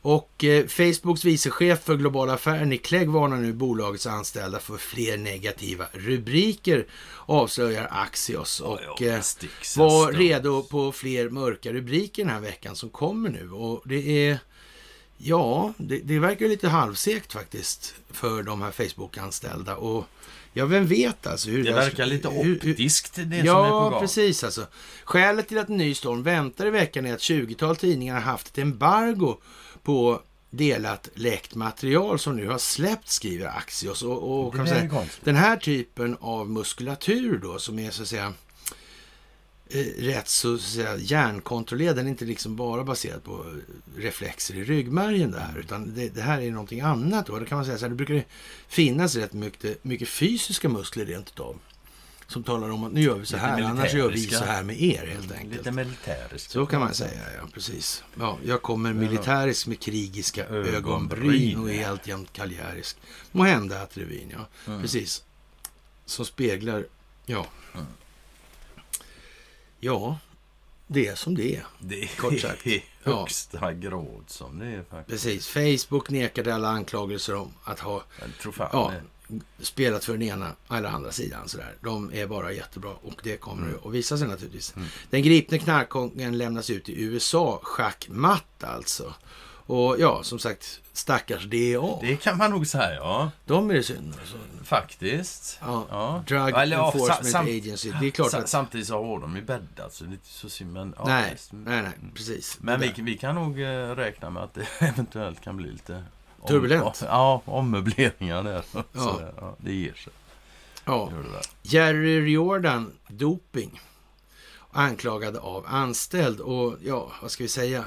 Och 0.03 0.45
eh, 0.45 0.67
Facebooks 0.67 1.25
vicechef 1.25 1.85
för 1.85 1.97
globala 1.97 2.35
affärer 2.35 2.65
Nick 2.65 2.87
Clegg 2.87 3.09
varnar 3.09 3.37
nu 3.37 3.53
bolagets 3.53 4.07
anställda 4.07 4.59
för 4.59 4.77
fler 4.77 5.17
negativa 5.17 5.87
rubriker, 5.93 6.87
avslöjar 7.27 7.89
Axios. 7.91 8.61
Och 8.61 9.03
eh, 9.03 9.23
var 9.77 10.13
redo 10.13 10.63
på 10.63 10.93
fler 10.93 11.29
mörka 11.29 11.73
rubriker 11.73 12.25
den 12.25 12.33
här 12.33 12.41
veckan 12.41 12.77
som 12.77 12.91
kommer 12.91 13.31
nu. 13.31 13.51
Och 13.51 13.83
det 13.85 14.29
är, 14.29 14.39
ja, 15.17 15.73
det, 15.77 15.99
det 15.99 16.19
verkar 16.19 16.49
lite 16.49 16.69
halvsekt 16.69 17.33
faktiskt 17.33 17.95
för 18.11 18.43
de 18.43 18.63
här 18.63 18.71
Facebook-anställda. 18.71 19.77
Och 19.77 20.05
Ja, 20.53 20.67
vem 20.67 20.87
vet 20.87 21.27
alltså. 21.27 21.51
Hur 21.51 21.65
det 21.65 21.73
verkar 21.73 22.07
lite 22.07 22.29
optiskt 22.29 23.15
det 23.15 23.37
ja, 23.37 23.55
som 23.55 23.65
är 23.65 23.69
på 23.71 23.81
gång. 23.81 23.93
Ja, 23.93 24.01
precis 24.01 24.45
alltså. 24.45 24.67
Skälet 25.05 25.49
till 25.49 25.59
att 25.59 25.69
en 25.69 25.77
ny 25.77 25.95
storm 25.95 26.23
väntar 26.23 26.67
i 26.67 26.71
veckan 26.71 27.07
är 27.07 27.15
att 27.15 27.21
20-tal 27.21 27.77
tidningar 27.77 28.15
har 28.15 28.21
haft 28.21 28.49
ett 28.49 28.59
embargo 28.59 29.37
på 29.89 30.23
delat 30.51 31.09
läckt 31.15 31.55
material 31.55 32.19
som 32.19 32.37
nu 32.37 32.49
har 32.49 32.59
släppt, 32.59 33.09
skriver 33.09 33.47
Axios. 33.47 34.03
Och, 34.03 34.47
och 34.47 34.55
kan 34.55 34.67
säga, 34.67 35.05
den 35.25 35.37
här 35.37 35.57
typen 35.57 36.17
av 36.21 36.51
muskulatur 36.51 37.39
då, 37.39 37.59
som 37.59 37.79
är 37.79 37.91
så 37.91 38.03
att 38.03 38.09
säga 38.09 38.33
eh, 39.69 39.85
rätt 39.99 40.29
så, 40.29 40.55
att 40.55 40.61
säga, 40.61 40.97
hjärnkontrollerad. 40.97 41.97
Den 41.97 42.07
är 42.07 42.11
inte 42.11 42.25
liksom 42.25 42.57
bara 42.57 42.85
baserad 42.85 43.25
på 43.25 43.45
reflexer 43.97 44.55
i 44.55 44.65
ryggmärgen 44.65 45.31
där, 45.31 45.59
utan 45.59 45.95
det, 45.95 46.09
det 46.09 46.23
här 46.23 46.41
är 46.41 46.51
någonting 46.51 46.81
annat. 46.81 47.27
Då. 47.27 47.39
Det 47.39 47.47
kan 47.47 47.59
man 47.59 47.65
säga 47.65 47.79
så 47.79 47.85
här, 47.85 47.91
det 47.91 47.97
brukar 47.97 48.25
finnas 48.69 49.17
rätt 49.17 49.33
mycket, 49.33 49.85
mycket 49.85 50.09
fysiska 50.09 50.69
muskler 50.69 51.05
rent 51.05 51.29
utav 51.29 51.59
som 52.29 52.43
talar 52.43 52.71
om 52.71 52.85
att 52.85 52.93
nu 52.93 53.01
gör 53.01 53.15
vi 53.15 53.27
så 53.27 53.37
här, 53.37 53.63
annars 53.63 53.95
gör 53.95 54.11
vi 54.11 54.19
så 54.19 54.45
här 54.45 54.63
med 54.63 54.83
er 54.83 55.07
helt 55.07 55.33
enkelt. 55.33 55.57
Lite 55.57 55.71
militäriskt. 55.71 56.51
Så 56.51 56.67
kan 56.67 56.81
man 56.81 56.95
säga, 56.95 57.21
ja 57.37 57.49
precis. 57.55 58.05
Ja, 58.19 58.39
jag 58.45 58.63
kommer 58.63 58.93
militärisk 58.93 59.67
med 59.67 59.81
krigiska 59.81 60.47
ögonbryn 60.47 61.59
och 61.59 61.71
är 61.71 61.89
alltjämt 61.89 62.33
kaljärisk. 62.33 62.97
Må 63.33 63.45
hända 63.45 63.83
att 63.83 63.97
revyn, 63.97 64.33
ja. 64.33 64.49
Mm. 64.67 64.83
Precis. 64.83 65.25
Som 66.05 66.25
speglar, 66.25 66.87
ja. 67.27 67.47
Mm. 67.75 67.87
Ja, 69.81 70.19
det 70.87 71.07
är 71.07 71.15
som 71.15 71.35
det 71.35 71.57
är. 71.57 71.67
Det 71.79 72.03
är 72.03 72.07
kort 72.07 72.41
sagt. 72.41 72.67
i 72.67 72.85
högsta 73.03 73.59
ja. 73.61 73.71
grad 73.71 74.25
som 74.27 74.59
det 74.59 74.67
är 74.67 74.83
faktiskt. 74.91 75.25
Precis. 75.25 75.49
Facebook 75.49 76.11
nekade 76.11 76.55
alla 76.55 76.69
anklagelser 76.69 77.35
om 77.35 77.55
att 77.65 77.81
ha 77.81 78.03
ja, 78.59 78.93
spelat 79.61 80.05
för 80.05 80.13
den 80.13 80.23
ena 80.23 80.53
eller 80.71 80.89
andra 80.89 81.13
sidan. 81.13 81.49
Sådär. 81.49 81.75
De 81.81 82.13
är 82.15 82.27
bara 82.27 82.53
jättebra 82.53 82.91
och 83.03 83.21
det 83.23 83.37
kommer 83.37 83.67
mm. 83.67 83.79
att 83.85 83.93
visa 83.93 84.19
sig 84.19 84.29
naturligtvis. 84.29 84.77
Mm. 84.77 84.89
Den 85.11 85.23
gripne 85.23 85.59
knarkkungen 85.59 86.39
lämnas 86.39 86.71
ut 86.71 86.89
i 86.89 87.03
USA, 87.03 87.61
schackmatt 87.63 88.65
alltså. 88.65 89.15
Och 89.69 89.97
ja, 89.99 90.23
som 90.23 90.39
sagt, 90.39 90.81
stackars 90.93 91.45
DA. 91.45 91.99
Det 92.01 92.17
kan 92.17 92.39
man 92.39 92.51
nog 92.51 92.67
säga, 92.67 92.95
ja. 92.95 93.31
De 93.45 93.71
är 93.71 93.75
det 93.75 93.83
synd 93.83 94.15
alltså. 94.21 94.37
Faktiskt. 94.65 95.59
Ja. 95.61 95.87
ja. 95.91 96.25
Drug 96.27 96.55
Eller, 96.55 96.85
Enforcement 96.85 97.49
ja, 97.49 97.59
Agency. 97.59 97.93
Det 98.01 98.07
är 98.07 98.11
klart 98.11 98.35
att... 98.35 98.49
Samtidigt 98.49 98.87
så 98.87 99.05
har 99.05 99.21
de 99.21 99.37
ju 99.37 99.43
bäddat, 99.43 99.95
så 99.95 100.05
det 100.05 100.11
är 100.11 100.13
inte 100.13 100.29
så 100.29 100.49
synd. 100.49 100.73
Men, 100.73 100.95
ja, 100.99 101.05
nej, 101.07 101.37
nej, 101.51 101.83
nej, 101.83 101.93
precis. 102.15 102.59
Men 102.61 102.81
vi, 102.81 102.93
vi, 102.97 103.19
kan 103.19 103.35
nog 103.35 103.61
eh, 103.61 103.97
räkna 103.97 104.31
med 104.31 104.43
att 104.43 104.55
det 104.55 104.67
eventuellt 104.79 105.41
kan 105.41 105.57
bli 105.57 105.71
lite 105.71 106.05
Turbulent? 106.47 107.03
ja, 107.07 107.43
ommöbleringar 107.45 108.43
där. 108.43 108.65
Ja. 108.73 108.83
Så, 108.93 109.23
ja, 109.37 109.57
det 109.59 109.73
ger 109.73 109.95
sig. 109.95 110.13
Ja. 110.85 111.11
Jerry 111.63 112.21
Riordan, 112.21 112.93
doping. 113.09 113.81
Anklagad 114.73 115.37
av 115.37 115.65
anställd. 115.69 116.41
Och 116.41 116.77
ja, 116.85 117.13
vad 117.23 117.31
ska 117.31 117.45
vi 117.45 117.49
säga? 117.49 117.85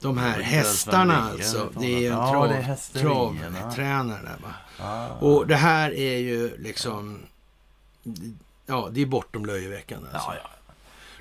De 0.00 0.18
här 0.18 0.40
hästarna 0.40 1.30
alltså. 1.30 1.70
Det 1.80 2.06
är 2.06 2.12
en 2.12 2.30
trav, 2.30 2.76
travtränare 2.92 4.36
va. 4.42 4.54
Ah. 4.78 5.08
Och 5.08 5.46
det 5.46 5.56
här 5.56 5.94
är 5.94 6.18
ju 6.18 6.56
liksom... 6.56 7.18
Ja, 8.66 8.88
det 8.92 9.02
är 9.02 9.06
bortom 9.06 9.46
löjeväckande. 9.46 10.08
Alltså. 10.12 10.30
Ja, 10.30 10.36
ja. 10.42 10.50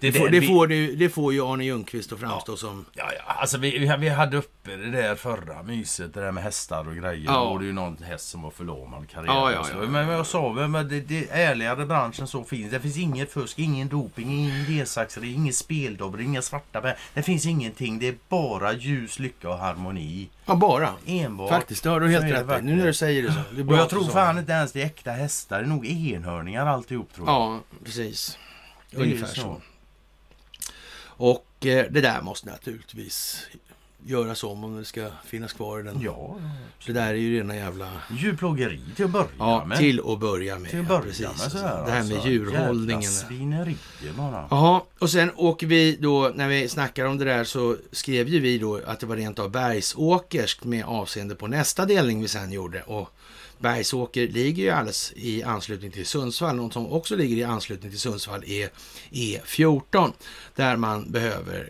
Det, 0.01 0.11
får, 0.11 0.29
det, 0.29 0.39
det, 0.39 0.47
får, 0.47 0.67
det, 0.67 0.95
det 0.95 1.09
får 1.09 1.33
ju 1.33 1.45
Arne 1.53 1.65
Ljungqvist 1.65 2.13
att 2.13 2.19
framstå 2.19 2.51
ja, 2.51 2.57
som... 2.57 2.85
Ja, 2.93 3.03
ja. 3.17 3.33
Alltså 3.33 3.57
vi, 3.57 3.95
vi 3.99 4.09
hade 4.09 4.37
uppe 4.37 4.75
det 4.75 4.91
där 4.91 5.15
förra 5.15 5.63
myset, 5.63 6.13
det 6.13 6.21
där 6.21 6.31
med 6.31 6.43
hästar 6.43 6.87
och 6.87 6.95
grejer. 6.95 7.25
Ja. 7.25 7.33
Då 7.33 7.45
var 7.45 7.59
det 7.59 7.65
ju 7.65 7.73
någon 7.73 7.97
häst 8.03 8.29
som 8.29 8.41
var 8.41 8.51
förlamad 8.51 9.09
karriär. 9.09 9.33
Ja, 9.33 9.51
ja, 9.51 9.65
ja, 9.73 9.87
Men 9.87 10.07
jag 10.07 10.27
sa 10.27 10.53
men 10.53 10.89
det, 10.89 10.99
det 10.99 11.29
ärligare 11.31 11.85
branschen 11.85 12.27
så 12.27 12.43
finns. 12.43 12.71
Det 12.71 12.79
finns 12.79 12.97
inget 12.97 13.31
fusk, 13.31 13.59
ingen 13.59 13.87
doping, 13.87 14.31
ingen 14.31 14.65
gensaxeri, 14.65 15.33
inget 15.33 15.55
speldobbel, 15.55 16.21
inga 16.21 16.41
svarta 16.41 16.81
bär. 16.81 16.97
Det 17.13 17.23
finns 17.23 17.45
ingenting. 17.45 17.99
Det 17.99 18.07
är 18.07 18.15
bara 18.29 18.73
ljus, 18.73 19.19
lycka 19.19 19.49
och 19.49 19.57
harmoni. 19.57 20.29
Ja, 20.45 20.55
bara. 20.55 20.89
Enbart. 21.05 21.49
Faktiskt, 21.49 21.83
det 21.83 21.89
har 21.89 21.99
du 21.99 22.09
helt 22.09 22.25
rätt 22.25 22.61
i. 22.61 22.65
Nu 22.65 22.75
när 22.75 22.85
du 22.85 22.93
säger 22.93 23.23
det 23.23 23.33
så. 23.33 23.39
Det 23.55 23.63
och 23.63 23.77
jag 23.77 23.89
tror 23.89 24.03
fan 24.03 24.37
inte 24.37 24.51
ens 24.51 24.71
det 24.71 24.81
är 24.81 24.85
äkta 24.85 25.11
hästar. 25.11 25.59
Det 25.59 25.65
är 25.65 25.67
nog 25.67 25.85
enhörningar 25.85 26.65
alltihop 26.65 27.13
tror 27.13 27.27
jag. 27.27 27.35
Ja, 27.35 27.59
precis. 27.85 28.37
Ungefär 28.93 29.27
så. 29.27 29.41
så. 29.41 29.61
Och 31.21 31.65
eh, 31.65 31.85
det 31.91 32.01
där 32.01 32.21
måste 32.21 32.49
naturligtvis 32.49 33.47
göras 34.05 34.43
om 34.43 34.63
om 34.63 34.77
det 34.77 34.85
ska 34.85 35.07
finnas 35.25 35.53
kvar 35.53 35.79
i 35.79 35.83
den. 35.83 36.01
Ja. 36.01 36.35
Så 36.79 36.91
det 36.91 36.93
där 36.93 37.07
är 37.07 37.13
ju 37.13 37.39
rena 37.39 37.55
jävla... 37.55 37.89
Djurplågeri 38.11 38.81
till 38.95 39.05
att 39.05 39.11
börja 39.11 39.27
ja, 39.37 39.65
med. 39.65 39.77
till 39.77 39.99
att 39.99 40.19
börja 40.19 40.59
med. 40.59 40.69
Till 40.69 40.79
att 40.79 40.87
börja 40.87 41.01
precis. 41.01 41.25
med 41.25 41.51
sådär, 41.51 41.83
Det 41.85 41.91
här 41.91 42.03
med 42.03 42.13
alltså. 42.13 42.29
djurhållningen. 42.29 43.01
Jävla 43.01 43.27
svinerier 43.27 44.13
bara. 44.17 44.47
Ja, 44.49 44.85
och 44.99 45.09
sen 45.09 45.31
åker 45.35 45.67
vi 45.67 45.97
då, 45.99 46.31
när 46.35 46.47
vi 46.47 46.67
snackar 46.67 47.05
om 47.05 47.17
det 47.17 47.25
där 47.25 47.43
så 47.43 47.77
skrev 47.91 48.27
ju 48.27 48.39
vi 48.39 48.57
då 48.57 48.79
att 48.85 48.99
det 48.99 49.05
var 49.05 49.15
rent 49.15 49.39
av 49.39 49.51
bergsåkerskt 49.51 50.63
med 50.63 50.85
avseende 50.85 51.35
på 51.35 51.47
nästa 51.47 51.85
delning 51.85 52.21
vi 52.21 52.27
sen 52.27 52.51
gjorde. 52.51 52.81
Och 52.81 53.09
Bergsåker 53.61 54.27
ligger 54.27 54.63
ju 54.63 54.69
alldeles 54.69 55.13
i 55.15 55.43
anslutning 55.43 55.91
till 55.91 56.05
Sundsvall. 56.05 56.55
Något 56.55 56.73
som 56.73 56.91
också 56.91 57.15
ligger 57.15 57.37
i 57.37 57.43
anslutning 57.43 57.91
till 57.91 57.99
Sundsvall 57.99 58.43
är 58.47 58.69
E14 59.11 60.13
där 60.55 60.75
man 60.75 61.11
behöver 61.11 61.69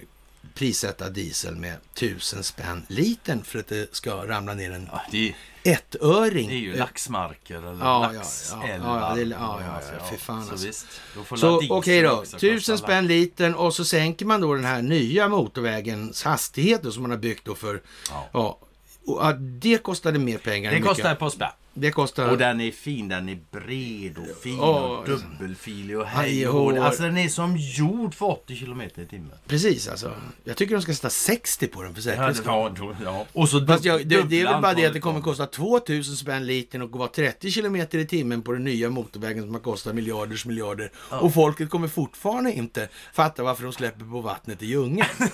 prissätta 0.53 1.09
diesel 1.09 1.55
med 1.55 1.77
tusen 1.93 2.43
spänn 2.43 2.85
liten 2.87 3.43
för 3.43 3.59
att 3.59 3.67
det 3.67 3.95
ska 3.95 4.27
ramla 4.27 4.53
ner 4.53 4.71
en 4.71 4.89
ja, 4.91 5.01
det, 5.11 5.35
ettöring. 5.63 6.47
Det 6.47 6.53
är 6.53 6.57
ju 6.57 6.75
laxmarker 6.75 7.57
eller 7.57 7.85
ja, 7.85 8.11
laxälvar. 8.13 8.99
Ja, 8.99 9.17
ja, 9.17 9.25
ja, 9.25 9.61
ja, 9.61 9.81
ja, 9.99 10.05
för 10.05 10.17
fan 10.17 10.45
så 10.45 10.51
alltså. 10.51 10.67
Visst, 10.67 10.87
så 11.35 11.57
okej 11.57 11.71
okay 11.71 12.01
då, 12.01 12.23
tusen 12.39 12.77
spänn 12.77 13.07
liten 13.07 13.55
och 13.55 13.73
så 13.73 13.85
sänker 13.85 14.25
man 14.25 14.41
då 14.41 14.53
den 14.53 14.65
här 14.65 14.81
nya 14.81 15.27
motorvägens 15.27 16.23
hastighet 16.23 16.83
då, 16.83 16.91
som 16.91 17.01
man 17.01 17.11
har 17.11 17.17
byggt 17.17 17.45
då 17.45 17.55
för 17.55 17.81
ja. 18.09 18.29
ja 18.33 18.59
och 19.05 19.35
det 19.39 19.83
kostade 19.83 20.19
mer 20.19 20.37
pengar. 20.37 20.71
Det 20.71 20.81
kostade 20.81 21.15
på 21.15 21.29
spänn. 21.29 21.49
Det 21.73 21.91
kostar... 21.91 22.29
Och 22.29 22.37
den 22.37 22.61
är 22.61 22.71
fin, 22.71 23.07
den 23.07 23.29
är 23.29 23.39
bred 23.51 24.17
och 24.17 24.37
fin 24.43 24.59
oh, 24.59 24.65
och 24.65 25.05
dubbelfilig 25.05 25.99
och 25.99 26.05
hej 26.05 26.47
och 26.47 26.77
Alltså 26.77 27.03
den 27.03 27.17
är 27.17 27.29
som 27.29 27.57
gjord 27.57 28.15
för 28.15 28.25
80 28.25 28.55
km 28.55 28.81
i 28.81 29.05
timmen. 29.09 29.31
Precis 29.47 29.87
alltså. 29.87 30.11
Jag 30.43 30.57
tycker 30.57 30.75
de 30.75 30.81
ska 30.81 30.93
sätta 30.93 31.09
60 31.09 31.67
på 31.67 31.83
den 31.83 31.95
för 31.95 32.01
säkerhets 32.01 32.41
ja, 32.45 32.71
ja, 32.77 32.95
ja. 33.03 33.25
Och 33.33 33.49
så 33.49 33.65
Fast 33.65 33.85
jag, 33.85 34.07
det, 34.07 34.21
det, 34.23 34.41
är 34.41 34.45
väl 34.45 34.61
bara 34.61 34.73
det 34.73 34.85
att 34.85 34.93
det 34.93 34.99
kommer 34.99 35.21
kosta 35.21 35.45
2000 35.45 36.15
spänn 36.15 36.45
liten 36.45 36.81
och 36.81 36.91
vara 36.91 37.07
30 37.07 37.51
km 37.51 37.75
i 37.75 38.05
timmen 38.05 38.41
på 38.41 38.51
den 38.51 38.63
nya 38.63 38.89
motorvägen 38.89 39.43
som 39.43 39.53
har 39.53 39.61
kostat 39.61 39.95
miljarders 39.95 40.45
miljarder. 40.45 40.91
Ja. 41.11 41.19
Och 41.19 41.33
folket 41.33 41.69
kommer 41.69 41.87
fortfarande 41.87 42.53
inte 42.53 42.89
fatta 43.13 43.43
varför 43.43 43.63
de 43.63 43.73
släpper 43.73 44.05
på 44.05 44.21
vattnet 44.21 44.63
i 44.63 44.65
djungeln. 44.65 45.07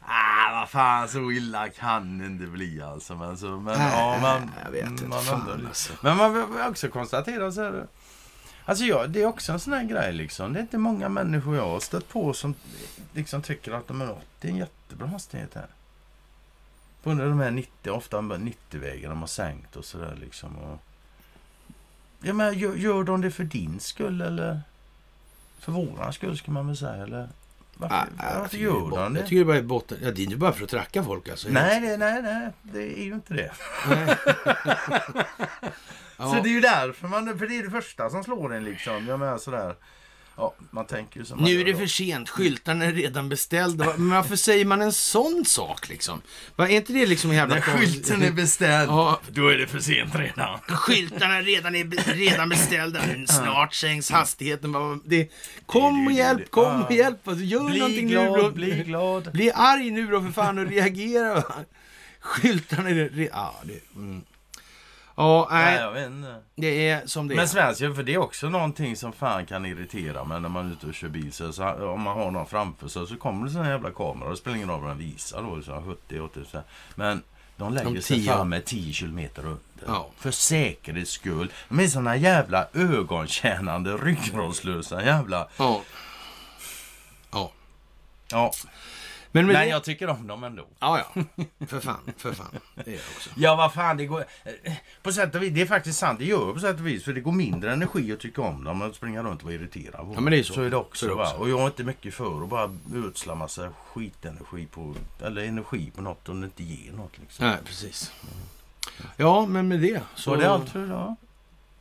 ah, 0.00 0.60
vad 0.60 0.70
fan 0.70 1.08
så 1.08 1.32
illa 1.32 1.68
kan 1.68 2.18
det 2.18 2.26
inte 2.26 2.46
bli 2.46 2.82
alltså. 2.82 3.14
Men, 3.14 3.38
så, 3.38 3.46
men, 3.46 3.74
äh, 3.74 3.88
ja, 3.92 4.18
man, 4.22 4.49
jag 4.64 4.70
vet 4.70 4.86
inte. 4.86 5.04
Man 5.04 5.22
fan, 5.22 5.66
alltså. 5.66 5.92
Men 6.02 6.16
man 6.16 6.34
vill 6.34 6.44
också 6.68 6.88
konstatera 6.88 7.52
så 7.52 7.62
här. 7.62 7.86
Alltså 8.64 8.84
ja, 8.84 9.06
det 9.06 9.22
är 9.22 9.26
också 9.26 9.52
en 9.52 9.60
sån 9.60 9.72
här 9.72 9.84
grej 9.84 10.12
liksom. 10.12 10.52
Det 10.52 10.58
är 10.58 10.62
inte 10.62 10.78
många 10.78 11.08
människor 11.08 11.56
jag 11.56 11.68
har 11.68 11.80
stött 11.80 12.08
på 12.08 12.32
som 12.32 12.54
liksom 13.12 13.42
tycker 13.42 13.72
att 13.72 13.88
de 13.88 14.00
är, 14.00 14.16
det 14.40 14.48
är 14.48 14.52
en 14.52 14.58
jättebra 14.58 15.06
hastighet 15.06 15.54
här. 15.54 15.66
På 17.02 17.10
de 17.10 17.40
här 17.40 17.50
90, 17.50 17.90
ofta 17.90 18.18
90-vägarna 18.18 19.14
de 19.14 19.20
har 19.20 19.26
sänkt 19.26 19.76
och 19.76 19.84
sådär 19.84 20.16
liksom. 20.20 20.56
Och, 20.56 20.78
ja, 22.22 22.32
men 22.32 22.58
gör, 22.58 22.74
gör 22.74 23.04
de 23.04 23.20
det 23.20 23.30
för 23.30 23.44
din 23.44 23.80
skull 23.80 24.20
eller? 24.20 24.60
För 25.58 25.72
våran 25.72 26.12
skull 26.12 26.38
ska 26.38 26.50
man 26.50 26.66
väl 26.66 26.76
säga 26.76 27.02
eller? 27.02 27.28
Varför, 27.80 27.96
ah, 27.96 28.38
varför 28.40 28.56
gör 28.56 28.90
de 28.90 29.14
det? 29.14 29.20
Jag 29.20 29.28
tycker 29.28 29.38
det 29.38 29.44
bara 29.44 29.56
är 29.56 29.62
botten. 29.62 29.98
Ja, 30.02 30.10
det 30.10 30.22
är 30.22 30.24
inte 30.24 30.36
bara 30.36 30.52
för 30.52 30.64
att 30.64 30.70
tracka 30.70 31.04
folk 31.04 31.28
alltså. 31.28 31.48
Nej, 31.50 31.80
det, 31.80 31.96
nej, 31.96 32.22
nej. 32.22 32.48
Det 32.62 32.98
är 32.98 33.04
ju 33.04 33.14
inte 33.14 33.34
det. 33.34 33.50
Så 36.20 36.40
det 36.42 36.48
är 36.48 36.52
ju 36.52 36.60
därför 36.60 37.08
man... 37.08 37.38
För 37.38 37.46
det 37.46 37.58
är 37.58 37.62
det 37.62 37.70
första 37.70 38.10
som 38.10 38.24
slår 38.24 38.54
en 38.54 38.64
liksom. 38.64 39.06
Jag 39.06 39.20
menar 39.20 39.38
sådär. 39.38 39.74
Ja, 40.40 40.54
man 40.70 40.86
tänker 40.86 41.20
ju 41.20 41.26
som 41.26 41.38
Nu 41.38 41.60
är 41.60 41.64
det 41.64 41.76
för 41.76 41.86
sent, 41.86 42.28
skyltarna 42.28 42.84
är 42.84 42.92
redan 42.92 43.28
beställda. 43.28 43.84
Men 43.96 44.10
varför 44.10 44.36
säger 44.36 44.64
man 44.64 44.82
en 44.82 44.92
sån 44.92 45.44
sak 45.46 45.88
liksom? 45.88 46.22
Va, 46.56 46.68
Är 46.68 46.76
inte 46.76 46.92
det 46.92 47.06
liksom 47.06 47.30
en 47.30 47.36
jävla 47.36 47.54
När 47.54 47.62
skylten 47.62 48.22
är 48.22 48.30
beställd, 48.30 48.90
Ja. 48.90 49.20
då 49.30 49.48
är 49.48 49.56
det 49.58 49.66
för 49.66 49.80
sent 49.80 50.14
redan. 50.14 50.58
Skyltarna 50.68 51.40
redan 51.40 51.74
är 51.74 52.12
redan 52.14 52.48
beställda. 52.48 53.00
Snart 53.28 53.74
sänks 53.74 54.10
hastigheten. 54.10 55.00
Det, 55.04 55.30
kom 55.66 56.06
och 56.06 56.12
hjälp, 56.12 56.50
kom 56.50 56.82
och 56.82 56.92
hjälp. 56.92 57.28
Alltså, 57.28 57.44
gör 57.44 57.68
Bli 57.70 57.78
någonting 57.78 58.06
nu 58.06 58.12
glad, 58.12 58.38
då. 58.38 58.50
bli 58.50 58.82
glad. 58.86 59.32
Bli 59.32 59.50
arg 59.54 59.90
nu 59.90 60.06
då 60.06 60.22
för 60.22 60.30
fan 60.30 60.58
och 60.58 60.66
reagera. 60.66 61.42
Skyltarna 62.20 62.90
är... 62.90 62.94
Re, 62.94 63.28
ja, 63.32 63.54
det, 63.64 63.80
mm. 63.96 64.22
Ja, 65.20 65.48
Nej, 65.50 65.64
nej, 65.64 65.80
jag 65.80 65.92
vet 65.92 66.06
inte. 66.10 66.34
det 66.56 66.88
är 66.88 67.06
som 67.06 67.28
det 67.28 67.34
är. 67.34 67.36
Men 67.36 67.48
svenskar, 67.48 67.94
för 67.94 68.02
det 68.02 68.14
är 68.14 68.18
också 68.18 68.48
någonting 68.48 68.96
som 68.96 69.12
fan 69.12 69.46
kan 69.46 69.66
irritera 69.66 70.24
mig 70.24 70.40
när 70.40 70.48
man 70.48 70.68
är 70.68 70.72
ute 70.72 70.86
och 70.86 70.94
kör 70.94 71.08
bil. 71.08 71.32
Så, 71.32 71.52
så, 71.52 71.64
om 71.92 72.00
man 72.00 72.16
har 72.16 72.30
någon 72.30 72.46
framför 72.46 72.88
sig 72.88 73.06
så 73.06 73.16
kommer 73.16 73.46
det 73.46 73.52
såna 73.52 73.68
jävla 73.68 73.90
kameror. 73.90 74.30
Det 74.30 74.36
spelar 74.36 74.56
ingen 74.56 74.68
roll 74.70 74.80
vad 74.80 74.90
den 74.90 74.98
visar 74.98 75.42
då. 75.42 75.62
Så 75.62 75.82
70, 75.86 76.20
80, 76.20 76.40
så 76.50 76.56
här. 76.56 76.66
Men 76.94 77.22
de 77.56 77.74
lägger 77.74 77.90
De 77.94 78.02
sig 78.02 78.16
10. 78.16 78.32
fan 78.32 78.48
med 78.48 78.64
10 78.64 78.92
kilometer 78.92 79.42
under. 79.46 79.60
Ja. 79.86 80.10
För 80.18 80.30
säkerhets 80.30 81.10
skull. 81.10 81.52
De 81.68 81.80
är 81.80 81.88
såna 81.88 82.16
jävla 82.16 82.66
ögontjänande, 82.72 83.96
ryggradslösa 83.96 85.04
jävla... 85.04 85.48
Ja. 85.56 85.80
Ja. 87.32 87.52
Ja, 88.32 88.52
Men 89.32 89.46
men 89.46 89.54
det... 89.54 89.66
jag 89.66 89.84
tycker 89.84 90.08
om 90.08 90.26
dem 90.26 90.44
ändå. 90.44 90.66
Ja, 90.78 91.04
ja. 91.14 91.22
För 91.66 91.80
fan, 91.80 92.00
för 92.16 92.32
fan. 92.32 92.46
Det 92.84 92.90
jag 92.90 93.00
också. 93.16 93.30
Ja, 93.36 93.56
vad 93.56 93.72
fan, 93.72 93.96
det 93.96 94.06
går... 94.06 94.24
eh, 94.64 94.72
På 95.02 95.12
sätt 95.12 95.34
och 95.34 95.42
vis, 95.42 95.52
det 95.54 95.62
är 95.62 95.66
faktiskt 95.66 95.98
sant. 95.98 96.18
Det 96.18 96.24
gör 96.24 96.52
på 96.52 96.60
sätt 96.60 96.80
och 96.80 96.86
vis. 96.86 97.04
För 97.04 97.12
det 97.12 97.20
går 97.20 97.32
mindre 97.32 97.72
energi 97.72 98.12
att 98.12 98.20
tycka 98.20 98.42
om 98.42 98.64
dem 98.64 98.82
än 98.82 98.88
att 98.90 98.96
springa 98.96 99.22
runt 99.22 99.40
och 99.40 99.44
vara 99.44 99.54
irriterad 99.54 100.12
Ja, 100.14 100.20
men 100.20 100.30
det 100.30 100.38
är 100.38 100.42
så. 100.42 100.52
Så 100.54 100.60
är 100.60 100.64
det 100.64 100.70
Så 100.70 100.78
också. 100.80 101.06
är 101.06 101.10
det 101.10 101.14
också. 101.22 101.36
Och 101.36 101.50
jag 101.50 101.60
är 101.60 101.66
inte 101.66 101.84
mycket 101.84 102.14
för 102.14 102.42
att 102.42 102.48
bara 102.48 102.70
ödsla 102.94 103.34
massa 103.34 103.68
skitenergi 103.86 104.66
på... 104.66 104.94
Eller 105.22 105.44
energi 105.44 105.90
på 105.96 106.02
något 106.02 106.28
om 106.28 106.40
det 106.40 106.44
inte 106.44 106.62
ger 106.62 106.92
något 106.92 107.18
liksom. 107.18 107.46
Nej, 107.46 107.56
precis. 107.64 108.12
Ja, 109.16 109.46
men 109.46 109.68
med 109.68 109.80
det 109.80 110.00
så... 110.14 110.22
Så 110.22 110.36
det 110.36 110.50
allt 110.50 110.68
för 110.70 110.84
idag? 110.84 111.16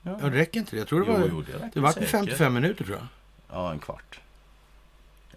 Ja, 0.02 0.18
Ja, 0.22 0.30
det 0.30 0.38
räcker 0.38 0.60
inte 0.60 0.72
det. 0.72 0.78
Jag 0.80 0.88
tror 0.88 1.06
det 1.06 1.12
var... 1.12 1.28
jo, 1.32 1.42
det 1.42 1.70
det 1.74 1.80
var 1.80 1.92
säkert. 1.92 2.10
55 2.10 2.54
minuter 2.54 2.86
tror 2.86 2.98
jag. 2.98 3.08
Ja, 3.52 3.72
en 3.72 3.80
kvart. 3.80 4.20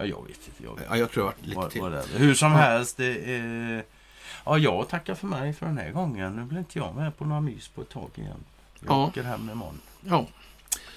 Ja, 0.02 0.08
jag 0.16 0.26
vet 0.26 0.36
inte. 0.48 0.62
Jag 0.64 0.76
vet. 0.76 0.86
Ja, 0.90 0.96
jag 0.96 1.10
tror 1.10 1.22
det 1.24 1.28
var 1.28 1.34
lite 1.48 1.56
Vad- 1.60 1.70
till. 1.70 1.80
vad 1.80 1.92
det. 1.92 2.04
Hur 2.16 2.34
som 2.34 2.52
helst, 2.52 2.96
det 2.96 3.34
är... 3.34 3.84
Ja, 4.44 4.58
jag 4.58 4.88
tackar 4.88 5.14
för 5.14 5.26
mig 5.26 5.52
för 5.52 5.66
den 5.66 5.78
här 5.78 5.90
gången. 5.90 6.36
Nu 6.36 6.42
blir 6.44 6.58
inte 6.58 6.78
jag 6.78 6.94
med 6.96 7.16
på 7.18 7.24
några 7.24 7.40
mys 7.40 7.68
på 7.68 7.82
ett 7.82 7.88
tag 7.90 8.10
igen. 8.14 8.44
Jag 8.80 8.90
Ja. 8.90 9.06
åker 9.06 9.22
hem 9.22 9.50
imorgon. 9.52 9.80
Ja, 10.04 10.26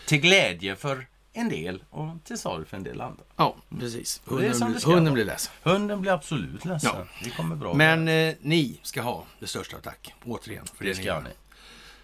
Till 0.08 0.18
glädje 0.22 0.76
för 0.76 1.08
en 1.34 1.50
del 1.50 1.84
och 1.90 2.10
till 2.24 2.38
sorg 2.38 2.66
för 2.66 2.78
en 2.78 2.84
del 2.84 3.02
andra. 3.02 3.24
ja, 3.36 3.56
precis. 3.80 4.22
Det 4.26 4.32
är 4.36 4.50
Hunden, 4.50 4.72
blir, 4.72 4.86
hunden 4.94 5.14
blir 5.14 5.26
ledsen. 5.26 5.54
Hunden 5.64 6.02
blir 6.02 6.12
absolut 6.12 6.66
ledsen. 6.66 6.92
Ja. 6.96 7.06
Det 7.24 7.30
kommer 7.30 7.56
bra. 7.56 7.74
Men 7.74 8.08
eh, 8.08 8.34
ni 8.42 8.80
ska 8.82 9.02
ha 9.02 9.24
det 9.40 9.48
största 9.48 9.78
tack. 9.78 10.14
Återigen. 10.26 10.66
För 10.78 10.86
det, 10.86 10.96
ska 10.96 11.20
ni. 11.20 11.30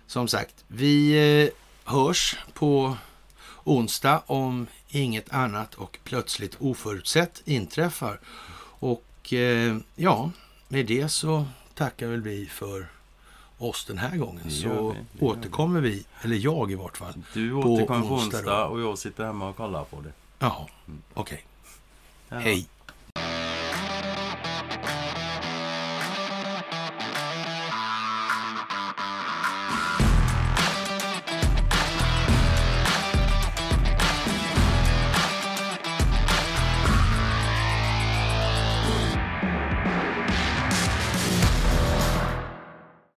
Som 0.07 0.27
sagt, 0.27 0.55
vi 0.67 1.11
eh, 1.43 1.49
hörs 1.91 2.37
på 2.53 2.97
onsdag 3.63 4.23
om 4.25 4.67
inget 4.89 5.33
annat 5.33 5.75
och 5.75 5.99
plötsligt 6.03 6.55
oförutsett 6.59 7.41
inträffar. 7.45 8.19
Och 8.79 9.33
eh, 9.33 9.77
ja, 9.95 10.31
med 10.67 10.85
det 10.85 11.09
så 11.09 11.45
tackar 11.73 12.07
väl 12.07 12.21
vi 12.21 12.45
för 12.45 12.87
oss 13.57 13.85
den 13.85 13.97
här 13.97 14.17
gången. 14.17 14.51
Så 14.51 14.95
vi, 15.11 15.25
återkommer 15.25 15.81
vi, 15.81 16.05
eller 16.21 16.35
jag 16.35 16.71
i 16.71 16.75
vart 16.75 16.97
fall. 16.97 17.13
Du 17.33 17.53
återkommer 17.53 18.07
på 18.07 18.13
onsdag 18.13 18.37
onsdag 18.37 18.65
och 18.65 18.81
jag 18.81 18.97
sitter 18.97 19.25
hemma 19.25 19.49
och 19.49 19.57
kollar 19.57 19.83
på 19.83 20.01
det. 20.01 20.11
Jaha, 20.39 20.67
okej. 21.13 21.45
Ja. 22.29 22.37
Hej. 22.37 22.67